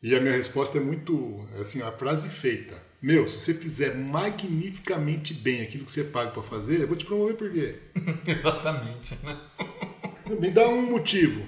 E 0.08 0.16
a 0.16 0.20
minha 0.22 0.36
resposta 0.36 0.78
é 0.78 0.82
muito, 0.82 1.43
assim, 1.60 1.82
a 1.82 1.91
frase 1.91 2.30
feita. 2.30 2.76
Meu, 3.01 3.28
se 3.28 3.39
você 3.39 3.56
fizer 3.56 3.95
magnificamente 3.95 5.34
bem 5.34 5.62
aquilo 5.64 5.84
que 5.84 5.91
você 5.91 6.03
paga 6.03 6.30
para 6.30 6.43
fazer, 6.43 6.82
eu 6.82 6.88
vou 6.88 6.95
te 6.95 7.06
promover 7.06 7.36
por 7.36 7.49
quê? 7.51 7.76
Exatamente. 8.28 9.18
Né? 9.24 9.36
Me 10.39 10.51
dá 10.51 10.68
um 10.68 10.84
motivo. 10.91 11.43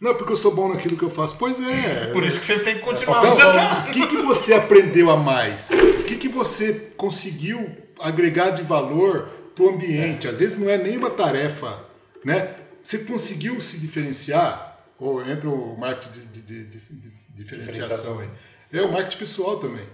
Não, 0.00 0.14
porque 0.14 0.32
eu 0.32 0.36
sou 0.36 0.54
bom 0.54 0.72
naquilo 0.72 0.96
que 0.96 1.02
eu 1.02 1.10
faço. 1.10 1.36
Pois 1.36 1.58
é. 1.60 2.12
Por 2.12 2.22
isso 2.22 2.38
que 2.38 2.46
você 2.46 2.60
tem 2.60 2.76
que 2.76 2.82
continuar. 2.82 3.18
Então, 3.18 3.30
Você 3.32 3.42
tá- 3.42 3.86
o 3.88 3.92
que, 3.92 4.06
que 4.06 4.16
você 4.18 4.54
aprendeu 4.54 5.10
a 5.10 5.16
mais? 5.16 5.70
O 5.70 6.04
que, 6.04 6.16
que 6.16 6.28
você 6.28 6.92
conseguiu 6.96 7.68
agregar 7.98 8.50
de 8.50 8.62
valor 8.62 9.28
para 9.54 9.64
o 9.64 9.70
ambiente? 9.70 10.28
Às 10.28 10.38
vezes 10.38 10.58
não 10.58 10.70
é 10.70 10.78
nem 10.78 10.96
uma 10.96 11.10
tarefa, 11.10 11.82
né? 12.24 12.54
Você 12.84 12.98
conseguiu 13.00 13.60
se 13.60 13.78
diferenciar? 13.80 14.78
Ou 14.98 15.22
entra 15.26 15.48
o 15.50 15.76
marketing 15.78 16.20
de, 16.32 16.42
de- 16.42 16.64
de- 16.66 16.78
de- 16.78 17.25
diferenciação 17.36 18.18
aí. 18.20 18.28
É 18.72 18.82
o 18.82 18.90
marketing 18.90 19.18
pessoal 19.18 19.58
também. 19.58 19.86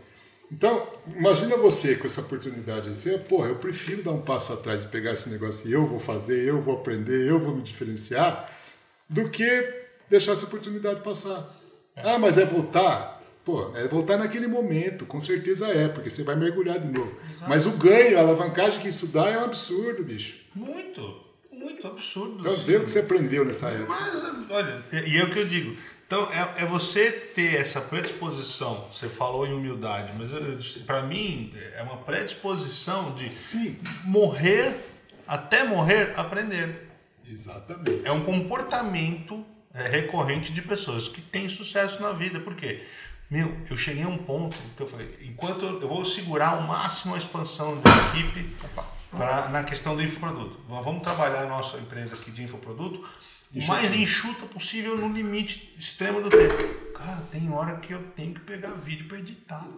Então, 0.51 0.87
imagina 1.17 1.57
você 1.57 1.97
com 1.97 2.07
essa 2.07 2.21
oportunidade. 2.21 2.95
Você, 2.95 3.17
porra, 3.19 3.49
eu 3.49 3.57
prefiro 3.57 4.03
dar 4.03 4.13
um 4.13 4.21
passo 4.21 4.53
atrás 4.53 4.83
e 4.83 4.87
pegar 4.87 5.13
esse 5.13 5.31
negócio 5.31 5.69
e 5.69 5.73
eu 5.73 5.87
vou 5.87 5.99
fazer, 5.99 6.47
eu 6.47 6.61
vou 6.61 6.77
aprender, 6.77 7.27
eu 7.29 7.41
vou 7.41 7.57
me 7.57 7.63
diferenciar, 7.63 8.51
do 9.09 9.31
que 9.31 9.47
deixar 10.11 10.33
essa 10.33 10.45
oportunidade 10.45 11.01
passar. 11.01 11.59
Ah, 11.97 12.19
mas 12.19 12.37
é 12.37 12.45
voltar? 12.45 13.23
Pô, 13.45 13.73
é 13.75 13.89
voltar 13.89 14.19
naquele 14.19 14.47
momento, 14.47 15.05
com 15.05 15.21
certeza 15.21 15.69
é, 15.69 15.89
porque 15.89 16.11
você 16.11 16.23
vai 16.23 16.37
mergulhar 16.37 16.79
de 16.79 16.87
novo. 16.87 17.13
Mas 17.49 17.67
o 17.67 17.73
ganho, 17.73 18.19
a 18.19 18.21
alavancagem 18.21 18.81
que 18.81 18.89
isso 18.89 19.09
dá 19.09 19.29
é 19.29 19.39
um 19.39 19.45
absurdo, 19.45 20.05
bicho. 20.05 20.39
Muito, 20.55 21.21
muito 21.51 21.87
absurdo. 21.87 22.37
Então 22.41 22.57
vê 22.59 22.77
o 22.77 22.85
que 22.85 22.91
você 22.91 23.01
aprendeu 23.01 23.45
nessa 23.45 23.69
época. 23.69 23.89
Mas, 23.89 24.51
olha, 24.51 24.85
e 25.07 25.17
é 25.17 25.25
o 25.25 25.31
que 25.31 25.39
eu 25.41 25.49
digo. 25.49 25.77
Então, 26.13 26.29
é, 26.31 26.65
é 26.65 26.67
você 26.67 27.11
ter 27.11 27.55
essa 27.55 27.81
predisposição. 27.81 28.87
Você 28.93 29.09
falou 29.09 29.47
em 29.47 29.55
humildade, 29.55 30.13
mas 30.15 30.31
para 30.85 31.01
mim 31.01 31.51
é 31.75 31.83
uma 31.83 31.97
predisposição 31.97 33.15
de 33.15 33.33
Sim. 33.33 33.79
morrer, 34.05 34.75
até 35.27 35.65
morrer, 35.65 36.13
aprender. 36.15 36.91
Exatamente. 37.27 38.07
É 38.07 38.13
um 38.13 38.23
comportamento 38.23 39.43
é, 39.73 39.89
recorrente 39.89 40.53
de 40.53 40.61
pessoas 40.61 41.09
que 41.09 41.23
têm 41.23 41.49
sucesso 41.49 42.03
na 42.03 42.13
vida. 42.13 42.39
Por 42.39 42.55
quê? 42.57 42.83
Meu, 43.31 43.57
eu 43.71 43.77
cheguei 43.79 44.03
a 44.03 44.09
um 44.09 44.19
ponto 44.19 44.55
que 44.77 44.83
eu 44.83 44.87
falei, 44.87 45.09
enquanto 45.23 45.65
eu, 45.65 45.81
eu 45.81 45.89
vou 45.89 46.05
segurar 46.05 46.49
ao 46.49 46.61
máximo 46.61 47.15
a 47.15 47.17
expansão 47.17 47.81
da 47.81 47.91
equipe 48.11 48.55
pra, 49.11 49.49
na 49.49 49.65
questão 49.65 49.97
do 49.97 50.03
infoproduto. 50.03 50.61
Vamos 50.69 50.85
vamos 50.85 51.03
trabalhar 51.03 51.45
a 51.45 51.47
nossa 51.47 51.79
empresa 51.79 52.17
aqui 52.17 52.31
de 52.31 52.43
infoproduto 52.43 53.03
o 53.55 53.67
mais 53.67 53.93
enxuta 53.95 54.47
possível 54.47 54.97
no 54.97 55.13
limite 55.13 55.75
extremo 55.79 56.23
do 56.23 56.31
tempo. 56.31 56.93
Cara, 56.95 57.21
tem 57.31 57.51
hora 57.53 57.77
que 57.77 57.93
eu 57.93 58.03
tenho 58.17 58.35
que 58.35 58.41
pegar 58.41 58.71
vídeo 58.71 59.07
para 59.07 59.19
editar. 59.19 59.69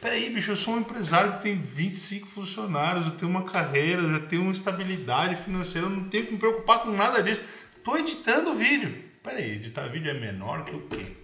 Peraí, 0.00 0.30
bicho, 0.30 0.52
eu 0.52 0.56
sou 0.56 0.74
um 0.74 0.80
empresário 0.80 1.34
que 1.34 1.42
tem 1.42 1.58
25 1.58 2.28
funcionários, 2.28 3.06
eu 3.06 3.12
tenho 3.12 3.30
uma 3.30 3.44
carreira, 3.44 4.02
eu 4.02 4.12
já 4.12 4.20
tenho 4.20 4.42
uma 4.42 4.52
estabilidade 4.52 5.36
financeira, 5.36 5.86
eu 5.86 5.90
não 5.90 6.08
tenho 6.08 6.26
que 6.26 6.32
me 6.32 6.38
preocupar 6.38 6.82
com 6.82 6.90
nada 6.90 7.22
disso. 7.22 7.40
Tô 7.82 7.96
editando 7.96 8.54
vídeo. 8.54 9.04
Peraí, 9.22 9.52
editar 9.52 9.88
vídeo 9.88 10.10
é 10.10 10.14
menor 10.14 10.64
que 10.64 10.76
o 10.76 10.80
quê? 10.88 11.16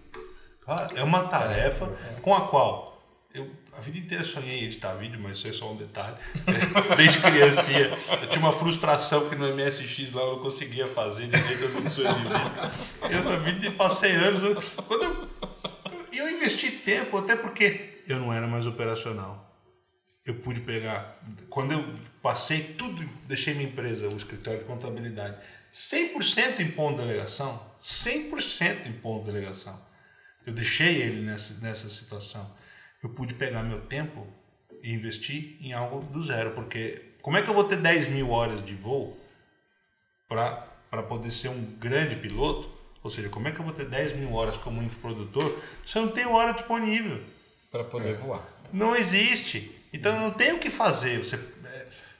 Cara, 0.64 0.88
é 0.96 1.02
uma 1.02 1.24
tarefa 1.24 1.86
com 2.22 2.34
a 2.34 2.48
qual 2.48 2.87
eu 3.34 3.50
a 3.78 3.80
vida 3.80 3.98
inteira 3.98 4.24
sonhei 4.24 4.58
em 4.58 4.64
editar 4.64 4.94
vídeo, 4.94 5.20
mas 5.20 5.38
isso 5.38 5.46
é 5.46 5.52
só 5.52 5.72
um 5.72 5.76
detalhe. 5.76 6.16
Desde 6.96 7.20
criancinha, 7.20 7.96
eu 8.20 8.28
tinha 8.28 8.44
uma 8.44 8.52
frustração 8.52 9.28
que 9.28 9.36
no 9.36 9.54
MSX 9.54 10.10
lá 10.12 10.22
eu 10.22 10.32
não 10.32 10.42
conseguia 10.42 10.88
fazer 10.88 11.28
direito 11.28 11.64
as 11.64 11.76
edições 11.76 12.08
de 12.08 12.22
vídeo. 12.22 12.40
Eu 13.08 13.24
na 13.24 13.36
vida 13.36 13.70
passei 13.70 14.12
anos. 14.16 14.42
Quando 14.86 15.04
eu, 15.04 15.28
eu 16.12 16.28
investi 16.28 16.72
tempo, 16.72 17.18
até 17.18 17.36
porque 17.36 18.02
eu 18.08 18.18
não 18.18 18.32
era 18.32 18.48
mais 18.48 18.66
operacional. 18.66 19.46
Eu 20.26 20.34
pude 20.34 20.60
pegar. 20.60 21.20
Quando 21.48 21.72
eu 21.72 21.94
passei 22.20 22.74
tudo, 22.76 23.08
deixei 23.28 23.54
minha 23.54 23.68
empresa, 23.68 24.08
o 24.08 24.16
escritório 24.16 24.58
de 24.58 24.64
contabilidade, 24.64 25.36
100% 25.72 26.58
em 26.58 26.72
ponto 26.72 26.98
de 26.98 27.06
delegação. 27.06 27.62
100% 27.80 28.86
em 28.86 28.92
ponto 28.94 29.24
de 29.24 29.32
delegação. 29.32 29.80
Eu 30.44 30.52
deixei 30.52 31.00
ele 31.00 31.20
nessa, 31.20 31.54
nessa 31.60 31.88
situação. 31.88 32.58
Eu 33.02 33.10
pude 33.10 33.34
pegar 33.34 33.62
meu 33.62 33.80
tempo 33.80 34.26
e 34.82 34.92
investir 34.92 35.56
em 35.60 35.72
algo 35.72 36.00
do 36.12 36.22
zero. 36.22 36.52
Porque 36.52 37.02
como 37.22 37.36
é 37.36 37.42
que 37.42 37.48
eu 37.48 37.54
vou 37.54 37.64
ter 37.64 37.76
10 37.76 38.08
mil 38.08 38.30
horas 38.30 38.64
de 38.64 38.74
voo 38.74 39.16
para 40.28 41.02
poder 41.08 41.30
ser 41.30 41.48
um 41.48 41.64
grande 41.78 42.16
piloto? 42.16 42.70
Ou 43.02 43.10
seja, 43.10 43.28
como 43.28 43.46
é 43.46 43.52
que 43.52 43.60
eu 43.60 43.64
vou 43.64 43.72
ter 43.72 43.86
10 43.86 44.14
mil 44.14 44.32
horas 44.32 44.56
como 44.56 44.82
infoprodutor 44.82 45.56
se 45.86 45.96
eu 45.96 46.02
não 46.02 46.12
tenho 46.12 46.32
hora 46.32 46.52
disponível? 46.52 47.22
Para 47.70 47.84
poder 47.84 48.16
voar. 48.16 48.42
Não 48.72 48.96
existe. 48.96 49.74
Então 49.92 50.18
não 50.20 50.30
tem 50.30 50.52
o 50.52 50.58
que 50.58 50.68
fazer. 50.68 51.18
Você, 51.18 51.38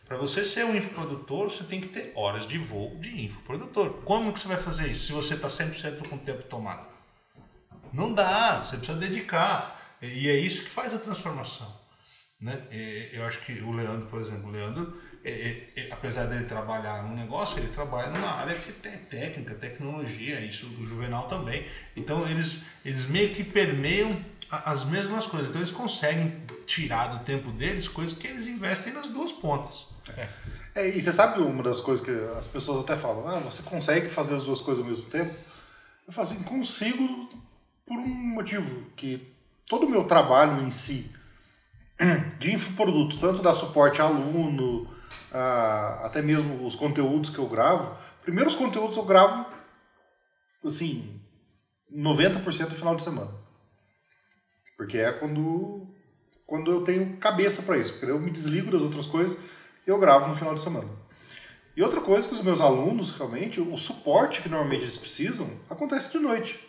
para 0.07 0.17
você 0.17 0.45
ser 0.45 0.65
um 0.65 0.75
infoprodutor, 0.77 1.51
você 1.51 1.65
tem 1.65 1.81
que 1.81 1.89
ter 1.89 2.13
horas 2.15 2.47
de 2.47 2.57
voo 2.57 2.97
de 2.97 3.25
infoprodutor. 3.25 3.91
Como 4.05 4.33
que 4.33 4.39
você 4.39 4.49
vai 4.49 4.57
fazer 4.57 4.89
isso 4.89 5.07
se 5.07 5.13
você 5.13 5.35
está 5.35 5.49
100% 5.49 6.09
com 6.09 6.17
o 6.17 6.19
tempo 6.19 6.43
tomado? 6.45 6.89
Não 7.93 8.13
dá, 8.13 8.63
você 8.63 8.77
precisa 8.77 8.97
dedicar. 8.97 9.78
E 10.03 10.29
é 10.29 10.37
isso 10.37 10.63
que 10.63 10.71
faz 10.71 10.95
a 10.95 10.99
transformação. 10.99 11.73
Né? 12.41 12.63
É, 12.71 13.11
Eu 13.13 13.25
acho 13.25 13.41
que 13.41 13.53
o 13.61 13.73
Leandro, 13.73 14.07
por 14.07 14.21
exemplo, 14.21 14.49
o 14.49 14.53
Leandro, 14.53 14.97
é, 15.25 15.31
é, 15.31 15.73
é, 15.77 15.93
apesar 15.93 16.27
dele 16.27 16.45
trabalhar 16.45 17.03
num 17.03 17.15
negócio, 17.15 17.59
ele 17.59 17.69
trabalha 17.69 18.11
numa 18.11 18.31
área 18.31 18.55
que 18.55 18.71
é 18.87 18.97
técnica, 18.97 19.55
tecnologia, 19.55 20.41
isso 20.41 20.67
o 20.67 20.87
Juvenal 20.87 21.27
também. 21.27 21.67
Então 21.97 22.29
eles, 22.29 22.63
eles 22.85 23.07
meio 23.07 23.31
que 23.31 23.43
permeiam 23.43 24.25
as 24.51 24.85
mesmas 24.85 25.27
coisas. 25.27 25.49
Então 25.49 25.61
eles 25.61 25.73
conseguem 25.73 26.41
tirar 26.65 27.09
do 27.09 27.25
tempo 27.25 27.51
deles 27.51 27.89
coisas 27.89 28.17
que 28.17 28.27
eles 28.27 28.47
investem 28.47 28.93
nas 28.93 29.09
duas 29.09 29.33
pontas. 29.33 29.87
É, 30.75 30.89
e 30.89 31.01
você 31.01 31.13
sabe 31.13 31.41
uma 31.41 31.63
das 31.63 31.81
coisas 31.81 32.05
que 32.05 32.13
as 32.39 32.47
pessoas 32.47 32.85
até 32.85 32.95
falam, 32.97 33.27
ah, 33.27 33.41
você 33.41 33.63
consegue 33.63 34.09
fazer 34.09 34.37
as 34.37 34.45
duas 34.45 34.61
coisas 34.61 34.83
ao 34.83 34.89
mesmo 34.89 35.07
tempo? 35.07 35.35
Eu 36.07 36.13
falo 36.13 36.29
assim, 36.29 36.43
consigo 36.43 37.29
por 37.85 37.99
um 37.99 38.07
motivo, 38.07 38.87
que 38.97 39.35
todo 39.69 39.87
o 39.87 39.91
meu 39.91 40.05
trabalho 40.05 40.63
em 40.63 40.71
si, 40.71 41.11
de 42.39 42.53
infoproduto, 42.55 43.19
tanto 43.19 43.43
dar 43.43 43.55
suporte 43.55 44.01
a 44.01 44.05
aluno, 44.05 44.89
a- 45.33 46.03
até 46.05 46.23
mesmo 46.23 46.67
os 46.67 46.75
conteúdos 46.75 47.31
que 47.31 47.39
eu 47.39 47.47
gravo, 47.49 47.97
primeiro 48.23 48.49
os 48.49 48.55
conteúdos 48.55 48.97
eu 48.97 49.05
gravo, 49.05 49.47
assim, 50.65 51.21
90% 51.97 52.71
no 52.71 52.75
final 52.77 52.95
de 52.97 53.03
semana. 53.03 53.31
Porque 54.77 54.97
é 54.99 55.11
quando, 55.13 55.87
quando 56.47 56.71
eu 56.71 56.83
tenho 56.85 57.17
cabeça 57.17 57.63
para 57.63 57.77
isso. 57.79 57.95
Porque 57.95 58.11
eu 58.13 58.19
me 58.21 58.31
desligo 58.31 58.71
das 58.71 58.83
outras 58.83 59.07
coisas 59.07 59.37
e 59.87 59.91
eu 59.91 59.99
gravo 59.99 60.29
no 60.29 60.37
final 60.37 60.55
de 60.55 60.61
semana. 60.61 60.89
E 61.77 61.83
outra 61.83 62.01
coisa 62.01 62.29
que 62.29 62.35
os 62.35 62.43
meus 62.43 62.61
alunos, 62.61 63.11
realmente, 63.11 63.61
o 63.61 63.77
suporte 63.77 64.41
que 64.43 64.49
normalmente 64.49 64.83
eles 64.83 64.97
precisam, 64.97 65.51
acontece 65.69 66.13
de 66.13 66.19
noite. 66.19 66.68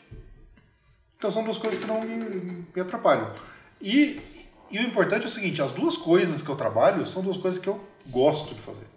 Então 1.20 1.30
são 1.30 1.43
duas 1.43 1.57
coisas 1.57 1.78
que 1.78 1.86
não 1.86 1.99
me, 2.01 2.15
me 2.74 2.82
atrapalham. 2.82 3.36
E, 3.82 4.22
e 4.72 4.80
o 4.80 4.82
importante 4.82 5.26
é 5.26 5.28
o 5.28 5.32
seguinte, 5.32 5.61
as 5.61 5.74
duas 5.74 5.97
coisas 5.97 6.41
que 6.41 6.47
eu 6.49 6.55
trabalho 6.55 7.05
são 7.05 7.22
duas 7.22 7.36
coisas 7.36 7.59
que 7.61 7.67
eu 7.67 7.86
gosto 8.07 8.55
de 8.55 8.61
fazer. 8.61 8.88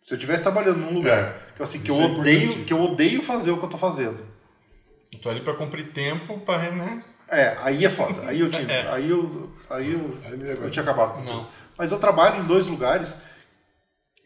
Se 0.00 0.14
eu 0.14 0.16
estivesse 0.16 0.42
trabalhando 0.42 0.78
num 0.78 0.94
lugar 0.94 1.52
que, 1.54 1.62
assim, 1.62 1.82
que, 1.82 1.90
eu 1.90 2.00
é 2.00 2.04
odeio, 2.06 2.64
que 2.64 2.72
eu 2.72 2.80
odeio 2.82 3.22
fazer 3.22 3.50
o 3.50 3.58
que 3.58 3.64
eu 3.66 3.68
tô 3.68 3.76
fazendo, 3.76 4.26
Eu 5.12 5.18
tô 5.20 5.28
ali 5.28 5.42
para 5.42 5.52
cumprir 5.52 5.92
tempo 5.92 6.40
para, 6.40 6.70
né? 6.72 7.04
É, 7.28 7.58
aí 7.60 7.84
é 7.84 7.90
foda. 7.90 8.26
Aí 8.26 8.40
eu 8.40 8.50
tinha, 8.50 8.92
aí 8.92 9.10
eu, 9.10 9.52
aí 9.68 9.92
eu, 9.92 10.18
Aí 10.24 10.40
ia 10.40 10.52
eu 10.54 10.70
tinha 10.70 10.82
acabado 10.82 11.12
com 11.16 11.20
Não. 11.22 11.44
tudo. 11.44 11.48
Mas 11.76 11.92
eu 11.92 11.98
trabalho 12.00 12.42
em 12.42 12.46
dois 12.46 12.66
lugares, 12.66 13.16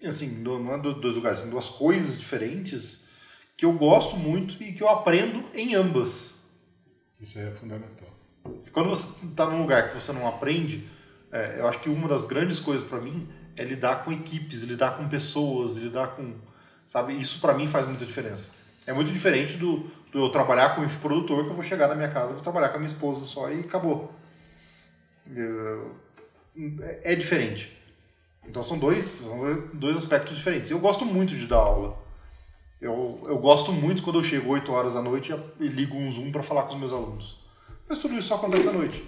assim, 0.07 0.29
não 0.29 0.73
é 0.73 0.79
do- 0.79 0.95
dois 0.95 1.17
lugares, 1.17 1.41
são 1.41 1.51
duas 1.51 1.69
coisas 1.69 2.17
diferentes 2.19 3.09
que 3.57 3.65
eu 3.65 3.73
gosto 3.73 4.17
muito 4.17 4.63
e 4.63 4.73
que 4.73 4.83
eu 4.83 4.89
aprendo 4.89 5.45
em 5.53 5.75
ambas. 5.75 6.34
Isso 7.21 7.39
é 7.39 7.51
fundamental. 7.53 8.09
E 8.67 8.71
quando 8.71 8.91
você 8.91 9.07
está 9.27 9.47
num 9.47 9.63
lugar 9.63 9.91
que 9.91 9.95
você 9.95 10.13
não 10.13 10.27
aprende, 10.29 10.89
é, 11.33 11.57
eu 11.59 11.67
acho 11.67 11.79
que 11.81 11.89
uma 11.89 12.09
das 12.09 12.25
grandes 12.25 12.61
coisas 12.61 12.87
para 12.87 13.01
mim 13.01 13.29
é 13.57 13.65
lidar 13.65 14.05
com 14.05 14.13
equipes, 14.13 14.63
lidar 14.63 14.97
com 14.97 15.09
pessoas, 15.09 15.77
lidar 15.77 16.09
com, 16.09 16.35
sabe? 16.87 17.15
Isso 17.15 17.41
para 17.41 17.55
mim 17.55 17.69
faz 17.69 17.87
muita 17.87 18.05
diferença. 18.05 18.51
É 18.87 18.93
muito 18.93 19.11
diferente 19.11 19.57
do, 19.57 19.91
do 20.13 20.25
eu 20.27 20.29
trabalhar 20.29 20.75
com 20.75 20.83
um 20.83 20.85
infoprodutor 20.85 21.45
que 21.45 21.51
eu 21.51 21.55
vou 21.55 21.65
chegar 21.65 21.89
na 21.89 21.95
minha 21.95 22.11
casa, 22.11 22.35
vou 22.35 22.43
trabalhar 22.43 22.69
com 22.69 22.77
a 22.77 22.79
minha 22.79 22.91
esposa 22.91 23.25
só 23.25 23.51
e 23.51 23.61
acabou. 23.61 24.15
É 25.27 25.95
é 27.03 27.15
diferente. 27.15 27.77
Então 28.47 28.63
são 28.63 28.79
dois, 28.79 29.05
são 29.05 29.69
dois 29.73 29.97
aspectos 29.97 30.37
diferentes. 30.37 30.71
Eu 30.71 30.79
gosto 30.79 31.05
muito 31.05 31.35
de 31.35 31.47
dar 31.47 31.57
aula. 31.57 31.99
Eu, 32.85 33.19
eu 33.27 33.39
gosto 33.39 33.73
muito 33.73 34.03
quando 34.03 34.19
eu 34.19 34.23
chego 34.23 34.51
8 34.51 34.71
horas 34.71 34.93
da 34.93 35.01
noite 35.01 35.33
e 35.59 35.67
ligo 35.69 35.97
um 35.97 36.11
Zoom 36.13 36.31
para 36.31 36.43
falar 36.43 36.65
com 36.65 36.75
os 36.75 36.79
meus 36.79 36.93
alunos. 36.93 37.39
Mas 37.89 37.99
tudo 37.99 38.15
isso 38.15 38.29
só 38.29 38.35
acontece 38.35 38.69
à 38.69 38.73
noite. 38.73 39.03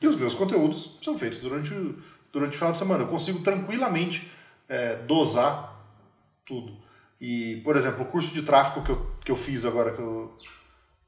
E 0.00 0.06
os 0.06 0.14
meus 0.16 0.34
conteúdos 0.34 0.96
são 1.02 1.18
feitos 1.18 1.40
durante, 1.40 1.74
o- 1.74 2.00
durante 2.32 2.52
o 2.54 2.56
final 2.56 2.72
de 2.72 2.78
semana. 2.78 3.02
Eu 3.02 3.08
consigo 3.08 3.40
tranquilamente 3.40 4.30
é, 4.68 4.96
dosar 5.02 5.84
tudo. 6.44 6.76
E, 7.20 7.60
por 7.64 7.74
exemplo, 7.76 8.02
o 8.02 8.06
curso 8.06 8.32
de 8.32 8.42
tráfego 8.42 8.84
que 8.84 8.92
eu, 8.92 9.10
que 9.24 9.30
eu 9.32 9.36
fiz 9.36 9.64
agora, 9.64 9.92
que 9.92 9.98
eu, 10.00 10.36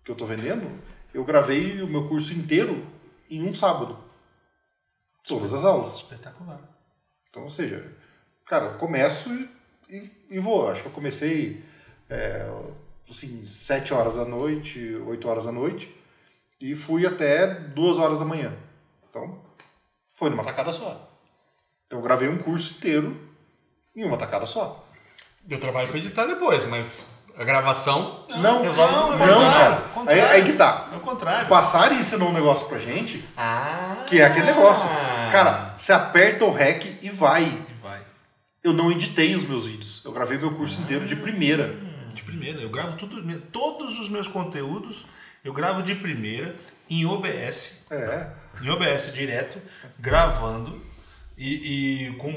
que 0.04 0.10
eu 0.10 0.16
tô 0.16 0.26
vendendo, 0.26 0.68
eu 1.14 1.24
gravei 1.24 1.80
o 1.80 1.86
meu 1.86 2.08
curso 2.08 2.32
inteiro 2.32 2.84
em 3.30 3.46
um 3.48 3.54
sábado. 3.54 3.96
Todas 5.28 5.52
as 5.54 5.64
aulas. 5.64 5.94
Espetacular. 5.94 6.60
Então, 7.28 7.44
ou 7.44 7.50
seja, 7.50 7.94
cara, 8.46 8.64
eu 8.72 8.78
começo 8.78 9.32
e, 9.32 9.48
e, 9.88 10.10
e 10.30 10.38
vou. 10.38 10.70
Acho 10.70 10.82
que 10.82 10.88
eu 10.88 10.92
comecei 10.92 11.64
é, 12.08 12.46
assim, 13.08 13.44
7 13.44 13.92
horas 13.94 14.14
da 14.14 14.24
noite, 14.24 14.94
8 15.06 15.28
horas 15.28 15.44
da 15.44 15.52
noite, 15.52 15.94
e 16.60 16.74
fui 16.74 17.06
até 17.06 17.46
2 17.46 17.98
horas 17.98 18.18
da 18.18 18.24
manhã. 18.24 18.52
Então, 19.08 19.40
foi 20.14 20.30
numa 20.30 20.44
tacada 20.44 20.72
só. 20.72 21.08
Eu 21.90 22.02
gravei 22.02 22.28
um 22.28 22.38
curso 22.38 22.74
inteiro 22.74 23.16
em 23.96 24.04
uma 24.04 24.16
tacada 24.18 24.46
só. 24.46 24.84
Deu 25.42 25.58
trabalho 25.58 25.88
pra 25.88 25.98
editar 25.98 26.26
depois, 26.26 26.64
mas 26.64 27.06
a 27.38 27.44
gravação. 27.44 28.26
Não, 28.28 28.62
resolve 28.62 28.92
não, 28.92 29.10
não, 29.10 29.18
contrário, 29.18 29.82
cara. 29.94 30.10
Aí, 30.10 30.20
aí 30.20 30.44
que 30.44 30.52
tá. 30.54 30.88
É 30.92 30.96
o 30.96 31.00
contrário. 31.00 31.48
Passar 31.48 31.92
e 31.92 32.00
ensinou 32.00 32.28
um 32.28 32.32
negócio 32.32 32.68
pra 32.68 32.78
gente, 32.78 33.24
Ah! 33.36 34.04
que 34.06 34.20
é 34.20 34.24
aquele 34.26 34.46
negócio. 34.46 34.86
Cara, 35.32 35.72
você 35.76 35.92
aperta 35.92 36.44
o 36.44 36.52
REC 36.52 36.98
e 37.00 37.08
vai. 37.10 37.66
Eu 38.62 38.72
não 38.72 38.90
editei 38.90 39.34
os 39.34 39.44
meus 39.44 39.66
vídeos. 39.66 40.02
Eu 40.04 40.12
gravei 40.12 40.36
meu 40.38 40.54
curso 40.54 40.80
inteiro 40.80 41.06
de 41.06 41.16
primeira. 41.16 41.76
De 42.14 42.22
primeira. 42.22 42.60
Eu 42.60 42.70
gravo 42.70 42.96
tudo, 42.96 43.40
todos 43.52 43.98
os 43.98 44.08
meus 44.08 44.26
conteúdos, 44.28 45.06
eu 45.44 45.52
gravo 45.52 45.82
de 45.82 45.94
primeira, 45.94 46.56
em 46.90 47.04
OBS. 47.06 47.84
É. 47.90 48.32
em 48.62 48.68
OBS 48.68 49.12
direto, 49.14 49.60
gravando 49.98 50.84
e, 51.36 52.06
e 52.08 52.12
com, 52.16 52.32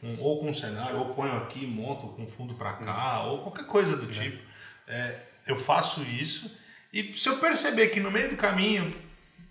com- 0.00 0.16
ou 0.20 0.38
com 0.40 0.54
cenário, 0.54 0.98
ou 0.98 1.14
ponho 1.14 1.36
aqui, 1.36 1.66
monto 1.66 2.06
com 2.08 2.28
fundo 2.28 2.54
para 2.54 2.74
cá, 2.74 3.24
ou 3.24 3.38
qualquer 3.40 3.66
coisa 3.66 3.96
do 3.96 4.06
tipo. 4.06 4.40
É, 4.86 5.20
eu 5.48 5.56
faço 5.56 6.02
isso 6.02 6.50
e 6.92 7.12
se 7.12 7.28
eu 7.28 7.38
perceber 7.38 7.88
que 7.88 7.98
no 8.00 8.10
meio 8.10 8.30
do 8.30 8.36
caminho, 8.36 8.94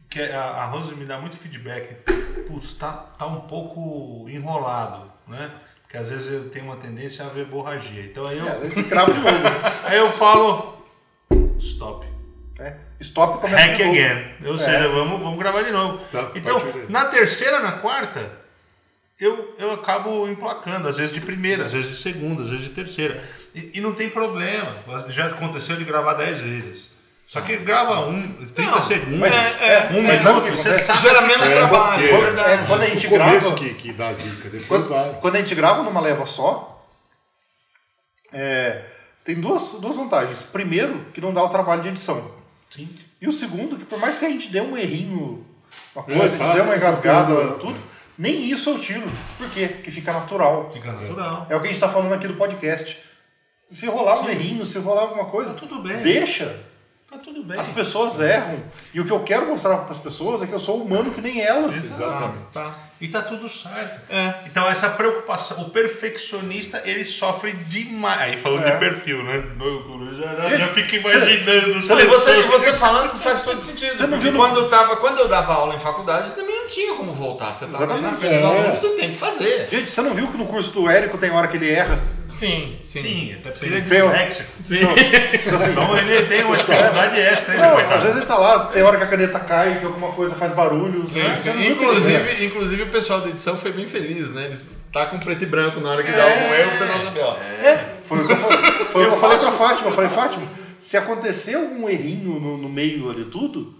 que 0.10 0.22
a, 0.22 0.42
a 0.42 0.66
Rose 0.68 0.96
me 0.96 1.06
dá 1.06 1.20
muito 1.20 1.36
feedback, 1.36 1.96
putz, 2.48 2.72
tá, 2.72 2.94
tá 2.94 3.28
um 3.28 3.42
pouco 3.42 4.28
enrolado, 4.30 5.12
né? 5.28 5.52
Porque 5.88 5.98
às 5.98 6.10
vezes 6.10 6.34
eu 6.34 6.50
tenho 6.50 6.66
uma 6.66 6.76
tendência 6.76 7.26
a 7.26 7.30
verborragia. 7.30 8.04
Então 8.04 8.28
aí 8.28 8.38
eu, 8.38 8.46
É, 8.46 8.52
aí 8.62 8.70
você 8.70 8.84
de 8.84 8.94
novo. 8.94 9.14
né? 9.24 9.80
aí 9.86 9.98
eu 9.98 10.12
falo, 10.12 10.86
stop. 11.60 12.06
É. 12.60 12.76
Stop 13.00 13.40
começa 13.40 13.66
Hack 13.68 13.78
de 13.78 13.84
novo. 13.86 13.96
again. 13.98 14.48
Ou 14.48 14.60
seja, 14.60 14.90
vamos, 14.90 15.22
vamos 15.22 15.40
gravar 15.40 15.62
de 15.62 15.72
novo. 15.72 16.00
Tá, 16.12 16.32
então, 16.36 16.60
ver. 16.60 16.90
na 16.90 17.06
terceira, 17.06 17.62
na 17.62 17.74
quarta, 17.74 18.38
eu, 19.18 19.56
eu 19.58 19.72
acabo 19.72 20.28
emplacando, 20.28 20.90
às 20.90 20.98
vezes 20.98 21.14
de 21.14 21.22
primeira, 21.22 21.64
às 21.64 21.72
vezes 21.72 21.90
de 21.90 21.96
segunda, 21.96 22.44
às 22.44 22.50
vezes 22.50 22.66
de 22.66 22.74
terceira. 22.74 23.24
E, 23.56 23.72
e 23.76 23.80
não 23.82 23.94
tem 23.94 24.10
problema. 24.10 24.84
Já 25.08 25.28
aconteceu 25.28 25.78
de 25.78 25.86
gravar 25.86 26.16
dez 26.16 26.42
vezes. 26.42 26.92
Só 27.28 27.42
que 27.42 27.58
grava 27.58 28.08
um, 28.08 28.32
30 28.56 28.72
Não, 28.72 28.82
segundos, 28.82 29.20
mas- 29.20 29.62
é, 29.62 29.90
um 29.94 30.02
mas 30.02 30.22
sabe 30.22 30.40
o 30.40 30.44
minuto, 30.44 30.52
que 30.56 30.64
você 30.64 30.74
sabe. 30.74 31.02
Gera 31.02 31.22
menos 31.22 31.48
É, 31.50 31.56
trabalho, 31.58 31.92
porque- 32.08 32.14
é 32.16 32.22
verdade. 32.22 32.64
É, 32.64 32.66
quando 32.68 32.82
a 32.84 32.86
gente 32.90 33.08
o 33.08 33.10
grava. 33.10 33.52
que, 33.56 33.74
que 33.74 33.92
dá 33.94 34.14
zica, 34.14 34.50
depois 34.50 34.68
Quando, 34.68 34.90
vai. 34.90 35.14
quando 35.20 35.36
a 35.36 35.40
gente 35.40 35.54
grava 35.54 35.84
numa 35.84 36.00
leva 36.00 36.26
só, 36.26 36.86
é, 38.32 38.82
tem 39.24 39.36
duas, 39.36 39.74
duas 39.74 39.96
vantagens. 39.96 40.44
Primeiro, 40.44 41.06
que 41.14 41.22
não 41.22 41.34
dá 41.34 41.44
o 41.44 41.50
trabalho 41.50 41.82
de 41.82 41.90
edição. 41.90 42.32
Sim. 42.70 42.90
E 43.22 43.28
o 43.28 43.32
segundo, 43.34 43.78
que 43.78 43.86
por 43.86 44.00
mais 44.00 44.18
que 44.20 44.26
a 44.26 44.30
gente 44.30 44.50
dê 44.50 44.62
um 44.62 44.78
errinho, 44.78 45.46
uma 45.96 46.06
É, 46.08 46.18
coisa, 46.18 46.36
a 46.36 46.48
gente 46.48 46.56
dê 46.56 46.62
uma 46.62 46.76
engasgada, 46.76 47.36
tudo. 47.36 47.60
tudo, 47.60 47.80
nem 48.18 48.50
isso 48.50 48.70
eu 48.70 48.80
tiro. 48.80 49.04
Por 49.38 49.50
quê? 49.50 49.68
Porque 49.68 49.92
fica 49.92 50.14
natural. 50.14 50.70
Fica 50.72 50.92
natural. 50.92 51.46
É 51.50 51.56
o 51.56 51.60
que 51.60 51.66
a 51.66 51.72
gente 51.72 51.76
está 51.82 51.90
falando 51.90 52.14
aqui 52.14 52.28
do 52.28 52.36
podcast. 52.36 52.98
Se 53.70 53.86
rolar 53.88 54.22
um 54.22 54.30
errinho, 54.30 54.66
se 54.66 54.78
rolar 54.80 55.02
alguma 55.02 55.26
coisa, 55.26 55.54
Tá 55.54 55.60
tudo 55.60 55.80
bem. 55.82 55.98
deixa. 56.02 56.58
Tá 57.10 57.18
tudo 57.20 57.42
bem. 57.42 57.58
As 57.58 57.70
pessoas 57.70 58.20
erram. 58.20 58.62
E 58.94 59.00
o 59.00 59.06
que 59.06 59.12
eu 59.12 59.22
quero 59.24 59.46
mostrar 59.48 59.78
para 59.78 59.94
as 59.94 60.00
pessoas 60.00 60.42
é 60.42 60.46
que 60.48 60.52
eu 60.52 60.60
sou 60.60 60.82
humano 60.84 61.12
que 61.12 61.22
nem 61.22 61.42
elas. 61.42 61.74
Exatamente. 61.76 62.46
Tá. 62.54 62.76
E 63.00 63.08
tá 63.08 63.22
tudo 63.22 63.48
certo. 63.48 64.02
É. 64.12 64.34
Então 64.46 64.68
essa 64.68 64.90
preocupação, 64.90 65.62
o 65.62 65.70
perfeccionista, 65.70 66.82
ele 66.84 67.06
sofre 67.06 67.54
demais. 67.54 68.20
Aí 68.22 68.38
falando 68.38 68.66
É. 68.68 68.72
de 68.72 68.78
perfil, 68.78 69.24
né? 69.24 69.42
Eu 69.58 70.16
já, 70.16 70.36
já, 70.50 70.58
já 70.58 70.68
fico 70.68 70.96
imaginando 70.96 71.74
você- 71.82 72.42
você, 72.44 72.74
falando 72.74 73.12
que 73.12 73.20
faz 73.20 73.42
todo 73.42 73.60
sentido. 73.62 73.94
Você 73.94 74.04
não 74.08 74.18
porque 74.18 74.32
viu 74.32 74.38
quando, 74.40 74.58
eu 74.58 74.70
tava, 74.70 74.98
quando 74.98 75.20
eu 75.20 75.28
dava 75.30 75.54
aula 75.54 75.76
em 75.76 75.80
faculdade, 75.80 76.32
não 76.68 76.74
tinha 76.74 76.94
como 76.96 77.14
voltar. 77.14 77.54
Você 77.54 77.66
tava 77.66 77.94
ali 77.94 78.02
na 78.02 78.12
frente 78.12 78.34
dos 78.34 78.42
É. 78.42 78.46
alunos, 78.46 78.82
você 78.82 78.90
tem 78.90 79.10
que 79.12 79.16
fazer. 79.18 79.68
Gente, 79.72 79.90
você 79.90 80.02
não 80.02 80.14
viu 80.14 80.28
que 80.28 80.38
no 80.38 80.46
curso 80.46 80.72
do 80.72 80.90
Érico 80.90 81.18
tem 81.18 81.32
hora 81.32 81.48
que 81.48 81.56
ele 81.56 81.72
erra? 81.72 81.98
Sim, 82.28 82.78
sim. 82.84 83.02
Sim, 83.02 83.34
até 83.40 83.52
porque 83.52 83.66
ele 83.66 83.78
é 83.78 83.80
disléxico. 83.80 84.50
Sim. 84.60 84.80
Então, 84.82 85.58
assim, 85.58 85.72
Então 85.72 85.98
ele 85.98 86.26
tem 86.26 86.44
uma 86.44 86.58
dificuldade 86.58 87.20
extra, 87.20 87.56
hein, 87.56 87.62
não, 87.62 87.72
coitado? 87.72 87.94
às 87.96 88.02
vezes 88.02 88.18
ele 88.18 88.26
tá 88.26 88.38
lá, 88.38 88.66
tem 88.66 88.84
hora 88.84 88.98
que 88.98 89.04
a 89.04 89.08
caneta 89.08 89.40
cai, 89.40 89.80
que 89.80 89.86
alguma 89.86 90.12
coisa 90.12 90.36
faz 90.36 90.52
barulho. 90.52 91.06
Sim, 91.06 91.24
né? 91.24 91.36
sim. 91.36 91.68
Inclusive, 91.72 92.46
inclusive 92.46 92.84
o 92.84 92.88
pessoal 92.88 93.22
da 93.22 93.30
edição 93.30 93.56
foi 93.56 93.72
bem 93.72 93.86
feliz, 93.86 94.30
né? 94.32 94.46
Eles 94.46 94.66
tá 94.92 95.06
com 95.06 95.18
preto 95.20 95.44
e 95.44 95.46
branco 95.46 95.80
na 95.80 95.90
hora 95.92 96.04
que 96.04 96.12
dá 96.12 96.24
algum 96.24 96.54
erro, 96.54 96.76
o 96.76 96.80
pessoal 96.80 97.00
sabe, 97.00 97.20
ó. 97.22 97.36
É, 97.66 97.80
foi 98.04 98.20
o 98.20 98.28
que 98.28 98.34
eu 98.34 98.38
falei, 98.38 98.72
foi 98.92 99.06
eu 99.06 99.18
falei 99.20 99.38
pra 99.40 99.52
Fátima. 99.54 99.90
Eu 99.90 99.94
falei, 99.94 100.10
Fátima, 100.10 100.48
se 100.82 100.98
acontecer 100.98 101.56
algum 101.56 101.88
errinho 101.90 102.40
no, 102.40 102.58
no 102.58 102.68
meio 102.70 103.10
ali 103.10 103.24
tudo, 103.26 103.74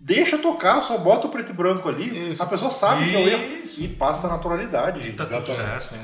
deixa 0.00 0.38
tocar, 0.38 0.80
só 0.82 0.96
bota 0.98 1.26
o 1.26 1.30
preto 1.30 1.50
e 1.50 1.52
branco 1.54 1.88
ali. 1.88 2.30
Isso. 2.30 2.42
A 2.42 2.46
pessoa 2.46 2.70
sabe 2.70 3.08
que 3.10 3.16
é 3.16 3.18
o 3.18 3.28
erro 3.28 3.64
Isso. 3.64 3.80
e 3.80 3.88
passa 3.88 4.26
a 4.26 4.30
naturalidade, 4.30 5.02
gente. 5.02 5.16
Tá 5.16 5.26
certo. 5.26 5.52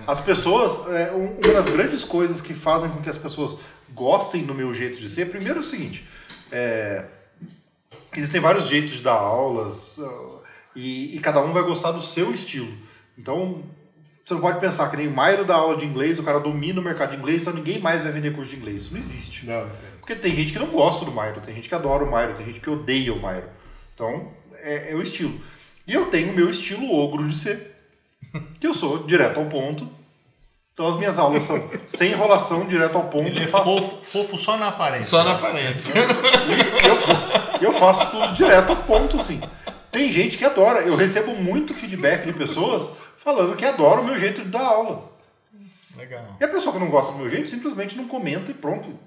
As 0.06 0.20
pessoas, 0.20 0.86
é, 0.92 1.12
um- 1.12 1.38
uma 1.44 1.54
das 1.54 1.68
grandes 1.68 2.04
coisas 2.04 2.40
que 2.40 2.52
fazem 2.54 2.88
com 2.90 3.00
que 3.00 3.08
as 3.08 3.18
pessoas 3.18 3.58
gostem 3.92 4.44
do 4.44 4.54
meu 4.54 4.74
jeito 4.74 5.00
de 5.00 5.08
ser, 5.08 5.30
primeiro 5.30 5.58
é 5.58 5.60
o 5.60 5.64
seguinte, 5.64 6.04
é, 6.50 7.04
existem 8.16 8.40
vários 8.40 8.66
jeitos 8.68 8.92
de 8.94 9.02
dar 9.02 9.12
aulas 9.12 9.96
e, 10.74 11.16
e 11.16 11.20
cada 11.20 11.40
um 11.40 11.52
vai 11.52 11.62
gostar 11.62 11.92
do 11.92 12.00
seu 12.00 12.32
estilo. 12.32 12.72
Então, 13.16 13.62
você 14.24 14.34
não 14.34 14.40
pode 14.40 14.58
pensar 14.58 14.90
que 14.90 14.96
nem 14.96 15.06
o 15.06 15.12
Mairo 15.12 15.44
dá 15.44 15.54
aula 15.54 15.76
de 15.76 15.84
inglês, 15.84 16.18
o 16.18 16.22
cara 16.24 16.40
domina 16.40 16.80
o 16.80 16.82
mercado 16.84 17.10
de 17.10 17.16
inglês, 17.16 17.42
então 17.42 17.54
ninguém 17.54 17.78
mais 17.78 18.02
vai 18.02 18.10
vender 18.10 18.34
curso 18.34 18.50
de 18.50 18.56
inglês. 18.56 18.82
Isso 18.82 18.92
não 18.92 19.00
existe. 19.00 19.46
Não, 19.46 19.66
não. 19.66 19.70
Porque 20.00 20.14
tem 20.16 20.34
gente 20.34 20.52
que 20.52 20.58
não 20.58 20.66
gosta 20.68 21.04
do 21.04 21.12
Mairo, 21.12 21.40
tem 21.40 21.54
gente 21.54 21.68
que 21.68 21.74
adora 21.74 22.02
o 22.04 22.10
Mairo, 22.10 22.34
tem 22.34 22.44
gente 22.46 22.58
que 22.60 22.68
odeia 22.70 23.12
o 23.12 23.20
Mairo. 23.20 23.46
Então, 23.94 24.32
é, 24.60 24.92
é 24.92 24.94
o 24.94 25.02
estilo. 25.02 25.40
E 25.86 25.92
eu 25.94 26.06
tenho 26.06 26.30
o 26.32 26.34
meu 26.34 26.50
estilo 26.50 26.90
ogro 26.92 27.28
de 27.28 27.36
ser, 27.36 27.74
que 28.60 28.66
eu 28.66 28.74
sou 28.74 29.04
direto 29.06 29.38
ao 29.40 29.46
ponto. 29.46 29.88
Então 30.72 30.88
as 30.88 30.96
minhas 30.96 31.18
aulas 31.18 31.44
são 31.44 31.70
sem 31.86 32.10
enrolação, 32.12 32.66
direto 32.66 32.96
ao 32.96 33.04
ponto. 33.04 33.28
Ele 33.28 33.40
é 33.40 33.44
eu 33.44 33.48
faço, 33.48 33.64
fofo, 33.64 34.04
fofo 34.04 34.38
só 34.38 34.56
na 34.56 34.68
aparência. 34.68 35.06
Só 35.06 35.22
na 35.22 35.32
aparência. 35.34 35.94
eu, 36.86 36.96
fa- 36.96 37.58
eu 37.62 37.72
faço 37.72 38.10
tudo 38.10 38.32
direto 38.32 38.70
ao 38.70 38.76
ponto, 38.76 39.16
assim. 39.18 39.40
Tem 39.92 40.12
gente 40.12 40.36
que 40.36 40.44
adora. 40.44 40.80
Eu 40.80 40.96
recebo 40.96 41.36
muito 41.36 41.72
feedback 41.72 42.26
de 42.26 42.32
pessoas 42.32 42.90
falando 43.18 43.54
que 43.54 43.64
adora 43.64 44.00
o 44.00 44.04
meu 44.04 44.18
jeito 44.18 44.42
de 44.42 44.48
dar 44.50 44.64
aula. 44.66 45.12
Legal. 45.96 46.36
E 46.40 46.44
a 46.44 46.48
pessoa 46.48 46.72
que 46.72 46.80
não 46.80 46.90
gosta 46.90 47.12
do 47.12 47.18
meu 47.18 47.28
jeito 47.28 47.48
simplesmente 47.48 47.96
não 47.96 48.08
comenta 48.08 48.50
e 48.50 48.54
pronto. 48.54 48.98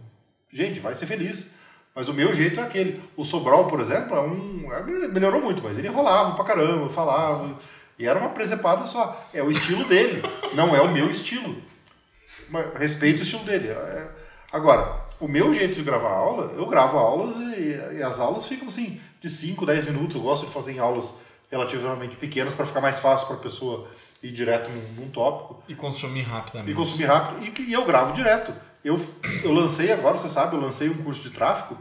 Gente, 0.49 0.79
vai 0.79 0.95
ser 0.95 1.05
feliz. 1.05 1.49
Mas 1.97 2.07
o 2.07 2.13
meu 2.13 2.33
jeito 2.35 2.59
é 2.59 2.63
aquele. 2.63 3.01
O 3.17 3.25
Sobral, 3.25 3.65
por 3.65 3.79
exemplo, 3.79 4.15
é 4.15 4.21
um. 4.21 4.69
é, 4.71 5.07
melhorou 5.07 5.41
muito, 5.41 5.63
mas 5.63 5.79
ele 5.79 5.87
enrolava 5.87 6.35
pra 6.35 6.45
caramba, 6.45 6.87
falava. 6.91 7.57
E 7.97 8.05
era 8.07 8.19
uma 8.19 8.29
presepada 8.29 8.85
só. 8.85 9.27
É 9.33 9.41
o 9.41 9.49
estilo 9.49 9.83
dele, 9.85 10.21
não 10.53 10.75
é 10.75 10.79
o 10.81 10.91
meu 10.91 11.09
estilo. 11.09 11.55
Mas 12.51 12.71
respeito 12.75 13.19
o 13.19 13.23
estilo 13.23 13.43
dele. 13.43 13.69
É- 13.69 14.07
Agora, 14.53 15.01
o 15.19 15.27
meu 15.27 15.51
jeito 15.51 15.73
de 15.73 15.81
gravar 15.81 16.11
aula, 16.11 16.53
eu 16.55 16.67
gravo 16.67 16.99
aulas 16.99 17.35
e, 17.35 17.97
e 17.97 18.03
as 18.03 18.19
aulas 18.19 18.45
ficam 18.47 18.67
assim, 18.67 19.01
de 19.19 19.27
5, 19.27 19.65
10 19.65 19.85
minutos. 19.85 20.15
Eu 20.15 20.21
gosto 20.21 20.45
de 20.45 20.53
fazer 20.53 20.73
em 20.73 20.79
aulas 20.79 21.15
relativamente 21.51 22.15
pequenas 22.15 22.53
para 22.53 22.65
ficar 22.67 22.79
mais 22.79 22.99
fácil 22.99 23.25
para 23.27 23.37
a 23.37 23.39
pessoa 23.39 23.87
ir 24.21 24.31
direto 24.31 24.69
num, 24.69 25.01
num 25.05 25.09
tópico 25.09 25.63
E 25.67 25.73
consumir 25.73 26.19
e 26.19 26.23
rapidamente. 26.23 26.75
consumir 26.75 27.05
rápido 27.05 27.43
e, 27.43 27.69
e 27.69 27.73
eu 27.73 27.83
gravo 27.85 28.13
direto. 28.13 28.53
Eu, 28.83 28.99
eu 29.43 29.51
lancei 29.51 29.91
agora, 29.91 30.17
você 30.17 30.29
sabe, 30.29 30.55
eu 30.55 30.61
lancei 30.61 30.89
um 30.89 31.03
curso 31.03 31.21
de 31.21 31.31
tráfego 31.31 31.77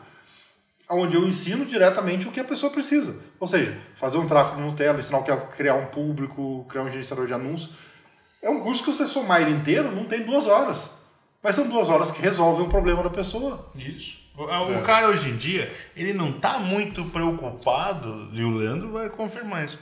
onde 0.89 1.17
eu 1.17 1.27
ensino 1.27 1.65
diretamente 1.67 2.29
o 2.29 2.33
que 2.33 2.41
a 2.41 2.45
pessoa 2.45 2.71
precisa. 2.71 3.21
Ou 3.41 3.47
seja, 3.47 3.77
fazer 3.97 4.19
um 4.19 4.27
tráfego 4.27 4.61
no 4.61 4.69
Nutella, 4.69 4.99
ensinar 4.99 5.19
o 5.19 5.25
que 5.25 5.31
é 5.31 5.37
criar 5.37 5.75
um 5.75 5.87
público, 5.87 6.65
criar 6.69 6.83
um 6.83 6.91
gerenciador 6.91 7.27
de 7.27 7.35
anúncios. 7.35 7.71
É 8.41 8.49
um 8.49 8.61
curso 8.61 8.85
que 8.85 8.93
você 8.93 9.05
somar 9.05 9.43
ele 9.43 9.51
inteiro 9.51 9.91
não 9.91 10.05
tem 10.05 10.23
duas 10.23 10.47
horas. 10.47 10.91
Mas 11.43 11.57
são 11.57 11.69
duas 11.69 11.89
horas 11.91 12.11
que 12.11 12.21
resolvem 12.21 12.67
um 12.67 12.69
problema 12.69 13.03
da 13.03 13.11
pessoa. 13.11 13.71
Isso. 13.75 14.19
O, 14.37 14.45
o 14.45 14.83
cara 14.83 15.09
hoje 15.09 15.31
em 15.31 15.37
dia, 15.37 15.73
ele 15.97 16.13
não 16.13 16.33
tá 16.33 16.59
muito 16.59 17.05
preocupado, 17.07 18.29
e 18.33 18.45
o 18.45 18.51
Leandro 18.51 18.93
vai 18.93 19.09
confirmar 19.09 19.65
isso. 19.65 19.79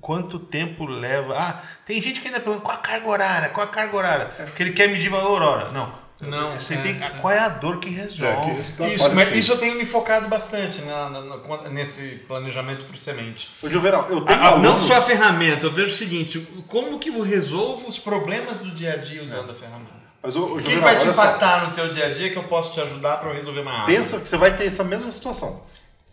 quanto 0.00 0.38
tempo 0.38 0.86
leva. 0.86 1.34
Ah, 1.36 1.62
tem 1.84 2.00
gente 2.00 2.20
que 2.20 2.28
ainda 2.28 2.40
pergunta 2.40 2.64
qual 2.64 2.76
a 2.76 2.80
carga 2.80 3.08
horária, 3.08 3.48
qual 3.50 3.66
a 3.66 3.70
carga 3.70 3.96
horária, 3.96 4.26
porque 4.26 4.62
ele 4.62 4.72
quer 4.72 4.88
medir 4.88 5.10
valor 5.10 5.42
hora. 5.42 5.70
Não. 5.70 5.99
Não, 6.20 6.54
Você 6.60 6.74
é, 6.74 6.76
tem, 6.78 7.02
é. 7.02 7.10
Qual 7.20 7.32
é 7.32 7.38
a 7.38 7.48
dor 7.48 7.78
que 7.78 7.88
É, 7.88 8.02
resolve? 8.02 8.54
que 8.54 8.60
isso 8.60 9.06
Isso, 9.06 9.34
isso 9.34 9.52
eu 9.52 9.58
tenho 9.58 9.76
me 9.76 9.86
focado 9.86 10.28
bastante 10.28 10.82
na- 10.82 11.08
na- 11.08 11.20
na- 11.22 11.68
nesse 11.70 12.16
planejamento 12.28 12.84
por 12.84 12.96
semente. 12.98 13.50
Ô, 13.62 13.66
eu 13.68 14.20
tenho 14.24 14.42
Ah, 14.42 14.58
não 14.58 14.78
só 14.78 14.98
a 14.98 15.02
ferramenta, 15.02 15.66
eu 15.66 15.72
vejo 15.72 15.92
o 15.92 15.96
seguinte, 15.96 16.38
como 16.68 16.98
que 16.98 17.08
eu 17.08 17.22
resolvo 17.22 17.88
os 17.88 17.98
problemas 17.98 18.58
do 18.58 18.70
dia 18.70 18.94
a 18.94 18.96
dia 18.98 19.22
usando 19.22 19.50
a 19.50 19.54
ferramenta? 19.54 20.00
Mas, 20.22 20.36
ô, 20.36 20.40
ô, 20.40 20.44
O 20.44 20.56
que, 20.58 20.64
Juvenal, 20.64 20.82
vai 20.82 20.96
te 20.98 21.04
olha 21.06 21.14
só. 21.14 21.22
impactar 21.24 21.66
no 21.68 21.72
teu 21.74 21.88
dia 21.90 22.06
a 22.06 22.12
dia 22.12 22.30
que 22.30 22.36
eu 22.36 22.44
posso 22.44 22.72
te 22.74 22.80
ajudar 22.82 23.16
para 23.18 23.30
eu 23.30 23.34
resolver 23.34 23.60
uma 23.60 23.72
área? 23.72 23.96
Pensa 23.96 24.20
que 24.20 24.28
você 24.28 24.36
vai 24.36 24.54
ter 24.54 24.66
essa 24.66 24.84
mesma 24.84 25.10
situação. 25.10 25.62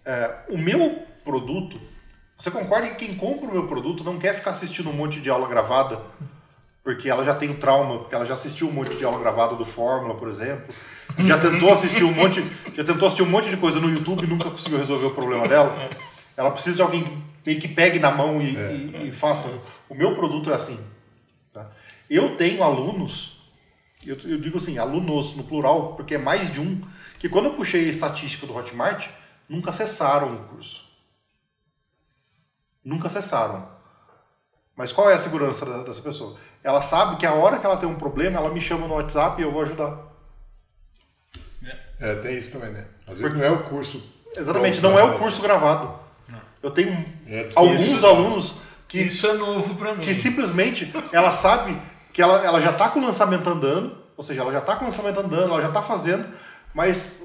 É, 0.06 0.32
o 0.48 0.58
meu 0.58 1.04
produto, 1.26 1.78
você 2.38 2.50
concorda 2.50 2.88
que 2.88 3.06
quem 3.06 3.16
compra 3.18 3.50
o 3.50 3.52
meu 3.52 3.68
produto 3.68 4.06
não 4.06 4.18
quer 4.18 4.34
ficar 4.34 4.52
assistindo 4.52 4.90
um 4.90 4.94
monte 4.94 5.20
de 5.20 5.30
aula 5.30 5.46
gravada, 5.50 6.00
porque 6.88 7.10
ela 7.10 7.26
já 7.26 7.36
tem 7.36 7.50
o 7.50 7.56
trauma, 7.58 7.98
porque 8.00 8.16
ela 8.16 8.26
já 8.26 8.34
assistiu 8.34 8.70
um 8.70 8.72
monte 8.72 8.96
de 8.96 9.04
aula 9.04 9.20
gravada 9.20 9.56
do 9.58 9.66
Fórmula, 9.66 10.16
por 10.16 10.30
exemplo, 10.30 10.74
já 11.20 11.38
tentou 11.38 11.74
assistir 11.74 12.06
um 12.06 12.14
monte, 12.14 12.42
já 12.74 12.82
tentou 12.82 13.06
assistir 13.08 13.24
um 13.24 13.30
monte 13.30 13.50
de 13.50 13.58
coisa 13.58 13.78
no 13.82 13.90
YouTube 13.90 14.24
e 14.24 14.28
nunca 14.28 14.50
conseguiu 14.50 14.78
resolver 14.78 15.08
o 15.08 15.12
problema 15.14 15.46
dela. 15.50 15.90
Ela 16.38 16.50
precisa 16.50 16.78
de 16.78 16.82
alguém 16.82 17.04
que 17.44 17.68
pegue 17.68 18.00
na 18.00 18.10
mão 18.10 18.42
e, 18.42 18.56
e- 18.56 19.08
e 19.10 19.12
faça. 19.12 19.50
O 19.90 19.96
meu 19.96 20.16
produto 20.16 20.50
é 20.50 20.56
assim. 20.56 20.80
tá? 21.52 21.70
Eu 22.10 22.38
tenho 22.38 22.64
alunos 22.64 23.36
eu, 24.06 24.16
eu 24.24 24.40
digo 24.40 24.58
assim, 24.58 24.78
alunos 24.78 25.36
no 25.36 25.44
plural, 25.44 25.94
porque 25.98 26.16
é 26.16 26.18
mais 26.18 26.50
de 26.50 26.62
um, 26.62 26.80
que 27.20 27.28
quando 27.28 27.48
eu 27.48 27.54
puxei 27.54 27.86
a 27.86 27.90
estatística 27.90 28.48
do 28.48 28.56
Hotmart, 28.56 29.10
nunca 29.50 29.72
acessaram 29.72 30.36
o 30.36 30.40
curso. 30.46 30.86
Nunca 32.82 33.08
acessaram. 33.08 33.68
Mas 34.78 34.92
qual 34.92 35.10
é 35.10 35.16
a 35.16 35.20
segurança 35.20 35.66
dessa 35.84 36.02
pessoa? 36.02 36.38
Ela 36.64 36.82
sabe 36.82 37.16
que 37.18 37.26
a 37.26 37.34
hora 37.34 37.58
que 37.58 37.66
ela 37.66 37.78
tem 37.78 37.90
um 37.90 37.96
problema, 37.96 38.38
ela 38.38 38.50
me 38.52 38.62
chama 38.62 38.88
no 38.88 38.94
WhatsApp 38.94 39.42
e 39.42 39.44
eu 39.44 39.52
vou 39.52 39.64
ajudar. 39.64 39.98
É, 42.00 42.14
tem 42.16 42.38
isso 42.38 42.52
também, 42.52 42.70
né? 42.72 42.86
Às 43.08 43.18
vezes 43.20 43.36
não 43.36 43.44
é 43.44 43.50
o 43.50 43.64
curso. 43.64 44.04
Exatamente, 44.36 44.80
não 44.82 44.98
é 45.00 45.04
né? 45.08 45.16
o 45.16 45.18
curso 45.20 45.42
gravado. 45.42 46.00
Eu 46.62 46.70
tenho 46.70 46.92
É, 47.28 47.48
alguns 47.56 47.82
isso- 47.82 48.06
alunos 48.06 48.62
que 48.88 49.00
Isso 49.02 49.26
é 49.28 49.34
novo 49.34 49.76
para 49.76 49.96
mim. 49.96 50.02
que 50.02 50.14
simplesmente 50.14 50.94
ela 51.12 51.32
sabe 51.32 51.80
que 52.14 52.22
ela, 52.22 52.46
ela 52.46 52.62
já 52.62 52.70
está 52.72 52.90
com 52.90 53.00
o 53.00 53.04
lançamento 53.04 53.50
andando, 53.50 53.98
ou 54.16 54.24
seja, 54.24 54.42
ela 54.42 54.52
já 54.52 54.60
está 54.60 54.76
com 54.76 54.84
o 54.84 54.88
lançamento 54.88 55.20
andando, 55.20 55.50
ela 55.52 55.62
já 55.62 55.68
está 55.70 55.82
fazendo, 55.82 56.26
mas 56.74 57.22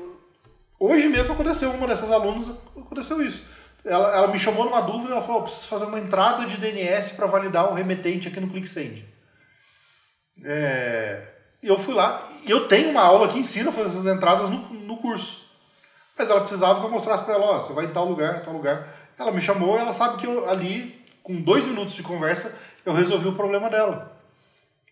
hoje 0.81 1.07
mesmo 1.09 1.33
aconteceu, 1.35 1.71
uma 1.71 1.87
dessas 1.87 2.11
alunas 2.11 2.49
aconteceu 2.77 3.23
isso. 3.23 3.47
Ela, 3.85 4.17
ela 4.17 4.29
me 4.29 4.39
chamou 4.39 4.65
numa 4.65 4.81
dúvida, 4.81 5.13
ela 5.13 5.23
falou, 5.23 5.39
"Eu 5.39 5.45
preciso 5.45 5.67
fazer 5.67 5.87
uma 5.87 5.99
entrada 5.99 6.47
de 6.47 6.57
DNS 6.57 7.15
para 7.15 7.27
validar 7.27 7.71
o 7.71 7.75
remetente 7.75 8.29
aqui 8.29 8.39
no 8.39 8.49
ClickSend. 8.49 9.05
É, 10.45 11.27
eu 11.63 11.79
fui 11.79 11.95
lá, 11.95 12.29
e 12.45 12.51
eu 12.51 12.69
tenho 12.69 12.91
uma 12.91 13.03
aula 13.03 13.29
que 13.29 13.39
ensina 13.39 13.71
a 13.71 13.73
fazer 13.73 13.91
essas 13.91 14.07
entradas 14.07 14.49
no, 14.49 14.59
no 14.71 14.97
curso. 14.97 15.43
Mas 16.17 16.29
ela 16.29 16.41
precisava 16.41 16.81
que 16.81 16.87
eu 16.87 16.91
mostrasse 16.91 17.25
para 17.25 17.35
ela, 17.35 17.45
ó, 17.45 17.61
você 17.61 17.73
vai 17.73 17.87
em 17.87 17.93
tal 17.93 18.05
lugar, 18.05 18.43
tal 18.43 18.53
lugar. 18.53 18.89
Ela 19.19 19.33
me 19.33 19.41
chamou, 19.41 19.79
ela 19.79 19.93
sabe 19.93 20.19
que 20.19 20.27
eu 20.27 20.49
ali, 20.49 21.05
com 21.23 21.41
dois 21.41 21.65
minutos 21.65 21.95
de 21.95 22.03
conversa, 22.03 22.57
eu 22.85 22.93
resolvi 22.93 23.29
o 23.29 23.35
problema 23.35 23.71
dela. 23.71 24.13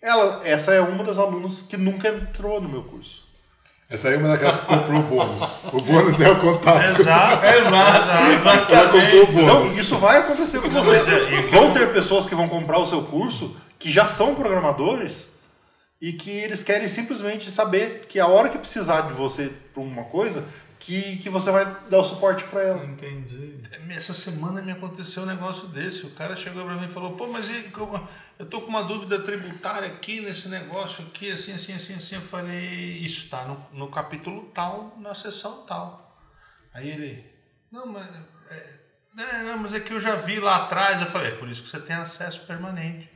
Ela, 0.01 0.41
essa 0.45 0.73
é 0.73 0.81
uma 0.81 1.05
das 1.05 1.19
alunas 1.19 1.63
que 1.63 1.77
nunca 1.77 2.09
entrou 2.09 2.61
no 2.61 2.69
meu 2.69 2.85
curso. 2.85 3.30
Essa 3.91 4.07
aí 4.07 4.15
é 4.15 4.19
uma 4.19 4.29
daquelas 4.29 4.57
que 4.57 4.67
comprou 4.67 5.01
o 5.01 5.03
bônus. 5.03 5.59
O 5.73 5.81
bônus 5.81 6.21
é 6.21 6.31
o 6.31 6.39
contato. 6.39 7.01
Exato. 7.01 7.43
Exato, 8.33 8.73
Ela 8.73 8.89
comprou 8.89 9.25
o 9.25 9.43
Então, 9.43 9.67
isso 9.67 9.99
vai 9.99 10.19
acontecer 10.19 10.61
com 10.61 10.71
você. 10.71 10.93
Mas 10.93 11.09
é, 11.09 11.43
Vão 11.49 11.73
ter 11.73 11.93
pessoas 11.93 12.25
que 12.25 12.35
vão 12.37 12.49
comprar 12.49 12.79
o 12.79 12.87
seu 12.87 13.03
curso 13.03 13.57
que 13.81 13.91
já 13.91 14.07
são 14.07 14.37
programadores 14.37 15.31
e 16.01 16.13
que 16.13 16.31
eles 16.31 16.63
querem 16.63 16.87
simplesmente 16.87 17.51
saber 17.51 18.07
que 18.09 18.21
a 18.21 18.29
hora 18.29 18.49
que 18.49 18.59
precisar 18.59 19.03
de 19.03 19.13
você 19.13 19.51
para 19.75 19.83
uma 19.83 20.05
coisa, 20.05 20.45
que, 20.81 21.19
que 21.19 21.31
você 21.31 21.51
vai 21.53 21.65
dar 21.89 21.99
o 21.99 22.03
suporte 22.05 22.43
para 22.45 22.63
ela. 22.63 22.85
Entendi. 22.85 23.61
Essa 23.91 24.13
semana 24.15 24.61
me 24.63 24.73
aconteceu 24.73 25.23
um 25.23 25.27
negócio 25.27 25.69
desse. 25.69 26.07
O 26.07 26.11
cara 26.11 26.35
chegou 26.35 26.65
pra 26.65 26.75
mim 26.75 26.87
e 26.87 26.89
falou: 26.89 27.13
pô, 27.17 27.29
mas 27.29 27.49
e 27.51 27.65
como- 27.65 28.09
eu 28.39 28.47
tô 28.47 28.63
com 28.63 28.69
uma 28.69 28.83
dúvida 28.83 29.21
tributária 29.21 29.87
aqui 29.87 30.21
nesse 30.21 30.49
negócio 30.49 31.05
aqui, 31.07 31.31
assim, 31.31 31.53
assim, 31.53 31.75
assim, 31.75 31.95
assim. 31.95 32.15
Eu 32.17 32.23
falei: 32.23 32.99
isso 32.99 33.29
tá 33.29 33.45
no, 33.45 33.65
no 33.73 33.89
capítulo 33.89 34.51
tal, 34.55 34.97
na 34.99 35.15
seção 35.15 35.63
tal. 35.67 36.19
Aí 36.75 36.89
ele: 36.91 37.25
não, 37.71 37.87
mas. 37.87 38.09
É, 38.51 38.81
é, 39.19 39.43
não, 39.43 39.59
mas 39.59 39.75
é 39.75 39.81
que 39.81 39.93
eu 39.93 40.01
já 40.01 40.15
vi 40.17 40.41
lá 40.41 40.57
atrás. 40.65 41.01
Eu 41.01 41.07
falei: 41.07 41.29
é 41.33 41.37
por 41.37 41.49
isso 41.49 41.63
que 41.63 41.69
você 41.69 41.79
tem 41.81 41.95
acesso 41.95 42.41
permanente. 42.47 43.09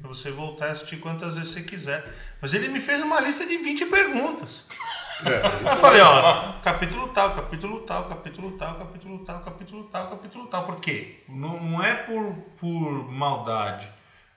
Pra 0.00 0.08
você 0.08 0.30
voltar 0.30 0.66
a 0.68 0.70
assistir 0.72 0.98
quantas 0.98 1.34
vezes 1.34 1.50
você 1.52 1.62
quiser. 1.62 2.04
Mas 2.40 2.54
ele 2.54 2.68
me 2.68 2.80
fez 2.80 3.00
uma 3.00 3.20
lista 3.20 3.44
de 3.44 3.56
20 3.56 3.86
perguntas. 3.86 4.62
É, 5.24 5.70
Eu 5.72 5.76
falei, 5.76 6.00
ó, 6.00 6.52
capítulo 6.62 7.08
tal, 7.08 7.30
capítulo 7.34 7.80
tal, 7.82 8.04
capítulo 8.04 8.52
tal, 8.52 8.74
capítulo 8.74 9.18
tal, 9.24 9.40
capítulo 9.42 9.84
tal, 9.84 10.08
capítulo 10.10 10.46
tal. 10.46 10.64
Por 10.64 10.76
quê? 10.80 11.22
Não, 11.28 11.60
não 11.60 11.82
é 11.84 11.94
por, 11.94 12.34
por 12.58 13.10
maldade, 13.10 13.88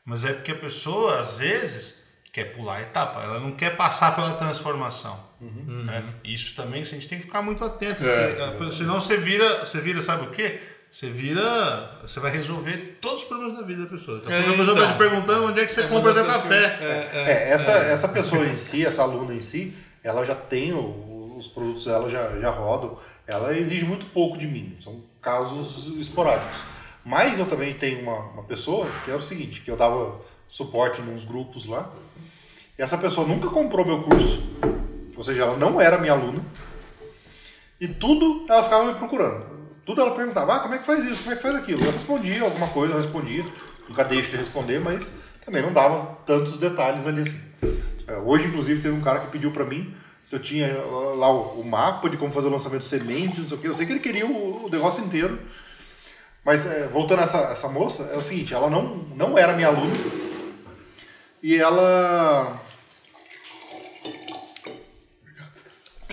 mas 0.05 0.23
é 0.23 0.33
porque 0.33 0.51
a 0.51 0.55
pessoa, 0.55 1.19
às 1.19 1.33
vezes, 1.35 2.03
quer 2.31 2.45
pular 2.55 2.75
a 2.75 2.81
etapa, 2.81 3.21
ela 3.23 3.39
não 3.39 3.51
quer 3.51 3.75
passar 3.75 4.15
pela 4.15 4.33
transformação. 4.33 5.19
né? 5.41 6.03
Isso 6.23 6.55
também 6.55 6.81
a 6.83 6.85
gente 6.85 7.07
tem 7.07 7.17
que 7.19 7.25
ficar 7.25 7.41
muito 7.41 7.63
atento, 7.65 8.03
É, 8.05 8.51
porque, 8.57 8.73
senão 8.73 9.01
você 9.01 9.17
vira, 9.17 9.65
você 9.65 9.79
vira, 9.81 10.01
sabe 10.01 10.27
o 10.27 10.29
quê? 10.29 10.59
Você 10.91 11.09
vira, 11.09 11.99
você 12.01 12.19
vai 12.19 12.31
resolver 12.31 12.97
todos 13.01 13.23
os 13.23 13.27
problemas 13.27 13.57
da 13.59 13.61
vida 13.65 13.83
da 13.83 13.89
pessoa. 13.89 14.19
Então, 14.19 14.31
É, 14.33 14.39
a 14.39 14.43
pessoa 14.43 14.61
está 14.61 14.71
então. 14.73 14.91
te 14.93 14.97
perguntando 14.97 15.45
onde 15.47 15.59
é 15.61 15.65
que 15.65 15.73
você 15.73 15.81
É 15.81 15.87
compra 15.87 16.13
seu 16.13 16.23
coisas 16.23 16.41
café. 16.43 16.69
que 16.77 16.83
é, 16.85 17.09
é. 17.13 17.31
É, 17.31 17.49
essa, 17.51 17.71
essa 17.71 18.07
pessoa 18.07 18.45
em 18.45 18.57
si, 18.57 18.85
essa 18.85 19.01
aluna 19.01 19.33
em 19.33 19.41
si, 19.41 19.75
ela 20.07 20.25
já 20.25 20.35
tem 20.35 20.73
o- 20.73 21.35
os 21.38 21.47
produtos 21.47 21.85
dela 21.85 22.09
já, 22.09 22.39
já 22.39 22.49
rodam. 22.49 22.97
Ela 23.27 23.55
exige 23.57 23.85
muito 23.85 24.05
pouco 24.07 24.38
de 24.38 24.47
mim. 24.47 24.75
São 24.79 25.01
casos 25.21 25.88
esporádicos. 25.99 26.57
Mas 27.05 27.38
eu 27.39 27.45
também 27.45 27.73
tenho 27.73 28.01
uma, 28.01 28.17
uma 28.31 28.43
pessoa 28.43 28.88
que 29.05 29.11
é 29.11 29.15
o 29.15 29.21
seguinte, 29.21 29.61
que 29.61 29.69
eu 29.71 29.77
dava 29.77 30.19
suporte 30.49 31.01
nos 31.01 31.23
grupos 31.25 31.65
lá. 31.65 31.89
E 32.77 32.81
essa 32.81 32.97
pessoa 32.97 33.27
nunca 33.27 33.49
comprou 33.49 33.85
meu 33.85 34.03
curso. 34.03 34.41
Ou 35.15 35.23
seja, 35.23 35.43
ela 35.43 35.57
não 35.57 35.79
era 35.81 35.97
minha 35.97 36.13
aluna. 36.13 36.43
E 37.79 37.88
tudo 37.88 38.45
ela 38.49 38.63
ficava 38.63 38.85
me 38.85 38.95
procurando. 38.95 39.45
Tudo 39.85 40.01
ela 40.01 40.11
perguntava, 40.15 40.55
ah, 40.55 40.59
como 40.59 40.73
é 40.73 40.79
que 40.79 40.85
faz 40.85 41.03
isso, 41.05 41.21
como 41.23 41.34
é 41.34 41.35
que 41.38 41.41
faz 41.41 41.55
aquilo? 41.55 41.84
Eu 41.84 41.91
respondia 41.91 42.41
alguma 42.43 42.67
coisa, 42.69 42.93
eu 42.93 43.01
respondia. 43.01 43.43
Nunca 43.88 44.03
deixo 44.03 44.31
de 44.31 44.38
responder, 44.38 44.79
mas 44.79 45.13
também 45.45 45.61
não 45.61 45.71
dava 45.71 46.17
tantos 46.25 46.57
detalhes 46.57 47.07
ali 47.07 47.21
assim. 47.21 47.39
É, 48.07 48.13
Hoje, 48.17 48.47
inclusive, 48.47 48.81
teve 48.81 48.95
um 48.95 49.01
cara 49.01 49.19
que 49.19 49.31
pediu 49.31 49.51
pra 49.51 49.65
mim 49.65 49.93
se 50.23 50.35
eu 50.35 50.41
tinha 50.41 50.75
lá 51.15 51.31
o, 51.31 51.63
mapa 51.63 52.09
de 52.09 52.17
como 52.17 52.34
fazer 52.34 52.47
o 52.47 52.51
lançamento 52.51 52.81
de 52.81 52.88
semente, 52.88 53.39
não 53.39 53.47
sei 53.47 53.57
o 53.57 53.61
quê. 53.61 53.67
Eu 53.69 53.73
sei 53.73 53.85
que 53.85 53.93
ele 53.93 54.01
queria 54.01 54.25
o, 54.25 54.65
o 54.65 54.69
negócio 54.69 55.01
inteiro. 55.01 55.39
Mas, 56.43 56.65
é, 56.65 56.88
voltando 56.88 57.19
a 57.19 57.23
essa, 57.23 57.38
essa 57.51 57.69
moça, 57.69 58.03
é 58.13 58.17
o 58.17 58.21
seguinte, 58.21 58.53
ela 58.53 58.69
não, 58.69 58.97
não 59.15 59.38
era 59.38 59.53
minha 59.53 59.69
aluna. 59.69 59.95
E 61.41 61.55
ela... 61.55 62.61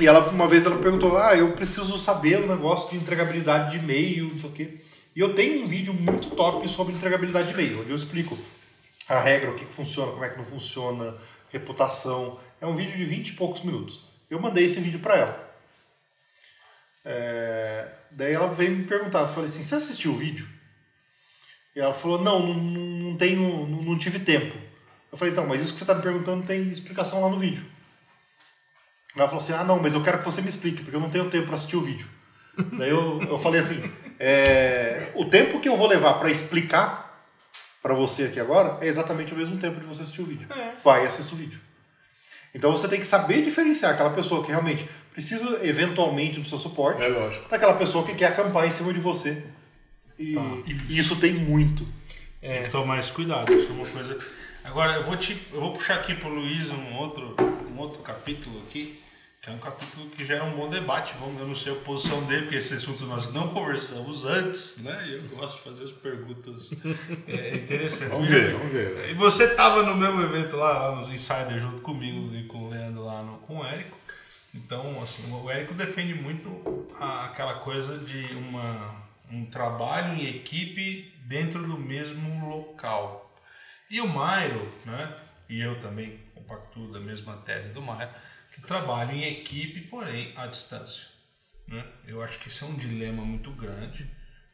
E 0.00 0.06
ela, 0.06 0.28
uma 0.28 0.46
vez, 0.46 0.64
ela 0.64 0.78
perguntou, 0.78 1.18
ah, 1.18 1.36
eu 1.36 1.52
preciso 1.52 1.98
saber 1.98 2.40
o 2.40 2.46
negócio 2.46 2.90
de 2.90 2.96
entregabilidade 2.96 3.72
de 3.72 3.84
e-mail, 3.84 4.28
não 4.28 4.38
sei 4.38 4.48
o 4.48 4.52
quê. 4.52 4.80
E 5.14 5.20
eu 5.20 5.34
tenho 5.34 5.64
um 5.64 5.66
vídeo 5.66 5.92
muito 5.92 6.30
top 6.30 6.68
sobre 6.68 6.94
entregabilidade 6.94 7.48
de 7.48 7.54
e-mail, 7.54 7.80
onde 7.80 7.90
eu 7.90 7.96
explico 7.96 8.38
a 9.08 9.20
regra, 9.20 9.50
o 9.50 9.54
que 9.54 9.64
funciona, 9.64 10.12
como 10.12 10.24
é 10.24 10.28
que 10.28 10.38
não 10.38 10.44
funciona, 10.44 11.16
reputação. 11.54 12.38
É 12.60 12.66
um 12.66 12.76
vídeo 12.76 12.96
de 12.96 13.04
20 13.04 13.28
e 13.30 13.32
poucos 13.32 13.62
minutos. 13.62 14.00
Eu 14.28 14.40
mandei 14.40 14.64
esse 14.64 14.80
vídeo 14.80 15.00
para 15.00 15.16
ela. 15.16 15.54
É, 17.04 17.88
Daí 18.16 18.32
ela 18.32 18.46
veio 18.46 18.70
me 18.70 18.84
perguntar, 18.84 19.20
eu 19.20 19.28
falei 19.28 19.48
assim, 19.48 19.62
você 19.62 19.74
assistiu 19.74 20.12
o 20.12 20.16
vídeo? 20.16 20.46
E 21.74 21.80
ela 21.80 21.92
falou, 21.92 22.22
não, 22.22 22.46
não, 22.46 22.54
não 22.54 23.16
tenho, 23.16 23.66
não, 23.66 23.82
não 23.82 23.98
tive 23.98 24.20
tempo. 24.20 24.56
Eu 25.10 25.18
falei, 25.18 25.32
então, 25.32 25.46
mas 25.46 25.60
isso 25.60 25.72
que 25.72 25.78
você 25.78 25.84
está 25.84 25.94
me 25.94 26.02
perguntando 26.02 26.46
tem 26.46 26.68
explicação 26.70 27.20
lá 27.20 27.28
no 27.28 27.38
vídeo. 27.38 27.64
Ela 29.16 29.26
falou 29.26 29.42
assim, 29.42 29.52
ah 29.52 29.64
não, 29.64 29.80
mas 29.80 29.94
eu 29.94 30.02
quero 30.02 30.18
que 30.18 30.24
você 30.24 30.40
me 30.40 30.48
explique, 30.48 30.82
porque 30.82 30.94
eu 30.94 31.00
não 31.00 31.10
tenho 31.10 31.28
tempo 31.28 31.46
para 31.46 31.56
assistir 31.56 31.76
o 31.76 31.80
vídeo. 31.80 32.08
Daí 32.78 32.90
eu, 32.90 33.20
eu 33.22 33.38
falei 33.38 33.60
assim, 33.60 33.92
é, 34.18 35.10
o 35.14 35.24
tempo 35.24 35.60
que 35.60 35.68
eu 35.68 35.76
vou 35.76 35.88
levar 35.88 36.14
para 36.14 36.30
explicar 36.30 37.03
para 37.84 37.92
você 37.92 38.22
aqui 38.24 38.40
agora 38.40 38.78
é 38.80 38.86
exatamente 38.86 39.34
o 39.34 39.36
mesmo 39.36 39.58
tempo 39.58 39.78
de 39.78 39.84
você 39.84 40.00
assistir 40.00 40.22
o 40.22 40.24
vídeo. 40.24 40.48
Vai 40.82 41.04
e 41.04 41.06
assista 41.06 41.34
o 41.34 41.36
vídeo. 41.36 41.60
Então 42.54 42.72
você 42.72 42.88
tem 42.88 42.98
que 42.98 43.06
saber 43.06 43.42
diferenciar 43.42 43.92
aquela 43.92 44.08
pessoa 44.08 44.42
que 44.42 44.50
realmente 44.50 44.88
precisa 45.12 45.60
eventualmente 45.62 46.40
do 46.40 46.48
seu 46.48 46.56
suporte 46.56 47.02
É 47.02 47.08
lógico. 47.08 47.46
daquela 47.46 47.74
pessoa 47.74 48.06
que 48.06 48.14
quer 48.14 48.28
acampar 48.28 48.66
em 48.66 48.70
cima 48.70 48.90
de 48.90 48.98
você. 49.00 49.44
E, 50.18 50.34
e 50.88 50.98
isso 50.98 51.16
tem 51.16 51.34
muito. 51.34 51.86
Tem 52.40 52.62
que 52.62 52.70
tomar 52.70 53.00
esse 53.00 53.12
cuidado, 53.12 53.52
isso 53.52 53.68
é 53.68 53.72
uma 53.72 53.84
coisa. 53.84 54.18
Agora 54.64 54.94
eu 54.94 55.02
vou 55.02 55.18
te, 55.18 55.36
eu 55.52 55.60
vou 55.60 55.74
puxar 55.74 55.96
aqui 55.96 56.14
pro 56.14 56.30
Luiz 56.30 56.70
um 56.70 56.94
outro, 56.94 57.36
um 57.70 57.78
outro 57.78 58.00
capítulo 58.00 58.62
aqui, 58.66 58.98
que 59.44 59.50
é 59.50 59.52
um 59.52 59.58
capítulo 59.58 60.08
que 60.08 60.24
gera 60.24 60.42
um 60.42 60.52
bom 60.56 60.70
debate. 60.70 61.12
Vamos, 61.20 61.38
eu 61.38 61.46
não 61.46 61.54
sei 61.54 61.72
a 61.72 61.76
posição 61.76 62.24
dele, 62.24 62.42
porque 62.42 62.56
esse 62.56 62.72
assunto 62.74 63.04
nós 63.04 63.30
não 63.30 63.48
conversamos 63.48 64.24
antes, 64.24 64.78
né? 64.78 65.06
E 65.06 65.12
eu 65.16 65.22
gosto 65.36 65.58
de 65.58 65.62
fazer 65.62 65.84
as 65.84 65.92
perguntas 65.92 66.70
é, 67.28 67.56
interessantes. 67.56 68.08
Vamos 68.14 68.28
ver, 68.28 68.52
vamos 68.54 68.72
ver. 68.72 69.10
E 69.10 69.14
você 69.14 69.44
estava 69.44 69.82
no 69.82 69.94
mesmo 69.94 70.22
evento 70.22 70.56
lá, 70.56 70.88
lá 70.88 70.96
no 70.96 71.12
Insider, 71.14 71.58
junto 71.58 71.82
comigo 71.82 72.34
e 72.34 72.44
com 72.44 72.64
o 72.64 72.70
Leandro 72.70 73.04
lá 73.04 73.22
no, 73.22 73.36
com 73.40 73.58
o 73.58 73.64
Érico. 73.66 73.98
Então, 74.54 75.02
assim, 75.02 75.30
o 75.30 75.50
Érico 75.50 75.74
defende 75.74 76.14
muito 76.14 76.88
a- 76.98 77.26
aquela 77.26 77.54
coisa 77.56 77.98
de 77.98 78.24
uma, 78.36 78.94
um 79.30 79.44
trabalho 79.44 80.14
em 80.14 80.26
equipe 80.26 81.12
dentro 81.26 81.62
do 81.66 81.76
mesmo 81.76 82.48
local. 82.48 83.36
E 83.90 84.00
o 84.00 84.08
Mairo, 84.08 84.72
né, 84.86 85.14
e 85.50 85.60
eu 85.60 85.78
também 85.80 86.18
compactuo 86.34 86.90
da 86.90 86.98
mesma 87.00 87.36
tese 87.44 87.68
do 87.70 87.82
Mairo, 87.82 88.10
que 88.64 88.68
trabalham 88.68 89.12
em 89.12 89.24
equipe, 89.24 89.82
porém 89.82 90.32
à 90.36 90.46
distância. 90.46 91.04
né? 91.68 91.84
Eu 92.06 92.22
acho 92.22 92.38
que 92.38 92.48
esse 92.48 92.64
é 92.64 92.66
um 92.66 92.74
dilema 92.74 93.22
muito 93.24 93.50
grande. 93.52 94.10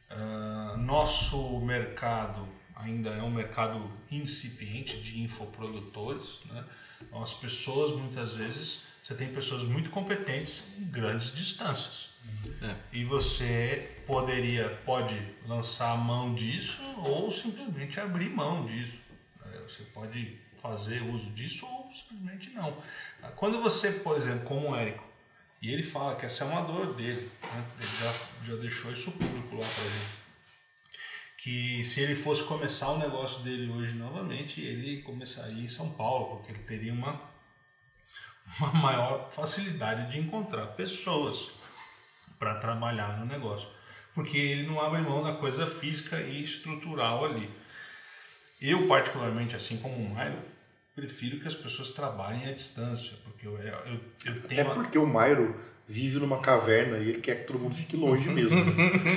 Ah, 0.09 0.75
nosso 0.77 1.59
mercado 1.61 2.47
ainda 2.75 3.09
é 3.11 3.21
um 3.21 3.31
mercado 3.31 3.89
incipiente 4.11 5.01
de 5.01 5.21
infoprodutores. 5.21 6.39
Né? 6.45 6.63
Então, 7.01 7.23
as 7.23 7.33
pessoas, 7.33 7.97
muitas 7.97 8.33
vezes, 8.33 8.81
você 9.03 9.15
tem 9.15 9.29
pessoas 9.29 9.63
muito 9.63 9.89
competentes 9.89 10.63
em 10.77 10.83
grandes 10.85 11.33
distâncias. 11.33 12.09
E 12.91 13.03
você 13.03 14.03
poderia, 14.05 14.69
pode 14.85 15.15
lançar 15.47 15.91
a 15.91 15.97
mão 15.97 16.33
disso 16.35 16.79
ou 16.97 17.31
simplesmente 17.31 17.99
abrir 17.99 18.29
mão 18.29 18.65
disso. 18.65 18.99
É, 19.45 19.57
Você 19.67 19.83
pode 19.85 20.39
fazer 20.61 21.01
uso 21.01 21.31
disso 21.31 21.65
ou 21.65 21.91
simplesmente 21.91 22.51
não. 22.51 22.77
Quando 23.35 23.61
você, 23.61 23.91
por 23.91 24.17
exemplo, 24.17 24.45
como 24.45 24.71
o 24.71 24.75
Érico, 24.75 25.03
e 25.61 25.71
ele 25.71 25.83
fala 25.83 26.15
que 26.15 26.25
essa 26.25 26.43
é 26.43 26.47
uma 26.47 26.61
dor 26.61 26.95
dele, 26.95 27.29
né? 27.43 27.65
ele 27.79 27.89
já, 27.99 28.13
já 28.45 28.55
deixou 28.59 28.91
isso 28.91 29.11
público 29.11 29.55
lá 29.55 29.65
pra 29.65 29.83
gente. 29.83 30.21
Que 31.37 31.83
se 31.85 32.01
ele 32.01 32.15
fosse 32.15 32.43
começar 32.43 32.89
o 32.89 32.97
negócio 32.97 33.41
dele 33.41 33.71
hoje 33.71 33.93
novamente, 33.93 34.59
ele 34.59 35.03
começaria 35.03 35.63
em 35.63 35.69
São 35.69 35.91
Paulo, 35.91 36.35
porque 36.35 36.51
ele 36.51 36.63
teria 36.63 36.93
uma, 36.93 37.21
uma 38.59 38.73
maior 38.73 39.31
facilidade 39.31 40.11
de 40.11 40.19
encontrar 40.19 40.67
pessoas 40.67 41.49
para 42.39 42.55
trabalhar 42.55 43.19
no 43.19 43.25
negócio. 43.25 43.69
Porque 44.15 44.37
ele 44.37 44.67
não 44.67 44.81
abre 44.81 45.01
mão 45.01 45.23
da 45.23 45.33
coisa 45.33 45.67
física 45.67 46.19
e 46.21 46.43
estrutural 46.43 47.23
ali. 47.23 47.49
Eu, 48.59 48.87
particularmente, 48.87 49.55
assim 49.55 49.77
como 49.77 49.95
o 49.95 50.13
Mairo, 50.13 50.39
prefiro 51.01 51.39
que 51.39 51.47
as 51.47 51.55
pessoas 51.55 51.89
trabalhem 51.89 52.47
à 52.47 52.51
distância, 52.53 53.13
porque 53.23 53.47
eu, 53.47 53.57
eu, 53.57 53.73
eu 54.25 54.31
Até 54.43 54.55
tenho... 54.55 54.71
a- 54.71 54.73
porque 54.75 54.97
o 54.97 55.05
Mairo 55.07 55.55
vive 55.87 56.19
numa 56.19 56.39
caverna 56.41 56.97
e 56.99 57.09
ele 57.09 57.19
quer 57.21 57.39
que 57.39 57.45
todo 57.47 57.59
mundo 57.59 57.75
fique 57.75 57.97
longe 57.97 58.27
mesmo. 58.29 58.57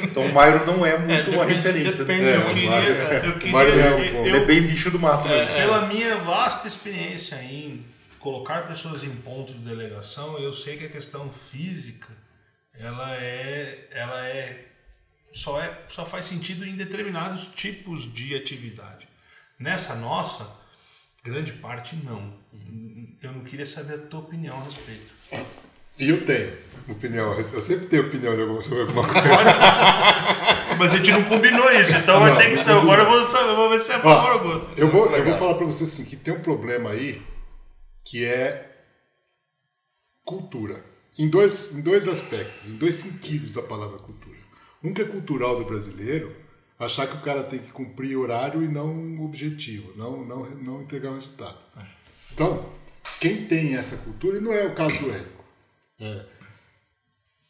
Então 0.03 0.27
o 0.27 0.33
Mairo 0.33 0.65
não 0.67 0.85
é 0.85 0.99
muito 0.99 1.31
uma 1.31 1.45
depende- 1.47 1.55
referência. 1.55 2.05
depende, 2.05 2.23
né? 2.25 2.37
eu 2.37 2.47
queria, 2.55 3.25
eu 3.27 3.39
queria, 3.39 3.59
é 3.59 4.29
eu- 4.31 4.37
é 4.37 4.45
bem 4.45 4.63
bicho 4.63 4.91
do 4.91 4.99
mato 4.99 5.29
mesmo. 5.29 5.55
pela 5.55 5.87
minha 5.87 6.17
vasta 6.17 6.67
experiência 6.67 7.37
em 7.43 7.85
colocar 8.19 8.67
pessoas 8.67 9.05
em 9.05 9.11
ponto 9.11 9.53
de 9.53 9.59
delegação, 9.61 10.39
eu 10.39 10.53
sei 10.53 10.77
que 10.79 10.87
a 10.87 10.89
questão 10.89 11.31
física, 11.31 12.09
ela 12.79 13.15
é, 13.17 13.87
ela 13.93 14.27
é 14.27 14.65
só 15.33 15.61
é 15.61 15.71
só 15.89 16.05
faz 16.07 16.25
sentido 16.25 16.65
em 16.65 16.75
determinados 16.77 17.47
tipos 17.55 18.11
de 18.13 18.35
atividade. 18.35 19.07
Nessa 19.59 19.95
nossa, 19.95 20.49
grande 21.25 21.53
parte 21.55 21.97
não. 21.97 22.35
Eu 23.23 23.33
não 23.33 23.43
queria 23.45 23.67
saber 23.67 23.95
a 23.95 23.99
tua 23.99 24.21
opinião 24.21 24.59
a 24.61 24.65
respeito. 24.65 25.13
E 25.99 26.09
eu 26.11 26.25
tenho 26.27 26.53
opinião. 26.89 27.33
Eu 27.35 27.61
sempre 27.61 27.87
tenho 27.87 28.07
opinião 28.07 28.35
de 28.35 28.43
alguma- 28.43 28.63
sobre 28.63 28.81
alguma 28.83 29.03
coisa. 29.09 29.29
Mas 30.79 30.93
a 30.93 30.97
gente 30.97 31.11
não 31.13 31.25
combinou 31.25 31.71
isso, 31.71 31.95
então 31.95 32.21
vai 32.21 32.37
ter 32.37 32.51
que 32.51 32.57
ser. 32.57 32.73
Agora 32.73 33.03
eu 33.03 33.09
vou, 33.09 33.23
saber, 33.29 33.49
eu 33.51 33.57
vou 33.57 33.71
ver 33.71 33.81
se 33.81 33.93
é 33.93 33.95
a 33.95 34.01
favor 34.01 34.33
ou 34.33 34.41
contra. 34.41 34.75
eu, 34.81 34.89
vou, 34.91 35.07
eu 35.17 35.25
vou 35.25 35.39
falar 35.39 35.55
pra 35.55 35.65
você 35.67 35.85
assim, 35.85 36.05
que 36.05 36.17
tem 36.17 36.35
um 36.35 36.41
problema 36.41 36.91
aí 36.91 37.23
que 38.05 38.25
é 38.25 38.71
cultura. 40.25 40.85
Em 41.17 41.29
dois, 41.29 41.73
em 41.73 41.81
dois 41.81 42.09
aspectos, 42.09 42.71
em 42.71 42.77
dois 42.77 42.97
sentidos 42.97 43.53
da 43.53 43.63
palavra 43.63 43.99
cultura. 43.99 44.37
Um 44.83 44.93
que 44.93 45.01
é 45.01 45.05
cultural 45.05 45.57
do 45.57 45.65
brasileiro, 45.65 46.35
achar 46.85 47.07
que 47.07 47.17
o 47.17 47.21
cara 47.21 47.43
tem 47.43 47.59
que 47.59 47.73
cumprir 47.73 48.17
horário 48.17 48.63
e 48.63 48.69
não 48.69 48.87
um 48.87 49.25
objetivo, 49.25 49.93
não, 49.97 50.25
não, 50.25 50.51
não 50.51 50.83
entregar 50.83 51.11
um 51.11 51.15
resultado. 51.15 51.59
Então, 52.33 52.73
quem 53.21 53.47
tem 53.47 53.77
essa 53.77 54.05
cultura, 54.05 54.39
e 54.39 54.41
não 54.41 54.53
é 54.53 54.67
o 54.67 54.75
caso 54.75 54.99
do 54.99 55.11
Érico. 55.11 55.45
É, 56.01 56.25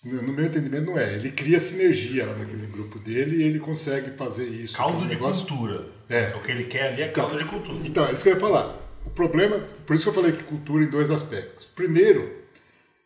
no 0.04 0.32
meu 0.34 0.44
entendimento, 0.44 0.86
não 0.86 0.98
é. 0.98 1.14
Ele 1.14 1.30
cria 1.30 1.58
sinergia 1.58 2.26
lá 2.26 2.34
naquele 2.34 2.66
grupo 2.66 2.98
dele 2.98 3.36
e 3.36 3.42
ele 3.42 3.58
consegue 3.58 4.10
fazer 4.16 4.46
isso. 4.46 4.76
Caldo 4.76 4.98
aquele 4.98 5.08
de 5.08 5.14
negócio. 5.14 5.46
cultura. 5.46 5.86
É. 6.08 6.34
O 6.36 6.40
que 6.40 6.50
ele 6.50 6.64
quer 6.64 6.92
ali 6.92 7.02
é 7.02 7.08
caldo 7.08 7.38
de 7.38 7.44
cultura. 7.46 7.86
Então, 7.86 8.06
é 8.06 8.12
isso 8.12 8.22
que 8.22 8.28
eu 8.28 8.34
ia 8.34 8.40
falar. 8.40 8.78
O 9.06 9.10
problema, 9.10 9.58
por 9.58 9.94
isso 9.94 10.04
que 10.04 10.10
eu 10.10 10.14
falei 10.14 10.32
que 10.32 10.42
cultura 10.42 10.84
em 10.84 10.90
dois 10.90 11.10
aspectos. 11.10 11.66
Primeiro, 11.74 12.44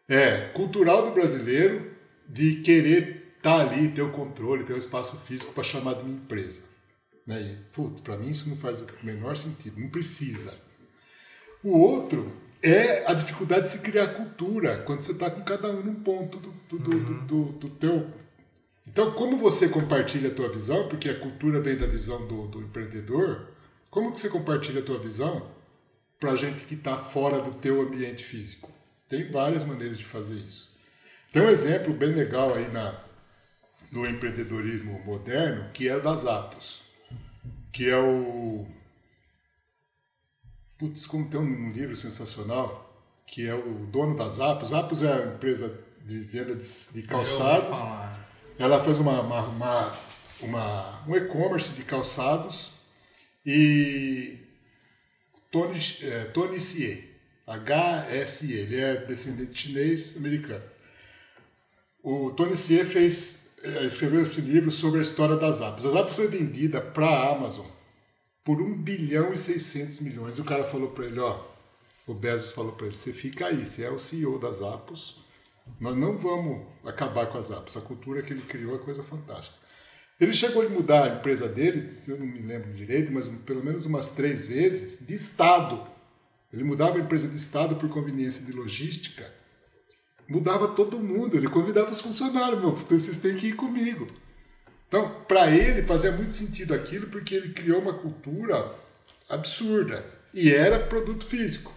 é 0.09 0.51
cultural 0.53 1.05
do 1.05 1.13
brasileiro 1.13 1.89
de 2.29 2.57
querer 2.57 3.18
estar 3.49 3.61
ali, 3.61 3.89
ter 3.89 4.03
o 4.03 4.11
controle, 4.13 4.65
ter 4.65 4.75
o 4.75 4.79
espaço 4.79 5.17
físico 5.21 5.53
para 5.53 5.63
chamar 5.63 5.95
de 5.95 6.05
minha 6.05 6.17
empresa. 6.17 6.63
Né? 7.27 7.41
E, 7.41 7.57
putz, 7.75 8.01
para 8.01 8.17
mim 8.17 8.31
isso 8.31 8.49
não 8.49 8.57
faz 8.57 8.81
o 8.81 8.87
menor 9.03 9.37
sentido, 9.37 9.81
não 9.81 9.89
precisa. 9.89 10.55
O 11.63 11.77
outro 11.79 12.33
é 12.63 13.11
a 13.11 13.15
dificuldade 13.15 13.63
de 13.67 13.71
se 13.73 13.79
criar 13.81 14.09
cultura 14.09 14.83
quando 14.87 15.03
você 15.03 15.13
está 15.13 15.31
com 15.31 15.43
cada 15.43 15.71
um 15.71 15.83
num 15.83 15.95
ponto 15.97 16.39
do, 16.39 16.51
do, 16.69 16.79
do, 16.79 17.01
do, 17.01 17.21
do- 17.23 17.53
do 17.53 17.69
teu. 17.71 18.11
Então, 18.87 19.13
como 19.13 19.37
você 19.37 19.69
compartilha 19.69 20.31
a 20.31 20.35
tua 20.35 20.49
visão, 20.49 20.89
porque 20.89 21.09
a 21.11 21.19
cultura 21.21 21.61
vem 21.61 21.77
da 21.77 21.87
visão 21.87 22.27
do, 22.27 22.47
do 22.47 22.61
empreendedor, 22.63 23.49
como 23.91 24.13
que 24.13 24.21
você 24.21 24.29
compartilha 24.31 24.81
a 24.81 24.85
tua 24.85 24.99
visão 24.99 25.51
para 26.19 26.35
gente 26.37 26.65
que 26.65 26.75
está 26.75 26.97
fora 26.97 27.41
do 27.41 27.53
teu 27.53 27.83
ambiente 27.83 28.25
físico? 28.25 28.71
Tem 29.07 29.31
várias 29.31 29.65
maneiras 29.65 29.99
de 29.99 30.05
fazer 30.05 30.35
isso. 30.37 30.77
Tem 31.33 31.43
um 31.43 31.49
exemplo 31.51 31.93
bem 31.93 32.11
legal 32.13 32.55
aí 32.55 32.69
na, 32.69 32.99
no 33.93 34.07
empreendedorismo 34.07 34.99
moderno, 35.05 35.71
que 35.73 35.89
é 35.89 35.99
das 35.99 36.27
Atos, 36.27 36.83
que 37.73 37.89
é 37.89 37.97
o 37.99 38.67
Putz, 40.79 41.07
como 41.07 41.29
tem 41.29 41.41
um 41.41 41.73
livro 41.73 41.97
sensacional, 41.97 42.85
que 43.27 43.47
é 43.47 43.55
o 43.55 43.87
dono 43.87 44.17
das 44.17 44.39
Apos. 44.41 44.73
Apos 44.73 45.03
é 45.03 45.13
a 45.13 45.27
empresa 45.35 45.77
de 46.05 46.21
venda 46.21 46.55
de, 46.55 46.93
de 46.93 47.03
calçados. 47.03 47.77
Ela 48.59 48.83
fez 48.83 49.01
uma, 49.01 49.21
uma, 49.21 49.43
uma, 49.49 49.99
uma- 50.41 51.09
um 51.09 51.17
e-commerce 51.17 51.75
de 51.75 51.83
calçados 51.83 52.73
e 53.45 54.39
Tony, 55.51 55.79
é, 56.03 56.25
Tony 56.27 56.61
Sie, 56.61 57.09
H-S-E, 57.47 58.53
ele 58.53 58.77
é 58.81 58.97
descendente 58.97 59.61
chinês 59.63 60.17
americano. 60.17 60.65
O 62.03 62.31
Tony 62.33 62.57
Sie 62.57 62.85
fez, 62.85 63.48
escreveu 63.87 64.21
esse 64.23 64.41
livro 64.41 64.71
sobre 64.71 64.99
a 64.99 65.03
história 65.03 65.37
das 65.37 65.61
Apos. 65.61 65.85
As 65.85 65.95
Apos 65.95 66.17
foi 66.17 66.29
vendida 66.29 66.81
para 66.81 67.07
a 67.07 67.33
Amazon 67.33 67.67
por 68.45 68.61
1 68.61 68.83
bilhão 68.83 69.33
e 69.33 69.37
600 69.37 70.01
milhões. 70.01 70.39
E 70.39 70.41
o 70.41 70.45
cara 70.45 70.65
falou 70.65 70.91
para 70.91 71.07
ele, 71.07 71.21
ó, 71.21 71.45
o 72.07 72.15
Bezos 72.15 72.53
falou 72.53 72.73
para 72.73 72.87
ele, 72.87 72.97
você 72.97 73.13
fica 73.13 73.47
aí, 73.47 73.67
você 73.67 73.85
é 73.85 73.91
o 73.91 73.99
CEO 73.99 74.39
das 74.39 74.63
Apos, 74.63 75.23
nós 75.81 75.95
não 75.95 76.17
vamos 76.17 76.67
acabar 76.85 77.27
com 77.27 77.37
as 77.37 77.51
Apos. 77.51 77.77
A 77.77 77.81
cultura 77.81 78.23
que 78.23 78.33
ele 78.33 78.43
criou 78.43 78.75
é 78.75 78.79
coisa 78.79 79.03
fantástica. 79.03 79.57
Ele 80.19 80.33
chegou 80.33 80.67
a 80.67 80.69
mudar 80.69 81.05
a 81.05 81.17
empresa 81.17 81.47
dele, 81.47 81.99
eu 82.09 82.19
não 82.19 82.27
me 82.27 82.41
lembro 82.41 82.73
direito, 82.73 83.13
mas 83.13 83.29
pelo 83.29 83.63
menos 83.63 83.87
umas 83.87 84.11
três 84.11 84.47
vezes, 84.47 85.07
de 85.07 85.15
estado. 85.15 85.87
Ele 86.53 86.65
mudava 86.65 86.97
a 86.97 87.01
empresa 87.01 87.29
de 87.29 87.37
estado 87.37 87.77
por 87.77 87.89
conveniência 87.89 88.45
de 88.45 88.53
logística. 88.53 89.33
Mudava 90.29 90.69
todo 90.69 90.99
mundo, 90.99 91.37
ele 91.37 91.49
convidava 91.49 91.91
os 91.91 92.01
funcionários, 92.01 92.61
meu, 92.61 92.73
vocês 92.73 93.17
têm 93.17 93.37
que 93.37 93.49
ir 93.49 93.57
comigo. 93.57 94.07
Então, 94.87 95.23
para 95.27 95.51
ele 95.51 95.83
fazia 95.83 96.13
muito 96.13 96.35
sentido 96.35 96.75
aquilo 96.75 97.07
porque 97.07 97.35
ele 97.35 97.53
criou 97.53 97.81
uma 97.81 97.95
cultura 97.95 98.75
absurda 99.29 100.05
e 100.33 100.53
era 100.53 100.79
produto 100.79 101.27
físico. 101.27 101.73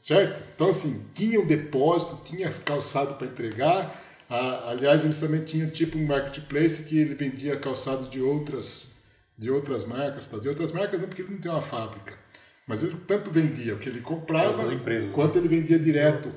Certo? 0.00 0.42
Então, 0.54 0.70
assim, 0.70 1.06
tinha 1.14 1.40
um 1.40 1.46
depósito, 1.46 2.20
tinha 2.24 2.50
calçado 2.50 3.14
para 3.14 3.26
entregar. 3.26 4.02
Ah, 4.28 4.70
aliás, 4.70 5.04
eles 5.04 5.18
também 5.18 5.42
tinham 5.42 5.68
tipo 5.70 5.98
um 5.98 6.06
marketplace 6.06 6.84
que 6.84 6.98
ele 6.98 7.14
vendia 7.14 7.56
calçados 7.56 8.08
de 8.08 8.20
outras, 8.20 8.96
de 9.36 9.50
outras 9.50 9.84
marcas. 9.84 10.26
Tá? 10.26 10.38
De 10.38 10.48
outras 10.48 10.72
marcas 10.72 11.00
não, 11.00 11.08
porque 11.08 11.22
ele 11.22 11.32
não 11.32 11.38
tem 11.38 11.50
uma 11.50 11.62
fábrica. 11.62 12.16
Mas 12.66 12.82
ele 12.82 12.96
tanto 13.06 13.30
vendia 13.30 13.74
o 13.74 13.78
que 13.78 13.88
ele 13.88 14.00
comprava, 14.00 14.48
Outras 14.48 14.70
empresas, 14.70 15.12
quanto 15.12 15.38
ele 15.38 15.48
vendia 15.48 15.78
direto. 15.78 16.34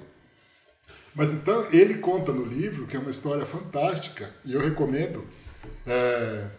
Mas 1.13 1.33
então, 1.33 1.67
ele 1.71 1.95
conta 1.95 2.31
no 2.31 2.45
livro, 2.45 2.87
que 2.87 2.95
é 2.95 2.99
uma 2.99 3.09
história 3.09 3.45
fantástica, 3.45 4.33
e 4.45 4.53
eu 4.53 4.61
recomendo. 4.61 5.25
é, 5.85 6.49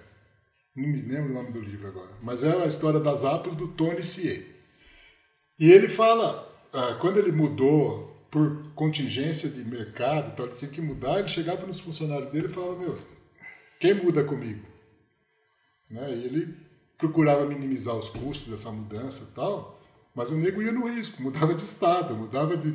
não 0.75 0.89
me 0.89 1.03
lembro 1.03 1.31
o 1.31 1.35
nome 1.35 1.53
do 1.53 1.61
livro 1.61 1.89
agora, 1.89 2.11
mas 2.23 2.43
é 2.43 2.63
a 2.63 2.67
história 2.67 2.99
das 2.99 3.25
Apos 3.25 3.55
do 3.55 3.69
Tony 3.69 4.03
Sie. 4.03 4.47
E 5.59 5.71
ele 5.71 5.89
fala, 5.89 6.51
ah, 6.73 6.97
quando 7.01 7.19
ele 7.19 7.31
mudou 7.31 8.13
por 8.31 8.69
contingência 8.75 9.51
de 9.51 9.63
mercado, 9.63 10.35
tal, 10.35 10.47
ele 10.47 10.55
tinha 10.55 10.71
que 10.71 10.81
mudar, 10.81 11.19
ele 11.19 11.29
chegava 11.29 11.67
nos 11.67 11.81
funcionários 11.81 12.31
dele 12.31 12.47
e 12.47 12.51
falava, 12.53 12.79
meu, 12.79 12.97
quem 13.79 13.93
muda 13.93 14.25
comigo? 14.25 14.67
Né? 15.91 16.11
E 16.11 16.25
ele 16.25 16.57
procurava 16.97 17.45
minimizar 17.45 17.95
os 17.95 18.09
custos 18.09 18.49
dessa 18.49 18.71
mudança 18.71 19.29
e 19.31 19.35
tal, 19.35 19.83
mas 20.15 20.31
o 20.31 20.37
nego 20.37 20.63
ia 20.63 20.73
no 20.73 20.89
risco, 20.89 21.23
mudava 21.23 21.55
de 21.55 21.63
estado, 21.63 22.17
mudava 22.17 22.57
de, 22.57 22.73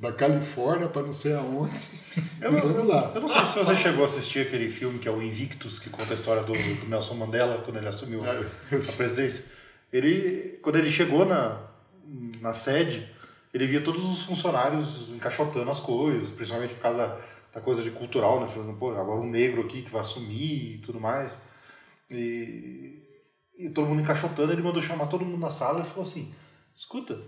da 0.00 0.10
Califórnia 0.10 0.88
para 0.88 1.02
não 1.02 1.12
sei 1.12 1.34
aonde. 1.34 1.86
Eu, 2.40 2.52
vamos 2.52 2.88
lá. 2.88 3.12
eu 3.14 3.20
não 3.20 3.28
sei 3.28 3.44
se 3.44 3.58
você 3.58 3.76
chegou 3.76 4.02
a 4.02 4.06
assistir 4.06 4.40
aquele 4.40 4.70
filme 4.70 4.98
que 4.98 5.06
é 5.06 5.10
o 5.10 5.22
Invictus, 5.22 5.78
que 5.78 5.90
conta 5.90 6.14
a 6.14 6.16
história 6.16 6.42
do, 6.42 6.54
do 6.54 6.88
Nelson 6.88 7.14
Mandela 7.14 7.62
quando 7.62 7.76
ele 7.76 7.86
assumiu 7.86 8.24
a, 8.24 8.30
a 8.30 8.92
presidência. 8.96 9.44
Ele, 9.92 10.58
quando 10.62 10.76
ele 10.76 10.88
chegou 10.90 11.26
na, 11.26 11.60
na 12.40 12.54
sede, 12.54 13.06
ele 13.52 13.66
via 13.66 13.82
todos 13.82 14.02
os 14.10 14.22
funcionários 14.22 15.10
encaixotando 15.10 15.70
as 15.70 15.78
coisas, 15.78 16.30
principalmente 16.30 16.74
por 16.74 16.80
causa 16.80 16.98
da, 16.98 17.20
da 17.54 17.60
coisa 17.60 17.82
de 17.82 17.90
cultural, 17.90 18.40
né? 18.40 18.48
Falando, 18.48 18.78
pô, 18.78 18.90
agora 18.92 19.20
um 19.20 19.28
negro 19.28 19.62
aqui 19.62 19.82
que 19.82 19.90
vai 19.90 20.00
assumir 20.00 20.76
e 20.76 20.78
tudo 20.78 20.98
mais. 20.98 21.36
E, 22.10 23.02
e 23.58 23.68
todo 23.68 23.86
mundo 23.86 24.00
encaixotando, 24.00 24.50
ele 24.50 24.62
mandou 24.62 24.80
chamar 24.80 25.08
todo 25.08 25.26
mundo 25.26 25.38
na 25.38 25.50
sala 25.50 25.82
e 25.82 25.84
falou 25.84 26.02
assim: 26.02 26.34
escuta, 26.74 27.20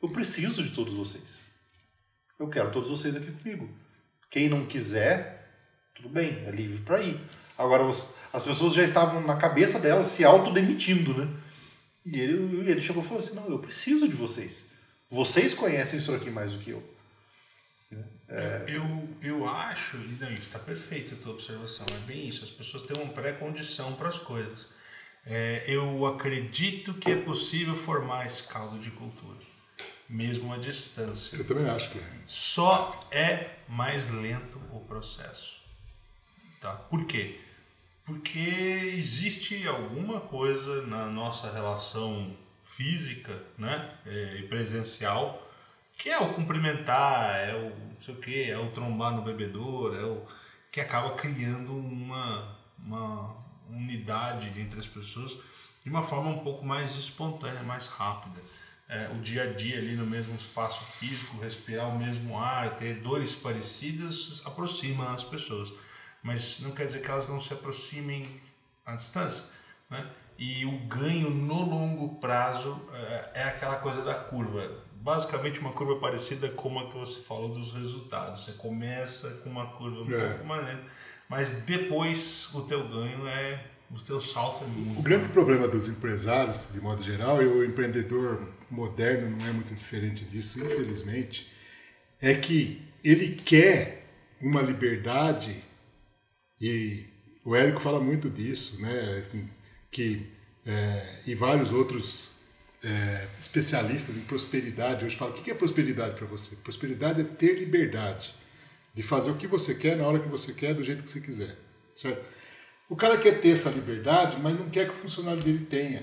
eu 0.00 0.08
preciso 0.10 0.62
de 0.62 0.70
todos 0.70 0.94
vocês. 0.94 1.43
Eu 2.38 2.48
quero 2.48 2.70
todos 2.70 2.90
vocês 2.90 3.16
aqui 3.16 3.30
comigo. 3.30 3.68
Quem 4.30 4.48
não 4.48 4.66
quiser, 4.66 5.48
tudo 5.94 6.08
bem, 6.08 6.42
é 6.46 6.50
livre 6.50 6.82
para 6.82 7.00
ir. 7.00 7.20
Agora, 7.56 7.88
as 7.88 8.44
pessoas 8.44 8.74
já 8.74 8.82
estavam 8.82 9.20
na 9.20 9.36
cabeça 9.36 9.78
delas 9.78 10.08
se 10.08 10.24
autodemitindo, 10.24 11.16
né? 11.16 11.28
E 12.04 12.18
ele, 12.20 12.70
ele 12.70 12.80
chegou 12.82 13.02
e 13.02 13.06
falou 13.06 13.22
assim: 13.22 13.34
Não, 13.34 13.48
eu 13.48 13.58
preciso 13.58 14.08
de 14.08 14.14
vocês. 14.14 14.66
Vocês 15.08 15.54
conhecem 15.54 15.98
isso 15.98 16.12
aqui 16.12 16.30
mais 16.30 16.52
do 16.52 16.58
que 16.58 16.70
eu. 16.70 16.94
Eu, 18.66 19.08
eu 19.22 19.48
acho, 19.48 19.96
e 19.96 20.16
daí 20.18 20.34
está 20.34 20.58
perfeita 20.58 21.14
a 21.14 21.18
tua 21.18 21.32
observação, 21.32 21.86
é 21.90 22.06
bem 22.06 22.26
isso, 22.26 22.42
as 22.42 22.50
pessoas 22.50 22.82
têm 22.82 23.02
uma 23.02 23.12
pré-condição 23.12 23.94
para 23.94 24.08
as 24.08 24.18
coisas. 24.18 24.66
É, 25.26 25.64
eu 25.68 26.06
acredito 26.06 26.94
que 26.94 27.10
é 27.10 27.16
possível 27.16 27.74
formar 27.74 28.26
esse 28.26 28.42
caldo 28.42 28.78
de 28.78 28.90
cultura, 28.90 29.38
mesmo 30.08 30.52
à 30.52 30.56
distância. 30.56 31.36
Eu 31.36 31.46
também 31.46 31.68
acho 31.68 31.90
que 31.90 31.98
é. 31.98 32.12
Só 32.26 33.00
é 33.10 33.56
mais 33.68 34.10
lento 34.10 34.60
o 34.72 34.80
processo. 34.80 35.62
Tá? 36.60 36.72
Por 36.72 37.06
quê? 37.06 37.40
Porque 38.04 38.38
existe 38.96 39.66
alguma 39.66 40.20
coisa 40.20 40.82
na 40.86 41.06
nossa 41.06 41.50
relação 41.50 42.36
física 42.62 43.42
né? 43.56 43.94
é, 44.06 44.36
e 44.38 44.48
presencial 44.48 45.44
que 45.96 46.10
é 46.10 46.18
o 46.18 46.32
cumprimentar, 46.34 47.36
é 47.36 47.54
o 47.54 47.70
não 47.94 48.00
sei 48.00 48.14
o 48.14 48.18
que, 48.18 48.50
é 48.50 48.58
o 48.58 48.70
trombar 48.72 49.14
no 49.14 49.22
bebedouro, 49.22 49.96
é 49.96 50.04
o 50.04 50.26
que 50.70 50.80
acaba 50.80 51.12
criando 51.12 51.74
uma, 51.74 52.58
uma 52.78 53.36
unidade 53.70 54.48
entre 54.60 54.78
as 54.78 54.88
pessoas 54.88 55.36
de 55.84 55.90
uma 55.90 56.02
forma 56.02 56.30
um 56.30 56.38
pouco 56.40 56.64
mais 56.64 56.94
espontânea, 56.96 57.62
mais 57.62 57.86
rápida. 57.86 58.40
É, 58.94 59.10
o 59.12 59.20
dia 59.20 59.42
a 59.42 59.46
dia 59.52 59.78
ali 59.78 59.96
no 59.96 60.06
mesmo 60.06 60.36
espaço 60.36 60.84
físico, 60.84 61.36
respirar 61.42 61.88
o 61.88 61.98
mesmo 61.98 62.38
ar, 62.38 62.76
ter 62.76 62.94
dores 63.00 63.34
parecidas, 63.34 64.40
aproxima 64.44 65.12
as 65.12 65.24
pessoas. 65.24 65.72
Mas 66.22 66.60
não 66.60 66.70
quer 66.70 66.86
dizer 66.86 67.02
que 67.02 67.10
elas 67.10 67.28
não 67.28 67.40
se 67.40 67.52
aproximem 67.52 68.24
à 68.86 68.94
distância. 68.94 69.42
Né? 69.90 70.06
E 70.38 70.64
o 70.64 70.78
ganho 70.86 71.28
no 71.30 71.62
longo 71.64 72.16
prazo 72.20 72.80
é, 72.92 73.30
é 73.34 73.42
aquela 73.44 73.76
coisa 73.76 74.02
da 74.02 74.14
curva. 74.14 74.70
Basicamente 74.94 75.58
uma 75.60 75.72
curva 75.72 75.96
parecida 75.96 76.48
com 76.48 76.78
a 76.78 76.86
que 76.88 76.96
você 76.96 77.20
falou 77.20 77.48
dos 77.48 77.72
resultados. 77.72 78.44
Você 78.44 78.52
começa 78.52 79.28
com 79.42 79.50
uma 79.50 79.66
curva 79.72 80.02
um 80.02 80.14
É. 80.14 80.28
pouco 80.30 80.44
mais 80.46 80.64
lenta, 80.66 80.84
mas 81.28 81.50
depois 81.50 82.48
o 82.54 82.62
teu 82.62 82.88
ganho 82.88 83.26
é 83.26 83.66
o 83.90 84.00
teu 84.00 84.20
salto 84.20 84.64
é 84.64 84.66
muito 84.66 84.98
O 84.98 85.02
grande 85.02 85.28
problema 85.28 85.68
dos 85.68 85.88
empresários, 85.88 86.70
de 86.72 86.80
modo 86.80 87.02
geral, 87.02 87.42
e 87.42 87.46
o 87.46 87.62
empreendedor 87.64 88.48
moderno 88.74 89.30
não 89.36 89.46
é 89.46 89.52
muito 89.52 89.74
diferente 89.74 90.24
disso, 90.24 90.62
infelizmente, 90.64 91.50
é 92.20 92.34
que 92.34 92.82
ele 93.02 93.34
quer 93.34 94.06
uma 94.40 94.60
liberdade, 94.60 95.56
e 96.60 97.04
o 97.44 97.54
Érico 97.54 97.80
fala 97.80 98.00
muito 98.00 98.28
disso, 98.28 98.80
né? 98.80 99.18
Assim, 99.18 99.48
que, 99.90 100.26
é, 100.66 101.20
e 101.26 101.34
vários 101.34 101.72
outros 101.72 102.32
é, 102.82 103.28
especialistas 103.38 104.16
em 104.16 104.22
prosperidade 104.22 105.04
hoje 105.04 105.16
falam: 105.16 105.34
o 105.34 105.42
que 105.42 105.50
é 105.50 105.54
prosperidade 105.54 106.16
para 106.16 106.26
você? 106.26 106.56
Prosperidade 106.56 107.20
é 107.20 107.24
ter 107.24 107.58
liberdade 107.58 108.34
de 108.94 109.02
fazer 109.02 109.30
o 109.30 109.36
que 109.36 109.46
você 109.46 109.74
quer 109.74 109.96
na 109.96 110.06
hora 110.06 110.20
que 110.20 110.28
você 110.28 110.52
quer, 110.52 110.74
do 110.74 110.84
jeito 110.84 111.02
que 111.02 111.10
você 111.10 111.20
quiser. 111.20 111.56
Certo? 111.96 112.24
O 112.88 112.96
cara 112.96 113.18
quer 113.18 113.40
ter 113.40 113.50
essa 113.50 113.70
liberdade, 113.70 114.36
mas 114.40 114.58
não 114.58 114.68
quer 114.68 114.86
que 114.86 114.94
o 114.94 114.98
funcionário 114.98 115.42
dele 115.42 115.64
tenha. 115.64 116.02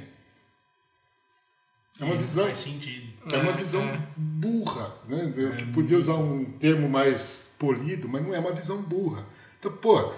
É 2.02 2.04
uma 2.04 2.16
visão. 2.16 2.46
Faz 2.46 2.58
sentido. 2.58 3.12
É 3.32 3.38
uma 3.38 3.52
visão 3.52 3.84
burra, 4.18 4.96
né? 5.08 5.32
Eu 5.38 5.72
podia 5.72 5.98
usar 5.98 6.16
um 6.16 6.44
termo 6.44 6.90
mais 6.90 7.52
polido, 7.60 8.10
mas 8.10 8.24
não 8.24 8.34
é 8.34 8.40
uma 8.40 8.52
visão 8.52 8.82
burra. 8.82 9.24
Então, 9.60 9.72
pô, 9.72 10.12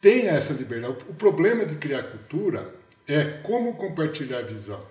tenha 0.00 0.30
essa 0.30 0.54
liberdade. 0.54 0.96
O 1.06 1.14
problema 1.14 1.66
de 1.66 1.76
criar 1.76 2.04
cultura 2.04 2.74
é 3.06 3.24
como 3.42 3.74
compartilhar 3.74 4.38
a 4.38 4.42
visão. 4.42 4.82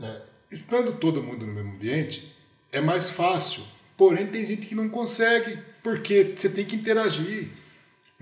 É, 0.00 0.22
estando 0.50 0.98
todo 0.98 1.22
mundo 1.22 1.46
no 1.46 1.52
mesmo 1.52 1.74
ambiente, 1.74 2.36
é 2.72 2.80
mais 2.80 3.10
fácil. 3.10 3.62
Porém, 3.96 4.26
tem 4.26 4.44
gente 4.44 4.66
que 4.66 4.74
não 4.74 4.88
consegue, 4.88 5.56
porque 5.84 6.34
você 6.34 6.48
tem 6.48 6.64
que 6.64 6.74
interagir. 6.74 7.50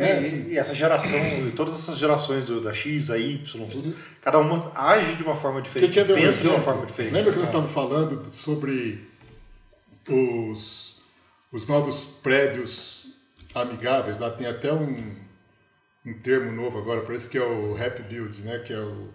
É, 0.02 0.22
e, 0.22 0.52
e 0.52 0.58
essa 0.58 0.74
geração, 0.74 1.18
todas 1.54 1.74
essas 1.74 1.98
gerações 1.98 2.44
do, 2.44 2.60
da 2.60 2.72
X, 2.72 3.10
a 3.10 3.18
Y, 3.18 3.44
tudo, 3.70 3.94
cada 4.22 4.38
uma 4.38 4.72
age 4.74 5.14
de 5.16 5.22
uma 5.22 5.36
forma 5.36 5.60
Você 5.60 5.64
diferente, 5.68 5.92
quer 5.92 6.04
ver 6.04 6.12
um 6.14 6.16
pensa 6.16 6.32
de 6.32 6.38
exemplo? 6.38 6.56
uma 6.56 6.62
forma 6.64 6.86
diferente. 6.86 7.12
Lembra 7.14 7.32
que 7.32 7.38
nós 7.38 7.50
Tá? 7.50 7.58
estávamos 7.58 7.72
falando 7.74 8.24
sobre 8.32 9.08
os, 10.08 11.02
os 11.52 11.66
novos 11.66 12.04
prédios 12.22 13.06
amigáveis? 13.54 14.18
Lá 14.18 14.30
tem 14.30 14.46
até 14.46 14.72
um, 14.72 15.16
um 16.06 16.14
termo 16.22 16.50
novo 16.52 16.78
agora, 16.78 17.02
parece 17.02 17.28
que 17.28 17.38
é 17.38 17.42
o 17.42 17.76
Happy 17.76 18.02
Build, 18.02 18.40
né? 18.40 18.58
que 18.60 18.72
é 18.72 18.80
o 18.80 19.08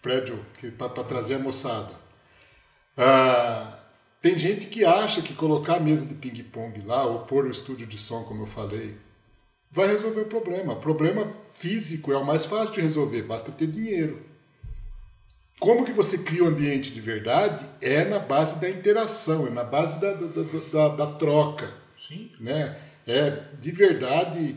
prédio 0.00 0.44
para 0.76 1.04
trazer 1.04 1.34
a 1.36 1.38
moçada. 1.38 1.92
Ah, 2.96 3.78
tem 4.20 4.38
gente 4.38 4.66
que 4.66 4.84
acha 4.84 5.22
que 5.22 5.34
colocar 5.34 5.76
a 5.76 5.80
mesa 5.80 6.04
de 6.06 6.14
ping-pong 6.14 6.82
lá 6.84 7.04
ou 7.04 7.20
pôr 7.20 7.46
o 7.46 7.50
estúdio 7.50 7.86
de 7.86 7.96
som, 7.96 8.24
como 8.24 8.42
eu 8.42 8.46
falei, 8.46 8.96
vai 9.72 9.88
resolver 9.88 10.20
o 10.20 10.26
problema. 10.26 10.74
O 10.74 10.80
problema 10.80 11.26
físico 11.54 12.12
é 12.12 12.16
o 12.16 12.24
mais 12.24 12.44
fácil 12.44 12.74
de 12.74 12.80
resolver, 12.82 13.22
basta 13.22 13.50
ter 13.50 13.66
dinheiro. 13.66 14.20
Como 15.58 15.84
que 15.84 15.92
você 15.92 16.18
cria 16.18 16.44
um 16.44 16.48
ambiente 16.48 16.90
de 16.90 17.00
verdade 17.00 17.64
é 17.80 18.04
na 18.04 18.18
base 18.18 18.60
da 18.60 18.68
interação, 18.68 19.46
é 19.46 19.50
na 19.50 19.62
base 19.64 20.00
da, 20.00 20.12
da, 20.12 20.42
da, 20.72 20.88
da- 20.96 21.12
troca. 21.12 21.72
Sim. 22.00 22.30
Né? 22.40 22.76
É 23.06 23.42
de 23.60 23.70
verdade 23.70 24.56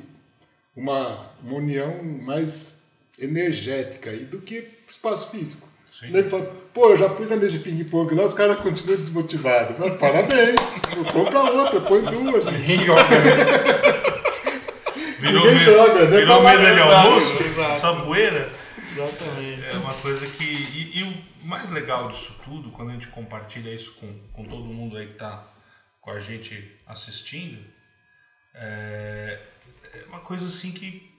uma, 0.75 1.29
uma 1.43 1.57
união 1.57 2.03
mais 2.03 2.79
energética 3.19 4.09
aí 4.09 4.25
do 4.25 4.39
que 4.39 4.67
espaço 4.89 5.29
físico. 5.29 5.67
Sim. 5.91 6.11
Daí 6.11 6.21
ele 6.23 6.29
fala, 6.29 6.51
pô, 6.73 6.89
eu 6.89 6.97
já 6.97 7.07
pus 7.07 7.31
a 7.31 7.37
mesa 7.37 7.57
de 7.57 7.59
ping-pong 7.59 8.13
lá, 8.15 8.25
os 8.25 8.33
caras 8.33 8.59
continuam 8.59 8.97
desmotivados. 8.97 9.77
Falo, 9.77 9.97
Parabéns, 9.97 10.75
compra 11.13 11.39
outra, 11.39 11.81
põe 11.81 12.01
duas. 12.01 12.45
Joga, 12.45 13.03
né? 13.21 14.14
Virou, 15.25 15.45
Ninguém 15.45 15.59
joga, 15.59 16.05
né? 16.05 16.17
Virou 16.19 16.43
mesa 16.43 16.73
de 16.73 16.81
almoço, 16.81 17.43
exato. 17.43 17.81
só 17.81 18.01
poeira. 18.01 18.51
Exatamente. 18.91 19.65
É 19.65 19.73
uma 19.73 19.93
coisa 19.93 20.25
que. 20.27 20.43
E, 20.43 20.99
e 20.99 21.03
o 21.03 21.45
mais 21.45 21.69
legal 21.69 22.09
disso 22.09 22.35
tudo, 22.43 22.71
quando 22.71 22.91
a 22.91 22.93
gente 22.93 23.07
compartilha 23.07 23.73
isso 23.73 23.93
com, 23.93 24.13
com 24.31 24.45
todo 24.45 24.63
mundo 24.65 24.97
aí 24.97 25.07
que 25.07 25.13
está 25.13 25.43
com 26.01 26.11
a 26.11 26.19
gente 26.19 26.71
assistindo, 26.85 27.59
é, 28.53 29.39
é 29.93 30.05
uma 30.07 30.19
coisa 30.19 30.47
assim 30.47 30.71
que 30.71 31.11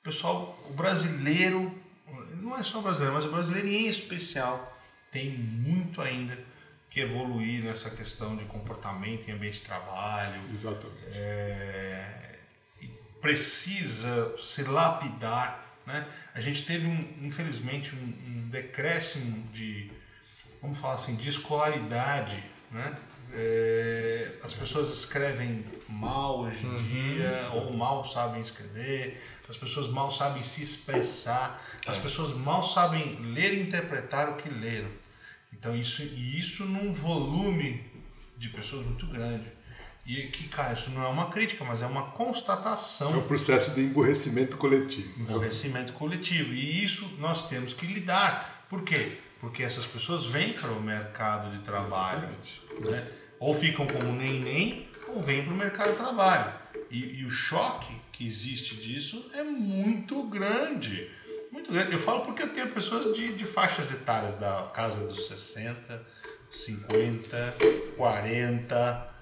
o 0.00 0.04
pessoal, 0.04 0.58
o 0.68 0.72
brasileiro, 0.72 1.76
não 2.40 2.56
é 2.56 2.62
só 2.62 2.78
o 2.78 2.82
brasileiro, 2.82 3.14
mas 3.14 3.24
o 3.24 3.30
brasileiro 3.30 3.68
em 3.68 3.86
especial, 3.86 4.78
tem 5.10 5.30
muito 5.30 6.00
ainda 6.00 6.38
que 6.90 7.00
evoluir 7.00 7.64
nessa 7.64 7.90
questão 7.90 8.36
de 8.36 8.44
comportamento 8.44 9.28
em 9.28 9.32
ambiente 9.32 9.56
de 9.56 9.62
trabalho, 9.62 10.40
Exatamente. 10.52 11.06
é, 11.12 12.33
precisa 13.24 14.34
se 14.36 14.62
lapidar. 14.64 15.80
Né? 15.86 16.06
A 16.34 16.42
gente 16.42 16.66
teve, 16.66 16.86
um, 16.86 17.26
infelizmente, 17.26 17.94
um, 17.94 17.98
um 18.28 18.48
decréscimo 18.50 19.48
de, 19.50 19.90
vamos 20.60 20.78
falar 20.78 20.96
assim, 20.96 21.16
de 21.16 21.30
escolaridade. 21.30 22.44
Né? 22.70 22.94
É, 23.32 24.32
as 24.42 24.52
pessoas 24.52 24.90
escrevem 24.90 25.64
mal 25.88 26.40
hoje 26.40 26.66
em 26.66 26.76
dia, 26.82 27.48
ou 27.54 27.74
mal 27.74 28.04
sabem 28.04 28.42
escrever, 28.42 29.18
as 29.48 29.56
pessoas 29.56 29.88
mal 29.88 30.10
sabem 30.10 30.42
se 30.42 30.60
expressar, 30.60 31.64
as 31.86 31.96
pessoas 31.96 32.34
mal 32.34 32.62
sabem 32.62 33.18
ler 33.32 33.54
e 33.54 33.62
interpretar 33.62 34.28
o 34.28 34.36
que 34.36 34.50
leram. 34.50 34.90
Então, 35.50 35.74
isso, 35.74 36.02
e 36.02 36.38
isso 36.38 36.66
num 36.66 36.92
volume 36.92 37.90
de 38.36 38.50
pessoas 38.50 38.84
muito 38.84 39.06
grande. 39.06 39.53
E 40.06 40.24
que, 40.24 40.48
cara, 40.48 40.74
isso 40.74 40.90
não 40.90 41.02
é 41.02 41.08
uma 41.08 41.30
crítica, 41.30 41.64
mas 41.64 41.80
é 41.80 41.86
uma 41.86 42.10
constatação 42.10 43.12
É 43.14 43.16
um 43.16 43.22
processo 43.22 43.70
de 43.74 43.80
emburrecimento 43.80 44.56
coletivo. 44.58 45.18
né? 45.18 45.26
aborrecimento 45.30 45.92
coletivo. 45.94 46.52
E 46.52 46.84
isso 46.84 47.10
nós 47.18 47.48
temos 47.48 47.72
que 47.72 47.86
lidar. 47.86 48.66
Por 48.68 48.82
quê? 48.82 49.18
Porque 49.40 49.62
essas 49.62 49.86
pessoas 49.86 50.26
vêm 50.26 50.52
para 50.52 50.70
o 50.70 50.80
mercado 50.80 51.50
de 51.56 51.62
trabalho. 51.64 52.28
Né? 52.80 53.06
Ou 53.40 53.54
ficam 53.54 53.86
como 53.86 54.12
nem-nem, 54.12 54.88
ou 55.08 55.22
vêm 55.22 55.42
para 55.44 55.52
o 55.54 55.56
mercado 55.56 55.90
de 55.92 55.96
trabalho. 55.96 56.52
E, 56.90 57.20
e 57.20 57.24
o 57.24 57.30
choque 57.30 57.94
que 58.12 58.26
existe 58.26 58.76
disso 58.76 59.26
é 59.34 59.42
muito 59.42 60.24
grande. 60.24 61.10
Muito 61.50 61.72
grande. 61.72 61.92
Eu 61.92 61.98
falo 61.98 62.20
porque 62.22 62.42
eu 62.42 62.52
tenho 62.52 62.68
pessoas 62.68 63.14
de, 63.16 63.32
de 63.32 63.44
faixas 63.44 63.90
etárias 63.90 64.34
da 64.34 64.70
casa 64.74 65.06
dos 65.06 65.26
60, 65.28 66.02
50, 66.50 67.54
40, 67.96 69.13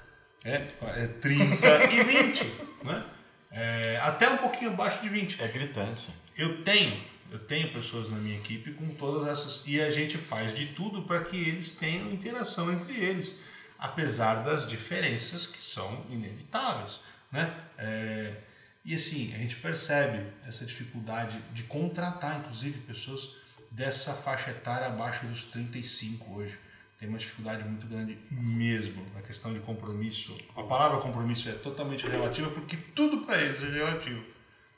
é, 0.44 0.69
é, 0.82 1.06
30 1.20 1.85
e 1.93 2.05
20. 2.05 2.44
Né? 2.85 3.05
É, 3.51 4.01
até 4.02 4.28
um 4.28 4.39
pouquinho 4.39 4.73
abaixo 4.73 5.02
de 5.02 5.09
20. 5.09 5.43
É 5.43 5.48
gritante. 5.48 6.10
Eu 6.36 6.62
tenho, 6.64 7.02
eu 7.31 7.39
tenho 7.39 7.73
pessoas 7.73 8.09
na 8.09 8.16
minha 8.16 8.36
equipe 8.36 8.73
com 8.73 8.89
todas 8.94 9.28
essas 9.28 9.66
e 9.66 9.81
a 9.81 9.90
gente 9.90 10.19
faz 10.19 10.55
de 10.55 10.66
tudo 10.66 11.02
para 11.02 11.20
que 11.23 11.36
eles 11.36 11.73
tenham 11.73 12.10
interação 12.10 12.73
entre 12.73 12.94
eles, 12.94 13.36
apesar 13.78 14.43
das 14.43 14.69
diferenças 14.69 15.47
que 15.47 15.62
são 15.62 16.06
inevitáveis, 16.09 17.01
né? 17.31 17.55
É, 17.77 18.36
e 18.85 18.94
assim 18.94 19.32
a 19.35 19.39
gente 19.39 19.56
percebe 19.56 20.27
essa 20.47 20.64
dificuldade 20.64 21.39
de 21.52 21.62
contratar, 21.64 22.40
inclusive 22.40 22.81
pessoas 22.81 23.31
dessa 23.70 24.12
faixa 24.12 24.51
etária 24.51 24.86
abaixo 24.86 25.27
dos 25.27 25.44
35 25.44 26.35
hoje. 26.35 26.59
Tem 27.03 27.09
uma 27.09 27.19
dificuldade 27.19 27.65
muito 27.65 27.85
grande 27.89 28.16
mesmo 28.31 29.05
na 29.12 29.20
questão 29.23 29.53
de 29.53 29.59
compromisso. 29.59 30.39
A 30.55 30.62
palavra 30.62 31.01
compromisso 31.01 31.49
é 31.49 31.53
totalmente 31.53 32.07
relativa 32.07 32.49
porque 32.51 32.77
tudo 32.95 33.27
para 33.27 33.43
eles 33.43 33.61
é 33.61 33.66
relativo. 33.70 34.23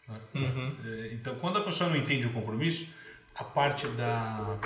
né? 0.09 0.19
É, 0.87 1.11
Então, 1.13 1.35
quando 1.35 1.59
a 1.59 1.61
pessoa 1.61 1.91
não 1.91 1.97
entende 1.99 2.27
o 2.27 2.33
compromisso, 2.33 2.87
a 3.35 3.45
parte 3.45 3.87
da, 3.89 4.59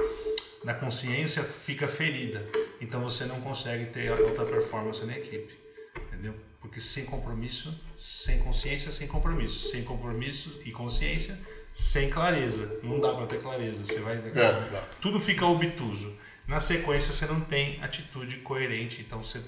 da 0.63 0.73
consciência 0.73 1.43
fica 1.43 1.89
ferida. 1.89 2.47
Então, 2.81 3.03
você 3.03 3.25
não 3.25 3.41
consegue 3.41 3.87
ter 3.87 4.07
alta 4.13 4.45
performance 4.45 5.05
na 5.05 5.19
equipe. 5.19 5.53
Entendeu? 5.97 6.37
Porque 6.61 6.81
sem 6.81 7.07
compromisso, 7.07 7.77
sem 7.99 8.39
consciência, 8.39 8.93
sem 8.93 9.09
compromisso. 9.09 9.69
Sem 9.71 9.83
compromisso 9.83 10.61
e 10.65 10.71
consciência, 10.71 11.37
sem 11.75 12.09
clareza. 12.09 12.77
Não 12.85 13.01
dá 13.01 13.13
para 13.17 13.27
ter 13.27 13.43
clareza. 13.43 13.85
Você 13.85 13.99
vai. 13.99 14.15
É. 14.17 14.85
Tudo 15.01 15.19
fica 15.19 15.45
obtuso. 15.45 16.17
Na 16.49 16.59
sequência, 16.61 17.13
você 17.13 17.27
não 17.27 17.41
tem 17.41 17.81
atitude 17.83 18.39
coerente. 18.39 19.03
Então, 19.03 19.23
você 19.23 19.41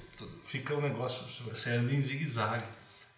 fica 0.44 0.74
um 0.74 0.80
negócio. 0.82 1.24
Você 1.48 1.70
anda 1.70 1.92
em 1.92 2.00
zigue-zague. 2.00 2.64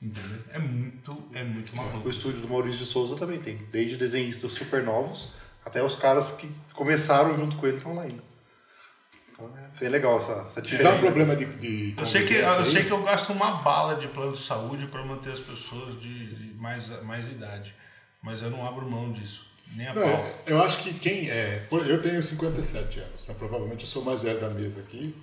Entendeu? 0.00 0.38
É 0.50 0.58
muito, 0.58 1.28
é 1.34 1.42
muito 1.44 1.76
maluco. 1.76 2.06
O 2.06 2.10
estúdio 2.10 2.40
do 2.40 2.48
Maurício 2.48 2.78
de 2.78 2.86
Souza 2.86 3.16
também 3.16 3.40
tem, 3.40 3.56
desde 3.70 3.96
desenhistas 3.96 4.52
super 4.52 4.82
novos 4.82 5.30
até 5.64 5.82
os 5.82 5.94
caras 5.94 6.32
que 6.32 6.50
começaram 6.74 7.36
junto 7.36 7.56
com 7.56 7.66
ele 7.66 7.76
estão 7.76 7.94
lá 7.94 8.02
ainda. 8.02 8.22
Então 9.32 9.48
é 9.56 9.78
bem 9.78 9.88
legal 9.88 10.16
essa, 10.16 10.32
essa 10.44 10.60
Te 10.60 10.76
dá 10.76 10.90
um 10.90 10.94
diferença. 10.94 11.00
problema 11.02 11.36
de, 11.36 11.44
de 11.44 11.94
Eu 11.96 12.06
sei, 12.06 12.24
que, 12.26 12.34
eu 12.34 12.50
aí? 12.50 12.66
sei 12.66 12.84
que 12.84 12.90
eu 12.90 13.02
gasto 13.02 13.32
uma 13.32 13.62
bala 13.62 13.94
de 13.94 14.08
plano 14.08 14.32
de 14.32 14.42
saúde 14.42 14.86
para 14.86 15.04
manter 15.04 15.32
as 15.32 15.40
pessoas 15.40 16.00
de, 16.00 16.34
de 16.34 16.54
mais, 16.54 16.88
mais 17.04 17.30
idade. 17.30 17.74
Mas 18.20 18.42
eu 18.42 18.50
não 18.50 18.66
abro 18.66 18.88
mão 18.88 19.12
disso. 19.12 19.46
Nem 19.76 19.86
a 19.88 19.94
Não, 19.94 20.02
pau. 20.02 20.34
eu 20.46 20.62
acho 20.62 20.82
que 20.82 20.92
quem 20.94 21.30
é. 21.30 21.66
Eu 21.70 22.00
tenho 22.02 22.22
57 22.22 23.00
anos, 23.00 23.26
né? 23.26 23.34
provavelmente 23.38 23.82
eu 23.82 23.86
sou 23.86 24.04
mais 24.04 24.22
velho 24.22 24.40
da 24.40 24.50
mesa 24.50 24.80
aqui. 24.80 25.14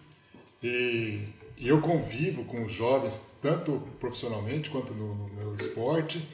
E, 0.62 1.28
e 1.58 1.68
eu 1.68 1.80
convivo 1.82 2.44
com 2.46 2.64
os 2.64 2.72
jovens, 2.72 3.22
tanto 3.42 3.82
profissionalmente 4.00 4.70
quanto 4.70 4.94
no, 4.94 5.16
no 5.16 5.30
meu 5.34 5.56
esporte, 5.56 6.28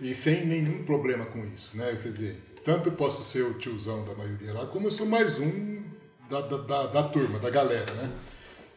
e 0.00 0.14
sem 0.14 0.46
nenhum 0.46 0.84
problema 0.84 1.26
com 1.26 1.44
isso. 1.46 1.76
Né? 1.76 1.98
Quer 2.02 2.10
dizer, 2.10 2.42
tanto 2.64 2.88
eu 2.88 2.92
posso 2.92 3.22
ser 3.22 3.42
o 3.42 3.54
tiozão 3.54 4.04
da 4.04 4.14
maioria 4.14 4.52
lá, 4.52 4.66
como 4.66 4.86
eu 4.86 4.90
sou 4.90 5.06
mais 5.06 5.38
um 5.38 5.82
da, 6.28 6.40
da, 6.40 6.56
da, 6.56 6.86
da 6.86 7.02
turma, 7.04 7.38
da 7.38 7.50
galera. 7.50 7.92
Né? 7.94 8.10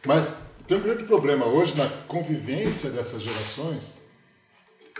Mas 0.04 0.50
tem 0.66 0.76
um 0.76 0.82
grande 0.82 1.04
problema 1.04 1.46
hoje 1.46 1.76
na 1.76 1.88
convivência 2.06 2.90
dessas 2.90 3.22
gerações 3.22 4.05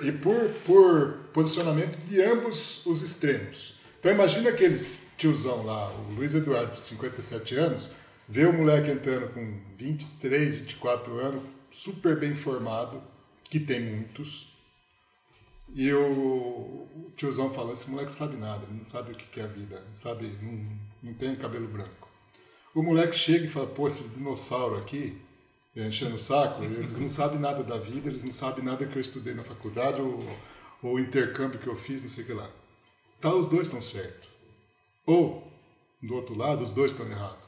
e 0.02 0.12
por, 0.12 0.48
por 0.64 1.18
posicionamento 1.32 1.96
de 2.04 2.22
ambos 2.22 2.84
os 2.84 3.02
extremos. 3.02 3.74
Então 3.98 4.12
imagina 4.12 4.50
aqueles 4.50 5.08
tiozão 5.16 5.64
lá, 5.64 5.90
o 5.90 6.14
Luiz 6.14 6.34
Eduardo, 6.34 6.74
de 6.74 6.80
57 6.80 7.56
anos, 7.56 7.90
vê 8.28 8.44
o 8.44 8.52
moleque 8.52 8.90
entrando 8.90 9.32
com 9.32 9.60
23, 9.76 10.54
24 10.56 11.18
anos, 11.18 11.42
super 11.70 12.18
bem 12.18 12.34
formado, 12.34 13.02
que 13.44 13.58
tem 13.58 13.80
muitos, 13.80 14.56
e 15.74 15.92
o, 15.92 16.86
tiozão 17.16 17.52
fala, 17.52 17.72
esse 17.72 17.90
moleque 17.90 18.10
não 18.10 18.14
sabe 18.14 18.36
nada, 18.36 18.64
ele 18.64 18.78
não 18.78 18.84
sabe 18.84 19.12
o 19.12 19.14
que 19.14 19.40
é 19.40 19.44
a 19.44 19.46
vida, 19.46 19.82
não 19.90 19.98
sabe, 19.98 20.26
não, 20.40 20.78
não 21.02 21.14
tem 21.14 21.34
cabelo 21.36 21.66
branco. 21.68 22.08
O 22.74 22.82
moleque 22.82 23.16
chega 23.16 23.46
e 23.46 23.48
fala, 23.48 23.66
pô, 23.66 23.86
esses 23.86 24.14
dinossauros 24.14 24.82
aqui, 24.82 25.18
enchendo 25.84 26.16
o 26.16 26.18
saco, 26.18 26.62
eles 26.64 26.98
não 26.98 27.08
sabem 27.08 27.38
nada 27.38 27.62
da 27.62 27.76
vida, 27.76 28.08
eles 28.08 28.24
não 28.24 28.32
sabem 28.32 28.64
nada 28.64 28.86
que 28.86 28.96
eu 28.96 29.00
estudei 29.00 29.34
na 29.34 29.42
faculdade 29.42 30.00
ou, 30.00 30.26
ou 30.82 30.98
intercâmbio 30.98 31.58
que 31.58 31.66
eu 31.66 31.76
fiz, 31.76 32.02
não 32.02 32.10
sei 32.10 32.24
o 32.24 32.26
que 32.26 32.32
lá. 32.32 32.50
Tá, 33.20 33.34
os 33.34 33.48
dois 33.48 33.66
estão 33.66 33.82
certos. 33.82 34.28
Ou, 35.06 35.46
do 36.02 36.14
outro 36.14 36.34
lado, 36.34 36.62
os 36.62 36.72
dois 36.72 36.92
estão 36.92 37.06
errados. 37.10 37.46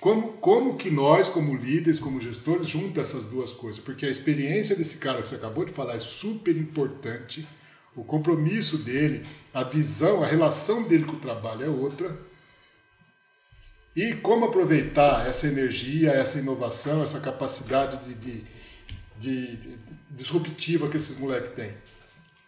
Como, 0.00 0.32
como 0.34 0.78
que 0.78 0.90
nós, 0.90 1.28
como 1.28 1.54
líderes, 1.54 2.00
como 2.00 2.20
gestores, 2.20 2.66
junta 2.66 3.02
essas 3.02 3.26
duas 3.26 3.52
coisas? 3.52 3.82
Porque 3.82 4.06
a 4.06 4.10
experiência 4.10 4.74
desse 4.74 4.96
cara 4.96 5.20
que 5.20 5.28
você 5.28 5.34
acabou 5.34 5.64
de 5.64 5.72
falar 5.72 5.94
é 5.94 5.98
super 5.98 6.56
importante, 6.56 7.46
o 7.94 8.02
compromisso 8.02 8.78
dele, 8.78 9.26
a 9.52 9.62
visão, 9.62 10.22
a 10.22 10.26
relação 10.26 10.84
dele 10.84 11.04
com 11.04 11.16
o 11.16 11.20
trabalho 11.20 11.64
é 11.64 11.68
outra. 11.68 12.29
E 13.94 14.14
como 14.14 14.44
aproveitar 14.46 15.26
essa 15.26 15.46
energia, 15.48 16.10
essa 16.12 16.38
inovação, 16.38 17.02
essa 17.02 17.20
capacidade 17.20 17.96
de, 18.06 18.14
de, 18.14 18.44
de- 19.18 19.56
de 19.56 19.78
disruptiva 20.10 20.88
que 20.88 20.96
esses 20.96 21.18
moleques 21.18 21.50
têm. 21.54 21.72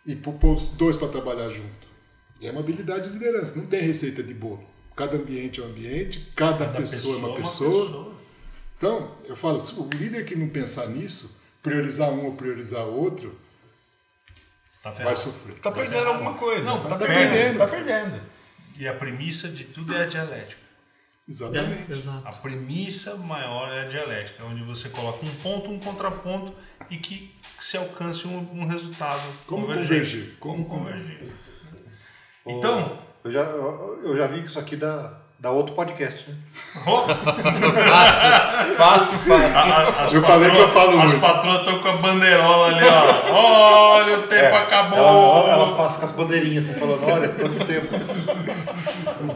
E 0.06 0.14
pôr 0.16 0.36
os 0.52 0.69
dois 0.70 0.97
para 0.97 1.09
trabalhar 1.09 1.48
junto. 1.51 1.86
E 2.40 2.47
é 2.47 2.51
uma 2.51 2.60
habilidade 2.60 3.09
de 3.09 3.14
liderança, 3.14 3.56
não 3.56 3.66
tem 3.66 3.82
receita 3.82 4.23
de 4.23 4.35
bolo. 4.35 4.64
Cada 4.97 5.16
ambiente 5.16 5.60
é 5.60 5.62
um 5.64 5.66
ambiente, 5.66 6.28
cada, 6.36 6.66
Cada 6.66 6.78
pessoa, 6.81 7.14
é 7.14 7.19
uma 7.19 7.28
uma 7.28 7.36
pessoa. 7.36 8.14
Então, 8.77 9.16
eu 9.24 9.36
falo, 9.36 9.60
se 9.64 9.74
o 9.78 9.89
líder 9.94 10.24
que 10.24 10.35
não 10.35 10.48
pensar 10.48 10.89
nisso, 10.89 11.39
priorizar 11.62 12.10
um 12.10 12.27
ou 12.27 12.32
priorizar 12.35 12.85
outro, 12.85 13.39
Tá 14.82 14.90
vai 14.90 15.14
sofrer. 15.14 15.55
Tá 15.60 15.70
perdendo 15.70 16.09
alguma 16.09 16.35
coisa. 16.35 16.70
Não, 16.70 16.82
tá, 16.82 16.89
tá 16.90 16.98
perdendo. 16.98 17.31
perdendo. 17.31 17.59
Tá 17.59 17.66
perdendo. 17.69 18.20
E 18.77 18.89
a 18.89 18.93
premissa 18.94 19.48
de 19.48 19.64
tudo 19.64 19.94
é 19.94 20.02
a 20.02 20.06
dialética. 20.06 20.60
Exatamente. 21.28 21.93
exato. 21.93 22.27
A 22.27 22.32
premissa 22.32 23.16
maior 23.16 23.73
é 23.73 23.82
a 23.82 23.89
dialética, 23.89 24.44
onde 24.44 24.62
você 24.65 24.89
coloca 24.89 25.24
um 25.24 25.35
ponto, 25.36 25.70
um 25.70 25.78
contraponto 25.78 26.53
e 26.90 26.97
que 26.97 27.35
se 27.61 27.77
alcance 27.77 28.27
um, 28.27 28.39
um 28.53 28.66
resultado 28.66 29.23
Como 29.47 29.62
convergente. 29.66 29.89
convergir? 29.90 30.36
Como 30.40 30.65
Como 30.65 30.78
convergir. 30.85 31.32
Então, 32.44 32.99
Eu 33.24 33.31
já, 33.31 33.43
eu 33.43 34.16
já 34.16 34.27
vi 34.27 34.40
que 34.40 34.49
isso 34.49 34.59
aqui 34.59 34.74
dá, 34.74 35.22
dá 35.43 35.51
outro 35.51 35.74
podcast, 35.74 36.31
né? 36.31 36.36
Fácil, 38.77 39.19
fácil. 39.19 39.73
a- 39.73 40.05
as 40.05 40.12
Eu 40.14 40.23
falei 40.23 40.48
que 40.51 40.56
eu 40.56 40.69
falo 40.70 40.98
As 41.01 41.05
muito. 41.10 41.20
patroas 41.20 41.59
estão 41.59 41.78
com 41.81 41.89
a 41.89 41.93
bandeirola 41.97 42.69
ali, 42.69 42.85
ó. 42.86 43.32
Olha, 43.97 44.19
o 44.19 44.23
tempo 44.23 44.55
acabou. 44.55 44.98
Ela- 44.98 45.51
elas 45.51 45.70
passam 45.73 45.98
com 45.98 46.06
as 46.06 46.12
bandeirinhas 46.12 46.69
assim, 46.70 46.78
falando, 46.78 47.05
olha, 47.12 47.28
quanto 47.28 47.64
tempo. 47.66 47.89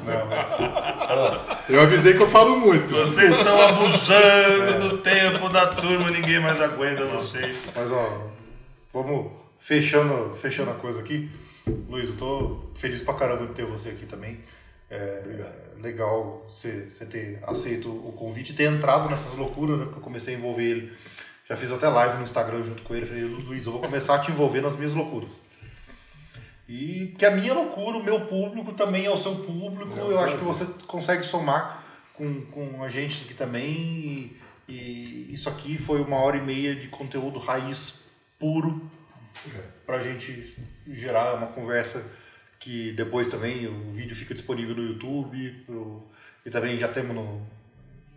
Não, 0.06 0.26
mas 0.26 1.68
Eu 1.68 1.80
avisei 1.82 2.14
que 2.14 2.22
eu 2.22 2.28
falo 2.28 2.56
muito. 2.56 2.94
Vocês 2.94 3.34
estão 3.34 3.60
abusando 3.68 4.88
do 4.88 4.98
tempo 4.98 5.48
da 5.48 5.66
turma, 5.66 6.08
ninguém 6.10 6.38
mais 6.38 6.60
aguenta 6.60 7.04
vocês. 7.06 7.56
Mas 7.74 7.90
ó, 7.90 8.28
vamos 8.94 9.32
fechando, 9.58 10.32
fechando 10.34 10.70
a 10.70 10.74
coisa 10.74 11.00
aqui. 11.00 11.28
Luiz, 11.88 12.10
eu 12.10 12.16
tô 12.16 12.56
feliz 12.76 13.02
pra 13.02 13.14
caramba 13.14 13.46
de 13.46 13.52
ter 13.54 13.64
você 13.64 13.88
aqui 13.88 14.06
também. 14.06 14.38
É, 14.88 15.22
legal 15.80 16.44
você, 16.48 16.88
você 16.88 17.04
ter 17.04 17.40
aceito 17.42 17.88
o 17.90 18.12
convite 18.12 18.52
e 18.52 18.54
ter 18.54 18.64
entrado 18.64 19.08
nessas 19.08 19.34
loucuras, 19.34 19.78
né? 19.78 19.84
Porque 19.84 19.98
eu 19.98 20.02
comecei 20.02 20.34
a 20.34 20.38
envolver 20.38 20.64
ele. 20.64 20.92
Já 21.48 21.56
fiz 21.56 21.70
até 21.70 21.88
live 21.88 22.16
no 22.16 22.24
Instagram 22.24 22.64
junto 22.64 22.82
com 22.82 22.94
ele. 22.94 23.06
Falei, 23.06 23.22
Luiz, 23.22 23.66
eu 23.66 23.72
vou 23.72 23.80
começar 23.80 24.16
a 24.16 24.18
te 24.18 24.30
envolver 24.30 24.60
nas 24.60 24.76
minhas 24.76 24.94
loucuras. 24.94 25.42
E 26.68 27.14
que 27.18 27.24
a 27.24 27.30
minha 27.30 27.54
loucura, 27.54 27.98
o 27.98 28.02
meu 28.02 28.26
público 28.26 28.72
também 28.72 29.06
é 29.06 29.10
o 29.10 29.16
seu 29.16 29.36
público. 29.36 29.98
É 29.98 30.02
um 30.02 30.10
eu 30.10 30.20
acho 30.20 30.36
que 30.36 30.44
você 30.44 30.66
consegue 30.86 31.24
somar 31.24 31.84
com, 32.14 32.42
com 32.46 32.82
a 32.82 32.88
gente 32.88 33.24
aqui 33.24 33.34
também. 33.34 34.36
E, 34.68 35.28
e 35.28 35.28
isso 35.32 35.48
aqui 35.48 35.78
foi 35.78 36.00
uma 36.00 36.16
hora 36.16 36.36
e 36.36 36.42
meia 36.42 36.74
de 36.74 36.88
conteúdo 36.88 37.38
raiz 37.38 38.06
puro 38.38 38.90
pra 39.84 40.00
gente 40.00 40.56
gerar 40.88 41.34
uma 41.34 41.46
conversa 41.48 42.04
que 42.66 42.90
depois 42.92 43.28
também 43.28 43.64
o 43.68 43.92
vídeo 43.92 44.16
fica 44.16 44.34
disponível 44.34 44.74
no 44.74 44.82
YouTube 44.82 45.64
o- 45.68 46.02
e 46.44 46.50
também 46.50 46.76
já 46.76 46.88
temos 46.88 47.14
no, 47.14 47.40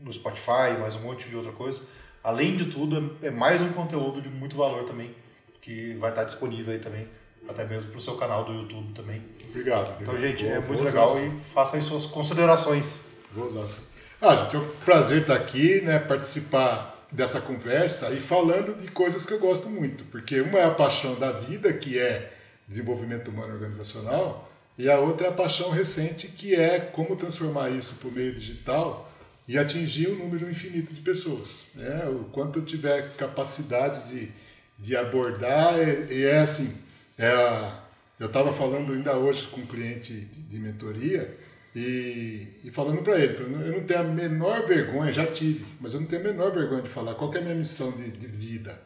no 0.02 0.12
Spotify, 0.12 0.76
mais 0.80 0.96
um 0.96 1.02
monte 1.02 1.30
de 1.30 1.36
outra 1.36 1.52
coisa. 1.52 1.82
além 2.24 2.58
de 2.58 2.66
tudo, 2.66 3.16
é 3.22 3.28
é 3.28 3.32
mais 3.32 3.62
um 3.62 3.70
conteúdo 3.72 4.20
de 4.22 4.28
muito 4.28 4.56
valor 4.58 4.86
também, 4.86 5.14
que 5.62 5.94
vai 6.00 6.10
estar 6.10 6.24
disponível 6.24 6.74
aí 6.74 6.80
também, 6.80 7.08
até 7.48 7.64
mesmo 7.64 7.92
para 7.92 7.98
o 8.00 8.02
seu 8.02 8.16
canal 8.18 8.44
do 8.44 8.52
YouTube 8.54 8.92
também. 8.94 9.22
Obrigado. 9.50 10.02
Então, 10.02 10.14
obrigado. 10.16 10.22
gente, 10.38 10.48
é 10.48 10.56
Vou- 10.60 10.68
muito 10.70 10.78
vou 10.80 10.84
legal 10.88 11.06
usar 11.06 11.24
e 11.26 11.32
faça 11.54 11.76
aí 11.78 11.82
suas 11.84 12.06
considerações. 12.08 13.02
Vou 13.32 13.46
usar 13.46 13.68
sim. 13.68 13.82
Ah, 14.20 14.36
gente, 14.36 14.56
é 14.56 14.60
um 14.60 14.68
prazer 14.84 15.22
estar 15.22 15.36
aqui, 15.36 15.82
né? 15.82 16.00
Participar 16.00 17.06
dessa 17.12 17.40
conversa 17.40 18.10
e 18.12 18.18
falando 18.20 18.76
de 18.76 18.88
coisas 18.90 19.26
que 19.28 19.34
eu 19.34 19.40
gosto 19.40 19.70
muito. 19.70 20.04
Porque 20.06 20.42
uma 20.42 20.58
é 20.58 20.66
a 20.66 20.72
paixão 20.72 21.14
da 21.16 21.32
vida, 21.32 21.72
que 21.72 21.98
é 22.00 22.34
desenvolvimento 22.70 23.30
humano 23.32 23.54
organizacional, 23.54 24.50
e 24.78 24.90
a 24.90 24.98
outra 25.00 25.28
é 25.28 25.30
a 25.30 25.34
paixão 25.34 25.72
recente, 25.72 26.28
que 26.30 26.56
é 26.56 26.80
como 26.80 27.16
transformar 27.18 27.70
isso 27.70 27.96
para 27.96 28.08
o 28.08 28.12
meio 28.14 28.34
digital 28.34 29.12
e 29.48 29.58
atingir 29.58 30.08
um 30.10 30.16
número 30.16 30.50
infinito 30.50 30.94
de 30.94 31.02
pessoas. 31.02 31.66
Né? 31.76 32.06
O 32.08 32.26
quanto 32.32 32.60
eu 32.60 32.66
tiver 32.66 33.14
capacidade 33.18 34.10
de, 34.10 34.30
de 34.78 34.96
abordar, 34.96 35.74
e 35.80 36.14
e 36.20 36.24
é 36.26 36.40
assim, 36.40 36.72
é 37.18 37.28
a- 37.28 37.84
eu 38.20 38.28
estava 38.28 38.54
falando 38.54 38.94
ainda 38.94 39.18
hoje 39.18 39.48
com 39.48 39.62
um 39.62 39.66
cliente 39.66 40.14
de, 40.14 40.40
de 40.41 40.60
mentoria, 40.60 41.36
e, 41.76 42.48
e 42.64 42.72
falando 42.72 43.02
para 43.04 43.18
ele, 43.20 43.38
eu 43.41 43.74
não 43.74 43.84
tenho 43.84 44.00
a 44.00 44.04
menor 44.04 44.66
vergonha, 44.68 45.12
já 45.14 45.26
tive, 45.26 45.66
mas 45.80 45.94
eu 45.94 46.00
não 46.02 46.08
tenho 46.08 46.22
a 46.22 46.26
menor 46.26 46.52
vergonha 46.52 46.82
de 46.82 46.90
falar 46.90 47.14
qual 47.16 47.34
é 47.34 47.38
a 47.38 47.41
minha 47.41 47.56
missão 47.56 47.91
de, 47.91 48.10
de 48.12 48.28
vida. 48.28 48.80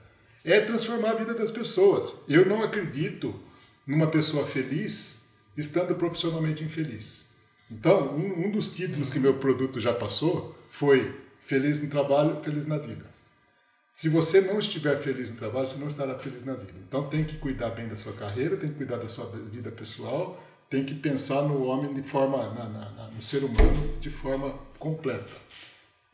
É 0.43 0.60
transformar 0.60 1.11
a 1.11 1.15
vida 1.15 1.34
das 1.34 1.49
pessoas. 1.51 2.14
Eu 2.27 2.45
não 2.45 2.61
acredito 2.61 3.34
numa 3.85 4.07
pessoa 4.07 4.45
feliz 4.45 5.23
estando 5.57 5.95
profissionalmente 5.95 6.64
infeliz. 6.64 7.27
Então, 7.69 8.15
um, 8.15 8.47
um 8.47 8.51
dos 8.51 8.69
títulos 8.69 9.10
que 9.10 9.19
meu 9.19 9.35
produto 9.35 9.80
já 9.80 9.93
passou 9.93 10.55
foi 10.69 11.22
Feliz 11.45 11.81
no 11.81 11.89
trabalho, 11.89 12.39
feliz 12.41 12.65
na 12.65 12.77
vida. 12.77 13.05
Se 13.91 14.07
você 14.07 14.39
não 14.41 14.57
estiver 14.60 14.95
feliz 14.95 15.30
no 15.30 15.35
trabalho, 15.35 15.68
você 15.68 15.77
não 15.77 15.88
estará 15.88 16.18
feliz 16.18 16.45
na 16.45 16.53
vida. 16.53 16.73
Então 16.88 17.07
tem 17.10 17.23
que 17.26 17.38
cuidar 17.38 17.72
bem 17.72 17.88
da 17.88 17.95
sua 17.97 18.14
carreira, 18.14 18.55
tem 18.55 18.69
que 18.69 18.76
cuidar 18.77 18.95
da 18.97 19.07
sua 19.10 19.26
vida 19.51 19.69
pessoal, 19.72 20.41
tem 20.69 20.85
que 20.85 20.95
pensar 20.95 21.41
no 21.43 21.64
homem 21.65 21.93
de 21.93 22.01
forma, 22.01 22.38
na, 22.53 22.69
na- 22.69 23.07
no 23.14 23.22
ser 23.22 23.43
humano 23.43 23.93
de 23.99 24.10
forma 24.10 24.57
completa. 24.80 25.30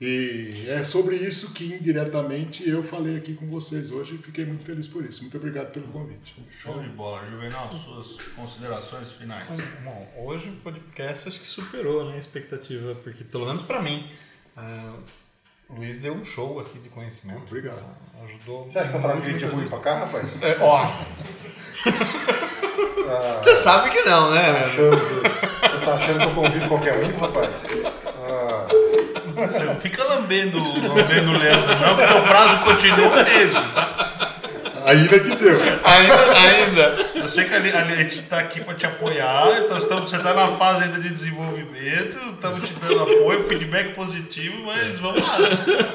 E 0.01 0.65
é 0.69 0.81
sobre 0.81 1.17
isso 1.17 1.53
que 1.53 1.65
indiretamente 1.65 2.67
eu 2.67 2.81
falei 2.81 3.17
aqui 3.17 3.33
com 3.33 3.45
vocês 3.45 3.91
hoje 3.91 4.15
e 4.15 4.17
fiquei 4.17 4.45
muito 4.45 4.63
feliz 4.63 4.87
por 4.87 5.03
isso. 5.03 5.21
Muito 5.23 5.35
obrigado 5.35 5.73
pelo 5.73 5.87
convite. 5.89 6.35
Show 6.49 6.81
de 6.81 6.87
bola. 6.87 7.27
Juvenal, 7.27 7.69
suas 7.75 8.15
considerações 8.33 9.11
finais. 9.11 9.45
Bom, 9.83 10.13
hoje 10.17 10.49
o 10.49 10.55
podcast 10.57 11.27
acho 11.27 11.41
que 11.41 11.45
superou 11.45 12.05
né, 12.05 12.15
a 12.15 12.17
expectativa, 12.17 12.95
porque 12.95 13.25
pelo 13.25 13.45
menos 13.45 13.61
para 13.61 13.81
mim, 13.81 14.09
o 14.55 15.18
Luiz 15.75 15.97
deu 15.97 16.13
um 16.13 16.25
show 16.25 16.59
aqui 16.59 16.79
de 16.79 16.89
conhecimento. 16.89 17.43
Obrigado. 17.47 17.79
Ah, 17.87 18.23
Ajudou. 18.25 18.65
Você 18.65 18.79
acha 18.79 18.89
que 18.89 18.95
eu 18.95 19.01
trago 19.01 19.21
gente 19.23 19.45
ruim 19.45 19.67
pra 19.67 19.79
cá, 19.79 19.93
rapaz? 19.99 20.41
É, 20.41 20.57
ó. 20.59 20.91
Você 23.41 23.55
sabe 23.55 23.89
que 23.89 24.01
não, 24.01 24.31
né? 24.31 24.53
Tá 24.53 24.65
achando 24.65 24.97
você 24.97 25.85
tá 25.85 25.93
achando 25.93 26.19
que 26.19 26.25
eu 26.25 26.33
convido 26.35 26.67
qualquer 26.67 27.03
um, 27.03 27.17
rapaz? 27.17 27.65
Ah, 28.05 28.67
Você 29.47 29.75
fica 29.75 30.03
lambendo, 30.03 30.57
lambendo 30.59 31.31
o 31.31 31.37
Leandro, 31.37 31.75
não, 31.79 31.95
porque 31.95 32.13
o 32.13 32.23
prazo 32.23 32.59
continua 32.59 33.23
mesmo, 33.23 33.71
tá? 33.73 34.35
Ainda 34.85 35.19
que 35.19 35.35
deu. 35.35 35.59
Ainda, 35.83 36.39
ainda. 36.39 37.09
Eu 37.15 37.27
sei 37.27 37.45
que 37.45 37.53
ali, 37.53 37.71
ali 37.71 37.93
a 37.93 37.97
gente 37.97 38.21
tá 38.23 38.39
aqui 38.39 38.61
pra 38.61 38.73
te 38.73 38.85
apoiar, 38.85 39.61
então 39.63 39.77
estamos, 39.77 40.09
você 40.09 40.17
tá 40.19 40.33
na 40.33 40.47
fase 40.47 40.83
ainda 40.83 40.99
de 40.99 41.09
desenvolvimento, 41.09 42.17
estamos 42.33 42.67
te 42.67 42.73
dando 42.75 43.01
apoio, 43.03 43.43
feedback 43.43 43.93
positivo, 43.93 44.63
mas 44.65 44.99
vamos 44.99 45.27
lá. 45.27 45.37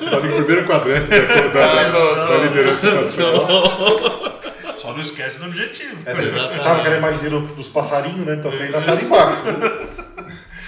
Está 0.02 0.20
no 0.20 0.32
primeiro 0.36 0.66
quadrante 0.66 1.10
da, 1.10 1.84
da, 1.84 2.26
da 2.26 2.36
liderança 2.38 2.94
nacional. 2.94 4.40
Só 4.78 4.92
não 4.92 5.00
esquece 5.00 5.38
do 5.38 5.46
objetivo. 5.46 5.96
é, 6.04 6.14
você 6.14 6.30
sabe 6.62 6.82
que 6.82 6.86
ela 6.86 6.96
é 6.96 7.00
mais 7.00 7.24
hero 7.24 7.40
dos 7.40 7.68
passarinhos, 7.68 8.26
né? 8.26 8.34
Então 8.34 8.50
você 8.50 8.64
ainda 8.64 8.80
tá 8.82 8.92
ali 8.92 9.04
embaixo. 9.04 9.42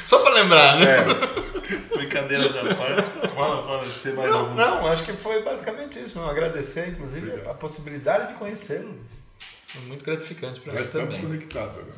Só 0.06 0.18
pra 0.20 0.32
lembrar, 0.32 0.78
né? 0.78 0.96
É, 0.96 1.45
Brincadeiras 1.94 2.54
à 2.56 2.74
parte. 2.74 3.28
Fala, 3.34 3.66
fala, 3.66 3.84
tem 4.02 4.12
mais 4.14 4.30
Não, 4.30 4.38
algum. 4.38 4.54
não, 4.54 4.86
acho 4.86 5.04
que 5.04 5.12
foi 5.14 5.42
basicamente 5.42 5.98
isso. 5.98 6.18
mesmo. 6.18 6.30
Agradecer, 6.30 6.88
inclusive, 6.90 7.48
a 7.48 7.54
possibilidade 7.54 8.28
de 8.32 8.38
conhecê-lo. 8.38 8.88
Luiz. 8.92 9.24
Foi 9.68 9.82
muito 9.82 10.04
gratificante 10.04 10.60
para 10.60 10.72
Já 10.72 10.78
mim 10.78 10.84
estamos 10.84 11.14
também. 11.16 11.30
conectados 11.30 11.78
agora. 11.78 11.96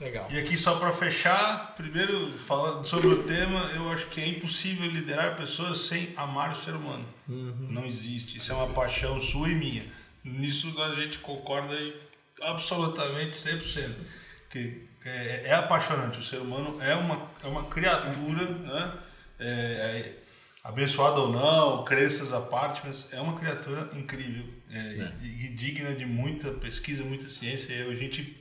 Legal. 0.00 0.26
E 0.30 0.38
aqui 0.38 0.56
só 0.56 0.76
para 0.76 0.90
fechar, 0.92 1.74
primeiro 1.76 2.38
falando 2.38 2.86
sobre 2.86 3.08
o 3.08 3.22
tema, 3.24 3.60
eu 3.74 3.90
acho 3.92 4.06
que 4.06 4.18
é 4.20 4.28
impossível 4.28 4.86
liderar 4.86 5.36
pessoas 5.36 5.78
sem 5.80 6.12
amar 6.16 6.52
o 6.52 6.54
ser 6.54 6.74
humano. 6.74 7.06
Não 7.28 7.84
existe. 7.84 8.38
Isso 8.38 8.50
é 8.50 8.54
uma 8.54 8.68
paixão 8.68 9.20
sua 9.20 9.48
e 9.50 9.54
minha. 9.54 9.84
Nisso 10.24 10.72
a 10.80 10.94
gente 10.94 11.18
concorda 11.18 11.76
absolutamente 12.42 13.32
100%. 13.36 13.94
Que 14.48 14.88
é, 15.04 15.42
é 15.46 15.54
apaixonante. 15.54 16.18
O 16.18 16.22
ser 16.22 16.38
humano 16.38 16.80
é 16.82 16.94
uma, 16.94 17.30
é 17.42 17.46
uma 17.46 17.64
criatura, 17.64 18.44
né? 18.48 18.92
É, 19.38 19.46
é, 19.46 20.16
abençoada 20.62 21.20
ou 21.20 21.32
não, 21.32 21.84
crenças 21.84 22.32
à 22.32 22.40
parte, 22.40 22.82
mas 22.84 23.12
é 23.12 23.20
uma 23.20 23.38
criatura 23.38 23.88
incrível 23.94 24.44
é, 24.70 25.12
E, 25.22 25.46
e 25.46 25.48
digna 25.54 25.94
de 25.94 26.04
muita 26.04 26.50
pesquisa, 26.50 27.02
muita 27.02 27.26
ciência. 27.26 27.72
E 27.72 27.90
a 27.90 27.94
gente 27.94 28.38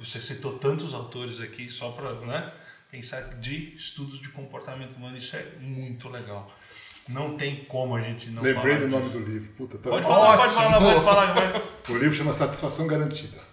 você 0.00 0.20
citou 0.20 0.58
tantos 0.58 0.94
autores 0.94 1.40
aqui 1.40 1.70
só 1.70 1.90
para 1.90 2.14
né, 2.14 2.50
pensar 2.90 3.20
de 3.38 3.74
estudos 3.74 4.18
de 4.18 4.30
comportamento 4.30 4.96
humano. 4.96 5.16
Isso 5.18 5.36
é 5.36 5.44
muito 5.60 6.08
legal. 6.08 6.50
Não 7.06 7.36
tem 7.36 7.64
como 7.64 7.94
a 7.96 8.00
gente 8.00 8.30
não 8.30 8.42
Lembrei 8.42 8.74
falar 8.74 8.86
do 8.86 8.88
nome 8.88 9.06
disso. 9.10 9.18
do 9.18 9.30
livro. 9.30 9.52
Puta, 9.52 9.78
tá 9.78 9.90
Pode 9.90 10.06
falar, 10.06 10.38
pode 10.38 10.54
falar, 10.54 10.80
pode 10.80 11.04
falar. 11.04 11.62
O 11.90 11.96
livro 11.96 12.14
chama 12.14 12.32
Satisfação 12.32 12.86
Garantida. 12.86 13.49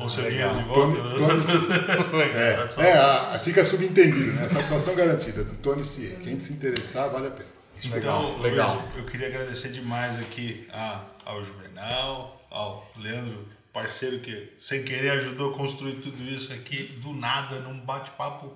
O 0.00 0.08
seu 0.08 0.28
dinheiro 0.28 0.50
de 0.56 0.64
Tony, 0.64 0.96
volta. 0.96 1.18
Tony, 1.18 2.24
né? 2.32 2.68
é, 2.78 2.88
é, 2.88 2.92
a- 2.98 3.40
fica 3.42 3.64
subentendido, 3.64 4.32
né? 4.32 4.48
Satisfação 4.48 4.94
garantida, 4.94 5.42
do 5.44 5.54
Tony 5.56 5.84
C. 5.84 6.18
Quem 6.22 6.38
se 6.38 6.52
interessar, 6.52 7.08
vale 7.10 7.26
a 7.28 7.30
pena. 7.30 7.48
Então, 7.84 8.38
legal. 8.40 8.74
Luiz, 8.74 8.96
eu 8.98 9.04
queria 9.04 9.28
agradecer 9.28 9.68
demais 9.70 10.18
aqui 10.18 10.66
a, 10.72 11.02
ao 11.24 11.44
Juvenal, 11.44 12.40
ao 12.50 12.90
Leandro, 12.98 13.46
parceiro 13.72 14.18
que 14.18 14.52
sem 14.58 14.82
querer 14.82 15.10
ajudou 15.10 15.52
a 15.52 15.56
construir 15.56 15.94
tudo 15.94 16.22
isso 16.24 16.52
aqui 16.52 16.98
do 17.00 17.12
nada, 17.14 17.60
num 17.60 17.78
bate-papo 17.80 18.52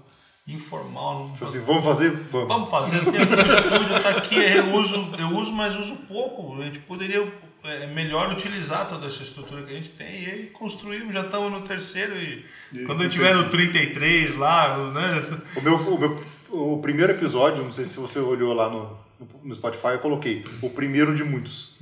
informal. 0.46 1.20
Num 1.20 1.32
tipo 1.32 1.44
assim, 1.44 1.60
vamos 1.60 1.84
fazer? 1.84 2.10
Vamos. 2.10 2.48
Vamos 2.48 2.70
fazer, 2.70 3.00
tem 3.04 3.22
aqui 3.22 3.34
o 3.34 3.46
estúdio, 3.46 4.02
tá 4.02 4.08
aqui, 4.10 4.34
eu 4.34 4.74
uso, 4.74 4.96
eu 5.18 5.28
uso, 5.38 5.52
mas 5.52 5.76
uso 5.76 5.94
pouco. 6.08 6.60
A 6.60 6.64
gente 6.64 6.80
poderia 6.80 7.24
é, 7.64 7.86
melhor 7.86 8.32
utilizar 8.32 8.88
toda 8.88 9.06
essa 9.06 9.22
estrutura 9.22 9.62
que 9.62 9.72
a 9.72 9.76
gente 9.76 9.90
tem 9.90 10.22
e 10.24 10.30
aí 10.30 10.46
construímos, 10.52 11.12
já 11.14 11.20
estamos 11.22 11.50
no 11.52 11.60
terceiro 11.62 12.16
e, 12.16 12.44
E- 12.72 12.84
quando 12.84 13.02
eu 13.04 13.10
tiver 13.10 13.34
no 13.34 13.48
33 13.50 14.36
lá, 14.36 14.76
né? 14.90 15.40
O 15.56 15.60
meu, 15.60 15.76
o 15.76 15.98
meu 15.98 16.24
o 16.50 16.82
primeiro 16.82 17.12
episódio, 17.12 17.62
não 17.64 17.72
sei 17.72 17.86
se 17.86 17.96
você 17.98 18.18
olhou 18.18 18.52
lá 18.52 18.68
no, 18.68 18.98
no 19.42 19.54
Spotify, 19.54 19.88
eu 19.92 19.98
coloquei 20.00 20.44
o 20.60 20.68
primeiro 20.68 21.14
de 21.16 21.24
muitos. 21.24 21.76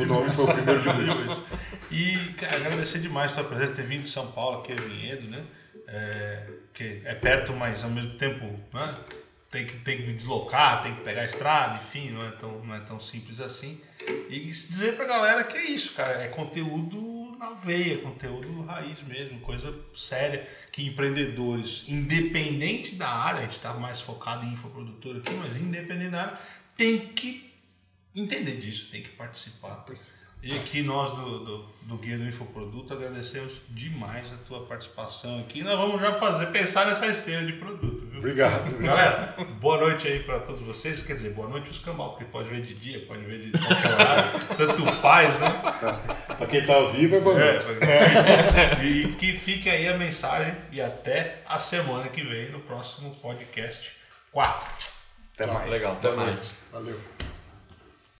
O 0.00 0.04
nome 0.06 0.30
foi 0.30 0.44
o 0.44 0.54
primeiro 0.54 0.80
de 0.80 0.88
muitos. 0.88 1.42
E 1.90 2.16
cara, 2.38 2.56
agradecer 2.56 3.00
demais 3.00 3.32
a 3.32 3.34
tua 3.34 3.44
presença, 3.44 3.72
ter 3.72 3.82
vindo 3.84 4.04
de 4.04 4.08
São 4.08 4.26
Paulo, 4.28 4.60
aqui 4.60 4.72
é 4.72 4.76
Vinhedo, 4.76 5.28
né? 5.28 5.42
É, 5.86 6.46
que 6.72 7.02
é 7.04 7.14
perto, 7.14 7.52
mas 7.52 7.84
ao 7.84 7.90
mesmo 7.90 8.12
tempo 8.14 8.46
né? 8.72 8.96
Tem, 9.52 9.66
que, 9.66 9.76
tem 9.76 9.98
que 9.98 10.04
me 10.04 10.14
deslocar, 10.14 10.82
tem 10.82 10.94
que 10.94 11.02
pegar 11.02 11.20
a 11.20 11.26
estrada, 11.26 11.76
enfim, 11.76 12.10
não 12.10 12.26
é 12.26 12.30
tão, 12.30 12.64
não 12.64 12.74
é 12.74 12.80
tão 12.80 12.98
simples 12.98 13.38
assim. 13.38 13.78
E 14.30 14.40
dizer 14.46 14.96
pra 14.96 15.04
galera 15.04 15.44
que 15.44 15.54
é 15.56 15.70
isso, 15.70 15.92
cara, 15.92 16.22
é 16.22 16.28
conteúdo 16.28 17.36
na 17.38 17.50
veia, 17.50 17.98
conteúdo 17.98 18.62
raiz 18.64 19.02
mesmo, 19.02 19.40
coisa 19.40 19.78
séria, 19.94 20.48
que 20.72 20.86
empreendedores, 20.86 21.84
independente 21.86 22.94
da 22.94 23.08
área, 23.08 23.40
a 23.40 23.42
gente 23.42 23.52
está 23.52 23.74
mais 23.74 24.00
focado 24.00 24.46
em 24.46 24.54
infoprodutor 24.54 25.18
aqui, 25.18 25.34
mas 25.34 25.54
independente 25.56 26.10
da 26.10 26.22
área, 26.22 26.38
tem 26.74 26.98
que 27.08 27.52
entender 28.16 28.56
disso, 28.56 28.88
tem 28.90 29.02
que 29.02 29.10
participar. 29.10 29.84
E 30.42 30.56
aqui 30.56 30.82
nós 30.82 31.12
do, 31.12 31.38
do, 31.44 31.58
do 31.82 31.96
Guia 31.98 32.18
do 32.18 32.24
Infoproduto 32.24 32.92
agradecemos 32.92 33.60
demais 33.68 34.32
a 34.32 34.36
tua 34.44 34.66
participação 34.66 35.38
aqui. 35.38 35.62
Nós 35.62 35.78
vamos 35.78 36.00
já 36.00 36.14
fazer, 36.14 36.46
pensar 36.46 36.84
nessa 36.84 37.06
esteira 37.06 37.46
de 37.46 37.52
produto, 37.52 38.04
viu? 38.06 38.18
Obrigado. 38.18 38.76
Galera, 38.78 39.36
boa 39.60 39.78
noite 39.78 40.08
aí 40.08 40.18
para 40.18 40.40
todos 40.40 40.60
vocês. 40.62 41.00
Quer 41.00 41.14
dizer, 41.14 41.30
boa 41.30 41.48
noite 41.48 41.70
os 41.70 41.78
cambal, 41.78 42.10
porque 42.10 42.24
pode 42.24 42.48
ver 42.48 42.62
de 42.62 42.74
dia, 42.74 43.06
pode 43.06 43.22
ver 43.22 43.38
de 43.38 43.52
qualquer 43.52 43.92
horário, 43.92 44.40
tanto 44.58 44.86
faz, 44.96 45.38
né? 45.38 45.62
Pra 46.36 46.46
quem 46.48 46.66
tá 46.66 46.74
ao 46.74 46.92
vivo, 46.92 47.14
é 47.14 47.20
bom. 47.20 47.38
É, 47.38 48.84
e 48.84 49.12
que 49.14 49.36
fique 49.36 49.70
aí 49.70 49.86
a 49.86 49.96
mensagem 49.96 50.56
e 50.72 50.80
até 50.80 51.40
a 51.46 51.56
semana 51.56 52.08
que 52.08 52.20
vem 52.20 52.50
no 52.50 52.58
próximo 52.58 53.14
podcast 53.22 53.92
4. 54.32 54.68
Até 55.34 55.46
mais. 55.46 55.70
Legal, 55.70 55.92
até 55.92 56.10
mais. 56.10 56.40
Valeu. 56.72 56.98